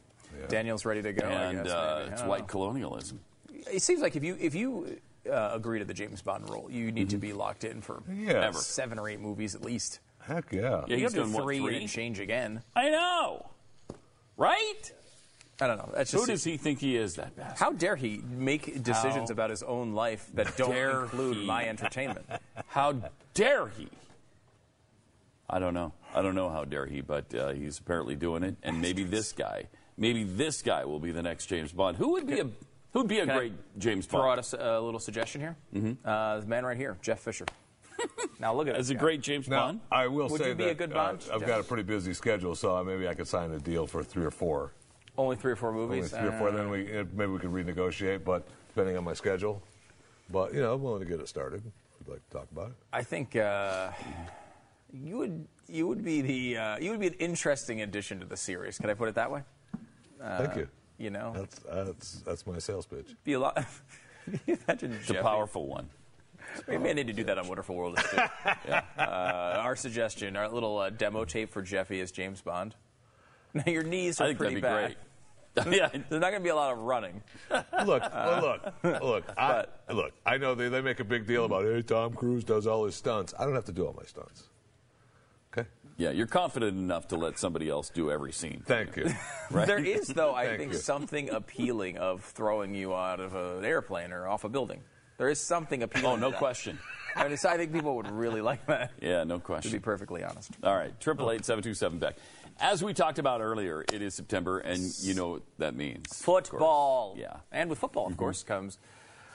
Daniel's 0.50 0.86
ready 0.86 1.02
to 1.02 1.14
go. 1.14 1.28
I 1.28 1.32
and 1.32 1.64
guess, 1.64 1.74
uh, 1.74 1.96
maybe. 2.00 2.10
I 2.12 2.14
it's 2.14 2.24
white 2.24 2.42
know. 2.42 2.46
colonialism. 2.48 3.20
It 3.72 3.82
seems 3.82 4.02
like 4.02 4.16
if 4.16 4.24
you 4.24 4.38
if 4.40 4.54
you 4.56 4.98
uh, 5.32 5.50
agree 5.54 5.80
to 5.80 5.86
the 5.86 5.94
James 5.94 6.22
Bond 6.22 6.50
role, 6.50 6.70
you 6.72 6.92
need 6.92 7.10
to 7.10 7.18
be 7.18 7.34
locked 7.34 7.64
in 7.64 7.82
for 7.82 8.02
Yeah. 8.14 8.46
Ever. 8.48 8.60
seven 8.60 9.00
or 9.00 9.10
eight 9.10 9.20
movies 9.20 9.56
at 9.56 9.62
least. 9.64 10.00
Heck 10.20 10.52
yeah. 10.54 10.84
Yeah, 10.88 10.96
you 10.98 11.04
he's 11.04 11.14
don't 11.14 11.14
do 11.14 11.20
done 11.22 11.34
what, 11.34 11.44
three, 11.44 11.58
three? 11.60 11.74
and 11.74 11.82
then 11.82 11.88
change 11.88 12.20
again. 12.20 12.62
I 12.76 12.90
know, 12.90 13.50
right? 14.38 14.92
I 15.60 15.68
don't 15.68 15.78
know. 15.78 15.90
That's 15.96 16.12
Who 16.12 16.26
does 16.26 16.44
he 16.44 16.58
think 16.58 16.80
he 16.80 16.96
is? 16.96 17.16
That 17.16 17.36
bastard. 17.36 17.58
how 17.58 17.72
dare 17.72 17.96
he 17.96 18.22
make 18.30 18.84
decisions 18.84 19.30
How 19.30 19.34
about 19.34 19.50
his 19.50 19.64
own 19.64 19.94
life 19.94 20.28
that 20.36 20.56
don't 20.56 20.70
dare 20.70 21.02
include 21.04 21.38
he. 21.38 21.46
my 21.46 21.68
entertainment? 21.68 22.26
How 22.68 22.94
dare 23.34 23.68
he? 23.70 23.88
I 25.50 25.60
don't 25.60 25.74
know. 25.74 25.94
I 26.14 26.22
don't 26.22 26.36
know 26.36 26.50
how 26.50 26.66
dare 26.66 26.86
he, 26.86 27.00
but 27.02 27.34
uh, 27.34 27.54
he's 27.54 27.80
apparently 27.80 28.16
doing 28.16 28.44
it. 28.44 28.56
And 28.64 28.82
maybe 28.82 29.04
this 29.04 29.32
guy, 29.32 29.68
maybe 29.98 30.24
this 30.26 30.62
guy 30.62 30.84
will 30.86 31.00
be 31.00 31.12
the 31.12 31.22
next 31.24 31.46
James 31.46 31.72
Bond. 31.72 31.96
Who 31.98 32.12
would 32.14 32.28
be 32.28 32.40
a 32.42 32.44
who 32.94 33.00
would 33.00 33.08
be 33.08 33.20
a 33.20 33.26
Can 33.26 33.30
I 33.32 33.38
great 33.38 33.54
James 33.80 34.06
Throw 34.08 34.22
out 34.22 34.26
Bond? 34.36 34.38
a 34.40 34.42
s- 34.42 34.54
a, 34.54 34.80
little 34.82 35.00
suggestion 35.00 35.40
here. 35.42 35.56
Mm-hmm. 35.74 36.08
Uh, 36.08 36.40
the 36.42 36.46
man 36.48 36.66
right 36.66 36.76
here, 36.78 36.98
Jeff 37.02 37.20
Fisher. 37.20 37.46
now 38.40 38.54
look 38.54 38.68
at 38.68 38.76
As 38.76 38.90
a 38.90 38.96
great 38.96 39.22
James 39.22 39.48
Now, 39.48 39.68
Bond. 39.68 39.80
I 39.92 40.08
will 40.08 40.28
Would 40.30 40.42
say 40.42 40.50
you 40.50 40.56
be 40.56 40.66
that 40.66 40.72
a 40.72 40.76
good 40.76 40.92
uh, 40.92 40.96
Bond, 40.96 41.20
I've 41.34 41.40
Jeff? 41.40 41.48
got 41.48 41.60
a 41.62 41.64
pretty 41.64 41.84
busy 41.84 42.14
schedule, 42.14 42.54
so 42.56 42.84
maybe 42.84 43.08
I 43.08 43.14
could 43.14 43.28
sign 43.28 43.52
a 43.52 43.60
deal 43.60 43.88
for 43.88 44.04
three 44.04 44.26
or 44.26 44.32
four. 44.32 44.74
Only 45.18 45.36
three 45.36 45.52
or 45.52 45.56
four 45.56 45.72
movies. 45.74 45.88
Only 45.90 45.98
movies. 46.02 46.12
three 46.12 46.28
or 46.28 46.40
four. 46.40 46.50
Uh, 46.50 46.52
Then 46.52 46.70
we 46.70 46.98
uh, 46.98 47.06
maybe 47.14 47.32
we 47.32 47.40
could 47.40 47.52
renegotiate, 47.52 48.24
but 48.24 48.48
depending 48.70 48.98
on 48.98 49.04
my 49.04 49.14
schedule. 49.14 49.62
But 50.30 50.54
you 50.54 50.62
know, 50.62 50.74
I'm 50.74 50.82
willing 50.84 51.00
to 51.02 51.06
get 51.10 51.20
it 51.20 51.28
started. 51.28 51.62
If 51.66 52.08
you'd 52.08 52.14
like 52.14 52.30
to 52.30 52.38
talk 52.38 52.48
about 52.52 52.68
it. 52.70 52.76
I 52.94 53.02
think 53.04 53.36
uh, 53.36 53.92
you 54.94 55.18
would 55.18 55.48
you 55.68 55.88
would 55.88 56.04
be 56.04 56.22
the 56.22 56.58
uh, 56.58 56.78
you 56.80 56.92
would 56.92 57.00
be 57.00 57.08
an 57.08 57.14
interesting 57.16 57.82
addition 57.82 58.20
to 58.20 58.26
the 58.26 58.38
series. 58.38 58.78
Can 58.78 58.90
I 58.90 58.94
put 58.94 59.10
it 59.10 59.16
that 59.16 59.32
way? 59.32 59.42
Thank 60.20 60.56
you. 60.56 60.68
You 60.98 61.12
know, 61.12 61.34
That's 61.36 61.60
that's 61.60 62.12
that's 62.22 62.48
my 62.48 62.58
sales 62.60 62.86
pitch. 62.88 63.08
be 63.24 63.34
a 63.34 63.40
lot. 63.40 63.64
Imagine 64.48 64.94
It's 64.94 65.10
a 65.12 65.16
powerful 65.22 65.68
one. 65.68 65.90
We 66.68 66.78
may 66.80 66.94
need 66.94 67.08
to 67.08 67.14
do 67.14 67.24
that 67.26 67.38
on 67.38 67.48
Wonderful 67.48 67.76
World. 67.76 67.98
Too. 67.98 68.18
yeah. 68.68 68.82
uh, 68.98 69.02
our 69.62 69.76
suggestion, 69.76 70.36
our 70.36 70.50
little 70.50 70.78
uh, 70.80 70.90
demo 70.90 71.24
tape 71.24 71.52
for 71.52 71.62
Jeffy 71.62 72.00
as 72.02 72.12
James 72.12 72.42
Bond. 72.42 72.76
Now 73.54 73.64
your 73.68 73.84
knees 73.84 74.20
are 74.20 74.26
I 74.26 74.28
think 74.28 74.40
pretty 74.40 74.56
that'd 74.60 74.62
be 74.64 74.68
bad. 74.68 74.86
great. 74.96 74.98
yeah. 75.72 75.90
There's 75.90 76.22
not 76.22 76.32
going 76.32 76.36
to 76.36 76.40
be 76.42 76.50
a 76.50 76.56
lot 76.56 76.72
of 76.74 76.80
running. 76.80 77.22
Look, 77.52 78.02
well, 78.02 78.04
uh, 78.14 78.72
look, 78.84 79.02
look. 79.04 79.24
I, 79.38 79.66
look, 79.92 80.12
I 80.26 80.38
know 80.38 80.56
they, 80.56 80.70
they 80.70 80.82
make 80.82 81.00
a 81.00 81.04
big 81.04 81.26
deal 81.26 81.46
about 81.46 81.64
hey, 81.64 81.82
Tom 81.82 82.14
Cruise 82.14 82.44
does 82.44 82.68
all 82.68 82.86
his 82.86 82.96
stunts. 82.96 83.34
I 83.38 83.46
don't 83.46 83.56
have 83.56 83.66
to 83.66 83.72
do 83.72 83.86
all 83.86 83.94
my 83.98 84.06
stunts. 84.06 84.44
Okay. 85.54 85.68
Yeah, 85.98 86.12
you're 86.12 86.28
confident 86.28 86.78
enough 86.78 87.08
to 87.10 87.18
let 87.18 87.40
somebody 87.40 87.70
else 87.70 87.90
do 87.90 88.12
every 88.12 88.32
scene. 88.32 88.64
Thank 88.66 88.96
you. 88.96 89.10
There 89.52 89.84
is, 89.84 90.10
though, 90.10 90.36
I 90.36 90.48
Thank 90.48 90.60
think 90.60 90.74
you. 90.74 90.78
something 90.78 91.30
appealing 91.30 91.98
of 91.98 92.22
throwing 92.22 92.76
you 92.76 92.94
out 92.94 93.22
of 93.22 93.34
an 93.34 93.64
airplane 93.64 94.12
or 94.12 94.28
off 94.28 94.44
a 94.44 94.50
building. 94.50 94.82
There 95.18 95.30
is 95.30 95.40
something 95.40 95.84
appealing. 95.84 96.06
Oh, 96.06 96.16
no 96.18 96.32
that. 96.32 96.40
question. 96.40 96.78
I, 97.16 97.24
mean, 97.28 97.38
I 97.48 97.58
think 97.58 97.74
people 97.74 97.96
would 97.96 98.12
really 98.12 98.42
like 98.42 98.66
that. 98.68 98.92
Yeah, 99.02 99.24
no 99.24 99.40
question. 99.40 99.72
To 99.72 99.78
be 99.78 99.82
perfectly 99.82 100.24
honest. 100.24 100.52
All 100.64 100.76
right, 100.76 100.98
triple 101.00 101.32
eight 101.32 101.46
seven 101.46 101.64
two 101.64 101.74
seven 101.74 101.98
Beck. 101.98 102.16
As 102.60 102.84
we 102.84 102.94
talked 102.94 103.20
about 103.20 103.42
earlier, 103.42 103.86
it 103.94 104.02
is 104.02 104.16
September, 104.16 104.60
and 104.60 104.92
you 105.02 105.14
know 105.14 105.30
what 105.30 105.42
that 105.60 105.76
means. 105.76 106.08
Football. 106.22 107.16
Yeah. 107.18 107.28
Mm-hmm. 107.28 107.38
And 107.52 107.70
with 107.70 107.80
football, 107.80 108.08
of 108.08 108.18
course, 108.18 108.44
comes 108.44 108.78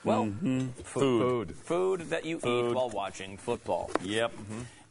well, 0.04 0.24
Food. 0.24 0.72
food. 0.84 1.54
Food 1.54 2.00
that 2.10 2.24
you 2.24 2.40
Food. 2.40 2.70
eat 2.70 2.74
while 2.74 2.90
watching 2.90 3.36
football. 3.36 3.90
Yep. 4.02 4.32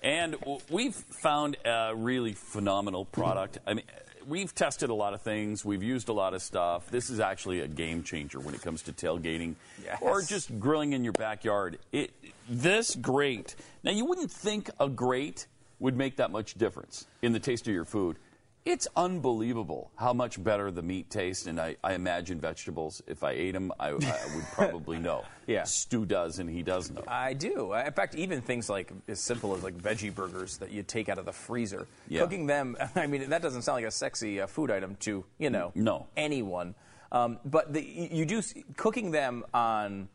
And 0.01 0.37
we've 0.69 0.95
found 0.95 1.57
a 1.65 1.93
really 1.93 2.31
phenomenal 2.33 3.03
product. 3.03 3.57
I 3.67 3.73
mean, 3.73 3.85
we've 4.25 4.55
tested 4.55 4.89
a 4.89 4.93
lot 4.93 5.13
of 5.13 5.21
things. 5.21 5.65
We've 5.65 5.83
used 5.83 6.07
a 6.07 6.13
lot 6.13 6.33
of 6.33 6.41
stuff. 6.41 6.89
This 6.89 7.09
is 7.09 7.19
actually 7.19 7.59
a 7.59 7.67
game 7.67 8.01
changer 8.03 8.39
when 8.39 8.55
it 8.55 8.61
comes 8.61 8.81
to 8.83 8.93
tailgating 8.93 9.55
Yes. 9.83 9.97
or 10.01 10.21
just 10.21 10.57
grilling 10.57 10.93
in 10.93 11.03
your 11.03 11.13
backyard. 11.13 11.79
It 11.91 12.11
this 12.49 12.95
grate. 12.95 13.55
Now 13.83 13.91
you 13.91 14.05
wouldn't 14.05 14.31
think 14.31 14.69
a 14.79 14.87
grate 14.87 15.47
would 15.81 15.97
make 15.97 16.15
that 16.17 16.31
much 16.31 16.53
difference 16.53 17.05
in 17.21 17.33
the 17.33 17.39
taste 17.39 17.67
of 17.67 17.73
your 17.73 17.85
food. 17.85 18.15
It's 18.63 18.87
unbelievable 18.95 19.89
how 19.95 20.13
much 20.13 20.41
better 20.41 20.69
the 20.69 20.83
meat 20.83 21.09
tastes, 21.09 21.47
and 21.47 21.59
I, 21.59 21.77
I 21.83 21.93
imagine 21.93 22.39
vegetables. 22.39 23.01
If 23.07 23.23
I 23.23 23.31
ate 23.31 23.53
them, 23.53 23.73
I, 23.79 23.87
I 23.89 23.91
would 24.35 24.45
probably 24.53 24.99
know. 24.99 25.25
Yeah. 25.47 25.63
Stu 25.63 26.05
does, 26.05 26.39
and 26.39 26.49
he 26.49 26.61
does 26.63 26.89
know. 26.91 27.03
I 27.07 27.33
do. 27.33 27.73
In 27.73 27.91
fact, 27.91 28.15
even 28.15 28.41
things 28.41 28.69
like 28.69 28.89
as 29.09 29.19
simple 29.19 29.53
as 29.53 29.63
like 29.63 29.75
veggie 29.77 30.13
burgers 30.13 30.59
that 30.59 30.71
you 30.71 30.81
take 30.83 31.09
out 31.09 31.17
of 31.17 31.25
the 31.25 31.33
freezer, 31.33 31.87
Yeah. 32.07 32.21
cooking 32.21 32.45
them. 32.45 32.77
I 32.95 33.07
mean, 33.07 33.29
that 33.31 33.41
doesn't 33.41 33.63
sound 33.63 33.77
like 33.77 33.85
a 33.85 33.91
sexy 33.91 34.39
uh, 34.39 34.47
food 34.47 34.71
item 34.71 34.95
to 35.01 35.25
you 35.39 35.49
know 35.49 35.71
No. 35.75 36.07
anyone. 36.15 36.73
Um, 37.11 37.39
but 37.43 37.73
the, 37.73 37.81
you 37.81 38.07
you 38.19 38.25
do 38.25 38.41
cooking 38.77 39.11
them 39.11 39.43
on 39.53 40.07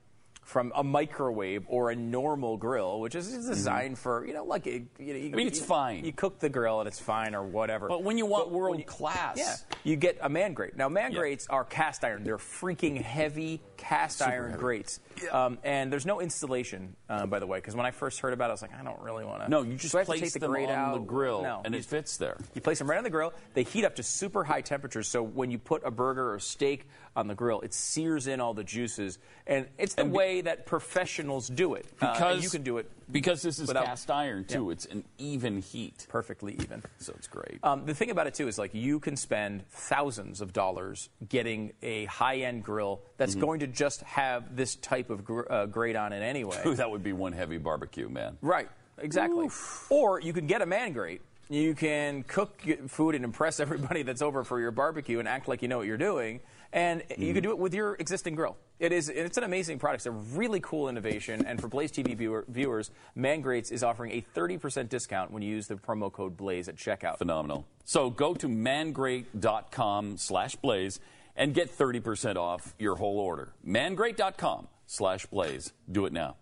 from 0.46 0.72
a 0.76 0.84
microwave 0.84 1.64
or 1.66 1.90
a 1.90 1.96
normal 1.96 2.56
grill, 2.56 3.00
which 3.00 3.16
is 3.16 3.28
designed 3.46 3.98
for 3.98 4.24
you 4.26 4.32
know 4.32 4.44
like 4.44 4.64
you 4.64 4.78
know, 4.80 4.86
you, 5.04 5.12
Mm-hmm. 5.16 5.34
I 5.34 5.36
mean, 5.36 5.46
it's 5.48 5.58
you- 5.58 5.64
fine. 5.66 6.04
You 6.04 6.12
cook 6.12 6.38
the 6.38 6.48
grill 6.48 6.78
and 6.78 6.86
it's 6.86 7.00
fine 7.00 7.34
or 7.34 7.42
whatever. 7.42 7.88
But 7.88 8.04
when 8.04 8.16
you 8.16 8.26
want 8.26 8.48
when 8.50 8.56
world 8.60 8.78
you- 8.78 8.84
class, 8.84 9.36
yeah, 9.36 9.56
you 9.82 9.96
get 9.96 10.18
a 10.22 10.28
man 10.28 10.54
grate. 10.54 10.76
Now 10.76 10.88
man 10.88 11.10
Yeah. 11.12 11.18
grates 11.18 11.48
are 11.50 11.64
cast 11.64 12.04
iron. 12.04 12.22
They're 12.22 12.38
freaking 12.38 12.96
heavy 13.00 13.60
cast 13.76 14.22
iron 14.22 14.56
grates, 14.56 15.00
um, 15.32 15.58
and 15.64 15.92
there's 15.92 16.06
no 16.06 16.20
installation, 16.20 16.94
uh, 17.10 17.26
by 17.26 17.40
the 17.40 17.46
way. 17.46 17.58
Because 17.58 17.74
when 17.74 17.84
I 17.84 17.90
first 17.90 18.20
heard 18.20 18.32
about 18.32 18.46
it, 18.46 18.50
I 18.50 18.52
was 18.52 18.62
like, 18.62 18.74
I 18.78 18.84
don't 18.84 19.00
really 19.00 19.24
want 19.24 19.42
to. 19.42 19.48
no, 19.50 19.62
you 19.62 19.74
just 19.74 19.92
Do 19.92 19.98
I 19.98 20.00
have 20.02 20.06
to 20.06 20.10
place 20.12 20.20
take 20.20 20.32
the 20.34 20.38
them 20.38 20.50
grate 20.52 20.68
on 20.68 20.74
out? 20.76 20.94
the 20.94 21.00
grill, 21.00 21.42
No, 21.42 21.62
and 21.64 21.74
it 21.74 21.84
fits 21.84 22.16
there. 22.18 22.36
you 22.54 22.60
place 22.60 22.78
them 22.78 22.88
right 22.88 22.98
on 22.98 23.04
the 23.04 23.10
grill. 23.10 23.32
They 23.54 23.64
heat 23.64 23.84
up 23.84 23.96
to 23.96 24.02
super 24.04 24.44
high 24.44 24.60
temperatures. 24.60 25.08
So 25.08 25.22
when 25.24 25.50
you 25.50 25.58
put 25.58 25.84
a 25.84 25.90
burger 25.90 26.32
or 26.32 26.38
steak 26.38 26.86
on 27.16 27.26
the 27.28 27.34
grill, 27.34 27.60
it 27.62 27.72
sears 27.72 28.26
in 28.26 28.40
all 28.40 28.54
the 28.54 28.62
juices. 28.62 29.18
And 29.46 29.66
it's 29.78 29.94
the 29.94 30.02
And 30.02 30.10
be- 30.12 30.16
way 30.16 30.40
that 30.42 30.66
professionals 30.66 31.48
do 31.48 31.74
it. 31.74 31.86
Uh, 32.00 32.12
Because 32.12 32.42
you 32.44 32.50
can 32.50 32.62
do 32.62 32.78
it 32.78 32.90
because 33.10 33.40
this 33.42 33.58
is 33.58 33.68
without- 33.68 33.86
cast 33.86 34.10
iron 34.10 34.44
too. 34.44 34.66
Yeah. 34.66 34.72
It's 34.72 34.84
an 34.86 35.04
even 35.18 35.58
heat, 35.62 36.06
perfectly 36.08 36.54
even. 36.60 36.82
so 36.98 37.14
it's 37.16 37.26
great. 37.28 37.58
Um, 37.62 37.86
the 37.86 37.94
thing 37.94 38.10
about 38.10 38.26
it 38.26 38.34
too 38.34 38.48
is 38.48 38.58
like 38.58 38.74
you 38.74 39.00
can 39.00 39.16
spend 39.16 39.66
thousands 39.70 40.40
of 40.40 40.52
dollars 40.52 41.08
getting 41.28 41.72
a 41.82 42.04
high-end 42.06 42.62
grill 42.64 43.00
that's 43.16 43.32
Mm-hmm. 43.32 43.40
going 43.40 43.60
to 43.60 43.66
just 43.66 44.02
have 44.02 44.54
this 44.56 44.76
type 44.76 45.10
of 45.10 45.24
gr- 45.24 45.50
uh, 45.50 45.66
grate 45.66 45.96
on 45.96 46.12
it 46.12 46.20
anyway. 46.22 46.60
That 46.76 46.90
would 46.90 47.02
be 47.02 47.12
one 47.14 47.32
heavy 47.32 47.58
barbecue, 47.58 48.08
man. 48.08 48.36
Right, 48.42 48.68
exactly. 48.98 49.48
Or 49.88 50.20
you 50.20 50.32
can 50.32 50.46
get 50.46 50.60
a 50.62 50.66
man 50.66 50.92
grate. 50.92 51.22
You 51.48 51.74
can 51.76 52.24
cook 52.24 52.60
food 52.88 53.14
and 53.14 53.24
impress 53.24 53.60
everybody 53.66 54.02
that's 54.02 54.20
over 54.20 54.42
for 54.42 54.58
your 54.60 54.72
barbecue 54.72 55.20
and 55.20 55.28
act 55.28 55.46
like 55.48 55.62
you 55.62 55.68
know 55.68 55.78
what 55.78 55.86
you're 55.86 55.96
doing. 55.96 56.40
And 56.76 57.02
you 57.08 57.16
can 57.16 57.26
mm-hmm. 57.26 57.40
do 57.40 57.50
it 57.52 57.58
with 57.58 57.72
your 57.72 57.94
existing 57.94 58.34
grill. 58.34 58.58
It 58.78 58.92
is 58.92 59.08
it's 59.08 59.38
an 59.38 59.44
amazing 59.44 59.78
product. 59.78 60.00
It's 60.00 60.06
a 60.06 60.10
really 60.10 60.60
cool 60.60 60.90
innovation. 60.90 61.46
And 61.46 61.58
for 61.58 61.68
Blaze 61.68 61.90
TV 61.90 62.14
viewer, 62.14 62.44
viewers, 62.48 62.90
Man 63.14 63.40
Grates 63.40 63.70
is 63.70 63.82
offering 63.82 64.12
a 64.12 64.24
30% 64.38 64.90
discount 64.90 65.30
when 65.30 65.40
you 65.42 65.48
use 65.48 65.68
the 65.68 65.76
promo 65.76 66.12
code 66.12 66.36
Blaze 66.36 66.68
at 66.68 66.76
checkout. 66.76 67.16
Phenomenal. 67.16 67.66
So 67.86 68.10
go 68.10 68.34
to 68.34 68.46
mangrate.com 68.46 70.18
slash 70.18 70.56
blaze 70.56 71.00
and 71.34 71.54
get 71.54 71.76
30% 71.76 72.36
off 72.36 72.74
your 72.78 72.96
whole 72.96 73.18
order. 73.18 73.54
mangrate.com 73.64 74.68
slash 74.86 75.24
blaze. 75.26 75.72
Do 75.90 76.04
it 76.04 76.12
now. 76.12 76.36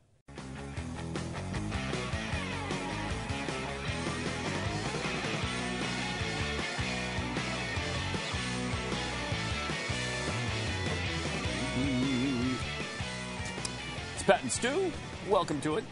It's 14.25 14.31
Pat 14.31 14.43
and 14.43 14.51
Stu. 14.51 14.91
Welcome 15.29 15.61
to 15.61 15.77
it. 15.77 15.85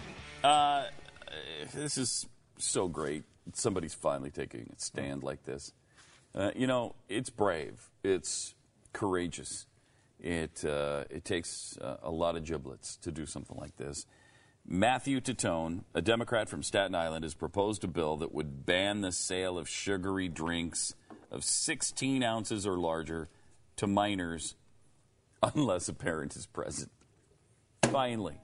Uh, 0.42 0.84
this 1.74 1.98
is 1.98 2.24
so 2.56 2.88
great. 2.88 3.24
Somebody's 3.52 3.92
finally 3.92 4.30
taking 4.30 4.72
a 4.74 4.80
stand 4.80 5.22
like 5.22 5.44
this. 5.44 5.74
Uh, 6.34 6.50
you 6.56 6.66
know, 6.66 6.94
it's 7.10 7.28
brave. 7.28 7.90
It's 8.02 8.54
courageous. 8.94 9.66
It 10.18 10.64
uh, 10.64 11.04
it 11.10 11.26
takes 11.26 11.76
uh, 11.76 11.98
a 12.02 12.10
lot 12.10 12.36
of 12.36 12.44
giblets 12.46 12.96
to 13.02 13.12
do 13.12 13.26
something 13.26 13.58
like 13.58 13.76
this. 13.76 14.06
Matthew 14.66 15.20
Titone, 15.20 15.84
a 15.94 16.00
Democrat 16.00 16.48
from 16.48 16.62
Staten 16.62 16.94
Island, 16.94 17.24
has 17.24 17.34
proposed 17.34 17.84
a 17.84 17.88
bill 17.88 18.16
that 18.16 18.32
would 18.32 18.64
ban 18.64 19.02
the 19.02 19.12
sale 19.12 19.58
of 19.58 19.68
sugary 19.68 20.28
drinks 20.28 20.94
of 21.30 21.44
16 21.44 22.22
ounces 22.22 22.66
or 22.66 22.78
larger 22.78 23.28
to 23.76 23.86
minors 23.86 24.56
unless 25.54 25.86
a 25.86 25.92
parent 25.92 26.34
is 26.34 26.46
present. 26.46 26.90
Finally. 27.90 28.36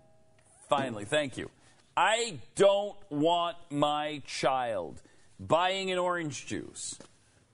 Finally. 0.69 1.05
Thank 1.05 1.37
you. 1.37 1.51
I 1.97 2.39
don't 2.55 2.97
want 3.11 3.57
my 3.71 4.23
child 4.27 5.03
buying 5.41 5.91
an 5.91 5.99
orange 5.99 6.47
juice 6.47 6.99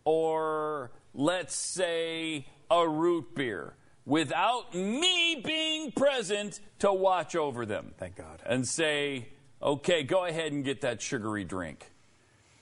or, 0.04 0.90
let's 1.14 1.54
say, 1.54 2.46
a 2.70 2.88
root 2.88 3.34
beer 3.34 3.74
without 4.04 4.74
me 4.74 5.40
being 5.44 5.92
present 5.92 6.60
to 6.80 6.92
watch 6.92 7.34
over 7.36 7.64
them. 7.64 7.92
Thank 7.96 8.16
God. 8.16 8.42
And 8.44 8.66
say, 8.68 9.28
okay, 9.62 10.02
go 10.02 10.26
ahead 10.26 10.52
and 10.52 10.62
get 10.64 10.82
that 10.82 11.00
sugary 11.00 11.44
drink. 11.44 11.90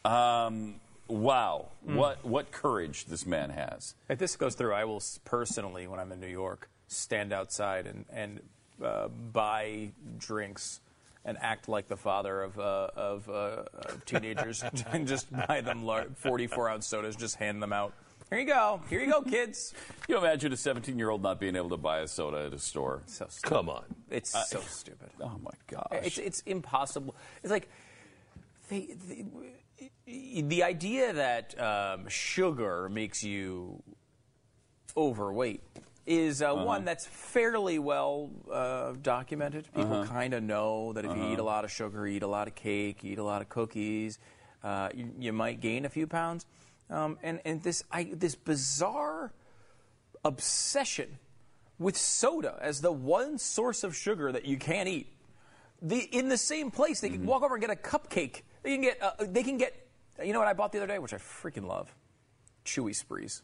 Um, 0.04 0.76
wow. 1.08 1.66
What, 1.82 2.24
what 2.24 2.52
courage 2.52 3.06
this 3.06 3.26
man 3.26 3.50
has. 3.50 3.94
If 4.08 4.18
this 4.18 4.36
goes 4.36 4.54
through, 4.54 4.74
I 4.74 4.84
will 4.84 5.02
personally, 5.24 5.88
when 5.88 5.98
I'm 5.98 6.12
in 6.12 6.20
New 6.20 6.28
York, 6.28 6.68
stand 6.86 7.32
outside 7.32 7.86
and, 7.86 8.04
and 8.12 8.40
uh, 8.82 9.08
buy 9.08 9.90
drinks 10.18 10.80
and 11.24 11.38
act 11.40 11.68
like 11.68 11.88
the 11.88 11.96
father 11.96 12.42
of, 12.42 12.58
uh, 12.58 12.88
of, 12.96 13.28
uh, 13.28 13.64
of 13.74 14.04
teenagers 14.04 14.64
and 14.92 15.06
just 15.06 15.30
buy 15.46 15.60
them 15.60 15.84
lar- 15.84 16.08
44 16.16 16.68
ounce 16.68 16.86
sodas, 16.86 17.16
just 17.16 17.36
hand 17.36 17.62
them 17.62 17.72
out. 17.72 17.92
Here 18.30 18.40
you 18.40 18.46
go. 18.46 18.80
Here 18.88 19.00
you 19.00 19.12
go, 19.12 19.20
kids. 19.20 19.74
You 20.08 20.16
imagine 20.16 20.52
a 20.52 20.56
17 20.56 20.98
year 20.98 21.10
old 21.10 21.22
not 21.22 21.38
being 21.38 21.54
able 21.54 21.68
to 21.68 21.76
buy 21.76 21.98
a 21.98 22.08
soda 22.08 22.46
at 22.46 22.54
a 22.54 22.58
store? 22.58 23.02
So 23.06 23.26
stupid. 23.28 23.54
Come 23.54 23.68
on. 23.68 23.84
It's 24.10 24.30
so 24.48 24.60
stupid. 24.60 25.10
Oh 25.20 25.38
my 25.42 25.50
gosh. 25.66 26.04
It's, 26.04 26.18
it's 26.18 26.40
impossible. 26.46 27.14
It's 27.42 27.50
like 27.52 27.68
they, 28.68 28.94
the, 30.06 30.42
the 30.42 30.62
idea 30.62 31.12
that 31.12 31.60
um, 31.60 32.08
sugar 32.08 32.88
makes 32.88 33.22
you 33.22 33.82
overweight 34.96 35.62
is 36.06 36.42
uh, 36.42 36.52
one 36.52 36.84
that's 36.84 37.06
fairly 37.06 37.78
well 37.78 38.30
uh, 38.50 38.92
documented. 39.00 39.68
People 39.74 40.04
kind 40.04 40.34
of 40.34 40.42
know 40.42 40.92
that 40.94 41.04
if 41.04 41.16
you 41.16 41.32
eat 41.32 41.38
a 41.38 41.44
lot 41.44 41.64
of 41.64 41.70
sugar, 41.70 42.06
eat 42.06 42.22
a 42.22 42.26
lot 42.26 42.48
of 42.48 42.54
cake, 42.54 43.04
eat 43.04 43.18
a 43.18 43.24
lot 43.24 43.40
of 43.40 43.48
cookies, 43.48 44.18
uh, 44.64 44.88
you, 44.94 45.10
you 45.18 45.32
might 45.32 45.60
gain 45.60 45.84
a 45.84 45.88
few 45.88 46.06
pounds. 46.06 46.46
Um, 46.90 47.18
and 47.22 47.40
and 47.44 47.62
this 47.62 47.84
I, 47.90 48.04
this 48.12 48.34
bizarre 48.34 49.32
obsession 50.24 51.18
with 51.78 51.96
soda 51.96 52.58
as 52.60 52.80
the 52.80 52.92
one 52.92 53.38
source 53.38 53.84
of 53.84 53.94
sugar 53.96 54.32
that 54.32 54.44
you 54.44 54.56
can't 54.56 54.88
eat. 54.88 55.08
The, 55.80 55.98
in 55.98 56.28
the 56.28 56.36
same 56.36 56.70
place, 56.70 57.00
they 57.00 57.10
can 57.10 57.26
walk 57.26 57.42
over 57.42 57.56
and 57.56 57.60
get 57.60 57.70
a 57.70 57.74
cupcake. 57.74 58.42
They 58.62 58.74
can 58.74 58.82
get, 58.82 59.02
uh, 59.02 59.12
they 59.18 59.42
can 59.42 59.58
get, 59.58 59.88
you 60.22 60.32
know 60.32 60.38
what 60.38 60.46
I 60.46 60.52
bought 60.52 60.70
the 60.70 60.78
other 60.78 60.86
day, 60.86 61.00
which 61.00 61.12
I 61.12 61.16
freaking 61.16 61.66
love? 61.66 61.92
Chewy 62.64 62.94
Sprees. 62.94 63.42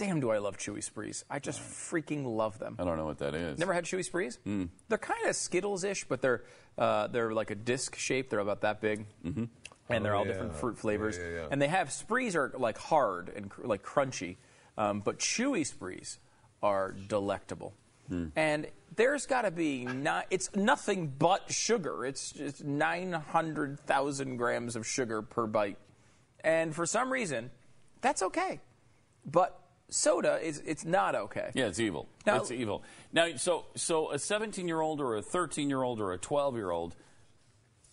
Damn, 0.00 0.18
do 0.18 0.30
I 0.30 0.38
love 0.38 0.56
Chewy 0.56 0.82
Sprees. 0.82 1.26
I 1.28 1.40
just 1.40 1.60
freaking 1.60 2.24
love 2.24 2.58
them. 2.58 2.74
I 2.78 2.84
don't 2.84 2.96
know 2.96 3.04
what 3.04 3.18
that 3.18 3.34
is. 3.34 3.58
Never 3.58 3.74
had 3.74 3.84
Chewy 3.84 4.02
Sprees? 4.02 4.38
Hmm. 4.44 4.64
They're 4.88 4.96
kind 4.96 5.26
of 5.26 5.36
Skittles-ish, 5.36 6.04
but 6.04 6.22
they're 6.22 6.42
uh, 6.78 7.08
they're 7.08 7.34
like 7.34 7.50
a 7.50 7.54
disc 7.54 7.96
shape. 7.96 8.30
They're 8.30 8.38
about 8.38 8.62
that 8.62 8.80
big, 8.80 9.04
mm-hmm. 9.22 9.44
and 9.90 10.02
they're 10.04 10.14
Oh, 10.14 10.20
all 10.20 10.26
yeah. 10.26 10.32
different 10.32 10.56
fruit 10.56 10.78
flavors. 10.78 11.18
Yeah, 11.18 11.24
yeah, 11.24 11.34
yeah. 11.42 11.46
And 11.50 11.60
they 11.60 11.68
have 11.68 11.92
Sprees 11.92 12.34
are 12.34 12.50
like 12.56 12.78
hard 12.78 13.28
and 13.36 13.50
cr- 13.50 13.66
like 13.66 13.82
crunchy, 13.82 14.36
um, 14.78 15.00
but 15.00 15.18
Chewy 15.18 15.66
Sprees 15.66 16.18
are 16.62 16.92
delectable. 16.92 17.74
Hmm. 18.08 18.28
And 18.36 18.68
there's 18.96 19.26
got 19.26 19.42
to 19.42 19.50
be 19.50 19.84
not. 19.84 20.26
It's 20.30 20.48
nothing 20.56 21.12
but 21.18 21.52
sugar. 21.52 22.06
It's 22.06 22.32
just 22.32 22.64
nine 22.64 23.12
hundred 23.12 23.78
thousand 23.80 24.38
grams 24.38 24.76
of 24.76 24.86
sugar 24.86 25.20
per 25.20 25.46
bite, 25.46 25.76
and 26.42 26.74
for 26.74 26.86
some 26.86 27.12
reason, 27.12 27.50
that's 28.00 28.22
okay. 28.22 28.60
But 29.26 29.59
soda 29.90 30.38
is 30.42 30.62
it's 30.64 30.84
not 30.84 31.14
okay. 31.14 31.50
Yeah, 31.54 31.66
it's 31.66 31.78
evil. 31.80 32.08
Now- 32.26 32.36
it's 32.36 32.50
evil. 32.50 32.82
Now, 33.12 33.36
so 33.36 33.66
so 33.74 34.10
a 34.12 34.18
17 34.18 34.66
year 34.68 34.80
old 34.80 35.00
or 35.00 35.16
a 35.16 35.22
13 35.22 35.68
year 35.68 35.82
old 35.82 36.00
or 36.00 36.12
a 36.12 36.18
12 36.18 36.54
year 36.56 36.70
old 36.70 36.94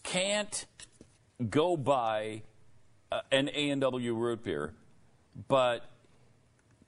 can't 0.03 0.65
go 1.49 1.75
buy 1.77 2.43
uh, 3.11 3.21
an 3.31 3.49
A 3.53 3.69
and 3.69 3.81
W 3.81 4.13
root 4.15 4.43
beer, 4.43 4.73
but 5.47 5.83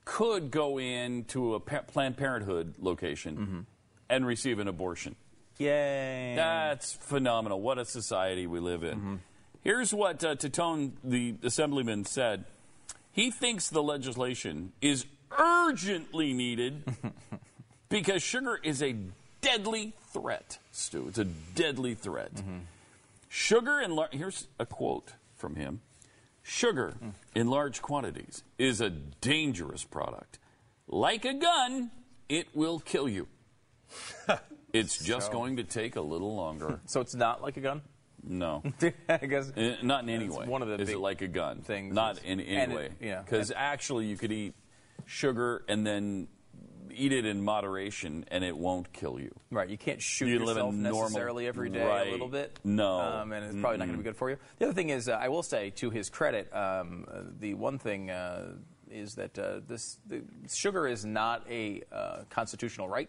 could 0.04 0.50
go 0.50 0.78
into 0.78 1.54
a 1.54 1.60
pa- 1.60 1.82
Planned 1.82 2.16
Parenthood 2.16 2.74
location 2.78 3.36
Mm-hmm. 3.36 3.60
and 4.08 4.26
receive 4.26 4.58
an 4.58 4.68
abortion. 4.68 5.14
Yay! 5.58 6.32
That's 6.36 6.92
phenomenal. 6.94 7.60
What 7.60 7.78
a 7.78 7.84
society 7.84 8.46
we 8.46 8.60
live 8.60 8.82
in. 8.82 8.96
Mm-hmm. 8.98 9.14
Here's 9.62 9.92
what 9.92 10.24
uh, 10.24 10.34
Titone, 10.36 10.92
the 11.04 11.34
assemblyman, 11.42 12.06
said. 12.06 12.44
He 13.12 13.30
thinks 13.30 13.68
the 13.68 13.82
legislation 13.82 14.72
is 14.80 15.06
urgently 15.38 16.32
needed 16.32 16.84
because 17.88 18.22
sugar 18.22 18.58
is 18.62 18.82
a 18.82 18.94
deadly 19.40 19.94
threat, 20.12 20.58
Stu. 20.72 21.06
It's 21.08 21.18
a 21.18 21.24
deadly 21.24 21.94
threat. 21.94 22.34
Mm-hmm. 22.34 22.58
Sugar 23.28 23.80
and 23.80 23.94
lar- 23.94 24.08
here's 24.12 24.48
a 24.58 24.66
quote 24.66 25.12
from 25.36 25.56
him. 25.56 25.80
Sugar 26.42 26.94
mm. 27.02 27.12
in 27.34 27.48
large 27.48 27.82
quantities 27.82 28.42
is 28.58 28.80
a 28.80 28.90
dangerous 28.90 29.84
product. 29.84 30.38
Like 30.88 31.24
a 31.24 31.34
gun, 31.34 31.90
it 32.28 32.48
will 32.54 32.80
kill 32.80 33.08
you. 33.08 33.28
It's 34.72 35.02
just 35.02 35.32
going 35.32 35.56
to 35.56 35.64
take 35.64 35.96
a 35.96 36.00
little 36.00 36.36
longer. 36.36 36.80
So 36.86 37.00
it's 37.00 37.14
not 37.14 37.42
like 37.42 37.56
a 37.56 37.60
gun. 37.60 37.82
No. 38.22 38.62
I 39.08 39.16
guess. 39.26 39.50
Uh, 39.56 39.76
Not 39.82 40.04
in 40.04 40.10
any 40.10 40.28
way. 40.28 40.46
one 40.46 40.62
of 40.62 40.68
the 40.68 40.80
is 40.80 40.88
it 40.90 40.98
like 40.98 41.22
a 41.22 41.28
gun? 41.28 41.62
things 41.62 41.94
Not 41.94 42.18
is- 42.18 42.24
in 42.24 42.40
any 42.40 42.72
it- 42.72 42.76
way. 42.76 42.88
yeah. 43.00 43.22
Because 43.22 43.52
actually, 43.54 44.06
you 44.06 44.16
could 44.16 44.32
eat 44.32 44.54
sugar 45.06 45.64
and 45.68 45.86
then 45.86 46.28
eat 46.92 47.12
it 47.12 47.24
in 47.24 47.40
moderation, 47.42 48.24
and 48.32 48.42
it 48.42 48.56
won't 48.56 48.92
kill 48.92 49.18
you. 49.20 49.32
Right, 49.50 49.68
you 49.68 49.78
can't 49.78 50.02
shoot 50.02 50.26
You 50.26 50.40
yourself 50.40 50.74
normal- 50.74 51.02
necessarily 51.02 51.46
every 51.46 51.70
day 51.70 51.84
Right. 51.86 52.08
a 52.08 52.10
little 52.10 52.28
bit. 52.28 52.58
No. 52.64 52.98
um, 53.00 53.32
and 53.32 53.44
it's 53.44 53.54
probably 53.60 53.78
not 53.78 53.84
going 53.86 53.96
to 53.96 54.02
be 54.02 54.04
good 54.04 54.16
for 54.16 54.28
you. 54.28 54.38
The 54.58 54.64
other 54.66 54.74
thing 54.74 54.90
is, 54.90 55.08
uh, 55.08 55.12
I 55.12 55.28
will 55.28 55.44
say 55.44 55.70
to 55.76 55.90
his 55.90 56.10
credit, 56.10 56.52
um, 56.54 57.06
uh, 57.08 57.22
the 57.38 57.54
one 57.54 57.78
thing 57.78 58.10
uh, 58.10 58.54
is 58.90 59.14
that 59.14 59.38
uh, 59.38 59.60
this 59.68 59.98
the 60.08 60.22
sugar 60.52 60.88
is 60.88 61.04
not 61.04 61.46
a 61.48 61.82
uh, 61.92 62.22
constitutional 62.28 62.88
right, 62.88 63.08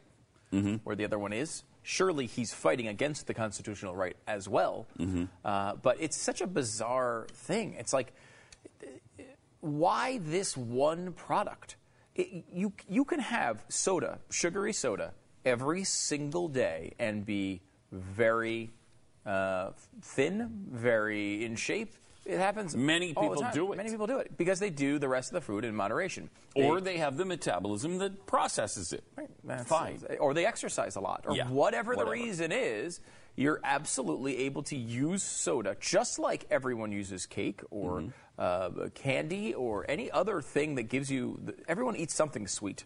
Mm-hmm. 0.53 0.75
where 0.83 0.95
the 0.95 1.05
other 1.05 1.17
one 1.17 1.33
is. 1.33 1.63
Surely 1.84 2.26
he's 2.26 2.53
fighting 2.53 2.88
against 2.88 3.28
the 3.28 3.34
constitutional 3.34 3.95
right 3.95 4.16
as 4.28 4.48
well. 4.48 4.88
Mm-hmm. 4.99 5.26
Uh, 5.44 5.76
but 5.76 5.98
it's 5.99 6.18
such 6.18 6.41
a 6.41 6.48
bizarre 6.48 7.28
thing. 7.34 7.76
It's 7.80 7.94
like 7.94 8.14
why 9.62 10.20
this 10.20 10.58
one 10.58 11.14
product? 11.14 11.78
It, 12.16 12.45
you 12.52 12.74
you 12.90 13.06
can 13.06 13.20
have 13.20 13.64
soda, 13.70 14.20
sugary 14.30 14.74
soda, 14.74 15.14
every 15.45 15.84
single 15.84 16.48
day 16.48 16.94
and 16.99 17.26
be 17.26 17.62
very 17.91 18.72
uh, 19.26 19.72
thin, 20.02 20.49
very 20.70 21.45
in 21.45 21.56
shape. 21.56 21.94
It 22.26 22.38
happens. 22.38 22.76
Many 22.76 23.14
the 23.14 23.19
people 23.22 23.43
do 23.53 23.73
it. 23.73 23.77
Many 23.77 23.89
people 23.89 24.06
do 24.07 24.19
it 24.19 24.38
because 24.38 24.60
they 24.60 24.69
do 24.69 24.99
the 24.99 25.07
rest 25.07 25.30
of 25.31 25.34
the 25.34 25.41
food 25.41 25.65
in 25.65 25.76
moderation. 25.76 26.30
Or 26.56 26.80
they 26.80 26.98
have 26.98 27.18
the 27.18 27.26
metabolism 27.26 27.98
that 27.98 28.26
processes 28.27 28.93
it. 28.93 29.03
That's- 29.43 29.68
Fine. 29.68 30.02
Or 30.19 30.34
they 30.34 30.45
exercise 30.45 30.95
a 30.95 30.99
lot, 31.02 31.26
or 31.27 31.35
Yeah, 31.35 31.48
whatever 31.49 31.95
the 31.95 32.06
reason 32.06 32.52
is. 32.52 32.99
You're 33.38 33.61
absolutely 33.64 34.39
able 34.39 34.61
to 34.64 34.76
use 34.76 35.23
soda 35.23 35.77
just 35.80 36.19
like 36.19 36.45
everyone 36.52 36.91
uses 36.91 37.26
cake 37.26 37.61
or 37.72 38.02
Mm-hmm. 38.02 38.10
uh, 38.85 38.89
candy 38.93 39.53
or 39.53 39.85
any 39.89 40.11
other 40.11 40.41
thing 40.41 40.76
that 40.76 40.84
gives 40.84 41.10
you. 41.10 41.39
Everyone 41.68 41.95
eats 41.95 42.14
something 42.14 42.45
sweet. 42.48 42.84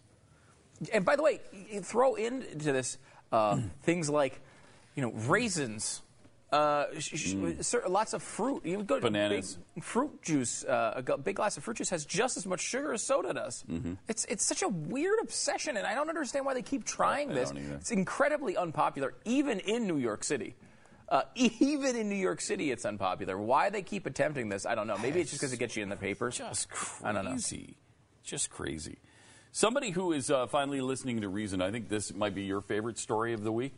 And 0.93 1.03
by 1.03 1.15
the 1.15 1.23
way, 1.23 1.39
throw 1.81 2.13
into 2.15 2.71
this 2.71 2.99
uh, 3.31 3.59
things 3.83 4.07
like, 4.09 4.39
you 4.95 5.01
know, 5.01 5.11
raisins. 5.27 6.01
Uh, 6.55 6.99
sh- 6.99 7.33
sh- 7.61 7.75
lots 7.87 8.13
of 8.13 8.23
fruit. 8.23 8.65
You 8.65 8.81
go 8.83 8.95
to 8.95 9.01
Mm. 9.01 9.11
Bananas. 9.11 9.57
Big 9.75 9.83
fruit 9.83 10.21
juice. 10.21 10.63
Uh, 10.63 11.01
a 11.07 11.17
big 11.17 11.35
glass 11.35 11.57
of 11.57 11.63
fruit 11.63 11.77
juice 11.77 11.89
has 11.89 12.05
just 12.05 12.37
as 12.37 12.45
much 12.45 12.61
sugar 12.61 12.93
as 12.93 13.03
soda 13.03 13.33
does. 13.33 13.63
Mm-hmm. 13.69 13.93
It's 14.07 14.25
it's 14.25 14.45
such 14.45 14.61
a 14.61 14.67
weird 14.67 15.19
obsession, 15.21 15.75
and 15.77 15.85
I 15.85 15.93
don't 15.95 16.09
understand 16.09 16.45
why 16.45 16.53
they 16.53 16.61
keep 16.61 16.85
trying 16.85 17.31
I 17.31 17.33
this. 17.35 17.51
It's 17.51 17.91
incredibly 17.91 18.55
unpopular, 18.55 19.13
even 19.25 19.59
in 19.59 19.85
New 19.87 19.97
York 19.97 20.23
City. 20.23 20.55
Uh, 21.09 21.23
even 21.35 21.95
in 21.95 22.09
New 22.09 22.15
York 22.15 22.41
City, 22.41 22.71
it's 22.71 22.85
unpopular. 22.85 23.37
Why 23.37 23.69
they 23.69 23.81
keep 23.81 24.05
attempting 24.05 24.49
this, 24.49 24.65
I 24.65 24.73
don't 24.75 24.87
know. 24.87 24.97
Maybe 24.97 25.19
it's 25.21 25.29
just 25.31 25.41
because 25.41 25.53
it 25.53 25.57
gets 25.57 25.75
you 25.75 25.83
in 25.83 25.89
the 25.89 25.95
papers. 25.97 26.37
Just 26.37 26.69
crazy. 26.69 27.05
I 27.05 27.11
don't 27.11 27.25
know. 27.25 27.37
Just 28.23 28.49
crazy. 28.49 28.97
Somebody 29.51 29.91
who 29.91 30.13
is 30.13 30.31
uh, 30.31 30.47
finally 30.47 30.81
listening 30.81 31.21
to 31.21 31.29
reason. 31.29 31.61
I 31.61 31.69
think 31.71 31.89
this 31.89 32.13
might 32.13 32.33
be 32.33 32.43
your 32.43 32.61
favorite 32.61 32.97
story 32.97 33.33
of 33.33 33.43
the 33.43 33.51
week. 33.51 33.73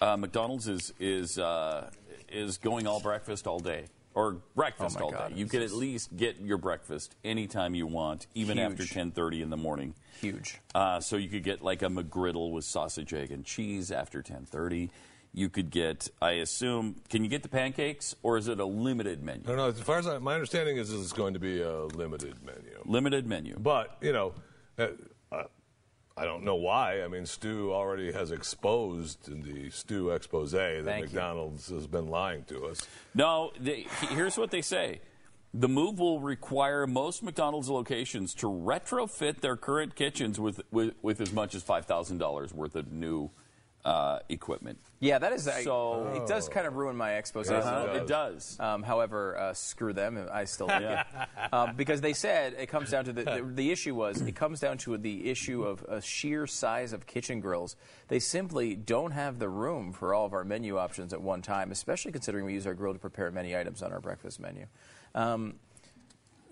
Uh, 0.00 0.16
McDonald's 0.16 0.66
is 0.68 0.94
is 0.98 1.38
uh, 1.38 1.90
is 2.30 2.58
going 2.58 2.86
all 2.86 3.00
breakfast 3.00 3.46
all 3.46 3.60
day 3.60 3.86
or 4.14 4.38
breakfast 4.54 4.96
Oh 5.00 5.04
all 5.04 5.10
God, 5.12 5.30
day. 5.30 5.38
You 5.38 5.44
this 5.44 5.52
can 5.52 5.62
at 5.62 5.72
least 5.72 6.16
get 6.16 6.40
your 6.40 6.58
breakfast 6.58 7.14
anytime 7.24 7.74
you 7.74 7.86
want, 7.86 8.26
even 8.34 8.58
Huge. 8.58 8.72
after 8.72 8.82
10:30 8.84 9.42
in 9.42 9.50
the 9.50 9.56
morning. 9.56 9.94
Huge. 10.20 10.58
Uh, 10.74 11.00
so 11.00 11.16
you 11.16 11.28
could 11.28 11.44
get 11.44 11.62
like 11.62 11.82
a 11.82 11.86
McGriddle 11.86 12.50
with 12.52 12.64
sausage, 12.64 13.14
egg, 13.14 13.30
and 13.30 13.44
cheese 13.44 13.90
after 13.92 14.22
10:30. 14.22 14.90
You 15.32 15.48
could 15.48 15.70
get, 15.70 16.08
I 16.20 16.32
assume, 16.32 16.96
can 17.08 17.22
you 17.22 17.30
get 17.30 17.44
the 17.44 17.48
pancakes, 17.48 18.16
or 18.24 18.36
is 18.36 18.48
it 18.48 18.58
a 18.58 18.64
limited 18.64 19.22
menu? 19.22 19.42
I 19.44 19.48
don't 19.50 19.56
know. 19.58 19.68
As 19.68 19.78
far 19.80 19.98
as 19.98 20.08
I, 20.08 20.18
my 20.18 20.34
understanding 20.34 20.76
is, 20.76 20.92
it's 20.92 21.12
going 21.12 21.34
to 21.34 21.38
be 21.38 21.62
a 21.62 21.84
limited 21.84 22.34
menu. 22.44 22.82
Limited 22.84 23.26
menu. 23.28 23.56
But 23.56 23.96
you 24.00 24.12
know, 24.12 24.34
uh, 24.76 24.88
I 26.16 26.24
don't 26.24 26.44
know 26.44 26.56
why. 26.56 27.02
I 27.02 27.08
mean, 27.08 27.24
Stu 27.24 27.72
already 27.72 28.12
has 28.12 28.30
exposed 28.30 29.28
in 29.28 29.42
the 29.42 29.70
Stu 29.70 30.10
expose 30.10 30.52
that 30.52 30.84
Thank 30.84 30.86
you. 30.86 31.04
McDonald's 31.04 31.68
has 31.68 31.86
been 31.86 32.08
lying 32.08 32.44
to 32.44 32.66
us. 32.66 32.86
No, 33.14 33.52
they, 33.58 33.86
here's 34.10 34.36
what 34.36 34.50
they 34.50 34.62
say. 34.62 35.00
The 35.52 35.68
move 35.68 35.98
will 35.98 36.20
require 36.20 36.86
most 36.86 37.22
McDonald's 37.22 37.68
locations 37.68 38.34
to 38.34 38.46
retrofit 38.46 39.40
their 39.40 39.56
current 39.56 39.96
kitchens 39.96 40.38
with, 40.38 40.60
with, 40.70 40.94
with 41.02 41.20
as 41.20 41.32
much 41.32 41.54
as 41.54 41.64
$5,000 41.64 42.52
worth 42.52 42.76
of 42.76 42.92
new 42.92 43.30
uh, 43.84 44.18
equipment. 44.28 44.78
Yeah, 45.00 45.18
that 45.18 45.32
is. 45.32 45.48
I- 45.48 45.64
So- 45.64 46.12
it 46.14 46.26
does 46.28 46.48
kind 46.48 46.66
of 46.66 46.74
ruin 46.76 46.96
my 46.96 47.14
expose. 47.14 47.48
A 47.48 47.92
it 47.96 48.06
does. 48.06 48.58
Um, 48.60 48.82
however, 48.82 49.38
uh, 49.38 49.54
screw 49.54 49.92
them. 49.92 50.28
I 50.30 50.44
still 50.44 50.66
like 50.66 50.82
it 50.82 50.98
um, 51.52 51.76
because 51.76 52.00
they 52.02 52.12
said 52.12 52.54
it 52.58 52.66
comes 52.66 52.90
down 52.90 53.06
to 53.06 53.12
the, 53.12 53.24
the 53.24 53.42
the 53.54 53.70
issue 53.70 53.94
was 53.94 54.20
it 54.20 54.32
comes 54.36 54.60
down 54.60 54.76
to 54.78 54.98
the 54.98 55.30
issue 55.30 55.62
of 55.64 55.82
a 55.88 56.02
sheer 56.02 56.46
size 56.46 56.92
of 56.92 57.06
kitchen 57.06 57.40
grills. 57.40 57.76
They 58.08 58.18
simply 58.18 58.74
don't 58.76 59.12
have 59.12 59.38
the 59.38 59.48
room 59.48 59.92
for 59.92 60.12
all 60.14 60.26
of 60.26 60.34
our 60.34 60.44
menu 60.44 60.76
options 60.76 61.12
at 61.14 61.22
one 61.22 61.40
time, 61.40 61.70
especially 61.72 62.12
considering 62.12 62.44
we 62.44 62.52
use 62.52 62.66
our 62.66 62.74
grill 62.74 62.92
to 62.92 62.98
prepare 62.98 63.30
many 63.30 63.56
items 63.56 63.82
on 63.82 63.92
our 63.92 64.00
breakfast 64.00 64.40
menu. 64.40 64.66
Um, 65.14 65.54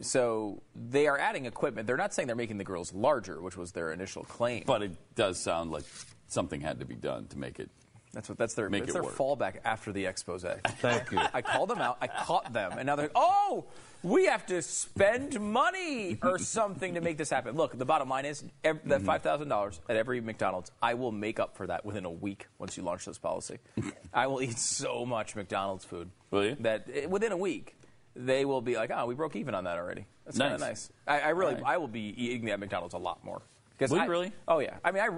so 0.00 0.62
they 0.76 1.08
are 1.08 1.18
adding 1.18 1.46
equipment. 1.46 1.86
They're 1.86 1.96
not 1.96 2.14
saying 2.14 2.28
they're 2.28 2.36
making 2.36 2.58
the 2.58 2.64
grills 2.64 2.92
larger, 2.94 3.40
which 3.42 3.56
was 3.56 3.72
their 3.72 3.92
initial 3.92 4.22
claim. 4.24 4.62
But 4.66 4.82
it 4.82 4.92
does 5.16 5.38
sound 5.40 5.72
like 5.72 5.84
something 6.28 6.60
had 6.60 6.78
to 6.80 6.84
be 6.86 6.94
done 6.94 7.26
to 7.28 7.38
make 7.38 7.58
it. 7.58 7.70
That's 8.14 8.26
what 8.28 8.38
that's 8.38 8.54
their 8.54 8.70
Make 8.70 8.84
that's 8.84 8.90
it 8.90 8.94
their 8.94 9.02
work. 9.02 9.14
fallback 9.16 9.56
after 9.66 9.92
the 9.92 10.06
expose. 10.06 10.42
Thank 10.42 11.12
you. 11.12 11.18
I 11.34 11.42
called 11.42 11.68
them 11.68 11.80
out. 11.80 11.98
I 12.00 12.06
caught 12.06 12.50
them, 12.54 12.72
and 12.78 12.86
now 12.86 12.96
they're 12.96 13.04
like, 13.06 13.12
"Oh, 13.14 13.66
we 14.02 14.24
have 14.26 14.46
to 14.46 14.62
spend 14.62 15.38
money 15.38 16.18
or 16.22 16.38
something 16.38 16.94
to 16.94 17.02
make 17.02 17.18
this 17.18 17.28
happen." 17.28 17.54
Look, 17.54 17.76
the 17.76 17.84
bottom 17.84 18.08
line 18.08 18.24
is 18.24 18.42
ev- 18.64 18.80
that 18.86 19.02
five 19.02 19.20
thousand 19.20 19.48
dollars 19.50 19.78
at 19.90 19.96
every 19.96 20.22
McDonald's. 20.22 20.70
I 20.80 20.94
will 20.94 21.12
make 21.12 21.38
up 21.38 21.54
for 21.54 21.66
that 21.66 21.84
within 21.84 22.06
a 22.06 22.10
week 22.10 22.46
once 22.58 22.78
you 22.78 22.82
launch 22.82 23.04
this 23.04 23.18
policy. 23.18 23.58
I 24.14 24.26
will 24.26 24.40
eat 24.40 24.58
so 24.58 25.04
much 25.04 25.36
McDonald's 25.36 25.84
food 25.84 26.08
Will 26.30 26.46
you? 26.46 26.56
that 26.60 26.88
eh, 26.92 27.04
within 27.04 27.32
a 27.32 27.36
week 27.36 27.76
they 28.16 28.46
will 28.46 28.62
be 28.62 28.74
like, 28.76 28.90
"Oh, 28.92 29.04
we 29.04 29.14
broke 29.16 29.36
even 29.36 29.54
on 29.54 29.64
that 29.64 29.76
already." 29.76 30.06
That's 30.24 30.38
kind 30.38 30.54
of 30.54 30.60
Nice. 30.60 30.88
nice. 31.06 31.22
I, 31.22 31.26
I 31.26 31.28
really, 31.30 31.54
Right. 31.56 31.62
I 31.66 31.76
will 31.76 31.88
be 31.88 32.14
eating 32.16 32.48
at 32.48 32.58
McDonald's 32.58 32.94
a 32.94 32.98
lot 32.98 33.22
more. 33.22 33.42
Will 33.80 33.88
you 33.90 33.98
I- 33.98 34.06
really? 34.06 34.32
Oh 34.48 34.60
yeah. 34.60 34.78
I 34.82 34.92
mean, 34.92 35.02
I 35.02 35.08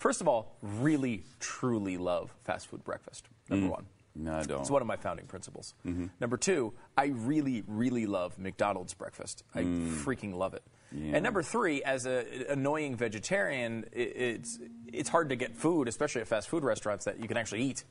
first 0.00 0.20
of 0.20 0.26
all 0.26 0.56
really 0.62 1.22
truly 1.38 1.96
love 1.96 2.34
fast 2.44 2.66
food 2.66 2.82
breakfast. 2.82 3.28
Number 3.48 3.68
mm. 3.68 3.70
one. 3.70 3.86
No, 4.16 4.34
I 4.34 4.42
don't. 4.42 4.60
It's 4.60 4.70
one 4.70 4.82
of 4.82 4.88
my 4.88 4.96
founding 4.96 5.26
principles. 5.26 5.74
Mm-hmm. 5.86 6.06
Number 6.20 6.36
two, 6.36 6.72
I 6.96 7.06
really, 7.06 7.62
really 7.68 8.06
love 8.06 8.36
McDonald's 8.38 8.92
breakfast. 8.92 9.44
I 9.54 9.62
mm. 9.62 9.88
freaking 9.88 10.34
love 10.34 10.54
it. 10.54 10.64
And 10.92 11.22
number 11.22 11.42
three, 11.42 11.82
as 11.82 12.04
an 12.06 12.26
annoying 12.48 12.96
vegetarian, 12.96 13.84
it's 13.92 14.58
it's 14.92 15.08
hard 15.08 15.28
to 15.28 15.36
get 15.36 15.56
food, 15.56 15.86
especially 15.86 16.20
at 16.20 16.26
fast 16.28 16.48
food 16.48 16.64
restaurants 16.64 17.04
that 17.04 17.20
you 17.20 17.28
can 17.28 17.36
actually 17.36 17.62
eat. 17.62 17.84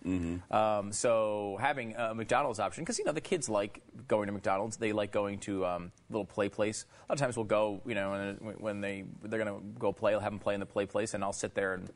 Um, 0.51 0.91
so 0.91 1.57
having 1.61 1.95
a 1.95 2.13
McDonald's 2.13 2.59
option, 2.59 2.83
because 2.83 2.99
you 2.99 3.05
know 3.05 3.13
the 3.13 3.21
kids 3.21 3.47
like 3.47 3.81
going 4.07 4.27
to 4.27 4.33
McDonald's, 4.33 4.77
they 4.77 4.91
like 4.91 5.11
going 5.11 5.39
to 5.39 5.65
um, 5.65 5.91
little 6.09 6.25
play 6.25 6.49
place. 6.49 6.85
A 7.07 7.11
lot 7.11 7.13
of 7.13 7.19
times 7.19 7.37
we'll 7.37 7.45
go, 7.45 7.81
you 7.85 7.95
know, 7.95 8.13
and 8.13 8.55
when 8.59 8.81
they 8.81 9.05
they're 9.23 9.43
gonna 9.43 9.59
go 9.77 9.93
play, 9.93 10.13
I'll 10.13 10.19
have 10.19 10.33
them 10.33 10.39
play 10.39 10.53
in 10.53 10.59
the 10.59 10.65
play 10.65 10.85
place, 10.85 11.13
and 11.13 11.23
I'll 11.23 11.31
sit 11.31 11.55
there 11.55 11.75
and 11.75 11.89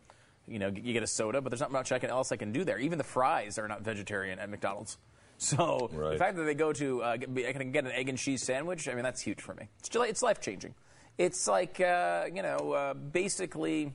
you 0.47 0.59
know, 0.59 0.67
you 0.67 0.93
get 0.93 1.03
a 1.03 1.07
soda, 1.07 1.41
but 1.41 1.49
there's 1.49 1.61
not 1.61 1.71
much 1.71 1.91
I 1.91 1.99
can, 1.99 2.09
else 2.09 2.31
I 2.31 2.35
can 2.35 2.51
do 2.51 2.63
there. 2.63 2.77
Even 2.77 2.97
the 2.97 3.03
fries 3.03 3.57
are 3.57 3.67
not 3.67 3.81
vegetarian 3.81 4.39
at 4.39 4.49
McDonald's. 4.49 4.97
So 5.39 5.89
the 5.91 6.17
fact 6.19 6.37
that 6.37 6.43
they 6.43 6.53
go 6.53 6.71
to, 6.71 7.03
uh, 7.03 7.17
get, 7.17 7.29
I 7.47 7.51
can 7.51 7.71
get 7.71 7.83
an 7.83 7.91
egg 7.91 8.07
and 8.07 8.17
cheese 8.17 8.41
sandwich. 8.43 8.87
I 8.87 8.93
mean, 8.93 9.03
that's 9.03 9.19
huge 9.19 9.41
for 9.41 9.53
me. 9.55 9.67
It's, 9.79 9.89
it's 9.93 10.21
life 10.21 10.39
changing. 10.39 10.73
It's 11.17 11.47
like 11.47 11.79
uh, 11.79 12.25
you 12.33 12.41
know, 12.41 12.71
uh, 12.73 12.93
basically 12.93 13.93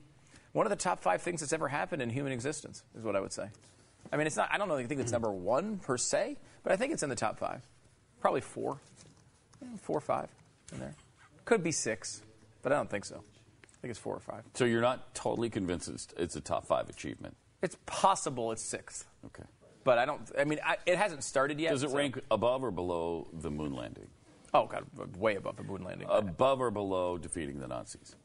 one 0.52 0.66
of 0.66 0.70
the 0.70 0.76
top 0.76 1.00
five 1.00 1.22
things 1.22 1.40
that's 1.40 1.52
ever 1.52 1.68
happened 1.68 2.00
in 2.02 2.10
human 2.10 2.32
existence 2.32 2.84
is 2.96 3.02
what 3.04 3.16
I 3.16 3.20
would 3.20 3.32
say. 3.32 3.48
I 4.12 4.16
mean, 4.16 4.26
it's 4.26 4.36
not. 4.36 4.48
I 4.52 4.58
don't 4.58 4.68
know. 4.68 4.76
I 4.76 4.86
think 4.86 5.00
it's 5.00 5.12
number 5.12 5.30
one 5.30 5.78
per 5.78 5.98
se, 5.98 6.36
but 6.62 6.72
I 6.72 6.76
think 6.76 6.92
it's 6.92 7.02
in 7.02 7.08
the 7.10 7.16
top 7.16 7.38
five. 7.38 7.62
Probably 8.20 8.40
four, 8.40 8.78
Yeah, 9.62 9.68
four 9.82 9.98
or 9.98 10.00
five 10.00 10.28
in 10.72 10.80
there. 10.80 10.94
Could 11.44 11.62
be 11.62 11.72
six, 11.72 12.22
but 12.62 12.72
I 12.72 12.76
don't 12.76 12.90
think 12.90 13.04
so. 13.04 13.16
I 13.16 13.80
think 13.80 13.90
it's 13.90 13.98
four 14.00 14.14
or 14.16 14.20
five. 14.20 14.42
so 14.54 14.64
you're 14.64 14.80
not 14.80 15.14
totally 15.14 15.48
convinced 15.50 15.88
it's, 15.88 16.08
it's 16.16 16.34
a 16.34 16.40
top 16.40 16.66
five 16.66 16.88
achievement. 16.88 17.36
It's 17.62 17.76
possible 17.86 18.50
it's 18.52 18.62
sixth, 18.62 19.04
Okay. 19.26 19.44
but 19.84 19.98
I 19.98 20.04
don't. 20.04 20.20
I 20.38 20.44
mean, 20.44 20.58
I, 20.64 20.76
it 20.86 20.96
hasn't 20.98 21.22
started 21.24 21.60
yet. 21.60 21.70
Does 21.70 21.82
it 21.84 21.90
so- 21.90 21.96
rank 21.96 22.20
above 22.30 22.62
or 22.64 22.70
below 22.70 23.28
the 23.32 23.50
moon 23.50 23.74
landing? 23.74 24.06
Oh 24.54 24.66
god, 24.66 24.84
way 25.16 25.36
above 25.36 25.56
the 25.56 25.62
moon 25.62 25.82
landing. 25.84 26.06
Above 26.10 26.60
or 26.60 26.70
below 26.70 27.18
defeating 27.18 27.58
the 27.60 27.68
Nazis? 27.68 28.16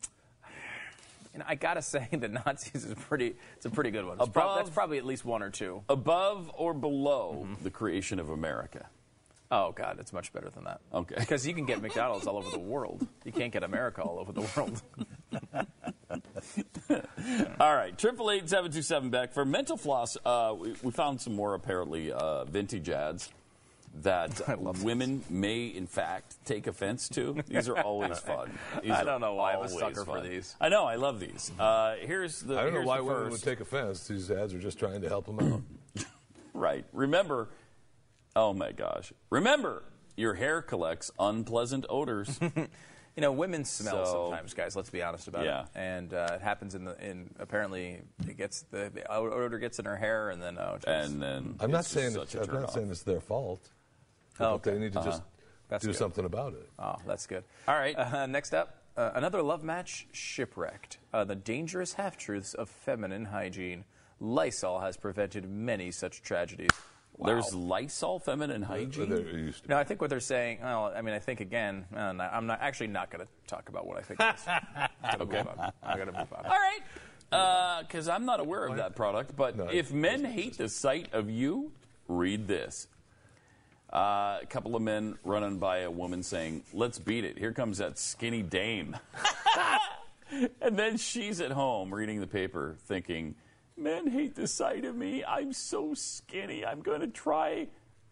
know, 1.38 1.44
I 1.48 1.56
gotta 1.56 1.82
say, 1.94 2.08
the 2.12 2.28
Nazis 2.30 2.86
is 2.86 2.94
pretty. 2.94 3.36
It's 3.58 3.66
a 3.66 3.70
pretty 3.70 3.92
good 3.92 4.06
one. 4.06 4.18
It's 4.20 4.30
prob- 4.30 4.58
that's 4.58 4.70
probably 4.70 4.98
at 4.98 5.06
least 5.06 5.26
one 5.26 5.42
or 5.44 5.50
two. 5.50 5.84
Above 5.90 6.52
or 6.56 6.74
below 6.74 7.42
Mm-hmm. 7.46 7.64
the 7.64 7.70
creation 7.72 8.20
of 8.20 8.30
America? 8.30 8.86
Oh 9.52 9.72
god, 9.72 9.98
it's 10.00 10.14
much 10.14 10.32
better 10.34 10.50
than 10.50 10.64
that. 10.64 10.80
Okay. 10.94 11.16
Because 11.20 11.46
you 11.46 11.54
can 11.54 11.66
get 11.66 11.82
McDonald's 11.82 12.26
all 12.28 12.38
over 12.38 12.50
the 12.50 12.58
world. 12.60 13.06
You 13.26 13.32
can't 13.32 13.52
get 13.52 13.64
America 13.64 14.02
all 14.02 14.18
over 14.20 14.32
the 14.32 14.42
world. 14.56 14.82
All 17.60 17.76
right, 17.76 17.98
triple 17.98 18.30
eight 18.30 18.50
seven 18.50 18.72
two 18.72 18.82
seven 18.82 19.10
Beck 19.10 19.34
for 19.34 19.46
mental 19.46 19.78
floss. 19.78 20.18
Uh, 20.26 20.54
we, 20.58 20.74
we 20.84 20.92
found 20.92 21.20
some 21.22 21.36
more 21.36 21.54
apparently 21.56 22.12
uh, 22.12 22.46
vintage 22.46 22.90
ads, 22.90 23.32
that 24.02 24.58
women 24.84 25.24
may, 25.30 25.68
in 25.68 25.86
fact, 25.88 26.36
take 26.46 26.68
offense 26.68 27.08
to. 27.10 27.38
These 27.48 27.70
are 27.70 27.80
always 27.80 28.18
fun. 28.32 28.52
These 28.82 28.92
I 28.92 29.04
don't 29.04 29.22
know 29.22 29.36
why 29.36 29.52
I'm 29.52 29.56
a 29.56 29.58
always 29.60 29.78
sucker 29.78 30.04
for 30.06 30.22
these. 30.22 30.56
I 30.60 30.70
know, 30.70 30.86
I 30.86 30.96
love 30.96 31.20
these. 31.20 31.52
Uh, 31.60 31.96
here's 32.02 32.42
the. 32.42 32.58
I 32.60 32.64
don't 32.64 32.74
know 32.74 32.82
why 32.82 32.98
the 32.98 33.04
women 33.04 33.30
would 33.30 33.44
take 33.44 33.60
offense. 33.60 34.08
These 34.08 34.32
ads 34.32 34.54
are 34.54 34.60
just 34.60 34.80
trying 34.80 35.02
to 35.02 35.10
help 35.10 35.26
them 35.26 35.40
out. 35.40 35.62
Right. 36.56 36.86
Remember, 36.94 37.50
oh 38.36 38.54
my 38.54 38.72
gosh. 38.74 39.12
Remember, 39.32 39.82
your 40.16 40.36
hair 40.36 40.62
collects 40.62 41.10
unpleasant 41.20 41.86
odors. 41.90 42.40
You 43.16 43.22
know, 43.22 43.32
women 43.32 43.64
smell 43.64 44.06
So- 44.08 44.26
sometimes, 44.30 44.56
guys. 44.56 44.76
Let's 44.76 44.90
be 44.90 45.04
honest 45.04 45.28
about 45.28 45.46
Yeah. 45.46 45.62
it. 45.64 45.68
And 45.76 46.14
uh, 46.16 46.30
it 46.34 46.42
happens 46.42 46.74
in 46.74 46.84
the 46.86 46.96
in 47.00 47.30
apparently 47.40 48.02
it 48.28 48.38
gets 48.38 48.64
the, 48.72 48.90
the 48.92 49.08
odor 49.12 49.60
gets 49.60 49.78
in 49.78 49.86
her 49.86 49.96
hair, 49.96 50.32
and 50.32 50.42
then 50.42 50.58
oh, 50.58 50.78
geez. 50.78 50.86
and 50.88 51.22
then 51.22 51.56
I'm 51.60 51.70
not 51.70 51.82
it's 51.82 51.90
just 51.90 51.92
saying 51.94 52.12
such 52.14 52.24
it's, 52.24 52.36
a 52.36 52.40
I'm 52.40 52.46
not 52.48 52.54
turn-off. 52.54 52.74
saying 52.74 52.90
it's 52.90 53.04
their 53.04 53.22
fault. 53.22 53.70
Oh, 54.40 54.54
but 54.58 54.64
they 54.64 54.78
need 54.80 54.94
to 54.94 55.04
just 55.04 55.22
That's 55.70 55.84
do 55.84 55.90
good. 55.92 55.98
something 55.98 56.26
about 56.26 56.54
it. 56.54 56.70
oh, 56.80 56.96
that's 57.06 57.28
good. 57.28 57.44
All 57.68 57.76
right. 57.76 57.96
Uh, 57.98 58.26
next 58.26 58.54
up, 58.54 58.78
uh, 58.98 59.12
another 59.16 59.42
love 59.42 59.64
match 59.64 60.08
shipwrecked. 60.12 60.98
Uh, 61.14 61.24
the 61.24 61.36
dangerous 61.36 61.94
half 61.94 62.18
truths 62.18 62.54
of 62.54 62.70
feminine 62.70 63.26
hygiene. 63.26 63.86
Lysol 64.20 64.80
has 64.80 64.98
prevented 64.98 65.50
many 65.50 65.92
such 65.92 66.22
tragedies. 66.22 66.70
There's 67.24 67.54
Lysol 67.54 68.20
feminine 68.20 68.64
hygiene. 68.64 69.10
There 69.10 69.20
used 69.38 69.64
to 69.64 69.68
be. 69.68 69.74
No, 69.74 69.80
I 69.80 69.84
think 69.84 70.02
what 70.02 70.10
they're 70.10 70.20
saying. 70.20 70.60
Well, 70.62 70.92
I 70.96 71.02
mean, 71.02 71.14
I 71.14 71.20
think 71.20 71.42
again. 71.42 71.86
Uh, 71.96 72.00
I'm 72.00 72.48
not 72.48 72.60
actually 72.62 72.88
not 72.88 73.12
going 73.12 73.26
to 73.26 73.32
talk 73.48 73.70
about 73.70 73.86
what 73.86 73.98
I 73.98 74.02
think. 74.02 74.20
It 74.20 74.36
is. 74.36 74.42
okay, 75.22 75.44
I'm 75.84 75.96
going 75.98 76.12
to 76.12 76.18
move 76.18 76.34
on. 76.34 76.46
All 76.46 76.52
right. 76.52 77.82
Because 77.88 78.08
I'm 78.08 78.26
not 78.26 78.40
aware 78.40 78.66
of 78.66 78.78
that 78.78 78.96
product. 78.96 79.36
But 79.36 79.58
No, 79.58 79.68
if 79.68 79.92
men 79.92 80.24
hate 80.24 80.58
the 80.58 80.70
sight 80.70 81.10
of 81.14 81.30
you, 81.30 81.72
read 82.08 82.48
this. 82.48 82.88
Uh, 83.94 84.40
a 84.42 84.46
couple 84.48 84.76
of 84.76 84.82
men 84.82 85.16
running 85.24 85.60
by 85.60 85.80
a 85.80 85.92
woman 85.92 86.24
saying, 86.24 86.64
Let's 86.74 86.98
beat 86.98 87.24
it. 87.26 87.38
Here 87.38 87.54
comes 87.54 87.78
that 87.78 88.00
skinny 88.00 88.42
dame. 88.42 88.98
and 90.62 90.78
then 90.78 90.98
she's 90.98 91.40
at 91.40 91.52
home 91.52 91.94
reading 91.94 92.20
the 92.20 92.28
paper 92.28 92.76
thinking, 92.88 93.36
Men 93.78 94.08
hate 94.08 94.34
the 94.34 94.48
sight 94.48 94.84
of 94.84 94.96
me. 94.96 95.24
I'm 95.24 95.54
so 95.54 95.94
skinny. 95.94 96.66
I'm 96.66 96.82
going 96.82 97.02
to 97.02 97.08
try 97.08 97.68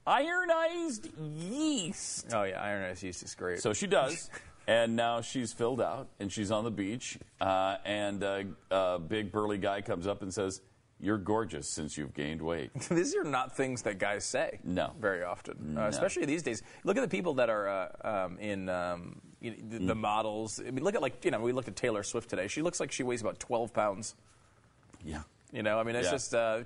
ironized 0.05 1.09
yeast. 1.17 2.27
Oh 2.31 2.43
yeah, 2.43 2.61
ironized 2.61 3.01
yeast 3.01 3.23
is 3.23 3.33
great. 3.33 3.59
So 3.61 3.73
she 3.73 3.87
does. 3.87 4.29
And 4.67 4.95
now 4.95 5.21
she's 5.21 5.51
filled 5.51 5.81
out, 5.81 6.07
and 6.19 6.31
she's 6.31 6.51
on 6.51 6.63
the 6.63 6.71
beach. 6.71 7.17
Uh, 7.39 7.77
and 7.83 8.23
uh, 8.23 8.43
a 8.69 8.99
big 8.99 9.31
burly 9.31 9.57
guy 9.57 9.81
comes 9.81 10.05
up 10.05 10.21
and 10.21 10.31
says, 10.31 10.61
"You're 11.01 11.17
gorgeous 11.17 11.67
since 11.67 11.97
you've 11.97 12.13
gained 12.13 12.41
weight." 12.41 12.71
These 12.89 13.15
are 13.15 13.23
not 13.23 13.55
things 13.55 13.81
that 13.83 13.97
guys 13.99 14.23
say. 14.23 14.59
No. 14.63 14.91
very 14.99 15.23
often, 15.23 15.77
uh, 15.77 15.87
especially 15.87 16.25
these 16.25 16.43
days. 16.43 16.63
Look 16.83 16.95
at 16.97 17.01
the 17.01 17.09
people 17.09 17.33
that 17.35 17.49
are 17.49 17.67
uh, 17.67 18.25
um, 18.25 18.37
in 18.39 18.69
um, 18.69 19.21
you 19.41 19.51
know, 19.51 19.57
the, 19.69 19.85
the 19.87 19.95
Mm. 19.95 19.99
models. 20.01 20.59
I 20.65 20.71
mean, 20.71 20.83
look 20.83 20.95
at 20.95 21.01
like 21.01 21.25
you 21.25 21.31
know 21.31 21.39
we 21.41 21.51
looked 21.51 21.67
at 21.67 21.75
Taylor 21.75 22.03
Swift 22.03 22.29
today. 22.29 22.47
She 22.47 22.61
looks 22.61 22.79
like 22.79 22.91
she 22.91 23.03
weighs 23.03 23.21
about 23.21 23.39
twelve 23.39 23.73
pounds. 23.73 24.15
Yeah. 25.03 25.23
You 25.51 25.63
know, 25.63 25.79
I 25.79 25.83
mean, 25.83 25.95
it's 25.97 26.05
Yeah. 26.07 26.11
just 26.11 26.33
uh, 26.35 26.63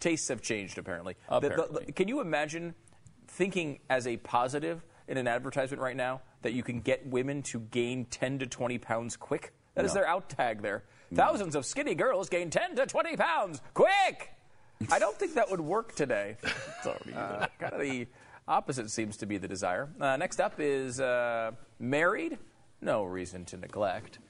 tastes 0.00 0.26
have 0.28 0.42
changed 0.42 0.78
apparently. 0.78 1.14
The- 1.30 1.40
the- 1.40 1.46
Apparently. 1.46 1.92
can 1.92 2.08
you 2.08 2.20
imagine 2.20 2.74
thinking 3.28 3.78
as 3.88 4.06
a 4.06 4.16
positive 4.16 4.82
in 5.08 5.16
an 5.16 5.28
advertisement 5.28 5.80
right 5.80 5.94
now 5.96 6.20
that 6.42 6.52
you 6.52 6.62
can 6.64 6.80
get 6.80 7.06
women 7.06 7.42
to 7.42 7.60
gain 7.60 8.04
10 8.06 8.40
to 8.40 8.46
20 8.46 8.78
pounds 8.78 9.16
quick? 9.16 9.52
That 9.74 9.84
is 9.84 9.92
No. 9.94 10.00
their 10.00 10.08
out 10.08 10.28
tag 10.28 10.62
there. 10.62 10.82
Thousands 11.14 11.54
of 11.54 11.64
skinny 11.64 11.94
girls 11.94 12.28
gain 12.28 12.50
10 12.50 12.76
to 12.76 12.86
20 12.86 13.16
pounds 13.16 13.60
quick. 13.74 14.32
I 14.90 14.98
don't 14.98 15.16
think 15.16 15.34
that 15.34 15.50
would 15.50 15.60
work 15.60 15.94
today. 15.94 16.36
Uh, 17.16 17.46
kind 17.58 17.72
of 17.72 17.80
the 17.80 18.06
opposite 18.46 18.88
seems 18.92 19.16
to 19.16 19.26
be 19.26 19.38
the 19.38 19.48
desire. 19.48 19.88
Uh, 20.00 20.16
next 20.16 20.38
up 20.40 20.54
is 20.60 21.00
uh, 21.00 21.50
married. 21.80 22.38
No 22.80 23.02
reason 23.02 23.44
to 23.46 23.56
neglect. 23.56 24.20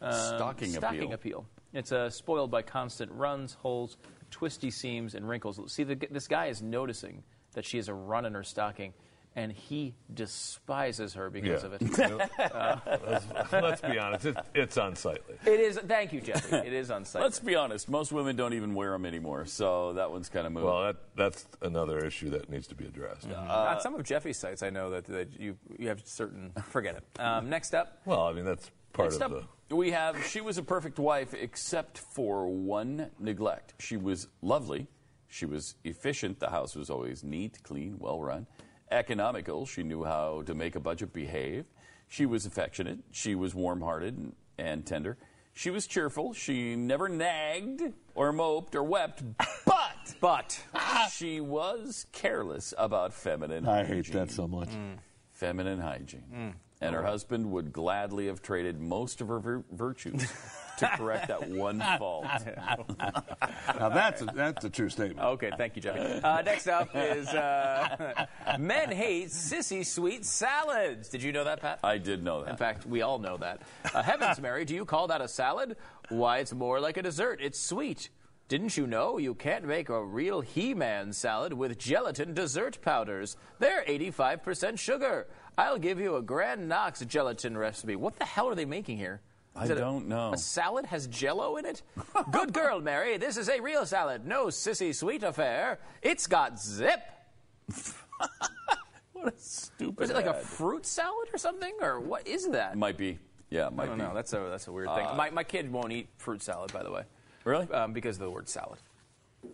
Um, 0.00 0.12
Stocking 0.12 0.70
stocking 0.70 1.12
appeal. 1.12 1.40
appeal. 1.40 1.46
It's 1.72 1.90
uh, 1.90 2.10
spoiled 2.10 2.52
by 2.52 2.62
constant 2.62 3.10
runs, 3.10 3.54
holes, 3.54 3.96
twisty 4.30 4.70
seams, 4.70 5.16
and 5.16 5.28
wrinkles. 5.28 5.60
See, 5.72 5.82
the, 5.82 5.96
this 6.10 6.28
guy 6.28 6.46
is 6.46 6.62
noticing 6.62 7.24
that 7.54 7.64
she 7.64 7.78
has 7.78 7.88
a 7.88 7.94
run 7.94 8.24
in 8.24 8.34
her 8.34 8.44
stocking, 8.44 8.92
and 9.36 9.52
he 9.52 9.94
despises 10.12 11.12
her 11.14 11.28
because 11.28 11.62
Yeah. 11.62 11.68
of 11.68 11.72
it. 11.74 11.82
let's, 13.06 13.52
let's 13.52 13.80
be 13.82 13.98
honest, 13.98 14.24
it's, 14.24 14.40
it's 14.54 14.76
unsightly. 14.78 15.36
it 15.44 15.60
is. 15.60 15.78
Thank 15.78 16.14
you, 16.14 16.22
Jeffrey. 16.22 16.58
It 16.66 16.72
is 16.72 16.88
unsightly. 16.88 17.24
Let's 17.26 17.38
be 17.38 17.54
honest. 17.54 17.88
Most 17.90 18.12
women 18.12 18.34
don't 18.34 18.54
even 18.54 18.74
wear 18.74 18.92
them 18.92 19.04
anymore, 19.04 19.44
so 19.44 19.92
that 19.92 20.10
one's 20.10 20.30
kind 20.30 20.46
of 20.46 20.52
moving. 20.52 20.68
Well, 20.70 20.84
that, 20.84 20.96
that's 21.14 21.46
another 21.60 22.04
issue 22.04 22.30
that 22.30 22.48
needs 22.48 22.66
to 22.68 22.74
be 22.74 22.86
addressed. 22.86 23.30
On 23.30 23.80
some 23.80 23.94
of 23.94 24.02
Jeffy's 24.04 24.38
sites, 24.38 24.62
I 24.62 24.70
know 24.70 24.90
that, 24.90 25.04
that 25.04 25.38
you 25.38 25.56
you 25.78 25.88
have 25.88 26.00
certain. 26.04 26.52
Forget 26.70 26.96
it. 26.96 27.20
Um, 27.20 27.50
next 27.50 27.74
up, 27.74 28.00
Well, 28.06 28.22
I 28.22 28.32
mean, 28.32 28.44
that's 28.46 28.70
part 28.94 29.10
Next 29.10 29.22
of 29.22 29.32
up, 29.34 29.44
the. 29.68 29.76
we 29.76 29.90
have 29.90 30.24
she 30.26 30.40
was 30.40 30.56
a 30.56 30.62
perfect 30.62 30.98
wife 30.98 31.34
except 31.34 31.98
for 31.98 32.46
one 32.48 33.10
neglect. 33.18 33.74
She 33.80 33.98
was 33.98 34.28
lovely. 34.40 34.86
She 35.28 35.44
was 35.44 35.74
efficient. 35.84 36.40
The 36.40 36.48
house 36.50 36.74
was 36.74 36.88
always 36.88 37.22
neat, 37.22 37.58
clean, 37.62 37.96
well 37.98 38.22
run. 38.22 38.46
Economical. 38.90 39.66
She 39.66 39.82
knew 39.82 40.04
how 40.04 40.42
to 40.46 40.54
make 40.54 40.76
a 40.76 40.80
budget 40.80 41.12
behave. 41.12 41.64
She 42.08 42.26
was 42.26 42.46
affectionate. 42.46 43.00
She 43.10 43.34
was 43.34 43.54
warm 43.54 43.80
hearted 43.80 44.16
and, 44.16 44.34
and 44.58 44.86
tender. 44.86 45.16
She 45.52 45.70
was 45.70 45.86
cheerful. 45.86 46.34
She 46.34 46.76
never 46.76 47.08
nagged 47.08 47.82
or 48.14 48.30
moped 48.30 48.74
or 48.74 48.82
wept, 48.82 49.22
but 49.64 50.14
but 50.20 50.62
she 51.10 51.40
was 51.40 52.06
careless 52.12 52.74
about 52.76 53.14
feminine 53.14 53.66
I 53.66 53.78
hygiene 53.78 53.94
hate 53.94 54.12
that 54.12 54.30
so 54.30 54.46
much. 54.46 54.68
Mm. 54.68 54.98
feminine 55.32 55.80
hygiene. 55.80 56.24
Mm. 56.32 56.54
And 56.82 56.94
her 56.94 57.02
oh. 57.06 57.10
husband 57.10 57.50
would 57.52 57.72
gladly 57.72 58.26
have 58.26 58.42
traded 58.42 58.78
most 58.78 59.22
of 59.22 59.28
her 59.28 59.38
vir- 59.40 59.64
virtues 59.72 60.30
to 60.78 60.86
correct 60.96 61.28
that 61.28 61.48
one 61.48 61.80
fault. 61.98 62.26
Now 63.78 63.88
that's 63.90 64.22
a, 64.22 64.26
that's 64.26 64.64
a 64.64 64.70
true 64.70 64.88
statement. 64.88 65.20
Okay, 65.20 65.50
thank 65.58 65.76
you, 65.76 65.82
Jeffy. 65.82 66.22
Uh, 66.22 66.40
next 66.42 66.66
up 66.66 66.88
is 66.94 67.28
uh, 67.28 68.26
men 68.58 68.90
hate 68.90 69.28
sissy 69.28 69.84
sweet 69.84 70.24
salads. 70.24 71.08
Did 71.08 71.22
you 71.22 71.32
know 71.32 71.44
that, 71.44 71.60
Pat? 71.60 71.80
I 71.84 71.98
did 71.98 72.22
know 72.22 72.42
that. 72.44 72.50
In 72.50 72.56
fact, 72.56 72.86
we 72.86 73.02
all 73.02 73.18
know 73.18 73.36
that. 73.38 73.62
Uh, 73.92 74.02
heavens, 74.02 74.40
Mary, 74.40 74.64
do 74.64 74.74
you 74.74 74.84
call 74.84 75.08
that 75.08 75.20
a 75.20 75.28
salad? 75.28 75.76
Why, 76.08 76.38
it's 76.38 76.54
more 76.54 76.80
like 76.80 76.96
a 76.96 77.02
dessert. 77.02 77.40
It's 77.42 77.60
sweet. 77.60 78.08
Didn't 78.48 78.76
you 78.76 78.86
know 78.86 79.18
you 79.18 79.34
can't 79.34 79.64
make 79.64 79.88
a 79.88 80.02
real 80.02 80.40
He-Man 80.40 81.12
salad 81.12 81.52
with 81.52 81.78
gelatin 81.78 82.32
dessert 82.32 82.78
powders? 82.80 83.36
They're 83.58 83.84
85% 83.84 84.78
sugar. 84.78 85.26
I'll 85.58 85.78
give 85.78 85.98
you 85.98 86.14
a 86.16 86.22
Grand 86.22 86.68
Knox 86.68 87.00
gelatin 87.04 87.58
recipe. 87.58 87.96
What 87.96 88.18
the 88.18 88.24
hell 88.24 88.48
are 88.48 88.54
they 88.54 88.64
making 88.64 88.98
here? 88.98 89.20
I 89.56 89.66
don't 89.68 90.08
know. 90.08 90.32
A 90.32 90.38
salad 90.38 90.86
has 90.86 91.06
jello 91.06 91.56
in 91.56 91.64
it? 91.66 91.82
Good 92.30 92.52
girl, 92.52 92.80
Mary. 92.80 93.16
This 93.16 93.36
is 93.36 93.48
a 93.48 93.60
real 93.60 93.86
salad. 93.86 94.26
No 94.26 94.46
sissy 94.46 94.94
sweet 94.94 95.22
affair. 95.22 95.78
It's 96.02 96.26
got 96.26 96.60
zip. 96.60 97.00
What 99.12 99.32
a 99.32 99.38
stupid. 99.38 100.04
Is 100.04 100.10
it 100.10 100.14
like 100.14 100.26
a 100.26 100.34
fruit 100.34 100.84
salad 100.84 101.28
or 101.32 101.38
something? 101.38 101.72
Or 101.80 101.98
what 102.00 102.26
is 102.28 102.48
that? 102.50 102.76
Might 102.76 102.98
be. 102.98 103.18
Yeah, 103.48 103.70
might 103.70 103.84
I 103.84 103.86
don't 103.86 103.98
be. 103.98 104.04
know. 104.04 104.14
That's 104.14 104.32
a 104.34 104.46
that's 104.50 104.68
a 104.68 104.72
weird 104.72 104.88
thing. 104.94 105.06
my, 105.16 105.30
my 105.30 105.42
kid 105.42 105.72
won't 105.72 105.90
eat 105.90 106.08
fruit 106.18 106.42
salad, 106.42 106.70
by 106.72 106.82
the 106.82 106.90
way. 106.90 107.02
Really? 107.44 107.66
Um, 107.70 107.92
because 107.94 108.16
of 108.16 108.22
the 108.24 108.30
word 108.30 108.46
salad. 108.48 108.78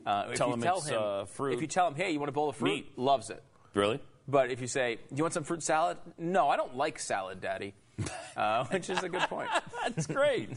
Uh, 0.04 0.26
if 0.30 0.36
Tell 0.36 0.48
you 0.48 0.54
him 0.54 0.62
tell 0.62 0.80
him, 0.80 0.98
uh, 1.00 1.24
fruit. 1.26 1.54
If 1.54 1.60
you 1.60 1.68
tell 1.68 1.86
him, 1.86 1.94
hey, 1.94 2.10
you 2.10 2.18
want 2.18 2.28
a 2.28 2.32
bowl 2.32 2.48
of 2.48 2.56
fruit? 2.56 2.70
Meat. 2.70 2.98
Loves 2.98 3.30
it. 3.30 3.42
really? 3.74 4.00
But 4.26 4.50
if 4.50 4.60
you 4.60 4.66
say, 4.66 4.96
do 4.96 5.16
you 5.16 5.22
want 5.22 5.34
some 5.34 5.44
fruit 5.44 5.62
salad? 5.62 5.98
No, 6.18 6.48
I 6.48 6.56
don't 6.56 6.76
like 6.76 6.98
salad, 6.98 7.40
Daddy. 7.40 7.74
Uh, 8.36 8.64
which 8.66 8.88
is 8.88 9.02
a 9.02 9.08
good 9.08 9.22
point. 9.22 9.48
That's 9.82 10.06
great. 10.06 10.48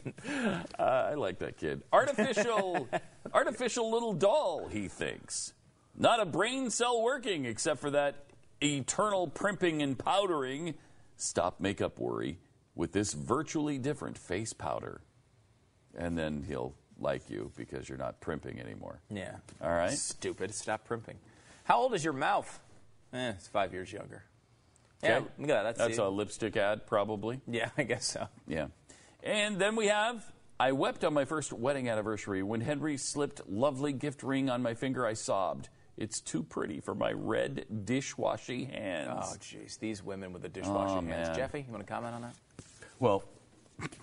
uh, 0.79 0.81
I 0.81 1.13
like 1.15 1.39
that 1.39 1.57
kid. 1.57 1.83
Artificial, 1.91 2.87
artificial 3.33 3.91
little 3.91 4.13
doll. 4.13 4.67
He 4.69 4.87
thinks 4.87 5.53
not 5.97 6.19
a 6.21 6.25
brain 6.25 6.69
cell 6.69 7.01
working 7.01 7.45
except 7.45 7.79
for 7.81 7.91
that 7.91 8.25
eternal 8.63 9.27
primping 9.27 9.81
and 9.81 9.97
powdering. 9.97 10.75
Stop 11.17 11.59
makeup 11.59 11.99
worry 11.99 12.39
with 12.75 12.91
this 12.91 13.13
virtually 13.13 13.77
different 13.77 14.17
face 14.17 14.53
powder, 14.53 15.01
and 15.97 16.17
then 16.17 16.43
he'll 16.47 16.73
like 16.99 17.29
you 17.29 17.51
because 17.55 17.87
you're 17.89 17.97
not 17.97 18.19
primping 18.21 18.59
anymore. 18.59 19.01
Yeah. 19.09 19.35
All 19.61 19.69
right. 19.71 19.91
Stupid. 19.91 20.53
Stop 20.53 20.85
primping. 20.85 21.17
How 21.65 21.79
old 21.79 21.93
is 21.93 22.03
your 22.03 22.13
mouth? 22.13 22.59
Eh, 23.13 23.29
it's 23.31 23.47
five 23.47 23.73
years 23.73 23.91
younger. 23.91 24.23
Yeah, 25.03 25.17
Okay. 25.17 25.25
look 25.39 25.49
at 25.49 25.63
that. 25.63 25.63
That's, 25.63 25.77
That's 25.77 25.97
a 25.99 26.09
lipstick 26.09 26.57
ad, 26.57 26.87
probably. 26.87 27.41
Yeah, 27.47 27.69
I 27.77 27.83
guess 27.83 28.05
so. 28.05 28.27
Yeah. 28.47 28.67
And 29.23 29.59
then 29.59 29.75
we 29.75 29.87
have 29.87 30.31
I 30.59 30.71
wept 30.71 31.03
on 31.03 31.13
my 31.13 31.25
first 31.25 31.51
wedding 31.51 31.89
anniversary. 31.89 32.41
When 32.41 32.61
Henry 32.61 32.95
slipped 32.97 33.41
lovely 33.49 33.91
gift 33.93 34.23
ring 34.23 34.49
on 34.49 34.61
my 34.61 34.73
finger, 34.73 35.05
I 35.05 35.13
sobbed. 35.13 35.67
It's 35.97 36.19
too 36.21 36.43
pretty 36.43 36.79
for 36.79 36.93
my 36.95 37.11
red 37.11 37.65
dishwashy 37.85 38.65
hands. 38.71 39.09
Oh, 39.13 39.35
jeez. 39.39 39.79
These 39.79 40.03
women 40.03 40.31
with 40.33 40.41
the 40.41 40.49
dishwashing 40.49 41.09
Oh, 41.09 41.13
hands. 41.13 41.27
man. 41.29 41.35
Jeffy, 41.35 41.65
you 41.67 41.71
want 41.73 41.85
to 41.85 41.91
comment 41.93 42.15
on 42.15 42.21
that? 42.21 42.35
Well, 42.99 43.23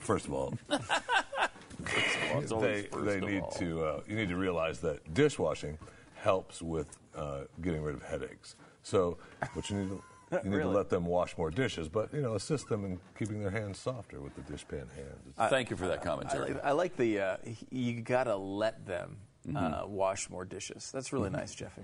first 0.00 0.26
of 0.26 0.32
all, 0.34 0.54
Well, 0.68 2.40
it's 2.40 2.52
always 2.52 2.84
they, 2.90 3.00
they 3.02 3.16
of 3.18 3.22
need 3.24 3.40
all. 3.42 3.50
to 3.52 3.84
uh, 3.84 4.00
you 4.06 4.14
need 4.16 4.28
to 4.28 4.36
realize 4.36 4.78
that 4.80 5.12
dishwashing 5.14 5.78
helps 6.14 6.62
with 6.62 6.96
uh, 7.16 7.40
getting 7.60 7.82
rid 7.82 7.94
of 7.94 8.02
headaches. 8.02 8.56
So, 8.82 9.18
what 9.54 9.68
you 9.70 9.76
need 9.78 9.88
to. 9.90 10.02
You 10.32 10.38
need 10.50 10.56
Really? 10.56 10.70
to 10.72 10.76
let 10.76 10.88
them 10.88 11.04
wash 11.04 11.36
more 11.36 11.50
dishes, 11.50 11.88
but 11.88 12.12
you 12.14 12.22
know, 12.22 12.34
assist 12.34 12.68
them 12.68 12.84
in 12.84 12.98
keeping 13.18 13.40
their 13.40 13.50
hands 13.50 13.78
softer 13.78 14.20
with 14.20 14.34
the 14.34 14.40
dishpan 14.42 14.88
hands. 14.94 15.26
It's- 15.28 15.50
Thank 15.50 15.70
you 15.70 15.76
for 15.76 15.86
that 15.88 16.00
I 16.00 16.04
commentary. 16.04 16.54
like, 16.54 16.64
I 16.64 16.72
like 16.72 16.96
the 16.96 17.20
uh, 17.20 17.36
you 17.70 18.00
gotta 18.00 18.36
let 18.36 18.86
them 18.86 19.18
Mm-hmm. 19.44 19.56
uh, 19.56 19.86
wash 19.88 20.30
more 20.30 20.44
dishes. 20.44 20.92
That's 20.92 21.12
really 21.12 21.28
nice, 21.28 21.52
Jeffy. 21.52 21.82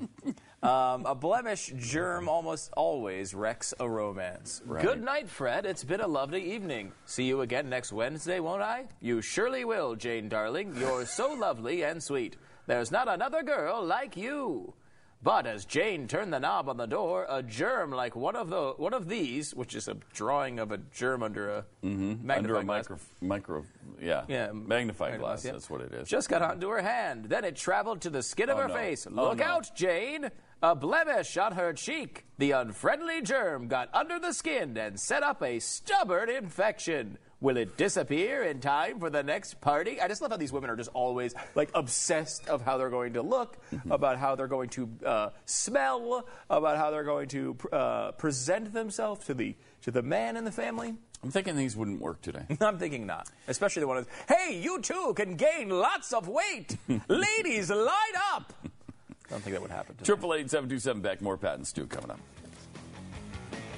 um, 0.63 1.05
a 1.07 1.15
blemish 1.17 1.73
germ 1.77 2.29
almost 2.29 2.71
always 2.77 3.35
wrecks 3.35 3.75
a 3.81 3.89
romance. 3.91 4.63
Right. 4.65 4.81
Good 4.81 5.03
night, 5.03 5.29
Fred. 5.29 5.67
It's 5.67 5.83
been 5.83 6.01
a 6.01 6.07
lovely 6.07 6.53
evening. 6.55 6.93
See 7.05 7.25
you 7.25 7.41
again 7.41 7.69
next 7.69 7.93
Wednesday, 7.93 8.39
won't 8.39 8.63
I? 8.63 8.87
You 9.01 9.21
surely 9.21 9.65
will, 9.65 9.97
Jane 9.97 10.29
darling. 10.29 10.77
You're 10.79 11.05
so 11.05 11.33
lovely 11.37 11.83
and 11.83 12.01
sweet. 12.01 12.37
There's 12.69 12.93
not 12.93 13.09
another 13.09 13.43
girl 13.43 13.85
like 13.85 14.17
you. 14.17 14.73
But 15.21 15.47
as 15.49 15.65
Jane 15.65 16.07
turned 16.07 16.33
the 16.33 16.39
knob 16.39 16.69
on 16.69 16.77
the 16.77 16.87
door, 16.87 17.27
a 17.29 17.43
germ 17.43 17.91
like 17.91 18.15
one 18.15 18.37
of 18.37 18.51
the 18.51 18.75
one 18.77 18.95
of 18.95 19.09
these, 19.09 19.53
which 19.53 19.75
is 19.75 19.89
a 19.89 19.95
drawing 20.13 20.61
of 20.61 20.71
a 20.71 20.79
germ 20.93 21.23
under 21.25 21.51
a 21.51 21.65
magnifying 21.83 22.19
Mm-hmm. 22.23 22.31
Under 22.31 22.57
a 22.57 22.65
glass, 22.65 22.89
micro, 22.89 22.99
micro, 23.21 23.65
yeah, 24.01 24.25
yeah, 24.29 24.53
magnifying 24.53 25.19
glass. 25.19 25.45
yeah. 25.45 25.53
That's 25.53 25.69
what 25.69 25.81
it 25.81 25.93
is. 25.93 26.09
Just 26.09 26.29
got 26.29 26.43
onto 26.43 26.69
her 26.69 26.81
hand. 26.83 27.25
Then 27.25 27.45
it 27.45 27.57
traveled 27.57 28.01
to 28.03 28.11
the 28.11 28.23
skin 28.23 28.49
of 28.49 28.59
Oh, 28.59 28.63
her 28.63 28.69
no. 28.69 28.75
face. 28.75 29.07
Oh, 29.11 29.15
Look 29.31 29.39
no. 29.39 29.45
out, 29.45 29.75
Jane! 29.75 30.31
A 30.63 30.75
blemish 30.77 31.37
on 31.37 31.53
her 31.53 31.73
cheek. 31.73 32.25
The 32.39 32.53
unfriendly 32.53 33.23
germ 33.23 33.67
got 33.69 33.89
under 33.95 34.19
the 34.21 34.33
skin 34.33 34.77
and 34.77 34.99
set 34.99 35.23
up 35.25 35.43
a 35.43 35.59
stubborn 35.61 36.29
infection. 36.31 37.19
Will 37.41 37.57
it 37.57 37.77
disappear 37.77 38.43
in 38.43 38.59
time 38.59 38.99
for 38.99 39.11
the 39.11 39.23
next 39.23 39.61
party? 39.61 40.01
I 40.01 40.09
just 40.09 40.21
love 40.21 40.33
how 40.33 40.37
these 40.37 40.51
women 40.53 40.71
are 40.71 40.77
just 40.77 40.91
always 40.93 41.35
like 41.55 41.71
obsessed 41.73 42.49
of 42.49 42.63
how 42.63 42.79
they're 42.79 42.91
going 42.91 43.13
to 43.13 43.23
look, 43.23 43.57
Mm-hmm. 43.73 43.93
about 43.93 44.19
how 44.19 44.35
they're 44.35 44.49
going 44.49 44.71
to 44.71 44.89
uh, 45.07 45.31
smell, 45.45 46.27
about 46.51 46.79
how 46.79 46.91
they're 46.91 47.05
going 47.05 47.29
to 47.29 47.57
uh, 47.73 48.11
present 48.13 48.73
themselves 48.73 49.25
to 49.27 49.35
the 49.35 49.55
to 49.83 49.91
the 49.93 50.03
man 50.03 50.37
in 50.37 50.45
the 50.45 50.51
family. 50.51 50.95
I'm 51.23 51.31
thinking 51.31 51.55
these 51.57 51.77
wouldn't 51.77 52.01
work 52.01 52.23
today. 52.23 52.45
I'm 52.61 52.79
thinking 52.79 53.07
not. 53.07 53.29
Especially 53.47 53.81
the 53.81 53.87
one 53.89 53.97
that's, 53.99 54.09
hey, 54.29 54.59
you 54.61 54.81
too 54.81 55.13
can 55.17 55.37
gain 55.37 55.69
lots 55.69 56.13
of 56.13 56.27
weight. 56.29 56.77
Ladies, 57.09 57.71
light 57.71 58.13
up. 58.35 58.53
I 58.65 59.31
don't 59.31 59.43
think 59.43 59.55
that 59.55 59.63
would 59.63 59.71
happen. 59.71 59.95
Triple 60.03 60.35
eight 60.35 60.51
seven 60.51 60.69
two 60.69 60.79
seven 60.81 61.03
Beck. 61.03 61.21
More 61.23 61.37
Pat 61.37 61.55
and 61.55 61.67
Stu 61.67 61.87
coming 61.87 62.11
up. 62.11 62.19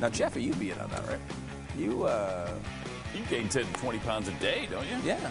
Now, 0.01 0.09
Jeffy, 0.09 0.43
you'd 0.43 0.59
be 0.59 0.71
in 0.71 0.79
on 0.79 0.89
that, 0.91 1.07
right? 1.09 1.19
You, 1.79 2.05
uh, 2.05 2.51
You 3.15 3.25
gain 3.25 3.49
10 3.49 3.65
to 3.67 3.73
20 3.73 3.99
pounds 4.01 4.29
a 4.29 4.33
day, 4.33 4.69
don't 4.71 4.87
you? 4.87 4.97
yeah. 5.05 5.31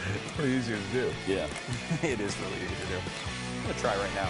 pretty 0.36 0.52
easy 0.52 0.74
to 0.74 0.80
do. 0.92 1.12
Yeah. 1.26 1.46
it 2.02 2.20
is 2.20 2.36
really 2.38 2.56
easy 2.56 2.74
to 2.74 2.86
do. 2.86 2.98
I'm 2.98 3.62
going 3.64 3.74
to 3.74 3.80
try 3.80 3.96
right 3.96 4.14
now. 4.14 4.28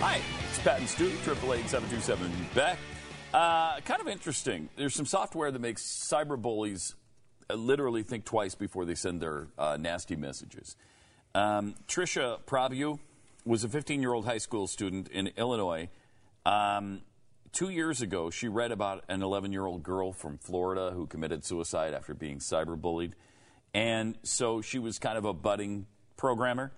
Hi, 0.00 0.20
it's 0.48 0.58
Pat 0.60 0.78
and 0.78 0.88
Stu, 0.88 1.10
triple 1.24 1.54
eight 1.54 1.68
seven 1.68 1.90
two 1.90 2.00
seven 2.00 2.30
Beck. 2.54 2.78
Uh, 3.32 3.78
kind 3.80 4.00
of 4.00 4.08
interesting. 4.08 4.70
There's 4.76 4.94
some 4.94 5.04
software 5.04 5.50
that 5.50 5.58
makes 5.58 5.82
cyber 5.82 6.40
bullies 6.40 6.94
uh, 7.50 7.54
literally 7.54 8.02
think 8.02 8.24
twice 8.24 8.54
before 8.54 8.86
they 8.86 8.94
send 8.94 9.20
their 9.20 9.48
uh, 9.58 9.76
nasty 9.78 10.16
messages. 10.16 10.76
Um, 11.34 11.74
Trisha 11.86 12.40
Prabhu 12.44 12.98
was 13.44 13.64
a 13.64 13.68
15 13.68 14.00
year 14.00 14.14
old 14.14 14.24
high 14.24 14.38
school 14.38 14.66
student 14.66 15.08
in 15.08 15.28
Illinois. 15.36 15.90
Um, 16.46 17.02
two 17.52 17.68
years 17.68 18.00
ago, 18.00 18.30
she 18.30 18.48
read 18.48 18.72
about 18.72 19.04
an 19.08 19.22
11 19.22 19.52
year 19.52 19.66
old 19.66 19.82
girl 19.82 20.12
from 20.12 20.38
Florida 20.38 20.92
who 20.94 21.06
committed 21.06 21.44
suicide 21.44 21.92
after 21.92 22.14
being 22.14 22.38
cyberbullied. 22.38 23.12
And 23.74 24.16
so 24.22 24.62
she 24.62 24.78
was 24.78 24.98
kind 24.98 25.18
of 25.18 25.26
a 25.26 25.34
budding 25.34 25.86
programmer. 26.16 26.72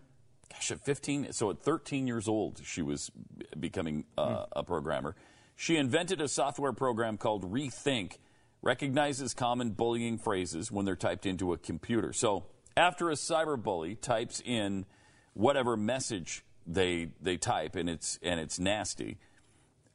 Gosh, 0.53 0.73
at 0.73 0.85
15, 0.85 1.33
so 1.33 1.51
at 1.51 1.63
13 1.63 2.09
years 2.09 2.27
old, 2.27 2.61
she 2.65 2.83
was 2.83 3.13
becoming 3.59 4.05
uh, 4.19 4.47
a 4.51 4.65
programmer. 4.65 5.15
She 5.61 5.77
invented 5.77 6.23
a 6.23 6.29
software 6.29 6.73
program 6.73 7.19
called 7.19 7.53
Rethink, 7.53 8.17
recognizes 8.63 9.35
common 9.35 9.73
bullying 9.73 10.17
phrases 10.17 10.73
when 10.73 10.87
they're 10.87 10.97
typed 10.97 11.27
into 11.27 11.53
a 11.53 11.59
computer. 11.59 12.15
So 12.15 12.47
after 12.79 13.11
a 13.11 13.13
cyberbully 13.13 14.01
types 14.01 14.41
in 14.43 14.87
whatever 15.35 15.77
message 15.77 16.47
they 16.67 17.09
they 17.21 17.37
type 17.37 17.77
and 17.77 17.91
it's 17.91 18.19
and 18.23 18.41
it's 18.41 18.59
nasty, 18.59 19.19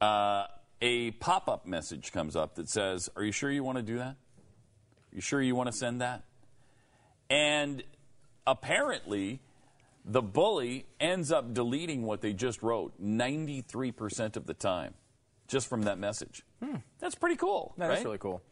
uh, 0.00 0.44
a 0.80 1.10
pop-up 1.10 1.66
message 1.66 2.12
comes 2.12 2.36
up 2.36 2.54
that 2.54 2.68
says, 2.68 3.10
"Are 3.16 3.24
you 3.24 3.32
sure 3.32 3.50
you 3.50 3.64
want 3.64 3.78
to 3.78 3.82
do 3.82 3.98
that? 3.98 4.14
You 5.12 5.20
sure 5.20 5.42
you 5.42 5.56
want 5.56 5.66
to 5.66 5.76
send 5.76 6.00
that?" 6.00 6.22
And 7.28 7.82
apparently, 8.46 9.40
the 10.04 10.22
bully 10.22 10.86
ends 11.00 11.32
up 11.32 11.52
deleting 11.52 12.02
what 12.02 12.20
they 12.20 12.34
just 12.34 12.62
wrote 12.62 13.02
93% 13.02 14.36
of 14.36 14.46
the 14.46 14.54
time 14.54 14.94
just 15.46 15.68
from 15.68 15.82
that 15.82 15.98
message. 15.98 16.44
That's 16.98 17.14
pretty 17.14 17.36
cool. 17.36 17.74
That's 17.76 17.98
right? 17.98 18.04
really 18.04 18.18
cool. 18.18 18.42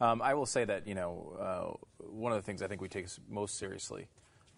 Um, 0.00 0.22
I 0.22 0.34
will 0.34 0.46
say 0.46 0.64
that 0.64 0.86
you 0.86 0.94
know 0.94 1.78
uh, 2.00 2.04
one 2.06 2.32
of 2.32 2.38
the 2.38 2.42
things 2.42 2.62
I 2.62 2.68
think 2.68 2.80
we 2.80 2.88
take 2.88 3.06
most 3.28 3.58
seriously 3.58 4.08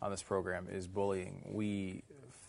on 0.02 0.10
this 0.10 0.22
program 0.22 0.68
is 0.70 0.86
bullying. 0.86 1.50
We 1.52 2.02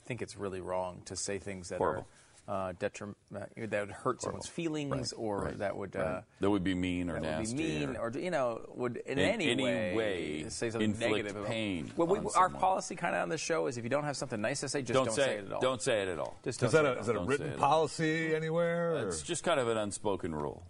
think 0.05 0.21
it's 0.21 0.37
really 0.37 0.61
wrong 0.61 1.01
to 1.05 1.15
say 1.15 1.37
things 1.37 1.69
that 1.69 1.77
Horrible. 1.77 2.01
are 2.01 2.05
uh, 2.51 2.73
detriment 2.79 3.15
that 3.31 3.49
would 3.57 3.91
hurt 3.91 4.21
someone's 4.21 4.47
feelings 4.47 5.13
or 5.13 5.43
right, 5.45 5.57
that 5.59 5.77
would. 5.77 5.95
Uh, 5.95 6.19
That 6.41 6.49
would 6.49 6.65
be 6.65 6.75
mean 6.75 7.09
or 7.09 7.13
that 7.13 7.21
nasty. 7.21 7.55
would 7.55 7.57
be 7.63 7.79
mean, 7.87 7.95
or- 7.95 8.09
or, 8.09 8.19
you 8.19 8.29
know, 8.29 8.59
would 8.75 8.97
in, 8.97 9.17
In 9.17 9.25
any, 9.25 9.49
any 9.51 9.63
way, 9.63 9.95
way 9.95 10.49
say 10.49 10.69
something 10.69 10.89
inflict 10.91 11.11
negative. 11.13 11.35
about- 11.37 11.47
pain 11.47 11.91
Well, 11.95 12.07
we, 12.07 12.17
our 12.19 12.29
someone. 12.31 12.59
policy 12.59 12.95
kind 12.97 13.15
of 13.15 13.21
on 13.21 13.29
this 13.29 13.39
show 13.39 13.67
is 13.67 13.77
if 13.77 13.85
you 13.85 13.89
don't 13.89 14.03
have 14.03 14.17
something 14.17 14.41
nice 14.41 14.59
to 14.59 14.67
say, 14.67 14.81
just 14.81 14.91
don't, 14.93 15.05
don't, 15.05 15.15
say, 15.15 15.37
it 15.37 15.45
at 15.45 15.53
all. 15.53 15.61
Don't 15.61 15.81
say 15.81 16.01
it 16.01 16.09
at 16.09 16.19
all. 16.19 16.35
Just 16.43 16.61
Is 16.61 16.71
don't 16.73 16.83
that 16.83 16.89
say 16.89 16.89
a, 16.89 16.97
it 16.97 16.99
is 16.99 17.05
that 17.07 17.15
a 17.15 17.19
written 17.23 17.47
say 17.47 17.53
it. 17.53 17.57
policy 17.59 18.35
anywhere? 18.35 18.95
or- 18.97 19.07
It's 19.07 19.21
just 19.21 19.43
kind 19.45 19.59
of 19.59 19.69
an 19.69 19.77
unspoken 19.77 20.35
rule. 20.35 20.63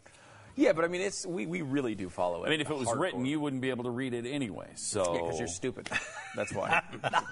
Yeah, 0.56 0.74
but 0.74 0.86
I 0.86 0.88
mean, 0.90 1.02
it's 1.02 1.26
we, 1.26 1.48
we 1.48 1.62
really 1.64 1.96
do 1.96 2.10
follow 2.10 2.44
it. 2.44 2.48
I 2.48 2.50
mean, 2.52 2.62
if 2.62 2.70
it 2.70 2.78
was 2.78 2.88
hardcore. 2.90 3.00
written, 3.00 3.26
you 3.26 3.40
wouldn't 3.40 3.62
be 3.64 3.70
able 3.72 3.86
to 3.86 3.90
read 3.90 4.14
it 4.14 4.28
anyway. 4.28 4.68
So, 4.76 5.16
Yeah, 5.16 5.22
because 5.22 5.40
you're 5.40 5.48
stupid. 5.48 5.90
That's 6.36 6.54
why. 6.54 6.84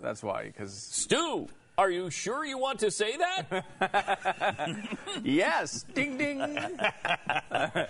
That's 0.00 0.22
why. 0.22 0.44
Because 0.44 0.72
Stu, 0.74 1.48
are 1.78 1.90
you 1.90 2.10
sure 2.10 2.44
you 2.44 2.58
want 2.58 2.80
to 2.80 2.90
say 2.90 3.16
that? 3.16 3.64
yes, 5.22 5.84
ding 5.94 6.16
ding. 6.16 6.40
uh, 6.40 7.86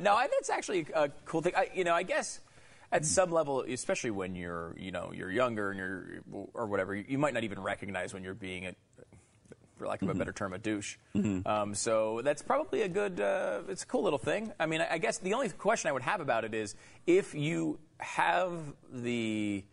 no, 0.00 0.14
I, 0.14 0.28
that's 0.28 0.50
actually 0.50 0.86
a 0.94 1.08
cool 1.24 1.40
thing. 1.42 1.54
I, 1.56 1.68
you 1.74 1.84
know, 1.84 1.94
I 1.94 2.02
guess 2.02 2.40
at 2.90 3.06
some 3.06 3.30
level, 3.30 3.62
especially 3.62 4.10
when 4.10 4.34
you're, 4.34 4.76
you 4.78 4.90
know, 4.90 5.12
you're 5.14 5.30
younger 5.30 5.70
and 5.70 5.78
you're 5.78 6.22
or 6.52 6.66
whatever, 6.66 6.94
you, 6.94 7.04
you 7.08 7.18
might 7.18 7.34
not 7.34 7.44
even 7.44 7.60
recognize 7.60 8.12
when 8.12 8.22
you're 8.22 8.34
being 8.34 8.66
a, 8.66 8.74
for 9.76 9.86
lack 9.86 10.02
of 10.02 10.10
a 10.10 10.14
better 10.14 10.32
term, 10.32 10.52
a 10.52 10.58
douche. 10.58 10.96
Um, 11.46 11.74
so 11.74 12.20
that's 12.22 12.42
probably 12.42 12.82
a 12.82 12.88
good. 12.88 13.20
Uh, 13.20 13.62
it's 13.68 13.82
a 13.82 13.86
cool 13.86 14.02
little 14.02 14.18
thing. 14.18 14.52
I 14.60 14.66
mean, 14.66 14.82
I, 14.82 14.92
I 14.92 14.98
guess 14.98 15.18
the 15.18 15.34
only 15.34 15.48
question 15.48 15.88
I 15.88 15.92
would 15.92 16.02
have 16.02 16.20
about 16.20 16.44
it 16.44 16.54
is 16.54 16.74
if 17.06 17.34
you 17.34 17.78
have 17.98 18.52
the 18.92 19.64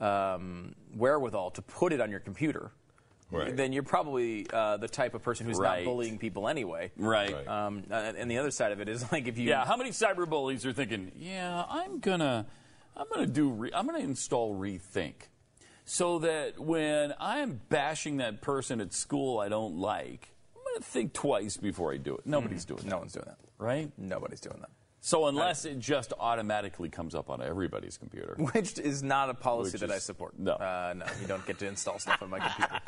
um, 0.00 0.74
wherewithal 0.96 1.52
to 1.52 1.62
put 1.62 1.92
it 1.92 2.00
on 2.00 2.10
your 2.10 2.20
computer. 2.20 2.72
Right. 3.30 3.56
Then 3.56 3.72
you're 3.72 3.82
probably 3.82 4.46
uh, 4.52 4.76
the 4.76 4.86
type 4.86 5.14
of 5.14 5.22
person 5.22 5.46
who's 5.46 5.58
Right. 5.58 5.84
not 5.84 5.90
bullying 5.90 6.18
people 6.18 6.46
anyway. 6.48 6.92
right. 6.96 7.32
Right. 7.34 7.48
Um, 7.48 7.82
uh, 7.90 7.94
and 8.16 8.30
the 8.30 8.38
other 8.38 8.50
side 8.52 8.70
of 8.72 8.80
it 8.80 8.88
is 8.88 9.04
like 9.12 9.26
if 9.26 9.38
you 9.38 9.48
Yeah, 9.48 9.64
how 9.64 9.76
many 9.76 9.90
cyber 9.90 10.28
bullies 10.28 10.64
are 10.66 10.72
thinking, 10.72 11.10
"Yeah, 11.16 11.64
I'm 11.68 11.98
gonna, 11.98 12.46
I'm 12.96 13.06
gonna 13.12 13.26
do, 13.26 13.50
re- 13.50 13.72
I'm 13.74 13.86
gonna 13.86 13.98
install 13.98 14.54
Rethink, 14.54 15.14
so 15.84 16.20
that 16.20 16.58
when 16.60 17.12
I'm 17.18 17.60
bashing 17.68 18.18
that 18.18 18.40
person 18.40 18.80
at 18.80 18.92
school 18.92 19.40
I 19.40 19.48
don't 19.48 19.78
like, 19.78 20.28
I'm 20.54 20.62
gonna 20.72 20.84
think 20.84 21.12
twice 21.12 21.56
before 21.56 21.92
I 21.92 21.96
do 21.96 22.14
it." 22.14 22.26
Nobody's 22.26 22.64
doing 22.64 22.82
that, 22.82 22.90
no 22.90 22.98
one's 22.98 23.12
doing 23.14 23.26
that. 23.26 23.38
right? 23.58 23.90
Nobody's 23.98 24.40
doing 24.40 24.58
that. 24.60 24.70
So 25.06 25.26
unless 25.26 25.66
it 25.66 25.78
just 25.80 26.14
automatically 26.18 26.88
comes 26.88 27.14
up 27.14 27.28
on 27.28 27.42
everybody's 27.42 27.98
computer, 27.98 28.36
Which 28.52 28.78
is 28.78 29.02
not 29.02 29.28
a 29.28 29.34
policy 29.34 29.72
Which 29.72 29.82
that 29.82 29.90
I 29.90 29.96
is- 29.96 30.02
support. 30.02 30.32
no. 30.38 30.52
uh, 30.52 30.94
no, 30.96 31.04
you 31.20 31.26
don't 31.26 31.44
get 31.44 31.58
to 31.58 31.66
install 31.66 31.98
stuff 31.98 32.22
on 32.22 32.30
my 32.30 32.38
computer. 32.38 32.80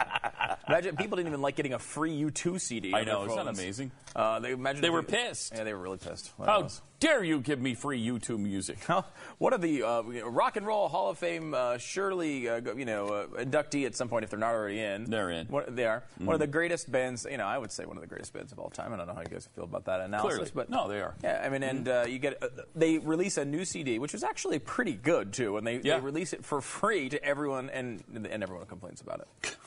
Imagine 0.67 0.97
people 0.97 1.17
didn't 1.17 1.29
even 1.29 1.43
like 1.43 1.57
getting 1.57 1.75
a 1.75 1.79
free 1.79 2.19
U2 2.23 2.59
CD. 2.59 2.95
I 2.95 3.01
on 3.01 3.05
their 3.05 3.15
know, 3.15 3.25
isn't 3.27 3.37
that 3.37 3.45
phones. 3.45 3.59
amazing? 3.59 3.91
Uh, 4.15 4.41
they 4.41 4.53
imagine 4.53 4.81
They 4.81 4.89
if 4.89 4.95
were 4.95 5.01
you- 5.01 5.07
pissed. 5.09 5.53
Yeah, 5.55 5.65
they 5.65 5.75
were 5.75 5.81
really 5.81 5.99
pissed. 5.99 6.33
How 6.39 6.63
else? 6.63 6.81
Dare 6.99 7.23
you 7.23 7.41
give 7.41 7.61
me 7.61 7.75
free 7.75 8.03
U2 8.05 8.39
music? 8.39 8.79
One 9.39 9.53
of 9.53 9.61
the 9.61 9.83
uh, 9.83 10.03
Rock 10.03 10.57
and 10.57 10.67
Roll 10.67 10.89
Hall 10.89 11.11
of 11.11 11.19
Fame, 11.19 11.53
uh, 11.53 11.77
surely 11.77 12.49
uh, 12.49 12.61
you 12.75 12.87
know 12.87 13.09
uh, 13.09 13.27
inductee 13.45 13.85
at 13.85 13.95
some 13.95 14.09
point 14.09 14.25
if 14.25 14.31
they're 14.31 14.39
not 14.39 14.55
already 14.55 14.81
in. 14.81 15.05
They're 15.05 15.29
in. 15.31 15.47
One, 15.49 15.65
they 15.75 15.85
are 15.85 16.05
one 16.19 16.33
of 16.33 16.41
the 16.41 16.47
greatest 16.47 16.91
bands. 16.91 17.27
You 17.31 17.37
know, 17.37 17.45
I 17.47 17.59
would 17.59 17.71
say 17.71 17.85
one 17.85 17.99
of 17.99 18.01
the 18.01 18.07
greatest 18.07 18.33
bands 18.33 18.51
of 18.51 18.59
all 18.59 18.71
time. 18.71 18.95
I 18.95 18.97
don't 18.97 19.07
know 19.09 19.15
how 19.15 19.21
you 19.21 19.27
guys 19.29 19.47
feel 19.55 19.65
about 19.65 19.85
that 19.85 20.01
analysis, 20.01 20.37
Clearly. 20.51 20.53
but 20.55 20.71
No, 20.71 20.89
they 20.89 21.01
are. 21.01 21.15
Yeah, 21.23 21.43
I 21.45 21.51
mean, 21.51 21.63
and 21.63 21.87
uh, 21.87 22.05
you 22.09 22.19
get 22.19 22.43
uh, 22.43 22.49
they 22.75 22.97
release 22.99 23.37
a 23.37 23.45
new 23.45 23.67
CD, 23.67 23.99
which 23.99 24.15
is 24.15 24.25
actually 24.25 24.59
pretty 24.59 24.95
good 24.95 25.35
too, 25.35 25.59
and 25.59 25.67
they, 25.67 25.81
Yeah. 25.83 25.99
they 25.99 26.05
release 26.05 26.33
it 26.33 26.45
for 26.47 26.63
free 26.63 27.11
to 27.11 27.23
everyone, 27.23 27.69
and 27.69 28.03
and 28.15 28.43
everyone 28.43 28.65
complains 28.67 29.01
about 29.03 29.21
it. 29.43 29.57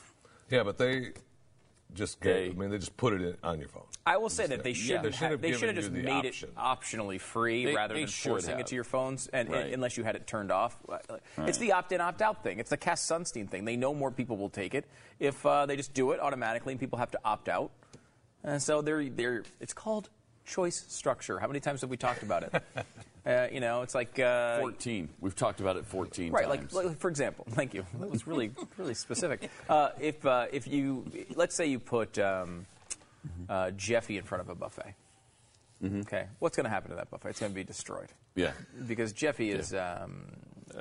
Yeah, 0.50 0.64
but 0.64 0.78
they 0.78 1.12
just 1.94 2.20
They- 2.20 2.46
I 2.50 2.52
mean, 2.52 2.70
they 2.70 2.78
just 2.78 2.96
put 2.96 3.12
it 3.14 3.22
in, 3.22 3.36
on 3.42 3.58
your 3.58 3.68
phone. 3.68 3.84
I 4.06 4.16
will 4.16 4.28
say 4.30 4.46
that 4.46 4.62
they 4.64 4.72
should 4.72 5.02
They 5.02 5.10
should 5.10 5.30
have 5.30 5.40
they 5.40 5.52
should 5.52 5.68
have 5.68 5.76
just 5.76 5.92
the 5.92 6.02
made 6.02 6.26
option. 6.26 6.48
it 6.48 6.54
optionally 6.56 7.20
free 7.20 7.66
They- 7.66 7.74
rather 7.74 7.94
they 7.94 8.00
than 8.00 8.08
forcing 8.10 8.50
have. 8.52 8.60
it 8.60 8.66
to 8.68 8.74
your 8.74 8.84
phones, 8.84 9.26
and, 9.28 9.48
and- 9.48 9.74
unless 9.74 9.96
you 9.96 10.04
had 10.04 10.16
it 10.16 10.26
turned 10.26 10.50
off. 10.50 10.76
It's 11.38 11.58
the 11.58 11.72
opt-in, 11.72 12.00
opt-out 12.00 12.42
thing. 12.42 12.58
It's 12.58 12.70
the 12.70 12.76
Cass 12.76 13.04
Sunstein 13.06 13.48
thing. 13.48 13.64
They 13.64 13.76
know 13.76 13.94
more 13.94 14.10
people 14.10 14.36
will 14.36 14.50
take 14.50 14.74
it 14.74 14.86
if 15.18 15.44
uh, 15.44 15.66
they 15.66 15.76
just 15.76 15.92
do 15.94 16.12
it 16.12 16.20
automatically, 16.20 16.72
and 16.72 16.80
people 16.80 16.98
have 16.98 17.10
to 17.12 17.20
opt 17.24 17.48
out. 17.48 17.70
And 18.42 18.62
so 18.62 18.80
they're 18.82 19.08
they're 19.10 19.44
it's 19.60 19.74
called 19.74 20.08
choice 20.46 20.84
structure. 20.88 21.38
How 21.38 21.46
many 21.46 21.60
times 21.60 21.82
have 21.82 21.90
we 21.90 21.96
talked 21.98 22.22
about 22.22 22.42
it? 22.44 22.62
uh, 23.26 23.48
you 23.52 23.60
know, 23.60 23.82
it's 23.82 23.94
like 23.94 24.18
uh, 24.18 24.58
14. 24.60 25.08
We've 25.20 25.34
talked 25.34 25.60
about 25.60 25.76
it 25.76 25.86
14 25.86 26.32
Right, 26.32 26.46
times. 26.46 26.72
like, 26.72 26.86
like 26.86 26.98
for 26.98 27.08
example, 27.08 27.46
thank 27.50 27.74
you. 27.74 27.84
That 27.98 28.10
was 28.10 28.26
really 28.26 28.52
really 28.76 28.94
specific. 28.94 29.50
Uh, 29.68 29.90
if 30.00 30.24
uh, 30.24 30.46
if 30.52 30.66
you 30.66 31.04
let's 31.34 31.54
say 31.54 31.66
you 31.66 31.78
put 31.78 32.18
um, 32.18 32.66
uh, 33.48 33.70
Jeffy 33.72 34.16
in 34.16 34.24
front 34.24 34.42
of 34.42 34.48
a 34.48 34.54
buffet, 34.54 34.94
okay, 35.84 36.26
what's 36.38 36.56
going 36.56 36.64
to 36.64 36.70
happen 36.70 36.90
to 36.90 36.96
that 36.96 37.10
buffet? 37.10 37.30
It's 37.30 37.40
going 37.40 37.52
to 37.52 37.56
be 37.56 37.64
destroyed 37.64 38.08
yeah. 38.34 38.52
because 38.86 39.12
Jeffy 39.12 39.50
is 39.50 39.74
um, 39.74 40.24
uh, 40.74 40.80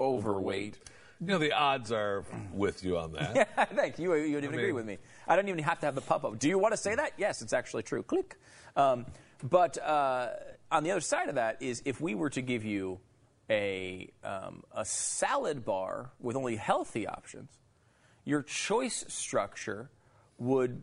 overweight. 0.00 0.78
You 1.20 1.28
know, 1.28 1.38
the 1.38 1.52
odds 1.52 1.92
are 1.92 2.24
with 2.52 2.84
you 2.84 2.98
on 2.98 3.12
that. 3.12 3.34
Yeah, 3.56 3.64
thank 3.64 3.98
you. 3.98 4.14
You 4.14 4.34
would 4.34 4.44
even 4.44 4.58
I 4.58 4.62
agree 4.62 4.72
with 4.72 4.84
me. 4.84 4.98
I 5.26 5.34
don't 5.34 5.48
even 5.48 5.64
have 5.64 5.80
to 5.80 5.86
have 5.86 5.94
the 5.94 6.02
pop 6.02 6.24
up. 6.24 6.38
Do 6.38 6.46
you 6.46 6.58
want 6.58 6.74
to 6.74 6.76
say 6.76 6.94
that? 6.94 7.12
Yes, 7.16 7.40
it's 7.40 7.54
actually 7.54 7.84
true. 7.84 8.02
Click. 8.02 8.36
Um, 8.76 9.06
but 9.42 9.78
uh, 9.82 10.28
on 10.70 10.84
the 10.84 10.90
other 10.90 11.00
side 11.00 11.28
of 11.28 11.36
that 11.36 11.62
is 11.62 11.82
if 11.84 12.00
we 12.00 12.14
were 12.14 12.30
to 12.30 12.42
give 12.42 12.64
you 12.64 12.98
a 13.48 14.10
um, 14.24 14.64
a 14.72 14.84
salad 14.84 15.64
bar 15.64 16.10
with 16.20 16.36
only 16.36 16.56
healthy 16.56 17.06
options, 17.06 17.50
your 18.24 18.42
choice 18.42 19.04
structure 19.08 19.90
would 20.38 20.80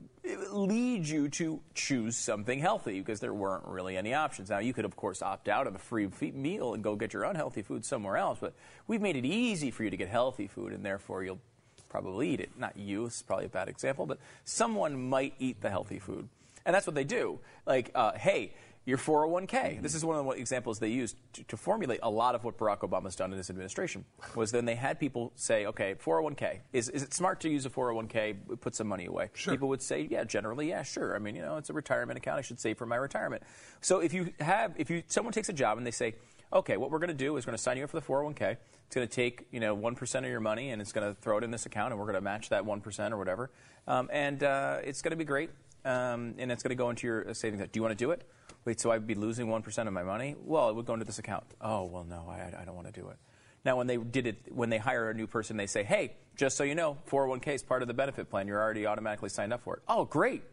lead 0.52 1.08
you 1.08 1.30
to 1.30 1.60
choose 1.76 2.16
something 2.16 2.60
healthy 2.60 3.00
because 3.00 3.20
there 3.20 3.34
weren't 3.34 3.68
really 3.68 3.98
any 3.98 4.14
options. 4.14 4.50
Now, 4.50 4.60
you 4.60 4.74
could, 4.74 4.86
of 4.86 4.96
course, 4.96 5.22
opt 5.22 5.48
out 5.48 5.68
of 5.68 5.76
a 5.76 5.80
free 5.80 6.10
meal 6.34 6.74
and 6.74 6.84
go 6.84 6.96
get 6.96 7.14
your 7.14 7.24
unhealthy 7.24 7.62
food 7.62 7.86
somewhere 7.86 8.18
else, 8.18 8.40
but 8.42 8.54
we've 8.88 9.02
made 9.02 9.16
it 9.16 9.26
easy 9.26 9.70
for 9.70 9.84
you 9.84 9.90
to 9.90 9.98
get 9.98 10.10
healthy 10.10 10.48
food, 10.48 10.74
and 10.74 10.84
therefore 10.84 11.24
you'll 11.24 11.42
probably 11.88 12.30
eat 12.30 12.40
it. 12.40 12.50
Not 12.58 12.78
you, 12.78 13.06
it's 13.06 13.22
probably 13.22 13.46
a 13.46 13.50
bad 13.50 13.70
example, 13.70 14.08
but 14.08 14.18
someone 14.44 15.10
might 15.10 15.36
eat 15.38 15.62
the 15.62 15.70
healthy 15.70 16.00
food. 16.00 16.28
And 16.66 16.74
that's 16.74 16.88
what 16.88 16.96
they 16.96 17.04
do. 17.04 17.40
Like, 17.68 17.92
uh, 17.94 18.14
hey, 18.14 18.54
your 18.86 18.98
401k. 18.98 19.82
This 19.82 19.96
is 19.96 20.04
one 20.04 20.18
of 20.18 20.26
the 20.26 20.32
examples 20.32 20.80
they 20.80 20.90
used 20.90 21.16
to, 21.34 21.44
to 21.46 21.58
formulate 21.58 22.00
a 22.04 22.10
lot 22.10 22.36
of 22.36 22.44
what 22.44 22.58
Barack 22.58 22.80
Obama's 22.80 23.16
done 23.16 23.32
in 23.32 23.38
his 23.38 23.50
administration. 23.50 24.04
Was 24.36 24.52
then 24.52 24.66
they 24.66 24.76
had 24.76 25.00
people 25.00 25.32
say, 25.36 25.66
okay, 25.68 25.96
401k 25.96 26.60
is 26.74 26.90
is 26.90 27.04
it 27.04 27.14
smart 27.14 27.40
to 27.42 27.50
use 27.50 27.66
a 27.66 27.70
401k? 27.70 28.60
Put 28.60 28.76
some 28.76 28.88
money 28.88 29.06
away. 29.06 29.30
Sure. 29.34 29.54
People 29.54 29.70
would 29.70 29.82
say, 29.82 30.08
yeah, 30.10 30.24
generally, 30.24 30.70
yeah, 30.70 30.84
sure. 30.84 31.16
I 31.16 31.20
mean, 31.20 31.36
you 31.36 31.42
know, 31.42 31.58
it's 31.58 31.70
a 31.70 31.74
retirement 31.74 32.18
account. 32.18 32.40
I 32.40 32.42
should 32.42 32.60
save 32.60 32.78
for 32.78 32.86
my 32.86 32.98
retirement. 32.98 33.44
So 33.82 34.00
if 34.00 34.14
you 34.14 34.34
have, 34.40 34.74
if 34.78 34.90
you 34.90 35.04
someone 35.08 35.34
takes 35.34 35.50
a 35.50 35.54
job 35.54 35.78
and 35.78 35.88
they 35.88 35.92
say, 35.92 36.16
okay, 36.52 36.78
what 36.78 36.92
we're 36.92 37.00
going 37.00 37.08
to 37.08 37.14
do 37.14 37.38
is 37.38 37.46
we're 37.46 37.52
going 37.52 37.58
to 37.58 37.64
sign 37.64 37.78
you 37.78 37.86
up 37.86 37.90
for 37.90 38.00
the 38.00 38.06
401k. 38.06 38.58
It's 38.86 38.96
going 38.96 39.08
to 39.08 39.14
take 39.14 39.48
you 39.52 39.62
know 39.62 39.74
one 39.74 39.96
percent 39.96 40.26
of 40.26 40.32
your 40.32 40.42
money 40.42 40.72
and 40.72 40.82
it's 40.82 40.92
going 40.92 41.08
to 41.08 41.20
throw 41.22 41.38
it 41.38 41.44
in 41.44 41.52
this 41.52 41.66
account 41.66 41.92
and 41.92 42.00
we're 42.00 42.06
going 42.06 42.16
to 42.16 42.22
match 42.22 42.50
that 42.50 42.66
one 42.66 42.82
percent 42.82 43.14
or 43.14 43.18
whatever, 43.18 43.50
um, 43.88 44.10
and 44.12 44.44
uh, 44.44 44.80
it's 44.84 45.02
going 45.02 45.12
to 45.12 45.18
be 45.18 45.26
great. 45.26 45.52
Um, 45.86 46.36
and 46.38 46.50
it's 46.50 46.64
going 46.64 46.70
to 46.70 46.76
go 46.76 46.90
into 46.90 47.06
your 47.06 47.34
savings 47.34 47.60
account. 47.60 47.74
Do 47.74 47.78
you 47.78 47.82
want 47.82 47.92
to 47.92 48.02
do 48.02 48.12
it? 48.12 48.26
Wait, 48.66 48.80
so 48.80 48.92
I'd 48.92 49.06
be 49.06 49.16
losing 49.16 49.48
1% 49.48 49.88
of 49.88 49.94
my 49.94 50.04
money? 50.04 50.36
Well, 50.44 50.70
it 50.70 50.76
would 50.76 50.86
go 50.86 50.94
into 50.94 51.06
this 51.06 51.20
account. 51.20 51.44
Oh, 51.60 51.84
well, 51.86 52.06
no, 52.06 52.26
I, 52.30 52.62
I 52.62 52.66
don't 52.66 52.76
want 52.76 52.88
to 52.88 52.94
do 52.94 53.10
it. 53.10 53.18
Now, 53.66 53.78
when 53.78 53.88
they 53.88 53.98
did 53.98 54.28
it, 54.28 54.38
when 54.50 54.70
they 54.70 54.78
hire 54.78 55.10
a 55.10 55.14
new 55.14 55.28
person, 55.28 55.58
they 55.58 55.68
say, 55.68 55.84
hey, 55.84 56.16
just 56.36 56.58
so 56.58 56.64
you 56.64 56.76
know, 56.76 56.98
401k 57.10 57.56
is 57.56 57.64
part 57.64 57.82
of 57.82 57.88
the 57.88 57.94
benefit 57.94 58.30
plan. 58.30 58.48
You're 58.48 58.62
already 58.62 58.86
automatically 58.86 59.30
signed 59.30 59.54
up 59.54 59.64
for 59.64 59.78
it. 59.78 59.84
Oh, 59.88 60.06
great. 60.06 60.44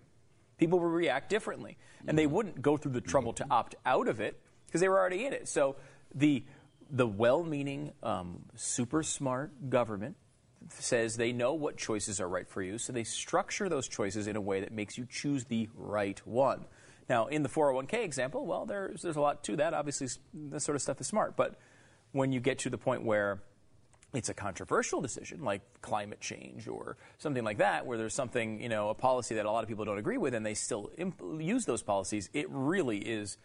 People 0.59 0.79
will 0.79 0.89
react 0.89 1.31
differently. 1.31 1.77
And 2.07 2.19
they 2.19 2.27
wouldn't 2.27 2.63
go 2.63 2.77
through 2.77 2.93
the 2.93 3.01
trouble 3.01 3.33
to 3.35 3.47
opt 3.51 3.75
out 3.85 4.09
of 4.09 4.21
it 4.21 4.41
because 4.67 4.81
they 4.81 4.89
were 4.89 4.99
already 4.99 5.25
in 5.25 5.33
it. 5.33 5.49
So 5.49 5.77
the, 6.15 6.45
the 6.91 7.07
well 7.07 7.43
meaning, 7.43 7.93
um, 8.03 8.45
super 8.57 9.03
smart 9.03 9.71
government 9.71 10.17
says 10.69 11.17
they 11.17 11.33
know 11.33 11.55
what 11.55 11.77
choices 11.77 12.21
are 12.21 12.29
right 12.29 12.49
for 12.49 12.63
you, 12.63 12.79
so 12.79 12.93
they 12.93 13.05
structure 13.05 13.69
those 13.69 13.89
choices 13.89 14.27
in 14.27 14.37
a 14.37 14.41
way 14.41 14.61
that 14.61 14.73
makes 14.73 14.99
you 14.99 15.07
choose 15.11 15.45
the 15.45 15.69
right 15.75 16.25
one. 16.27 16.65
Now, 17.11 17.27
in 17.27 17.43
the 17.43 17.49
401k 17.49 18.05
example, 18.05 18.47
well, 18.47 18.67
there's, 18.67 19.03
there's 19.03 19.17
a 19.17 19.21
lot 19.21 19.43
to 19.43 19.57
that. 19.57 19.75
Obviously, 19.75 20.07
this 20.33 20.63
sort 20.63 20.77
of 20.77 20.81
stuff 20.81 21.01
is 21.01 21.09
smart. 21.09 21.37
But 21.37 21.57
when 22.13 22.31
you 22.31 22.39
get 22.39 22.61
to 22.61 22.71
the 22.71 22.79
point 22.79 23.03
where 23.03 23.43
it's 24.15 24.29
a 24.29 24.35
controversial 24.35 25.01
decision, 25.01 25.43
like 25.43 25.63
climate 25.83 26.21
change 26.21 26.69
or 26.69 26.97
something 27.19 27.43
like 27.43 27.59
that, 27.59 27.85
where 27.85 27.99
there's 27.99 28.15
something, 28.15 28.63
you 28.63 28.69
know, 28.69 28.91
a 28.91 28.95
policy 28.95 29.35
that 29.35 29.45
a 29.45 29.51
lot 29.51 29.65
of 29.65 29.69
people 29.69 29.85
don't 29.85 29.99
agree 29.99 30.19
with 30.19 30.35
and 30.35 30.47
they 30.47 30.55
still 30.55 30.93
imp- 30.99 31.21
use 31.41 31.65
those 31.65 31.83
policies, 31.83 32.31
it 32.33 32.47
really 32.49 32.99
is, 32.99 33.39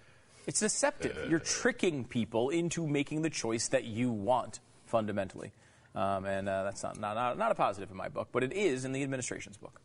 it's 0.46 0.60
deceptive. 0.60 1.18
You're 1.28 1.40
tricking 1.40 2.06
people 2.06 2.52
into 2.52 2.86
making 2.86 3.24
the 3.24 3.32
choice 3.32 3.70
that 3.70 3.86
you 3.86 4.12
want, 4.12 4.60
fundamentally. 4.86 5.54
Um, 5.96 6.26
and 6.26 6.48
uh, 6.48 6.66
that's 6.66 6.84
not, 6.84 7.00
not, 7.00 7.16
not, 7.16 7.38
not 7.40 7.52
a 7.52 7.56
positive 7.56 7.90
in 7.90 7.98
my 7.98 8.10
book, 8.10 8.28
but 8.32 8.44
it 8.44 8.54
is 8.54 8.86
in 8.86 8.92
the 8.92 9.02
administration's 9.02 9.58
book. 9.58 9.82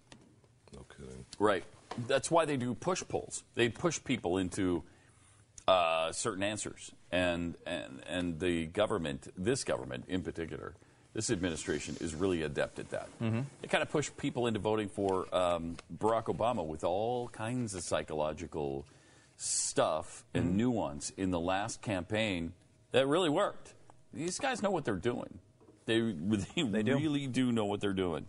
No 0.75 0.85
kidding. 0.95 1.25
Right. 1.39 1.65
That's 2.07 2.31
why 2.31 2.45
they 2.45 2.57
do 2.57 2.75
push 2.75 3.03
polls. 3.09 3.43
They 3.55 3.69
push 3.69 4.03
people 4.03 4.39
into 4.39 4.83
uh, 5.69 6.13
certain 6.13 6.43
answers, 6.43 6.93
and 7.13 7.57
and 7.67 8.03
and 8.09 8.41
the 8.41 8.67
government, 8.67 9.29
this 9.37 9.65
government 9.65 10.05
in 10.09 10.23
particular, 10.23 10.75
this 11.15 11.31
administration 11.31 11.97
is 12.01 12.15
really 12.15 12.43
adept 12.43 12.79
at 12.79 12.91
that. 12.91 13.09
They 13.61 13.69
kind 13.69 13.83
of 13.83 13.91
push 13.91 14.11
people 14.17 14.47
into 14.47 14.61
voting 14.61 14.89
for 14.89 15.33
um, 15.35 15.77
Barack 15.97 16.25
Obama 16.25 16.65
with 16.65 16.85
all 16.85 17.29
kinds 17.29 17.75
of 17.75 17.83
psychological 17.83 18.87
stuff 19.37 20.25
and 20.35 20.57
nuance 20.57 21.11
in 21.17 21.31
the 21.31 21.41
last 21.41 21.83
campaign 21.83 22.53
that 22.93 23.07
really 23.07 23.31
worked. 23.31 23.75
These 24.13 24.39
guys 24.39 24.63
know 24.63 24.71
what 24.71 24.85
they're 24.85 24.95
doing. 24.97 25.39
They, 25.87 26.01
they, 26.57 26.83
do. 26.83 26.97
really 26.97 27.27
do 27.27 27.51
know 27.53 27.65
what 27.65 27.81
they're 27.81 27.93
doing. 27.93 28.27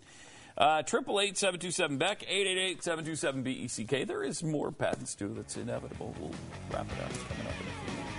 Triple 0.86 1.20
eight 1.20 1.38
seven 1.38 1.60
two 1.60 1.72
seven 1.72 1.98
Beck 1.98 2.24
eight 2.28 2.46
eight 2.46 2.60
eight 2.60 2.84
seven 2.84 3.04
two 3.04 3.16
seven 3.16 3.42
B 3.42 3.52
E 3.52 3.68
C 3.68 3.84
K. 3.84 4.04
There 4.04 4.24
is 4.24 4.44
more 4.44 4.72
Pat 4.72 4.98
and 4.98 5.08
Stu. 5.08 5.34
That's 5.34 5.58
inevitable. 5.58 6.14
We'll 6.20 6.32
wrap 6.72 6.86
it 6.86 7.04
up. 7.04 7.10
It's 7.10 7.24
coming 7.24 7.48
up 7.48 7.54
in 7.62 7.68
a 7.68 7.72
few 7.72 7.94
minutes. 7.96 8.11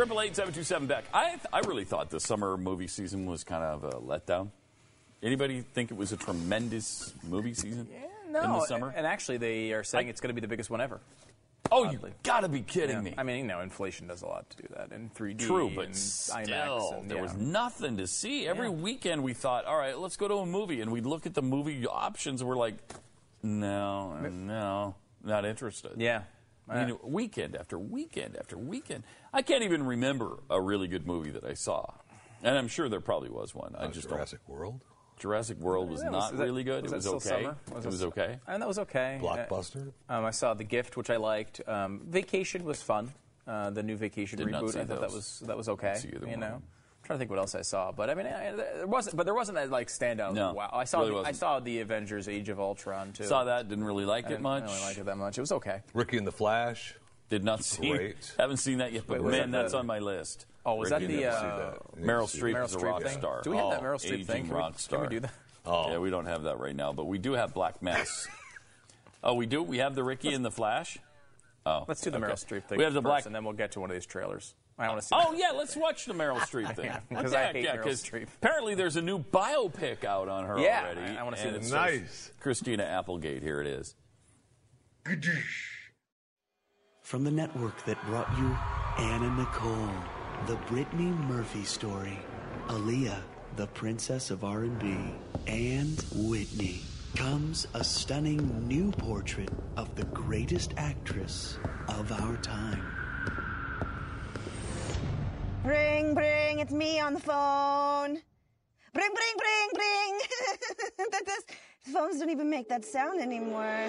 Triple 0.00 0.20
eight 0.22 0.34
seven 0.34 0.54
two 0.54 0.62
seven 0.62 0.88
Beck. 0.88 1.04
I 1.12 1.38
I 1.52 1.58
really 1.60 1.84
thought 1.84 2.08
the 2.08 2.20
summer 2.20 2.56
movie 2.56 2.86
season 2.86 3.26
was 3.26 3.44
kind 3.44 3.62
of 3.62 3.84
a 3.84 3.90
letdown. 4.00 4.48
Anybody 5.22 5.60
think 5.60 5.90
it 5.90 5.96
was 5.98 6.10
a 6.12 6.16
tremendous 6.16 7.12
movie 7.22 7.52
season 7.52 7.86
yeah 7.92 8.06
in 8.26 8.32
the 8.32 8.64
summer? 8.64 8.94
And 8.96 9.06
actually, 9.06 9.36
they 9.36 9.72
are 9.72 9.84
saying 9.84 10.08
it's 10.08 10.22
going 10.22 10.30
to 10.30 10.34
be 10.34 10.40
the 10.40 10.48
biggest 10.48 10.70
one 10.70 10.80
ever. 10.80 11.00
oh, 11.70 11.90
you 11.90 12.00
gotta 12.22 12.48
be 12.48 12.62
kidding 12.62 12.96
Yeah. 12.96 13.02
me! 13.02 13.14
I 13.18 13.22
mean, 13.22 13.36
you 13.36 13.44
know, 13.44 13.60
inflation 13.60 14.06
does 14.06 14.22
a 14.22 14.26
lot 14.26 14.48
to 14.48 14.56
do 14.62 14.68
that, 14.74 14.90
and 14.92 15.12
3D, 15.14 15.46
True, 15.46 15.70
but 15.76 15.86
and 15.86 15.96
still, 15.96 16.36
IMAX, 16.36 16.98
and, 17.00 17.10
there 17.10 17.18
yeah. 17.18 17.22
was 17.22 17.34
nothing 17.34 17.98
to 17.98 18.06
see. 18.06 18.48
Every 18.48 18.68
Yeah. 18.68 18.72
weekend 18.74 19.22
we 19.22 19.34
thought, 19.34 19.66
all 19.66 19.76
right, 19.76 19.98
let's 19.98 20.16
go 20.16 20.26
to 20.28 20.36
a 20.36 20.46
movie, 20.46 20.80
and 20.80 20.90
we'd 20.90 21.04
look 21.04 21.26
at 21.26 21.34
the 21.34 21.42
movie 21.42 21.86
options, 21.86 22.40
and 22.40 22.48
we're 22.48 22.56
like, 22.56 22.76
no, 23.42 24.14
no, 24.20 24.94
not 25.22 25.44
interested. 25.44 25.92
Yeah. 25.98 26.22
I 26.68 26.84
mean, 26.84 26.98
weekend 27.02 27.56
after 27.56 27.78
weekend 27.78 28.36
after 28.36 28.56
weekend. 28.56 29.04
I 29.32 29.42
can't 29.42 29.62
even 29.64 29.84
remember 29.84 30.38
a 30.48 30.60
really 30.60 30.86
good 30.88 31.06
movie 31.06 31.30
that 31.30 31.44
I 31.44 31.54
saw, 31.54 31.94
and 32.42 32.56
I'm 32.56 32.68
sure 32.68 32.88
there 32.88 33.00
probably 33.00 33.30
was 33.30 33.54
one. 33.54 33.74
I 33.76 33.88
just 33.88 34.08
Jurassic 34.08 34.40
World? 34.46 34.80
don't. 34.80 35.18
Jurassic 35.18 35.58
World 35.58 35.90
was 35.90 36.02
Yeah, 36.02 36.10
not 36.10 36.32
is 36.32 36.38
that- 36.38 36.44
really 36.44 36.64
good. 36.64 36.84
was 36.84 36.92
it 36.92 36.96
was 36.96 37.04
still 37.04 37.16
okay. 37.16 37.42
summer? 37.44 37.56
it 37.68 37.74
Was 37.74 37.86
was 37.86 38.02
it- 38.02 38.06
okay. 38.06 38.38
And 38.46 38.62
that 38.62 38.68
was 38.68 38.78
okay. 38.78 39.18
Blockbuster? 39.22 39.92
Uh, 40.08 40.12
um, 40.14 40.24
I 40.24 40.30
saw 40.30 40.54
The 40.54 40.64
Gift, 40.64 40.96
which 40.96 41.10
I 41.10 41.16
liked. 41.16 41.60
Um, 41.68 42.00
Vacation 42.06 42.64
was 42.64 42.80
fun. 42.82 43.12
Uh, 43.46 43.68
the 43.70 43.82
new 43.82 43.96
Vacation 43.96 44.38
Did 44.38 44.48
not 44.48 44.62
reboot. 44.62 44.72
see 44.74 44.80
I 44.80 44.84
thought 44.84 45.00
that 45.00 45.10
was 45.12 45.40
that 45.46 45.56
was 45.56 45.68
okay. 45.70 45.94
see 45.96 46.08
you 46.08 46.20
one. 46.26 46.40
know, 46.40 46.46
I'm 46.54 46.62
trying 47.10 47.18
to 47.18 47.22
think 47.22 47.30
what 47.30 47.40
else 47.40 47.54
I 47.54 47.62
saw, 47.62 47.90
but 47.92 48.08
I 48.08 48.14
mean, 48.14 48.26
I, 48.26 48.52
there 48.52 48.86
wasn't. 48.86 49.16
But 49.16 49.24
there 49.24 49.34
wasn't 49.34 49.56
that 49.56 49.70
like 49.70 49.88
standout. 49.88 50.34
No, 50.34 50.52
wow. 50.52 50.70
I 50.72 50.84
saw. 50.84 51.00
really 51.00 51.10
the, 51.10 51.16
I 51.16 51.20
wasn't. 51.20 51.36
saw 51.36 51.60
the 51.60 51.80
Avengers: 51.80 52.28
Age 52.28 52.48
of 52.48 52.60
Ultron 52.60 53.12
too. 53.12 53.24
Saw 53.24 53.44
that. 53.44 53.68
Didn't 53.68 53.84
really 53.84 54.04
like 54.04 54.24
I 54.26 54.28
it 54.28 54.30
didn't 54.30 54.42
much. 54.42 54.64
really 54.64 54.80
like 54.80 54.98
it 54.98 55.04
that 55.06 55.16
much. 55.16 55.36
It 55.38 55.40
was 55.40 55.52
okay. 55.52 55.80
Ricky 55.92 56.16
and 56.18 56.26
the 56.26 56.32
Flash? 56.32 56.94
Did 57.28 57.42
not 57.44 57.64
see. 57.64 57.90
Great. 57.90 58.32
Haven't 58.38 58.58
seen 58.58 58.78
that 58.78 58.92
yet, 58.92 59.04
but 59.06 59.22
Wait, 59.22 59.32
man, 59.32 59.50
that 59.50 59.56
the- 59.58 59.62
that's 59.62 59.74
on 59.74 59.86
my 59.86 59.98
list. 59.98 60.46
Oh, 60.64 60.74
was 60.74 60.90
Ricky 60.90 61.06
that 61.06 61.12
the 61.12 61.20
never 61.22 61.36
uh, 61.36 61.56
that. 61.96 62.02
Meryl 62.02 62.20
need 62.20 62.26
to 62.26 62.28
see 62.28 62.38
Streep 62.40 62.54
Meryl 62.54 62.64
is 62.66 62.74
a 62.74 62.78
rock 62.78 63.02
thing? 63.02 63.18
star. 63.18 63.40
Do 63.42 63.50
we 63.50 63.56
have 63.56 63.70
that 63.70 63.80
Oh, 63.80 63.84
Meryl 63.84 63.94
Streep 63.94 64.12
aging 64.12 64.26
thing? 64.26 64.46
Can 64.48 64.54
we- 64.56 64.72
star. 64.76 64.98
Can 65.00 65.08
we 65.08 65.14
do 65.16 65.20
that? 65.20 65.32
Oh. 65.66 65.90
Yeah, 65.90 65.98
we 65.98 66.10
don't 66.10 66.26
have 66.26 66.42
that 66.44 66.58
right 66.58 66.76
now, 66.76 66.92
but 66.92 67.06
we 67.06 67.18
do 67.18 67.32
have 67.32 67.54
Black 67.54 67.82
Mass. 67.82 68.26
oh, 69.24 69.34
we 69.34 69.46
do. 69.46 69.62
We 69.62 69.78
have 69.78 69.94
the 69.94 70.04
Ricky 70.04 70.32
and 70.32 70.44
the 70.44 70.50
Flash. 70.50 70.98
Oh, 71.66 71.84
Let's 71.86 72.00
do 72.00 72.10
the 72.10 72.18
okay. 72.18 72.26
Meryl 72.26 72.44
Streep 72.46 72.64
thing 72.64 72.78
We 72.78 72.84
have 72.84 72.94
the 72.94 73.00
first, 73.00 73.04
black. 73.10 73.26
and 73.26 73.34
then 73.34 73.44
we'll 73.44 73.52
get 73.54 73.72
to 73.72 73.80
one 73.80 73.90
of 73.90 73.94
these 73.94 74.06
trailers. 74.06 74.54
I 74.80 74.88
want 74.88 75.00
to 75.00 75.06
see. 75.06 75.14
Oh 75.16 75.32
yeah, 75.34 75.50
let's 75.50 75.76
watch 75.76 76.06
the 76.06 76.14
Meryl 76.14 76.38
Streep 76.40 76.74
thing. 76.74 76.86
Yeah, 76.86 77.00
'cause 77.12 77.32
Okay, 77.34 77.42
I 77.48 77.52
hate 77.52 77.64
yeah, 77.64 77.76
Meryl 77.76 77.82
'cause 77.84 78.02
Streep. 78.02 78.28
Apparently, 78.42 78.74
there's 78.74 78.96
a 78.96 79.02
new 79.02 79.18
biopic 79.18 80.04
out 80.04 80.28
on 80.28 80.46
her 80.46 80.58
Yeah, 80.58 80.86
already. 80.94 81.16
I- 81.16 81.20
I 81.20 81.22
wanna 81.22 81.36
see 81.36 81.50
this. 81.50 81.66
it 81.66 81.70
says 81.70 81.72
Nice. 81.72 82.30
Christina 82.40 82.82
Applegate. 82.84 83.42
Here 83.42 83.60
it 83.60 83.66
is. 83.66 83.94
From 87.02 87.24
the 87.24 87.30
network 87.30 87.84
that 87.86 88.00
brought 88.06 88.30
you 88.38 88.56
Anna 88.98 89.30
Nicole, 89.36 89.88
the 90.46 90.56
Brittany 90.68 91.10
Murphy 91.10 91.64
story, 91.64 92.18
Aaliyah, 92.68 93.20
the 93.56 93.66
princess 93.68 94.30
of 94.30 94.44
R&B, 94.44 94.96
and 95.46 96.00
Whitney, 96.14 96.82
comes 97.16 97.66
a 97.74 97.82
stunning 97.82 98.66
new 98.68 98.92
portrait 98.92 99.48
of 99.76 99.94
the 99.96 100.04
greatest 100.06 100.72
actress 100.76 101.58
of 101.88 102.12
our 102.12 102.36
time. 102.36 102.84
Bring, 105.62 106.14
bring, 106.14 106.60
it's 106.60 106.72
me 106.72 107.00
on 107.00 107.12
the 107.12 107.20
phone. 107.20 108.18
Bring, 108.94 109.10
bring, 109.14 109.34
bring, 109.36 109.68
bring. 109.74 110.18
that 111.10 111.22
does, 111.26 111.44
phones 111.92 112.18
don't 112.18 112.30
even 112.30 112.48
make 112.48 112.68
that 112.70 112.82
sound 112.82 113.20
anymore. 113.20 113.88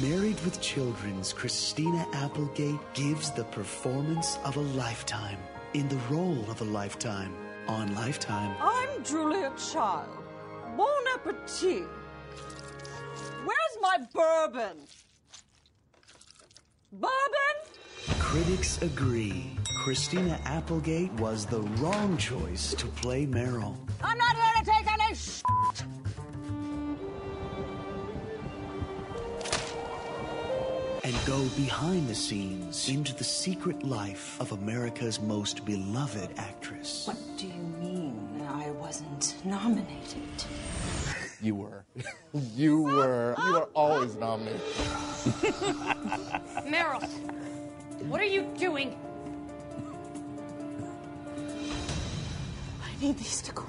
Married 0.00 0.40
with 0.42 0.58
Children's 0.62 1.34
Christina 1.34 2.06
Applegate 2.14 2.80
gives 2.94 3.30
the 3.30 3.44
performance 3.44 4.38
of 4.46 4.56
a 4.56 4.60
lifetime 4.60 5.38
in 5.74 5.86
the 5.88 5.98
role 6.08 6.44
of 6.48 6.62
a 6.62 6.64
lifetime 6.64 7.34
on 7.68 7.94
Lifetime. 7.94 8.56
I'm 8.58 9.04
Julia 9.04 9.52
Child. 9.72 10.08
Bon 10.78 11.04
appetit. 11.14 11.84
Where's 13.44 13.76
my 13.82 13.98
bourbon? 14.14 14.78
Bourbon? 16.90 18.18
Critics 18.18 18.80
agree 18.80 19.56
Christina 19.82 20.38
Applegate 20.44 21.12
was 21.14 21.44
the 21.44 21.60
wrong 21.82 22.16
choice 22.16 22.72
to 22.74 22.86
play 22.86 23.26
Meryl. 23.26 23.76
I'm 24.00 24.16
not 24.16 24.36
here 24.36 24.44
to 24.58 24.70
take 24.70 24.92
any 24.92 25.12
sh. 25.12 25.42
and 31.02 31.26
go 31.26 31.44
behind 31.56 32.08
the 32.08 32.14
scenes 32.14 32.88
into 32.88 33.12
the 33.16 33.24
secret 33.24 33.82
life 33.82 34.40
of 34.40 34.52
America's 34.52 35.20
most 35.20 35.64
beloved 35.64 36.30
actress. 36.36 37.08
What 37.08 37.18
do 37.36 37.48
you 37.48 37.62
mean 37.80 38.40
I 38.48 38.70
wasn't 38.70 39.34
nominated? 39.44 40.44
You 41.40 41.56
were. 41.56 41.84
you 42.54 42.82
were. 42.82 43.34
You 43.44 43.52
were 43.52 43.68
always 43.74 44.14
nominated. 44.14 44.60
Meryl, 46.70 47.02
what 48.06 48.20
are 48.20 48.32
you 48.36 48.46
doing? 48.56 48.96
Need 53.02 53.18
these 53.18 53.42
to 53.42 53.52
grow. 53.52 53.66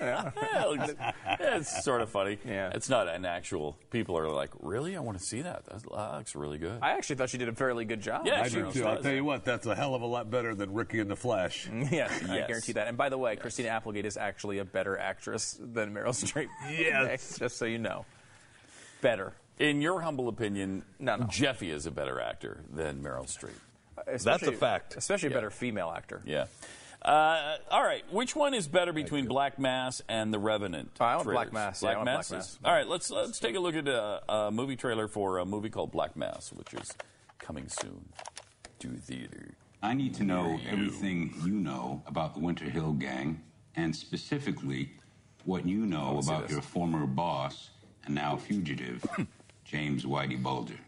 yeah, 0.00 0.30
yeah, 0.40 1.12
it's 1.40 1.84
sort 1.84 2.00
of 2.00 2.08
funny. 2.08 2.38
Yeah, 2.46 2.70
it's 2.72 2.88
not 2.88 3.08
an 3.08 3.26
actual. 3.26 3.76
People 3.90 4.16
are 4.16 4.26
like, 4.30 4.48
really? 4.60 4.96
I 4.96 5.00
want 5.00 5.18
to 5.18 5.24
see 5.24 5.42
that. 5.42 5.66
That 5.66 5.90
looks 5.90 6.34
really 6.34 6.56
good. 6.56 6.78
I 6.80 6.92
actually 6.92 7.16
thought 7.16 7.28
she 7.28 7.36
did 7.36 7.50
a 7.50 7.52
fairly 7.52 7.84
good 7.84 8.00
job. 8.00 8.26
Yeah, 8.26 8.40
I 8.40 8.48
she 8.48 8.54
do 8.56 8.72
too. 8.72 8.86
I'll 8.86 9.02
tell 9.02 9.12
you 9.12 9.22
what, 9.22 9.44
that's 9.44 9.66
a 9.66 9.74
hell 9.74 9.94
of 9.94 10.00
a 10.00 10.06
lot 10.06 10.30
better 10.30 10.54
than 10.54 10.72
Ricki 10.72 11.00
and 11.00 11.10
the 11.10 11.16
Flash. 11.16 11.68
Yes, 11.90 12.10
I 12.26 12.46
guarantee 12.46 12.72
that. 12.72 12.88
And 12.88 12.96
by 12.96 13.10
the 13.10 13.18
way, 13.18 13.36
Christina 13.36 13.68
Applegate 13.68 14.06
is 14.06 14.16
actually 14.16 14.58
a 14.58 14.64
better 14.64 14.96
actress 14.96 15.58
than 15.60 15.92
Meryl 15.92 16.14
Streep. 16.14 16.48
Yes. 16.70 17.38
just 17.38 17.58
so 17.58 17.66
you 17.66 17.78
know, 17.78 18.06
better. 19.02 19.34
In 19.58 19.82
your 19.82 20.00
humble 20.00 20.28
opinion, 20.28 20.84
No, 20.98 21.16
no. 21.16 21.26
Jeffy 21.26 21.70
is 21.70 21.84
a 21.84 21.90
better 21.90 22.18
actor 22.18 22.64
than 22.72 23.02
Meryl 23.02 23.26
Streep. 23.26 23.58
Especially- 24.06 24.54
fact. 24.56 24.96
Especially 24.96 25.28
Yeah. 25.30 25.34
a 25.34 25.38
better 25.38 25.50
female 25.50 25.92
actor. 25.94 26.22
Yeah. 26.24 26.46
Uh, 27.04 27.56
all 27.70 27.82
right. 27.82 28.04
Which 28.12 28.36
one 28.36 28.54
is 28.54 28.68
better 28.68 28.92
between 28.92 29.26
Black 29.26 29.58
Mass 29.58 30.02
and 30.08 30.32
The 30.32 30.38
Revenant? 30.38 30.92
I 31.00 31.16
want 31.16 31.24
trailers? 31.24 31.34
Black 31.34 31.52
Mass. 31.52 31.80
Black 31.80 31.94
I 31.94 31.96
want 31.96 32.06
Black 32.06 32.16
Mass. 32.18 32.30
Mass. 32.30 32.58
All 32.64 32.72
right. 32.72 32.86
Let's 32.86 33.10
let's 33.10 33.40
take 33.40 33.56
a 33.56 33.60
look 33.60 33.74
at 33.74 33.88
a, 33.88 34.22
a 34.32 34.50
movie 34.52 34.76
trailer 34.76 35.08
for 35.08 35.38
a 35.38 35.44
movie 35.44 35.68
called 35.68 35.90
Black 35.90 36.16
Mass, 36.16 36.52
which 36.52 36.72
is 36.74 36.94
coming 37.38 37.68
soon 37.68 38.08
to 38.78 38.88
theater. 38.90 39.54
I 39.82 39.94
need 39.94 40.14
to 40.14 40.22
know 40.22 40.60
everything 40.70 41.34
you 41.44 41.54
know 41.54 42.04
about 42.06 42.34
the 42.34 42.40
Winter 42.40 42.66
Hill 42.66 42.92
Gang, 42.92 43.42
and 43.74 43.94
specifically 43.96 44.92
what 45.44 45.66
you 45.66 45.84
know 45.86 46.20
about 46.22 46.50
your 46.50 46.62
former 46.62 47.04
boss 47.04 47.70
and 48.04 48.14
now 48.14 48.36
fugitive, 48.36 49.04
James 49.64 50.04
Whitey 50.04 50.40
Bulger. 50.40 50.78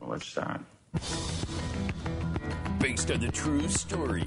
Let's 0.00 0.26
start. 0.26 0.62
Based 2.78 3.10
on 3.10 3.20
the 3.20 3.30
true 3.30 3.68
story. 3.68 4.24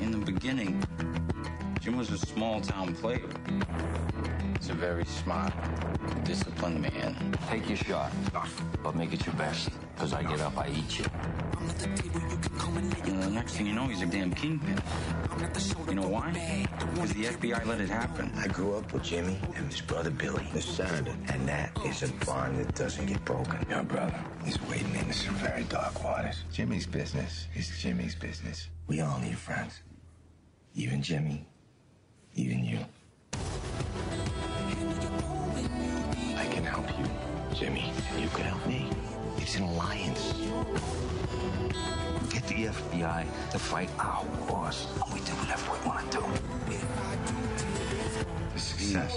In 0.00 0.10
the 0.10 0.18
beginning, 0.18 0.82
Jim 1.80 1.96
was 1.96 2.10
a 2.10 2.18
small 2.18 2.60
town 2.60 2.92
player. 2.96 3.28
He's 4.58 4.70
a 4.70 4.74
very 4.74 5.04
smart, 5.04 5.52
disciplined 6.24 6.80
man. 6.80 7.36
Take 7.48 7.68
your 7.68 7.76
shot, 7.76 8.12
but 8.82 8.94
make 8.94 9.12
it 9.12 9.24
your 9.26 9.34
best. 9.36 9.70
Because 9.94 10.12
I 10.12 10.22
get 10.22 10.40
up, 10.40 10.56
I 10.56 10.68
eat 10.68 10.98
you. 10.98 11.04
And 13.06 13.22
the 13.22 13.30
next 13.30 13.56
thing 13.56 13.66
you 13.66 13.72
know, 13.74 13.86
he's 13.86 14.02
a 14.02 14.06
damn 14.06 14.32
kingpin. 14.32 14.80
You 15.88 15.94
know 15.94 16.08
why? 16.08 16.66
Because 16.78 17.12
the 17.12 17.24
FBI 17.24 17.66
let 17.66 17.80
it 17.80 17.88
happen. 17.88 18.32
I 18.36 18.48
grew 18.48 18.74
up 18.74 18.92
with 18.92 19.02
Jimmy 19.02 19.38
and 19.54 19.70
his 19.70 19.80
brother 19.80 20.10
Billy, 20.10 20.46
the 20.52 20.60
senator. 20.60 21.14
And 21.28 21.48
that 21.48 21.70
is 21.86 22.02
a 22.02 22.12
bond 22.24 22.58
that 22.58 22.74
doesn't 22.74 23.06
get 23.06 23.24
broken. 23.24 23.64
Your 23.68 23.84
brother 23.84 24.18
is 24.46 24.60
wading 24.62 24.94
into 24.94 25.12
some 25.12 25.34
very 25.36 25.64
dark 25.64 26.02
waters. 26.02 26.44
Jimmy's 26.52 26.86
business 26.86 27.46
is 27.54 27.70
Jimmy's 27.78 28.14
business. 28.14 28.68
We 28.86 29.00
all 29.00 29.18
need 29.18 29.38
friends. 29.38 29.80
Even 30.74 31.02
Jimmy. 31.02 31.46
Even 32.34 32.64
you. 32.64 32.78
Jimmy. 37.58 37.90
and 38.12 38.22
You 38.22 38.28
can 38.28 38.44
help 38.44 38.66
me. 38.66 38.86
It's 39.38 39.56
an 39.56 39.62
alliance. 39.62 40.34
Get 42.28 42.46
the 42.48 42.66
FBI 42.66 43.26
to 43.50 43.58
fight 43.58 43.88
our 43.98 44.24
wars. 44.46 44.86
And 45.02 45.14
we 45.14 45.20
do 45.20 45.32
whatever 45.32 45.72
we 45.72 45.78
want 45.88 46.12
to 46.12 46.18
do. 46.18 46.24
The 48.52 48.60
success. 48.60 49.16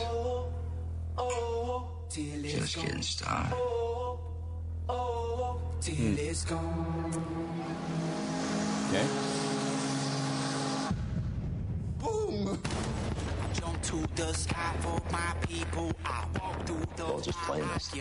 Just 2.41 2.76
getting 2.78 3.02
started. 3.02 3.53
Okay. 8.90 9.07
Boom! 11.99 12.60
Jump 13.90 14.16
to 14.16 14.22
the 14.22 14.34
sky 14.34 14.74
for 14.82 15.02
my 15.11 15.34
people. 15.48 15.91
I 16.06 16.26
walk 16.40 16.66
through 16.66 16.86
the 16.95 17.06
Well, 17.06 17.20
just 17.20 17.38
playing 17.40 17.68
this. 17.74 17.95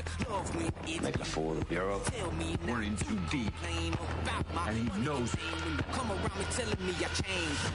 Making 1.03 1.23
a 1.23 1.25
fool 1.25 1.53
of 1.53 1.61
the 1.61 1.65
Bureau. 1.65 2.01
We're 2.67 2.83
in 2.83 2.97
too 2.97 3.19
deep. 3.31 3.53
And 4.67 4.77
he 4.77 5.01
knows 5.01 5.35
Come 5.93 6.11
around 6.11 6.25
me 6.25 6.45
telling 6.51 6.87
me 6.87 6.93
I 6.99 7.09
changed. 7.23 7.73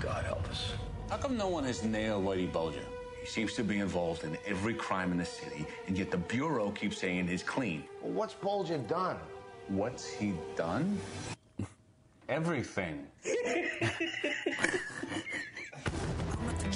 God 0.00 0.24
help 0.24 0.48
us. 0.48 0.72
How 1.10 1.16
come 1.16 1.36
no 1.36 1.48
one 1.48 1.64
has 1.64 1.84
nailed 1.84 2.24
Whitey 2.24 2.50
Bulger? 2.52 2.84
He 3.20 3.26
seems 3.26 3.54
to 3.54 3.62
be 3.62 3.78
involved 3.78 4.24
in 4.24 4.36
every 4.46 4.74
crime 4.74 5.12
in 5.12 5.18
the 5.18 5.24
city, 5.24 5.64
and 5.86 5.96
yet 5.96 6.10
the 6.10 6.18
Bureau 6.18 6.70
keeps 6.70 6.98
saying 6.98 7.28
he's 7.28 7.42
clean. 7.42 7.84
Well, 8.02 8.12
what's 8.12 8.34
Bulger 8.34 8.78
done? 8.78 9.16
What's 9.68 10.10
he 10.10 10.34
done? 10.56 10.98
Everything. 12.28 13.06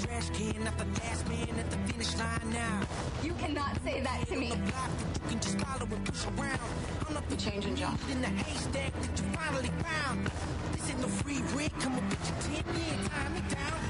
Trash 0.02 0.30
can 0.30 0.64
at 0.64 0.78
the 0.78 0.84
last 0.84 1.28
man 1.28 1.58
at 1.58 1.70
the 1.70 1.76
finish 1.92 2.16
line 2.16 2.50
now. 2.52 2.82
You 3.22 3.32
cannot 3.34 3.82
say 3.82 4.00
that 4.00 4.28
to 4.28 4.36
me. 4.36 4.48
You 4.48 5.28
can 5.28 5.40
just 5.40 5.58
follow 5.58 5.86
and 5.86 6.04
push 6.04 6.24
around. 6.26 6.60
I'm 7.06 7.14
not 7.14 7.28
the 7.28 7.36
changing 7.36 7.74
job. 7.74 7.98
In 8.12 8.20
the 8.20 8.28
haystack 8.28 8.92
that 8.92 9.18
you 9.18 9.24
finally 9.32 9.70
found. 9.82 10.30
This 10.72 10.90
ain't 10.90 11.00
no 11.00 11.08
free 11.08 11.40
rent. 11.56 11.72
Come 11.80 11.94
up 11.94 12.08
with 12.10 12.48
your 12.52 12.62
10 12.62 12.74
year 12.76 13.08
time 13.08 13.36
it 13.36 13.48
down. 13.48 13.80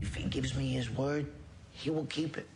If 0.00 0.14
he 0.14 0.24
gives 0.24 0.56
me 0.56 0.72
his 0.72 0.88
word, 0.90 1.26
he 1.72 1.90
will 1.90 2.06
keep 2.06 2.38
it. 2.38 2.48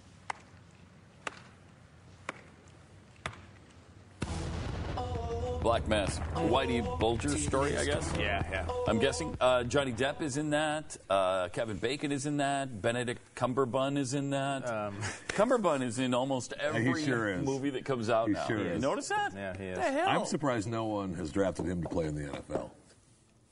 Black 5.67 5.89
Mass. 5.89 6.21
Whitey 6.37 6.81
Bulger 7.01 7.37
story, 7.37 7.77
I 7.77 7.85
guess. 7.85 8.13
Yeah, 8.17 8.41
yeah. 8.53 8.69
I'm 8.87 9.01
guessing 9.01 9.37
uh, 9.41 9.65
Johnny 9.65 9.91
Depp 9.91 10.23
is 10.23 10.37
in 10.37 10.51
that. 10.51 10.97
Uh, 11.11 11.49
Kevin 11.49 11.77
Bacon 11.77 12.13
is 12.13 12.25
in 12.25 12.37
that. 12.37 12.81
Benedict 12.81 13.35
Cumberbun 13.35 13.99
is 13.99 14.15
in 14.15 14.31
that. 14.31 14.65
Cumberbun 15.31 15.83
is 15.83 15.99
in 15.99 16.15
almost 16.15 16.53
every 16.53 17.05
sure 17.05 17.37
movie 17.39 17.71
that 17.71 17.85
comes 17.85 18.09
out 18.09 18.29
He 18.29 18.35
now. 18.35 18.47
sure 18.47 18.59
you 18.59 18.65
is. 18.75 18.81
notice 18.81 19.09
that? 19.09 19.33
Yeah, 19.35 19.57
he 19.59 19.65
is. 19.65 19.79
The 19.79 19.83
hell? 19.91 20.09
I'm 20.09 20.25
surprised 20.25 20.69
no 20.69 20.85
one 20.85 21.15
has 21.15 21.33
drafted 21.33 21.67
him 21.67 21.83
to 21.83 21.89
play 21.89 22.07
in 22.07 22.15
the 22.15 22.31
NFL 22.31 22.71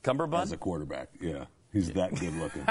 Cumberbun? 0.01 0.43
as 0.43 0.53
a 0.53 0.57
quarterback. 0.57 1.09
Yeah, 1.19 1.47
He's 1.75 1.91
that 1.91 2.15
good 2.15 2.33
looking. 2.37 2.65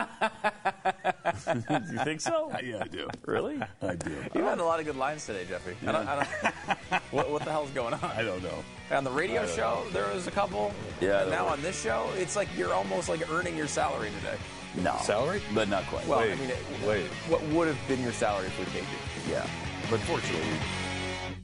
you 1.93 2.05
think 2.05 2.23
so? 2.23 2.51
yeah, 2.65 2.81
I 2.81 2.89
do. 2.89 3.07
Really? 3.27 3.61
I 3.83 3.97
do. 3.97 4.17
You've 4.35 4.47
had 4.47 4.59
a 4.61 4.65
lot 4.65 4.81
of 4.81 4.87
good 4.87 4.97
lines 4.97 5.27
today, 5.27 5.45
Jeffrey. 5.47 5.77
I 5.87 5.93
don't, 5.93 6.09
I 6.09 6.15
don't, 6.17 7.03
what, 7.13 7.31
what 7.31 7.45
the 7.45 7.51
hell's 7.51 7.69
going 7.73 7.93
on? 7.93 8.01
I 8.03 8.23
don't 8.23 8.43
know. 8.43 8.65
On 8.93 9.05
the 9.05 9.11
radio 9.11 9.45
don't 9.45 9.55
show, 9.55 9.83
there 9.93 10.11
was 10.15 10.27
a 10.27 10.31
couple. 10.31 10.73
Yeah, 11.03 11.21
And 11.21 11.31
now 11.33 11.45
were. 11.45 11.51
on 11.51 11.61
this 11.61 11.79
show, 11.79 12.09
it's 12.17 12.35
like 12.35 12.49
you're 12.57 12.73
almost 12.73 13.11
like 13.11 13.31
earning 13.31 13.59
your 13.59 13.69
salary 13.69 14.09
today. 14.21 14.39
No. 14.83 14.97
Salary? 15.03 15.43
But 15.55 15.69
not 15.69 15.85
quite. 15.89 16.07
Well, 16.09 16.21
Wait, 16.21 16.33
I 16.33 16.37
mean, 16.37 16.49
it, 16.49 16.57
wait. 16.87 17.05
what 17.29 17.43
would 17.49 17.69
have 17.69 17.79
been 17.87 18.03
your 18.03 18.13
salary 18.15 18.47
if 18.47 18.59
we 18.59 18.65
paid 18.65 18.85
you? 18.85 19.33
Yeah. 19.35 19.47
But 19.91 20.01
fortunately, 20.01 20.49